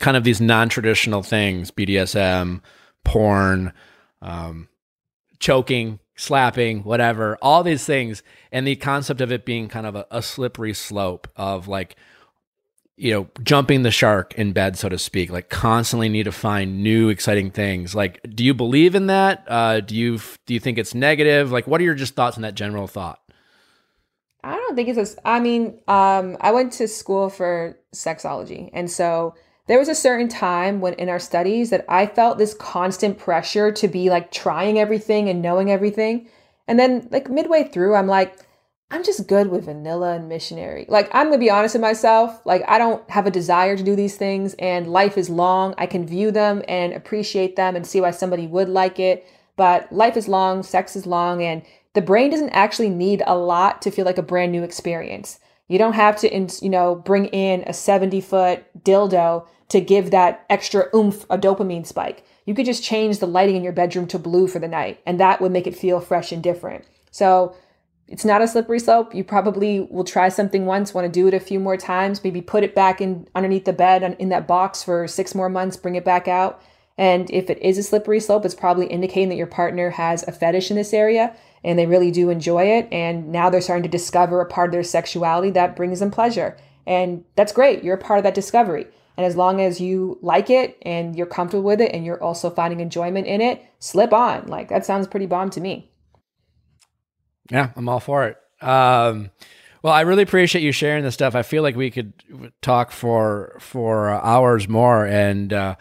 kind 0.00 0.16
of 0.16 0.24
these 0.24 0.40
non-traditional 0.40 1.22
things 1.22 1.70
bdsm 1.70 2.60
porn 3.04 3.72
um, 4.22 4.68
choking 5.38 5.98
slapping 6.16 6.82
whatever 6.82 7.38
all 7.40 7.62
these 7.62 7.84
things 7.84 8.22
and 8.52 8.66
the 8.66 8.76
concept 8.76 9.20
of 9.20 9.30
it 9.32 9.44
being 9.44 9.68
kind 9.68 9.86
of 9.86 9.94
a, 9.94 10.06
a 10.10 10.20
slippery 10.20 10.74
slope 10.74 11.28
of 11.36 11.68
like 11.68 11.96
you 13.00 13.14
know, 13.14 13.26
jumping 13.42 13.82
the 13.82 13.90
shark 13.90 14.34
in 14.34 14.52
bed, 14.52 14.76
so 14.76 14.86
to 14.90 14.98
speak, 14.98 15.30
like 15.30 15.48
constantly 15.48 16.10
need 16.10 16.24
to 16.24 16.32
find 16.32 16.82
new 16.82 17.08
exciting 17.08 17.50
things. 17.50 17.94
Like, 17.94 18.20
do 18.28 18.44
you 18.44 18.52
believe 18.52 18.94
in 18.94 19.06
that? 19.06 19.42
Uh, 19.48 19.80
do 19.80 19.96
you 19.96 20.20
do 20.44 20.52
you 20.52 20.60
think 20.60 20.76
it's 20.76 20.94
negative? 20.94 21.50
Like, 21.50 21.66
what 21.66 21.80
are 21.80 21.84
your 21.84 21.94
just 21.94 22.14
thoughts 22.14 22.36
on 22.36 22.42
that 22.42 22.54
general 22.54 22.86
thought? 22.86 23.18
I 24.44 24.54
don't 24.54 24.76
think 24.76 24.90
it's. 24.90 25.14
A, 25.14 25.26
I 25.26 25.40
mean, 25.40 25.80
um, 25.88 26.36
I 26.42 26.52
went 26.52 26.74
to 26.74 26.86
school 26.86 27.30
for 27.30 27.78
sexology, 27.94 28.68
and 28.74 28.90
so 28.90 29.34
there 29.66 29.78
was 29.78 29.88
a 29.88 29.94
certain 29.94 30.28
time 30.28 30.80
when 30.80 30.94
in 30.94 31.08
our 31.08 31.18
studies 31.18 31.70
that 31.70 31.84
I 31.88 32.06
felt 32.06 32.38
this 32.38 32.54
constant 32.54 33.18
pressure 33.18 33.70
to 33.72 33.88
be 33.88 34.10
like 34.10 34.32
trying 34.32 34.78
everything 34.78 35.28
and 35.28 35.42
knowing 35.42 35.70
everything, 35.70 36.28
and 36.66 36.78
then 36.78 37.08
like 37.10 37.30
midway 37.30 37.64
through, 37.64 37.94
I'm 37.94 38.06
like 38.06 38.36
I'm 38.92 39.04
just 39.04 39.28
good 39.28 39.46
with 39.48 39.66
vanilla 39.66 40.16
and 40.16 40.28
missionary. 40.28 40.84
Like, 40.88 41.08
I'm 41.14 41.28
gonna 41.28 41.38
be 41.38 41.50
honest 41.50 41.76
with 41.76 41.82
myself. 41.82 42.44
Like, 42.44 42.64
I 42.66 42.76
don't 42.76 43.08
have 43.08 43.24
a 43.24 43.30
desire 43.30 43.76
to 43.76 43.84
do 43.84 43.94
these 43.94 44.16
things, 44.16 44.54
and 44.54 44.88
life 44.88 45.16
is 45.16 45.30
long. 45.30 45.74
I 45.78 45.86
can 45.86 46.06
view 46.06 46.32
them 46.32 46.64
and 46.66 46.92
appreciate 46.92 47.54
them 47.54 47.76
and 47.76 47.86
see 47.86 48.00
why 48.00 48.10
somebody 48.10 48.48
would 48.48 48.68
like 48.68 48.98
it. 48.98 49.26
But 49.56 49.92
life 49.92 50.16
is 50.16 50.26
long, 50.26 50.64
sex 50.64 50.96
is 50.96 51.06
long, 51.06 51.40
and 51.40 51.62
the 51.92 52.02
brain 52.02 52.30
doesn't 52.30 52.50
actually 52.50 52.88
need 52.88 53.22
a 53.26 53.36
lot 53.36 53.80
to 53.82 53.92
feel 53.92 54.04
like 54.04 54.18
a 54.18 54.22
brand 54.22 54.50
new 54.50 54.64
experience. 54.64 55.38
You 55.70 55.78
don't 55.78 55.92
have 55.92 56.16
to, 56.16 56.48
you 56.62 56.68
know, 56.68 56.96
bring 56.96 57.26
in 57.26 57.62
a 57.64 57.72
70 57.72 58.20
foot 58.22 58.64
dildo 58.82 59.46
to 59.68 59.80
give 59.80 60.10
that 60.10 60.44
extra 60.50 60.88
oomph, 60.92 61.24
a 61.30 61.38
dopamine 61.38 61.86
spike. 61.86 62.24
You 62.44 62.54
could 62.54 62.66
just 62.66 62.82
change 62.82 63.20
the 63.20 63.28
lighting 63.28 63.54
in 63.54 63.62
your 63.62 63.72
bedroom 63.72 64.08
to 64.08 64.18
blue 64.18 64.48
for 64.48 64.58
the 64.58 64.66
night, 64.66 65.00
and 65.06 65.20
that 65.20 65.40
would 65.40 65.52
make 65.52 65.68
it 65.68 65.76
feel 65.76 66.00
fresh 66.00 66.32
and 66.32 66.42
different. 66.42 66.86
So 67.12 67.54
it's 68.08 68.24
not 68.24 68.42
a 68.42 68.48
slippery 68.48 68.80
slope. 68.80 69.14
You 69.14 69.22
probably 69.22 69.78
will 69.78 70.02
try 70.02 70.28
something 70.28 70.66
once, 70.66 70.92
want 70.92 71.04
to 71.04 71.08
do 71.08 71.28
it 71.28 71.34
a 71.34 71.38
few 71.38 71.60
more 71.60 71.76
times, 71.76 72.24
maybe 72.24 72.42
put 72.42 72.64
it 72.64 72.74
back 72.74 73.00
in 73.00 73.28
underneath 73.36 73.64
the 73.64 73.72
bed 73.72 74.16
in 74.18 74.28
that 74.30 74.48
box 74.48 74.82
for 74.82 75.06
six 75.06 75.36
more 75.36 75.48
months, 75.48 75.76
bring 75.76 75.94
it 75.94 76.04
back 76.04 76.26
out. 76.26 76.60
And 76.98 77.30
if 77.30 77.48
it 77.48 77.62
is 77.62 77.78
a 77.78 77.84
slippery 77.84 78.18
slope, 78.18 78.44
it's 78.44 78.56
probably 78.56 78.86
indicating 78.88 79.28
that 79.28 79.36
your 79.36 79.46
partner 79.46 79.90
has 79.90 80.26
a 80.26 80.32
fetish 80.32 80.72
in 80.72 80.76
this 80.76 80.92
area 80.92 81.36
and 81.64 81.78
they 81.78 81.86
really 81.86 82.10
do 82.10 82.30
enjoy 82.30 82.64
it. 82.64 82.88
And 82.92 83.30
now 83.30 83.50
they're 83.50 83.60
starting 83.60 83.82
to 83.82 83.88
discover 83.88 84.40
a 84.40 84.46
part 84.46 84.68
of 84.68 84.72
their 84.72 84.82
sexuality 84.82 85.50
that 85.50 85.76
brings 85.76 86.00
them 86.00 86.10
pleasure. 86.10 86.56
And 86.86 87.24
that's 87.36 87.52
great. 87.52 87.84
You're 87.84 87.96
a 87.96 87.98
part 87.98 88.18
of 88.18 88.24
that 88.24 88.34
discovery. 88.34 88.86
And 89.16 89.26
as 89.26 89.36
long 89.36 89.60
as 89.60 89.80
you 89.80 90.18
like 90.22 90.48
it 90.48 90.78
and 90.82 91.14
you're 91.14 91.26
comfortable 91.26 91.64
with 91.64 91.80
it 91.80 91.92
and 91.92 92.04
you're 92.04 92.22
also 92.22 92.48
finding 92.48 92.80
enjoyment 92.80 93.26
in 93.26 93.40
it, 93.40 93.62
slip 93.78 94.12
on. 94.12 94.46
Like 94.46 94.68
that 94.70 94.86
sounds 94.86 95.06
pretty 95.06 95.26
bomb 95.26 95.50
to 95.50 95.60
me. 95.60 95.90
Yeah, 97.50 97.70
I'm 97.76 97.88
all 97.88 98.00
for 98.00 98.26
it. 98.26 98.38
Um, 98.64 99.30
well, 99.82 99.92
I 99.92 100.02
really 100.02 100.22
appreciate 100.22 100.62
you 100.62 100.72
sharing 100.72 101.04
this 101.04 101.14
stuff. 101.14 101.34
I 101.34 101.42
feel 101.42 101.62
like 101.62 101.76
we 101.76 101.90
could 101.90 102.12
talk 102.62 102.92
for 102.92 103.56
for 103.60 104.10
hours 104.10 104.68
more, 104.68 105.06
and 105.06 105.52
uh, 105.52 105.76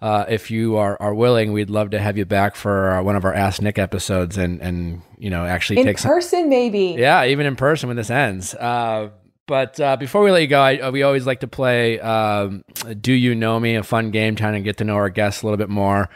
uh, 0.00 0.24
if 0.28 0.50
you 0.50 0.76
are, 0.76 0.96
are 1.00 1.14
willing, 1.14 1.52
we'd 1.52 1.70
love 1.70 1.90
to 1.90 1.98
have 1.98 2.16
you 2.16 2.24
back 2.24 2.56
for 2.56 2.90
uh, 2.90 3.02
one 3.02 3.16
of 3.16 3.24
our 3.24 3.34
Ask 3.34 3.60
Nick 3.60 3.78
episodes, 3.78 4.36
and 4.38 4.60
and 4.62 5.02
you 5.18 5.30
know 5.30 5.44
actually 5.44 5.80
in 5.80 5.86
take 5.86 5.98
person, 5.98 6.42
some, 6.42 6.48
maybe. 6.48 6.96
Yeah, 6.98 7.24
even 7.26 7.46
in 7.46 7.56
person 7.56 7.88
when 7.88 7.96
this 7.96 8.10
ends. 8.10 8.54
Uh, 8.54 9.10
but 9.46 9.80
uh, 9.80 9.96
before 9.96 10.22
we 10.22 10.30
let 10.30 10.42
you 10.42 10.48
go, 10.48 10.60
I, 10.60 10.90
we 10.90 11.02
always 11.02 11.26
like 11.26 11.40
to 11.40 11.48
play 11.48 12.00
um, 12.00 12.64
"Do 13.00 13.12
You 13.12 13.34
Know 13.34 13.60
Me?" 13.60 13.74
a 13.74 13.82
fun 13.82 14.10
game, 14.10 14.36
trying 14.36 14.54
to 14.54 14.60
get 14.60 14.78
to 14.78 14.84
know 14.84 14.94
our 14.94 15.10
guests 15.10 15.42
a 15.42 15.46
little 15.46 15.58
bit 15.58 15.68
more. 15.68 16.08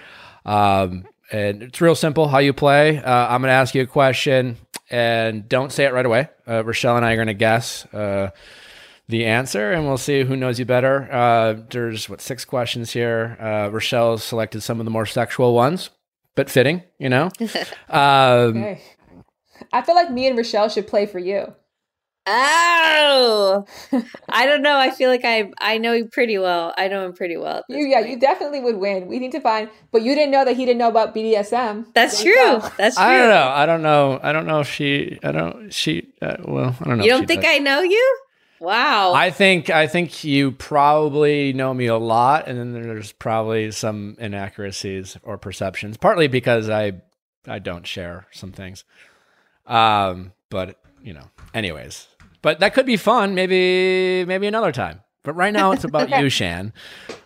Um, 0.47 1.05
and 1.33 1.63
it's 1.63 1.81
real 1.81 1.95
simple 1.95 2.29
how 2.29 2.39
you 2.39 2.53
play. 2.53 2.99
Uh, 2.99 3.27
I'm 3.29 3.43
going 3.43 3.49
to 3.51 3.55
ask 3.55 3.75
you 3.75 3.83
a 3.83 3.87
question, 3.87 4.57
and 4.89 5.49
don't 5.49 5.73
say 5.73 5.85
it 5.85 5.93
right 5.93 6.07
away. 6.07 6.29
Uh, 6.49 6.65
Rochelle 6.65 6.97
and 6.97 7.05
I 7.05 7.13
are 7.13 7.17
going 7.17 7.27
to 7.27 7.35
guess 7.35 7.85
uh, 7.87 8.31
the 9.09 9.27
answer, 9.27 9.73
and 9.73 9.87
we'll 9.87 9.99
see 9.99 10.25
who 10.25 10.37
knows 10.37 10.59
you 10.59 10.65
better. 10.65 11.13
Uh, 11.13 11.55
there's 11.71 12.09
what 12.09 12.21
six 12.21 12.45
questions 12.45 12.93
here. 12.93 13.37
Uh, 13.41 13.71
Rochelle 13.71 14.19
selected 14.19 14.63
some 14.63 14.81
of 14.81 14.85
the 14.85 14.91
more 14.91 15.07
sexual 15.07 15.55
ones, 15.55 15.91
but 16.35 16.49
fitting, 16.49 16.83
you 16.99 17.09
know. 17.09 17.31
um, 17.89 18.57
okay. 18.57 18.83
I 19.73 19.83
feel 19.83 19.95
like 19.95 20.11
me 20.11 20.27
and 20.27 20.37
Rochelle 20.37 20.69
should 20.69 20.87
play 20.87 21.07
for 21.07 21.19
you. 21.19 21.55
Oh, 22.27 23.67
I 24.31 24.47
don't 24.47 24.63
know. 24.63 24.79
I 24.79 24.91
feel 24.91 25.11
like 25.11 25.27
I 25.27 25.53
I 25.61 25.77
know 25.77 25.93
you 25.93 26.07
pretty 26.07 26.39
well. 26.39 26.73
I 26.79 26.89
know 26.89 27.05
him 27.05 27.13
pretty 27.13 27.37
well. 27.37 27.63
You, 27.69 27.85
yeah, 27.85 28.01
you 28.01 28.19
definitely 28.19 28.61
would 28.61 28.79
win. 28.79 29.09
We 29.09 29.19
need 29.19 29.33
to 29.33 29.41
find, 29.41 29.69
but 29.93 30.01
you 30.01 30.15
didn't 30.15 30.31
know 30.31 30.47
that 30.47 30.57
he 30.57 30.65
didn't 30.65 30.79
know 30.79 30.89
about 30.89 31.15
BDSM. 31.15 31.93
That's 31.93 32.23
true. 32.23 32.63
That's 32.79 32.97
true. 32.97 33.05
I 33.05 33.19
don't 33.19 33.29
know. 33.29 33.49
I 33.49 33.67
don't 33.67 33.83
know. 33.83 34.21
I 34.23 34.33
don't 34.33 34.47
know 34.47 34.61
if 34.61 34.69
she. 34.71 35.19
I 35.23 35.33
don't. 35.33 35.71
She. 35.71 36.15
Uh, 36.23 36.37
well, 36.45 36.75
I 36.81 36.89
don't 36.89 36.99
know. 36.99 37.05
You 37.05 37.11
don't 37.11 37.27
think 37.27 37.43
does. 37.43 37.57
I 37.57 37.59
know 37.59 37.83
you? 37.83 38.19
Wow. 38.61 39.13
I 39.13 39.31
think 39.31 39.69
I 39.71 39.87
think 39.87 40.25
you 40.25 40.53
probably 40.53 41.53
know 41.53 41.75
me 41.75 41.87
a 41.87 41.97
lot, 41.97 42.49
and 42.49 42.59
then 42.59 42.73
there's 42.73 43.13
probably 43.13 43.71
some 43.71 44.17
inaccuracies 44.19 45.17
or 45.23 45.39
perceptions, 45.39 45.97
partly 45.97 46.29
because 46.29 46.71
I 46.71 46.93
I 47.47 47.59
don't 47.59 47.87
share 47.87 48.27
some 48.33 48.53
things. 48.53 48.85
Um, 49.67 50.33
but 50.51 50.79
you 51.03 51.13
know, 51.13 51.29
anyways, 51.53 52.09
but 52.43 52.61
that 52.61 52.75
could 52.75 52.87
be 52.87 52.97
fun. 52.97 53.35
Maybe 53.35 54.25
maybe 54.25 54.47
another 54.47 54.73
time. 54.73 55.01
But 55.23 55.35
right 55.35 55.53
now 55.53 55.73
it's 55.73 55.85
about 55.85 56.11
you, 56.21 56.29
Shan. 56.29 56.73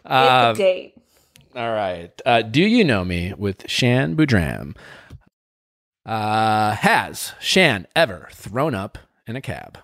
Uh, 0.05 0.53
date. 0.55 0.95
All 1.55 1.73
right. 1.73 2.11
Uh, 2.25 2.43
do 2.43 2.63
you 2.63 2.85
know 2.85 3.05
me 3.05 3.35
with 3.37 3.69
Shan 3.69 4.17
Boodram? 4.17 4.77
Uh, 6.07 6.73
has 6.73 7.33
Shan 7.41 7.87
ever 7.95 8.29
thrown 8.33 8.75
up 8.75 8.99
in 9.27 9.37
a 9.37 9.41
cab? 9.41 9.79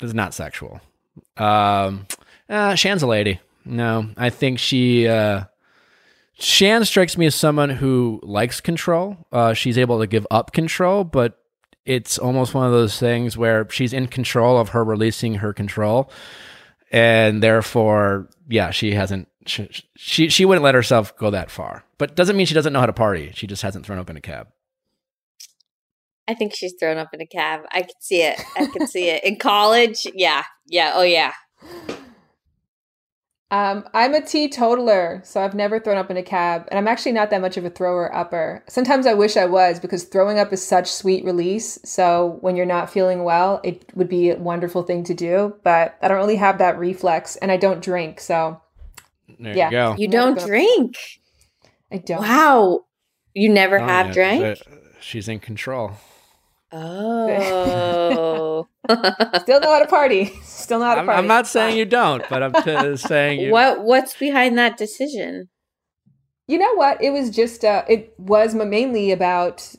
Is 0.00 0.14
not 0.14 0.34
sexual. 0.34 0.80
Um, 1.36 2.06
uh, 2.48 2.74
Shan's 2.74 3.02
a 3.02 3.06
lady. 3.06 3.40
No, 3.64 4.10
I 4.16 4.30
think 4.30 4.58
she. 4.58 5.08
Uh, 5.08 5.44
Shan 6.38 6.84
strikes 6.84 7.18
me 7.18 7.26
as 7.26 7.34
someone 7.34 7.70
who 7.70 8.20
likes 8.22 8.60
control. 8.60 9.16
Uh, 9.32 9.54
she's 9.54 9.76
able 9.76 9.98
to 9.98 10.06
give 10.06 10.26
up 10.30 10.52
control, 10.52 11.02
but 11.02 11.42
it's 11.84 12.18
almost 12.18 12.54
one 12.54 12.66
of 12.66 12.72
those 12.72 12.98
things 13.00 13.36
where 13.36 13.68
she's 13.70 13.92
in 13.92 14.06
control 14.06 14.58
of 14.58 14.68
her 14.68 14.84
releasing 14.84 15.36
her 15.36 15.52
control 15.52 16.10
and 16.92 17.42
therefore 17.42 18.28
yeah 18.48 18.70
she 18.70 18.92
hasn't 18.92 19.26
she, 19.46 19.68
she 19.96 20.28
she 20.28 20.44
wouldn't 20.44 20.62
let 20.62 20.74
herself 20.74 21.16
go 21.16 21.30
that 21.30 21.50
far 21.50 21.84
but 21.96 22.14
doesn't 22.14 22.36
mean 22.36 22.46
she 22.46 22.54
doesn't 22.54 22.72
know 22.72 22.80
how 22.80 22.86
to 22.86 22.92
party 22.92 23.32
she 23.34 23.46
just 23.46 23.62
hasn't 23.62 23.84
thrown 23.84 23.98
open 23.98 24.16
a 24.16 24.20
cab 24.20 24.48
i 26.28 26.34
think 26.34 26.54
she's 26.54 26.74
thrown 26.78 26.96
up 26.96 27.08
in 27.12 27.20
a 27.20 27.26
cab 27.26 27.62
i 27.72 27.80
can 27.80 28.00
see 28.00 28.22
it 28.22 28.40
i 28.56 28.66
can 28.66 28.86
see 28.86 29.08
it 29.08 29.24
in 29.24 29.36
college 29.36 30.06
yeah 30.14 30.44
yeah 30.66 30.92
oh 30.94 31.02
yeah 31.02 31.32
um, 33.50 33.88
I'm 33.94 34.12
a 34.12 34.20
teetotaler, 34.20 35.22
so 35.24 35.40
I've 35.40 35.54
never 35.54 35.80
thrown 35.80 35.96
up 35.96 36.10
in 36.10 36.18
a 36.18 36.22
cab, 36.22 36.68
and 36.68 36.78
I'm 36.78 36.86
actually 36.86 37.12
not 37.12 37.30
that 37.30 37.40
much 37.40 37.56
of 37.56 37.64
a 37.64 37.70
thrower 37.70 38.14
upper. 38.14 38.62
Sometimes 38.68 39.06
I 39.06 39.14
wish 39.14 39.38
I 39.38 39.46
was 39.46 39.80
because 39.80 40.04
throwing 40.04 40.38
up 40.38 40.52
is 40.52 40.64
such 40.64 40.92
sweet 40.92 41.24
release. 41.24 41.78
So 41.82 42.36
when 42.42 42.56
you're 42.56 42.66
not 42.66 42.90
feeling 42.90 43.24
well, 43.24 43.62
it 43.64 43.90
would 43.94 44.08
be 44.08 44.30
a 44.30 44.36
wonderful 44.36 44.82
thing 44.82 45.02
to 45.04 45.14
do, 45.14 45.56
but 45.64 45.96
I 46.02 46.08
don't 46.08 46.18
really 46.18 46.36
have 46.36 46.58
that 46.58 46.78
reflex, 46.78 47.36
and 47.36 47.50
I 47.50 47.56
don't 47.56 47.82
drink, 47.82 48.20
so 48.20 48.60
there 49.40 49.56
yeah. 49.56 49.66
you 49.66 49.70
go. 49.70 49.94
You 49.96 50.08
don't 50.08 50.38
drink. 50.38 50.96
I 51.90 51.96
don't. 51.96 52.20
Wow, 52.20 52.80
you 53.32 53.48
never 53.48 53.80
oh, 53.80 53.86
have 53.86 54.08
yeah, 54.08 54.12
drank. 54.12 54.58
She's 55.00 55.26
in 55.26 55.40
control. 55.40 55.92
Oh. 56.72 58.68
Still 59.40 59.60
know 59.60 59.72
how 59.72 59.78
to 59.80 59.86
party. 59.86 60.26
Still 60.42 60.80
know 60.80 60.86
how 60.86 60.94
to 60.96 61.04
party. 61.04 61.12
I'm, 61.12 61.18
I'm 61.20 61.26
not 61.26 61.46
saying 61.46 61.76
you 61.76 61.84
don't, 61.84 62.22
but 62.28 62.42
I'm 62.42 62.52
t- 62.52 62.96
saying 63.08 63.40
you. 63.40 63.52
What 63.52 63.82
What's 63.82 64.16
behind 64.16 64.58
that 64.58 64.76
decision? 64.76 65.48
You 66.46 66.58
know 66.58 66.74
what? 66.74 67.02
It 67.02 67.10
was 67.10 67.30
just. 67.30 67.64
Uh, 67.64 67.84
it 67.88 68.14
was 68.18 68.54
mainly 68.54 69.12
about 69.12 69.74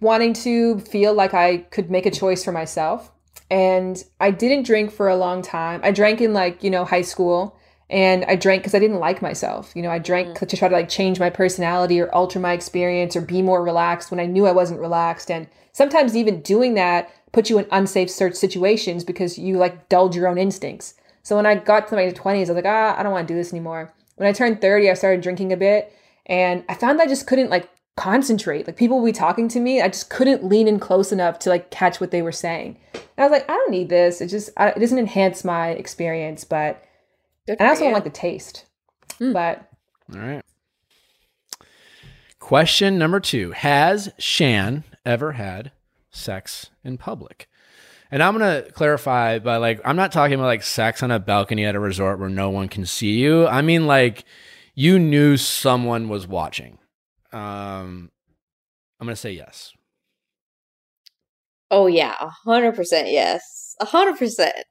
wanting 0.00 0.32
to 0.34 0.80
feel 0.80 1.14
like 1.14 1.34
I 1.34 1.58
could 1.58 1.90
make 1.90 2.06
a 2.06 2.10
choice 2.10 2.44
for 2.44 2.52
myself. 2.52 3.10
And 3.50 4.02
I 4.18 4.30
didn't 4.30 4.64
drink 4.64 4.92
for 4.92 5.08
a 5.08 5.16
long 5.16 5.42
time. 5.42 5.80
I 5.84 5.92
drank 5.92 6.20
in 6.20 6.32
like 6.32 6.62
you 6.62 6.70
know 6.70 6.84
high 6.84 7.02
school, 7.02 7.58
and 7.92 8.24
I 8.24 8.36
drank 8.36 8.62
because 8.62 8.74
I 8.74 8.78
didn't 8.78 9.00
like 9.00 9.20
myself. 9.20 9.70
You 9.76 9.82
know, 9.82 9.90
I 9.90 9.98
drank 9.98 10.38
mm. 10.38 10.48
to 10.48 10.56
try 10.56 10.66
to 10.66 10.74
like 10.74 10.88
change 10.88 11.20
my 11.20 11.28
personality 11.28 12.00
or 12.00 12.12
alter 12.12 12.40
my 12.40 12.54
experience 12.54 13.14
or 13.14 13.20
be 13.20 13.42
more 13.42 13.62
relaxed 13.62 14.10
when 14.10 14.18
I 14.18 14.24
knew 14.24 14.46
I 14.46 14.52
wasn't 14.52 14.80
relaxed 14.80 15.30
and 15.30 15.46
sometimes 15.72 16.16
even 16.16 16.40
doing 16.40 16.72
that 16.74 17.10
puts 17.32 17.50
you 17.50 17.58
in 17.58 17.66
unsafe 17.70 18.10
search 18.10 18.34
situations 18.34 19.04
because 19.04 19.38
you 19.38 19.58
like 19.58 19.90
dulled 19.90 20.14
your 20.14 20.26
own 20.26 20.38
instincts. 20.38 20.94
So 21.22 21.36
when 21.36 21.46
I 21.46 21.54
got 21.54 21.86
to 21.88 21.94
my 21.94 22.10
20s, 22.10 22.34
I 22.34 22.38
was 22.40 22.50
like, 22.50 22.64
ah, 22.64 22.96
I 22.98 23.02
don't 23.02 23.12
want 23.12 23.28
to 23.28 23.34
do 23.34 23.38
this 23.38 23.52
anymore. 23.52 23.92
When 24.16 24.28
I 24.28 24.32
turned 24.32 24.60
30, 24.60 24.90
I 24.90 24.94
started 24.94 25.20
drinking 25.20 25.52
a 25.52 25.56
bit 25.56 25.92
and 26.26 26.64
I 26.70 26.74
found 26.74 27.00
I 27.00 27.06
just 27.06 27.26
couldn't 27.26 27.50
like 27.50 27.68
concentrate. 27.96 28.66
Like 28.66 28.76
people 28.76 29.00
would 29.00 29.06
be 29.06 29.12
talking 29.12 29.48
to 29.48 29.60
me, 29.60 29.82
I 29.82 29.88
just 29.88 30.08
couldn't 30.08 30.44
lean 30.44 30.66
in 30.66 30.78
close 30.78 31.12
enough 31.12 31.38
to 31.40 31.50
like 31.50 31.70
catch 31.70 32.00
what 32.00 32.10
they 32.10 32.22
were 32.22 32.32
saying. 32.32 32.78
And 32.94 33.02
I 33.18 33.22
was 33.24 33.32
like, 33.32 33.50
I 33.50 33.52
don't 33.52 33.70
need 33.70 33.90
this. 33.90 34.22
It 34.22 34.28
just 34.28 34.48
I, 34.56 34.68
it 34.70 34.78
doesn't 34.78 34.98
enhance 34.98 35.44
my 35.44 35.68
experience, 35.68 36.44
but 36.44 36.82
Good 37.46 37.56
and 37.58 37.66
I 37.66 37.70
also 37.70 37.82
you. 37.82 37.86
don't 37.86 37.94
like 37.94 38.04
the 38.04 38.10
taste. 38.10 38.66
Mm. 39.18 39.32
But 39.32 39.68
all 40.14 40.20
right. 40.20 40.42
Question 42.38 42.98
number 42.98 43.20
two: 43.20 43.52
Has 43.52 44.12
Shan 44.18 44.84
ever 45.04 45.32
had 45.32 45.72
sex 46.10 46.70
in 46.84 46.98
public? 46.98 47.48
And 48.10 48.22
I'm 48.22 48.34
gonna 48.34 48.62
clarify 48.72 49.38
by 49.38 49.56
like 49.56 49.80
I'm 49.84 49.96
not 49.96 50.12
talking 50.12 50.34
about 50.34 50.46
like 50.46 50.62
sex 50.62 51.02
on 51.02 51.10
a 51.10 51.18
balcony 51.18 51.64
at 51.64 51.74
a 51.74 51.80
resort 51.80 52.18
where 52.18 52.28
no 52.28 52.50
one 52.50 52.68
can 52.68 52.84
see 52.84 53.12
you. 53.12 53.46
I 53.46 53.62
mean 53.62 53.86
like 53.86 54.24
you 54.74 54.98
knew 54.98 55.36
someone 55.36 56.08
was 56.08 56.26
watching. 56.26 56.78
Um, 57.32 58.10
I'm 59.00 59.06
gonna 59.06 59.16
say 59.16 59.32
yes. 59.32 59.72
Oh 61.70 61.86
yeah, 61.86 62.14
hundred 62.44 62.74
percent 62.74 63.08
yes, 63.08 63.74
hundred 63.80 64.18
percent. 64.18 64.64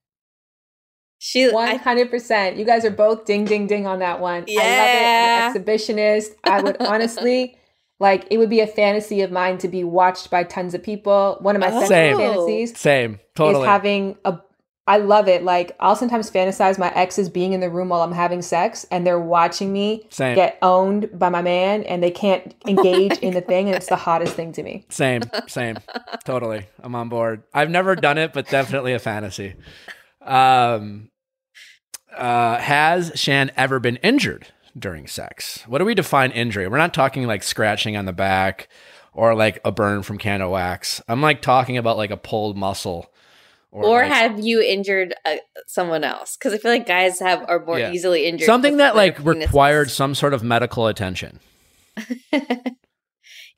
She 1.23 1.47
one 1.51 1.77
hundred 1.77 2.09
percent. 2.09 2.57
You 2.57 2.65
guys 2.65 2.83
are 2.83 2.89
both 2.89 3.25
ding 3.25 3.45
ding 3.45 3.67
ding 3.67 3.85
on 3.85 3.99
that 3.99 4.19
one. 4.19 4.45
Yeah. 4.47 4.59
I 4.59 5.53
love 5.53 5.55
it. 5.55 5.67
An 5.67 5.77
exhibitionist. 5.77 6.29
I 6.45 6.61
would 6.63 6.77
honestly 6.81 7.59
like 7.99 8.25
it 8.31 8.39
would 8.39 8.49
be 8.49 8.59
a 8.59 8.65
fantasy 8.65 9.21
of 9.21 9.31
mine 9.31 9.59
to 9.59 9.67
be 9.67 9.83
watched 9.83 10.31
by 10.31 10.43
tons 10.43 10.73
of 10.73 10.81
people. 10.81 11.37
One 11.41 11.55
of 11.55 11.59
my 11.59 11.69
oh. 11.71 11.85
Same. 11.85 12.17
fantasies 12.17 12.75
Same. 12.75 13.19
Totally. 13.35 13.65
is 13.65 13.69
having 13.69 14.17
a 14.25 14.39
I 14.87 14.97
love 14.97 15.27
it. 15.27 15.43
Like 15.43 15.75
I'll 15.79 15.95
sometimes 15.95 16.31
fantasize 16.31 16.79
my 16.79 16.91
exes 16.95 17.29
being 17.29 17.53
in 17.53 17.59
the 17.59 17.69
room 17.69 17.89
while 17.89 18.01
I'm 18.01 18.13
having 18.13 18.41
sex 18.41 18.87
and 18.89 19.05
they're 19.05 19.19
watching 19.19 19.71
me 19.71 20.07
Same. 20.09 20.33
get 20.33 20.57
owned 20.63 21.07
by 21.19 21.29
my 21.29 21.43
man 21.43 21.83
and 21.83 22.01
they 22.01 22.09
can't 22.09 22.55
engage 22.67 23.13
oh 23.13 23.27
in 23.27 23.35
the 23.35 23.41
thing 23.41 23.67
and 23.67 23.75
it's 23.75 23.89
the 23.89 23.95
hottest 23.95 24.33
thing 24.33 24.53
to 24.53 24.63
me. 24.63 24.87
Same. 24.89 25.21
Same. 25.47 25.77
totally. 26.25 26.65
I'm 26.81 26.95
on 26.95 27.09
board. 27.09 27.43
I've 27.53 27.69
never 27.69 27.95
done 27.95 28.17
it, 28.17 28.33
but 28.33 28.49
definitely 28.49 28.93
a 28.93 28.99
fantasy. 28.99 29.53
Um 30.25 31.09
uh 32.15 32.57
has 32.59 33.11
Shan 33.15 33.51
ever 33.57 33.79
been 33.79 33.97
injured? 33.97 34.47
during 34.79 35.05
sex. 35.05 35.63
What 35.67 35.79
do 35.79 35.85
we 35.85 35.93
define 35.93 36.31
injury? 36.31 36.65
We're 36.65 36.77
not 36.77 36.93
talking 36.93 37.27
like 37.27 37.43
scratching 37.43 37.97
on 37.97 38.05
the 38.05 38.13
back 38.13 38.69
or 39.11 39.35
like 39.35 39.59
a 39.65 39.71
burn 39.71 40.01
from 40.01 40.17
candle 40.17 40.51
wax. 40.51 41.01
I'm 41.09 41.21
like 41.21 41.41
talking 41.41 41.75
about 41.77 41.97
like 41.97 42.09
a 42.09 42.15
pulled 42.15 42.55
muscle 42.55 43.11
Or, 43.69 44.01
like, 44.03 44.11
have 44.13 44.39
you 44.39 44.61
injured 44.61 45.13
uh, 45.25 45.35
someone 45.67 46.05
else? 46.05 46.37
Because 46.37 46.53
I 46.53 46.57
feel 46.57 46.71
like 46.71 46.87
guys 46.87 47.19
have 47.19 47.43
are 47.49 47.65
more 47.65 47.79
Yeah. 47.79 47.91
easily 47.91 48.25
injured. 48.27 48.45
something 48.45 48.77
that 48.77 48.95
like 48.95 49.17
penises. 49.17 49.41
required 49.41 49.91
some 49.91 50.15
sort 50.15 50.33
of 50.33 50.41
medical 50.41 50.87
attention. 50.87 51.41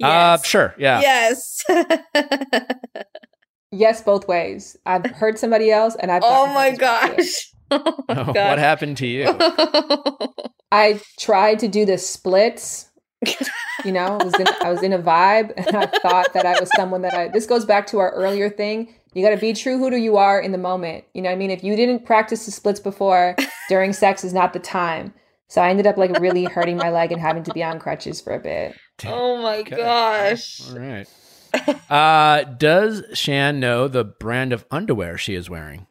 Uh, 0.02 0.38
sure, 0.42 0.74
yeah. 0.80 1.00
Yes. 1.02 1.64
Yes, 3.74 4.02
both 4.02 4.28
ways. 4.28 4.78
I've 4.86 5.06
hurt 5.22 5.40
somebody 5.40 5.72
else, 5.72 5.96
and 5.96 6.12
I've. 6.12 6.22
oh 6.26 6.48
my 6.54 6.70
hurt 6.72 6.74
as 6.74 6.80
well, 6.80 7.08
too. 7.08 7.16
gosh. 7.18 7.50
Oh 7.72 8.04
my 8.08 8.16
oh, 8.20 8.26
what 8.34 8.60
happened 8.60 8.98
to 8.98 9.08
you? 9.08 9.26
I 10.72 11.00
tried 11.20 11.58
to 11.60 11.68
do 11.68 11.86
the 11.86 11.98
splits. 11.98 12.90
You 13.84 13.92
know, 13.92 14.20
I 14.20 14.24
was 14.24 14.40
in, 14.40 14.48
I 14.64 14.70
was 14.70 14.84
in 14.84 14.94
a 14.94 15.00
vibe, 15.00 15.54
and 15.58 15.76
I 15.76 15.88
thought 15.88 16.34
that 16.34 16.46
I 16.46 16.60
was 16.60 16.70
someone 16.76 17.02
that 17.02 17.14
I. 17.16 17.30
This 17.30 17.46
goes 17.48 17.66
back 17.66 17.88
to 17.88 17.98
our 18.00 18.12
earlier 18.12 18.50
thing. 18.50 18.94
You 19.14 19.24
got 19.24 19.32
to 19.34 19.38
be 19.42 19.54
true 19.54 19.78
who 19.80 19.90
do 19.90 19.98
you 19.98 20.18
are 20.18 20.40
in 20.40 20.52
the 20.52 20.58
moment. 20.60 21.06
You 21.16 21.22
know, 21.24 21.30
what 21.30 21.36
I 21.36 21.38
mean, 21.38 21.50
if 21.52 21.64
you 21.64 21.76
didn't 21.76 22.06
practice 22.06 22.46
the 22.46 22.52
splits 22.52 22.80
before, 22.80 23.36
during 23.70 23.92
sex 23.94 24.24
is 24.24 24.34
not 24.34 24.54
the 24.54 24.60
time. 24.60 25.14
So 25.48 25.62
I 25.62 25.70
ended 25.70 25.88
up 25.88 25.98
like 25.98 26.20
really 26.20 26.46
hurting 26.46 26.78
my 26.78 26.90
leg 26.92 27.12
and 27.12 27.22
having 27.22 27.44
to 27.44 27.54
be 27.54 27.64
on 27.64 27.80
crutches 27.80 28.20
for 28.22 28.34
a 28.34 28.40
bit. 28.40 28.76
oh 29.06 29.42
my 29.42 29.60
Okay. 29.60 29.78
gosh. 29.78 30.62
All 30.70 30.78
right. 30.80 31.08
Uh, 31.90 32.44
does 32.44 33.04
Shan 33.14 33.60
know 33.60 33.88
the 33.88 34.04
brand 34.04 34.52
of 34.52 34.66
underwear 34.72 35.18
she 35.18 35.36
is 35.36 35.50
wearing? 35.50 35.86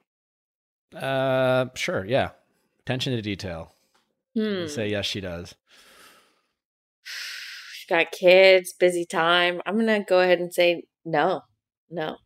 Uh, 0.94 1.66
sure. 1.74 2.04
Yeah. 2.04 2.30
Attention 2.80 3.12
to 3.14 3.22
detail. 3.22 3.72
Hmm. 4.36 4.66
Say 4.66 4.88
yes, 4.90 5.06
she 5.06 5.20
does. 5.20 5.54
She 7.74 7.88
got 7.88 8.12
kids, 8.12 8.72
busy 8.78 9.04
time. 9.04 9.60
I'm 9.66 9.76
gonna 9.76 10.04
go 10.08 10.20
ahead 10.20 10.38
and 10.38 10.54
say 10.54 10.84
no. 11.04 11.42
No. 11.90 12.16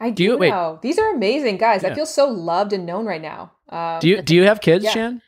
I 0.00 0.08
Do 0.08 0.14
do, 0.14 0.22
you- 0.24 0.38
wait. 0.38 0.78
These 0.82 0.98
are 0.98 1.14
amazing, 1.14 1.58
guys. 1.58 1.82
Yeah. 1.82 1.90
I 1.90 1.94
feel 1.94 2.06
so 2.06 2.26
loved 2.28 2.72
and 2.72 2.86
known 2.86 3.04
right 3.04 3.20
now. 3.20 3.52
Um, 3.68 3.98
Do 4.00 4.08
you 4.08 4.22
do 4.22 4.34
you 4.34 4.44
have 4.44 4.60
kids, 4.62 4.84
Yeah. 4.84 4.90
Shan? 4.92 5.22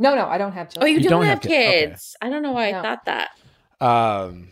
No, 0.00 0.14
no, 0.16 0.26
I 0.26 0.36
don't 0.36 0.52
have 0.52 0.68
Oh, 0.80 0.84
you, 0.84 0.94
You 0.98 1.00
don't, 1.08 1.20
don't 1.20 1.24
have 1.26 1.34
have 1.38 1.42
ki- 1.42 1.48
okay. 1.56 1.86
kids. 1.86 2.16
I 2.20 2.28
don't 2.28 2.42
know 2.42 2.52
why 2.52 2.70
I 2.70 2.82
thought 2.82 3.04
that. 3.06 3.30
Um, 3.80 4.48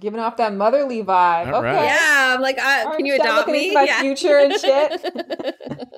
giving 0.00 0.20
off 0.20 0.36
that 0.36 0.54
motherly 0.54 1.02
vibe. 1.02 1.48
All 1.52 1.56
okay. 1.56 1.66
right. 1.66 1.84
Yeah, 1.84 2.34
I'm 2.34 2.40
like, 2.40 2.58
uh, 2.58 2.62
Alright, 2.62 2.96
can 2.96 3.06
you 3.06 3.14
start 3.16 3.28
adopt 3.28 3.48
looking 3.48 3.68
me? 3.68 3.74
my 3.74 3.84
yeah. 3.84 4.00
future 4.00 4.38
and 4.38 4.52
shit. 4.60 5.94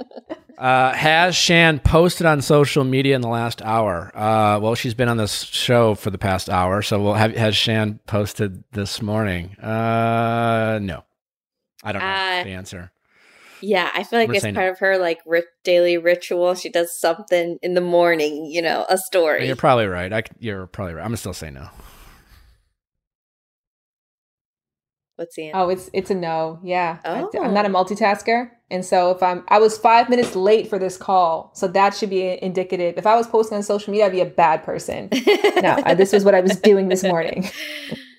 uh, 0.58 0.92
has 0.92 1.36
Shan 1.36 1.80
posted 1.80 2.26
on 2.26 2.40
social 2.42 2.84
media 2.84 3.14
in 3.14 3.20
the 3.20 3.28
last 3.28 3.62
hour? 3.62 4.10
Uh, 4.14 4.58
well, 4.60 4.74
she's 4.74 4.94
been 4.94 5.08
on 5.08 5.16
this 5.16 5.42
show 5.42 5.94
for 5.94 6.10
the 6.10 6.18
past 6.18 6.48
hour, 6.48 6.82
so 6.82 7.02
we'll 7.02 7.14
have 7.14 7.34
has 7.36 7.56
Shan 7.56 8.00
posted 8.06 8.64
this 8.72 9.02
morning? 9.02 9.56
Uh, 9.58 10.78
no, 10.80 11.04
I 11.82 11.92
don't 11.92 12.00
know 12.02 12.08
Uh, 12.08 12.44
the 12.44 12.50
answer. 12.50 12.90
Yeah, 13.60 13.90
I 13.94 14.02
feel 14.04 14.18
like 14.18 14.28
gonna 14.28 14.36
it's 14.36 14.44
part 14.44 14.56
no. 14.56 14.70
of 14.72 14.78
her 14.80 14.98
like 14.98 15.20
ri- 15.24 15.44
daily 15.62 15.96
ritual. 15.96 16.54
She 16.54 16.68
does 16.68 16.98
something 16.98 17.58
in 17.62 17.72
the 17.74 17.80
morning, 17.80 18.44
you 18.46 18.60
know, 18.60 18.84
a 18.90 18.98
story. 18.98 19.46
You're 19.46 19.56
probably 19.56 19.86
right. 19.86 20.12
I, 20.12 20.20
c- 20.20 20.26
you're 20.38 20.66
probably 20.66 20.94
right. 20.94 21.02
I'm 21.02 21.08
gonna 21.08 21.16
still 21.16 21.32
say 21.32 21.50
no. 21.50 21.68
What's 25.16 25.36
the 25.36 25.48
answer? 25.48 25.58
Oh, 25.58 25.68
it's 25.68 25.90
it's 25.92 26.10
a 26.10 26.14
no. 26.14 26.58
Yeah, 26.62 26.98
I, 27.04 27.22
Oh. 27.22 27.30
am 27.44 27.54
not 27.54 27.66
a 27.66 27.68
multitasker, 27.68 28.50
and 28.70 28.84
so 28.84 29.10
if 29.12 29.22
I'm, 29.22 29.44
I 29.48 29.58
was 29.58 29.78
five 29.78 30.08
minutes 30.10 30.34
late 30.34 30.68
for 30.68 30.78
this 30.78 30.96
call, 30.96 31.52
so 31.54 31.68
that 31.68 31.94
should 31.94 32.10
be 32.10 32.42
indicative. 32.42 32.98
If 32.98 33.06
I 33.06 33.14
was 33.14 33.26
posting 33.28 33.56
on 33.56 33.62
social 33.62 33.92
media, 33.92 34.06
I'd 34.06 34.12
be 34.12 34.20
a 34.20 34.26
bad 34.26 34.64
person. 34.64 35.08
No, 35.62 35.76
I, 35.84 35.94
this 35.94 36.12
was 36.12 36.24
what 36.24 36.34
I 36.34 36.40
was 36.40 36.56
doing 36.58 36.88
this 36.88 37.02
morning. 37.02 37.48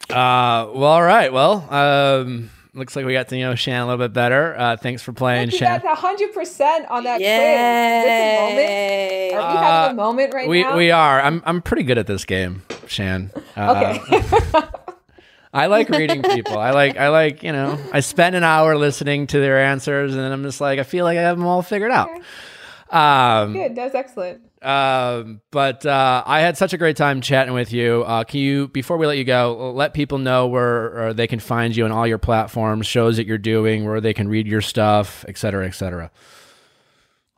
Uh, 0.08 0.70
well, 0.72 0.84
all 0.92 1.02
right. 1.02 1.34
Well, 1.34 1.66
um, 1.74 2.52
looks 2.76 2.96
like 2.96 3.08
we 3.08 3.14
got 3.14 3.28
to 3.30 3.40
know 3.40 3.56
Shan 3.56 3.82
a 3.82 3.88
little 3.88 3.98
bit 4.06 4.14
better. 4.14 4.56
Uh, 4.56 4.78
thanks 4.78 5.02
for 5.02 5.14
playing, 5.14 5.50
You 5.50 5.58
Shan. 5.58 5.82
got 5.82 5.98
hundred 5.98 6.32
percent 6.32 6.86
on 6.92 7.04
that 7.06 7.18
quiz. 7.18 7.28
Is 7.28 8.06
this 8.06 9.34
a 9.34 9.34
moment? 9.34 9.34
Are 9.34 9.52
we 9.52 9.58
Uh, 9.58 9.62
having 9.64 9.92
a 9.92 9.96
moment 9.96 10.34
right 10.36 10.48
we 10.48 10.62
now? 10.62 10.78
we 10.78 10.92
are. 10.92 11.20
I'm 11.22 11.42
I'm 11.44 11.60
pretty 11.60 11.82
good 11.84 11.98
at 11.98 12.06
this 12.06 12.24
game, 12.24 12.62
Shan. 12.88 13.32
Uh, 13.58 13.98
Okay. 14.12 14.22
I 15.56 15.68
like 15.68 15.90
reading 15.90 16.22
people. 16.36 16.58
I 16.60 16.72
like 16.72 16.98
I 16.98 17.10
like 17.10 17.42
you 17.44 17.52
know. 17.52 17.80
I 17.92 18.02
spend 18.02 18.36
an 18.36 18.44
hour 18.44 18.78
listening 18.78 19.28
to 19.28 19.40
their 19.40 19.60
answers, 19.64 20.14
and 20.14 20.22
then 20.22 20.32
I'm 20.32 20.44
just 20.44 20.60
like 20.62 20.80
I 20.80 20.84
feel 20.84 21.06
like 21.06 21.18
I 21.18 21.22
have 21.22 21.38
them 21.38 21.48
all 21.48 21.62
figured 21.62 21.92
out. 21.92 22.10
Um, 22.92 23.54
Good. 23.54 23.76
That's 23.76 23.96
excellent. 23.96 24.42
um, 24.62 25.42
but 25.52 25.86
uh, 25.86 26.24
I 26.26 26.42
had 26.42 26.56
such 26.58 26.74
a 26.74 26.78
great 26.78 26.96
time 26.96 27.20
chatting 27.20 27.54
with 27.54 27.74
you. 27.74 28.04
Uh, 28.06 28.24
can 28.24 28.40
you, 28.40 28.68
before 28.68 28.98
we 28.98 29.08
let 29.08 29.18
you 29.18 29.24
go, 29.24 29.72
let 29.74 29.94
people 29.94 30.18
know 30.20 30.48
where 30.48 31.14
they 31.14 31.26
can 31.28 31.40
find 31.40 31.76
you 31.76 31.84
on 31.86 31.92
all 31.92 32.06
your 32.06 32.20
platforms, 32.20 32.86
shows 32.86 33.18
that 33.18 33.26
you're 33.26 33.38
doing, 33.40 33.86
where 33.86 34.00
they 34.02 34.14
can 34.14 34.28
read 34.28 34.48
your 34.48 34.62
stuff, 34.62 35.26
et 35.28 35.38
cetera, 35.38 35.66
et 35.66 35.72
cetera. 35.72 36.12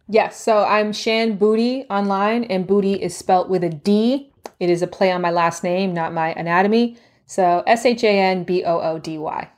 Yes, 0.10 0.42
so 0.42 0.64
I'm 0.64 0.94
Shan 0.94 1.38
Booty 1.38 1.86
online, 1.90 2.44
and 2.46 2.66
Booty 2.68 2.94
is 3.02 3.16
spelt 3.16 3.50
with 3.50 3.64
a 3.64 3.70
D. 3.70 4.32
It 4.60 4.70
is 4.70 4.82
a 4.82 4.88
play 4.88 5.12
on 5.12 5.22
my 5.22 5.32
last 5.32 5.64
name, 5.64 5.94
not 5.94 6.14
my 6.14 6.34
anatomy. 6.34 6.98
So 7.28 7.64
S 7.68 7.86
H 7.86 8.04
A 8.04 8.20
N 8.20 8.44
B 8.44 8.64
O 8.64 8.80
O 8.80 8.98
D 8.98 9.18
Y. 9.18 9.50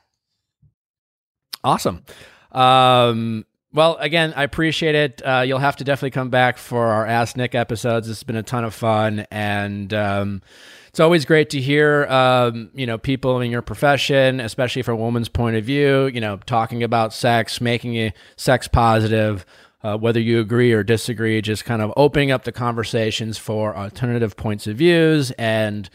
Awesome. 1.64 2.04
Um, 2.52 3.46
well, 3.72 3.96
again, 3.96 4.32
I 4.34 4.42
appreciate 4.42 4.96
it. 4.96 5.22
Uh, 5.24 5.44
you'll 5.46 5.58
have 5.58 5.76
to 5.76 5.84
definitely 5.84 6.10
come 6.10 6.30
back 6.30 6.58
for 6.58 6.86
our 6.86 7.06
Ask 7.06 7.36
Nick 7.36 7.54
episodes. 7.54 8.08
It's 8.08 8.24
been 8.24 8.36
a 8.36 8.42
ton 8.42 8.64
of 8.64 8.74
fun, 8.74 9.26
and 9.30 9.94
um, 9.94 10.42
it's 10.88 10.98
always 10.98 11.24
great 11.24 11.50
to 11.50 11.60
hear, 11.60 12.06
um, 12.06 12.70
you 12.74 12.86
know, 12.86 12.98
people 12.98 13.40
in 13.40 13.50
your 13.50 13.62
profession, 13.62 14.40
especially 14.40 14.82
from 14.82 14.94
a 14.94 14.96
woman's 14.96 15.28
point 15.28 15.54
of 15.54 15.64
view, 15.64 16.06
you 16.06 16.20
know, 16.20 16.38
talking 16.46 16.82
about 16.82 17.12
sex, 17.12 17.60
making 17.60 17.94
it 17.94 18.14
sex 18.36 18.66
positive. 18.66 19.46
Uh, 19.82 19.96
whether 19.96 20.20
you 20.20 20.40
agree 20.40 20.74
or 20.74 20.82
disagree, 20.82 21.40
just 21.40 21.64
kind 21.64 21.80
of 21.80 21.90
opening 21.96 22.30
up 22.30 22.44
the 22.44 22.52
conversations 22.52 23.38
for 23.38 23.74
alternative 23.74 24.36
points 24.36 24.66
of 24.66 24.76
views 24.76 25.30
and 25.38 25.88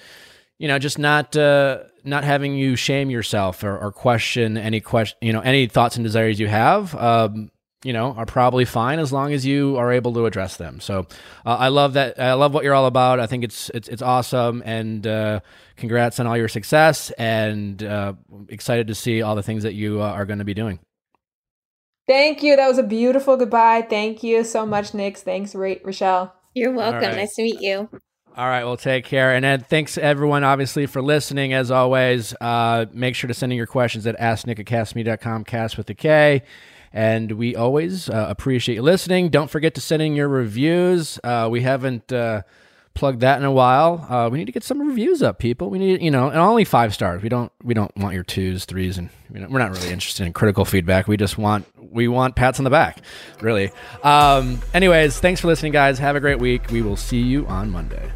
you 0.57 0.68
know, 0.68 0.80
just 0.80 0.98
not 0.98 1.36
uh, 1.36 1.84
not 2.03 2.23
having 2.23 2.56
you 2.56 2.76
shame 2.76 3.10
yourself 3.10 3.64
or, 3.64 3.77
or 3.77 3.91
question 3.91 4.57
any 4.57 4.80
question, 4.80 5.18
you 5.22 5.34
know, 5.34 5.41
any 5.41 5.68
thoughts 5.68 5.95
and 5.95 6.06
desires 6.06 6.40
you 6.40 6.48
have. 6.48 6.95
Um, 6.95 7.52
you 7.84 7.94
know, 7.94 8.14
are 8.14 8.26
probably 8.26 8.65
fine 8.65 8.98
as 8.98 9.14
long 9.14 9.32
as 9.32 9.45
you 9.45 9.77
are 9.77 9.91
able 9.91 10.11
to 10.14 10.26
address 10.26 10.57
them. 10.57 10.80
So, 10.80 11.06
uh, 11.45 11.56
I 11.56 11.68
love 11.68 11.94
that. 11.94 12.19
I 12.19 12.34
love 12.34 12.52
what 12.52 12.64
you're 12.64 12.73
all 12.73 12.88
about. 12.88 13.19
I 13.19 13.27
think 13.27 13.44
it's 13.44 13.69
it's 13.76 13.88
it's 13.88 14.02
awesome, 14.02 14.64
and 14.65 15.06
uh, 15.06 15.41
congrats 15.76 16.19
on 16.19 16.26
all 16.26 16.36
your 16.36 16.48
success. 16.48 17.11
And 17.11 17.84
uh, 17.84 18.14
excited 18.49 18.88
to 18.88 18.95
see 18.95 19.22
all 19.22 19.36
the 19.36 19.44
things 19.44 19.61
that 19.61 19.76
you 19.76 20.02
uh, 20.02 20.06
are 20.06 20.26
going 20.26 20.40
to 20.40 20.45
be 20.45 20.56
doing. 20.56 20.80
Thank 22.07 22.41
you. 22.41 22.56
That 22.56 22.68
was 22.68 22.80
a 22.80 22.84
beautiful 22.84 23.38
goodbye. 23.38 23.86
Thank 23.88 24.23
you 24.23 24.44
so 24.44 24.65
much, 24.65 24.95
Nix. 24.95 25.22
Thanks, 25.22 25.53
Ra- 25.53 25.76
Rochelle. 25.84 26.34
You're 26.56 26.73
welcome. 26.73 27.02
right. 27.02 27.18
Nice 27.18 27.36
to 27.36 27.44
meet 27.44 27.61
you. 27.61 27.90
All 28.38 28.48
right, 28.49 28.66
well, 28.66 28.76
take 28.76 29.06
care. 29.06 29.34
And 29.34 29.45
then 29.45 29.62
thanks 29.62 29.98
everyone, 29.98 30.44
obviously, 30.44 30.88
for 30.88 31.02
listening. 31.02 31.53
As 31.53 31.72
always, 31.72 32.34
uh, 32.41 32.86
make 32.91 33.16
sure 33.16 33.30
to 33.30 33.34
send 33.34 33.53
in 33.53 33.57
your 33.57 33.66
questions 33.66 34.06
at 34.06 34.20
asknickacastme.com, 34.20 35.45
cast 35.45 35.78
with 35.78 35.90
a 35.90 35.94
K. 35.94 36.44
And 36.91 37.32
we 37.34 37.56
always 37.56 38.10
uh, 38.10 38.26
appreciate 38.30 38.76
you 38.76 38.82
listening. 38.82 39.30
Don't 39.30 39.49
forget 39.49 39.74
to 39.76 39.82
send 39.82 40.02
in 40.02 40.16
your 40.16 40.28
reviews. 40.28 41.18
Uh, 41.24 41.48
we 41.49 41.62
haven't 41.62 42.12
uh, 42.12 42.41
plugged 42.94 43.22
that 43.22 43.40
in 43.40 43.45
a 43.45 43.52
while. 43.53 44.06
Uh, 44.10 44.30
we 44.30 44.38
need 44.38 44.45
to 44.45 44.52
get 44.52 44.66
some 44.66 44.82
reviews 44.86 45.24
up, 45.24 45.40
people. 45.40 45.70
We 45.70 45.80
need, 45.80 46.02
you 46.02 46.12
know, 46.12 46.28
and 46.28 46.38
only 46.38 46.66
five 46.66 46.94
stars. 46.94 47.22
We 47.22 47.30
don't, 47.30 47.53
we 47.64 47.74
don't 47.74 47.95
want 47.95 48.16
your 48.16 48.24
twos, 48.24 48.66
threes, 48.66 48.98
and 48.98 49.10
you 49.34 49.40
know, 49.40 49.48
we're 49.49 49.60
not 49.60 49.72
really 49.72 49.91
interested 49.91 50.26
in 50.26 50.34
critical 50.34 50.66
feedback. 50.66 51.07
We 51.07 51.16
just 51.16 51.38
want, 51.38 51.66
we 51.78 52.10
want 52.10 52.36
pats 52.36 52.60
on 52.60 52.66
the 52.66 52.70
back, 52.70 52.99
really. 53.40 53.72
Um, 54.03 54.62
anyways, 54.74 55.20
thanks 55.22 55.40
for 55.40 55.48
listening, 55.48 55.72
guys. 55.72 55.99
Have 55.99 56.18
a 56.18 56.20
great 56.20 56.40
week. 56.40 56.70
We 56.70 56.82
will 56.82 56.98
see 56.98 57.22
you 57.22 57.48
on 57.48 57.70
Monday. 57.72 58.12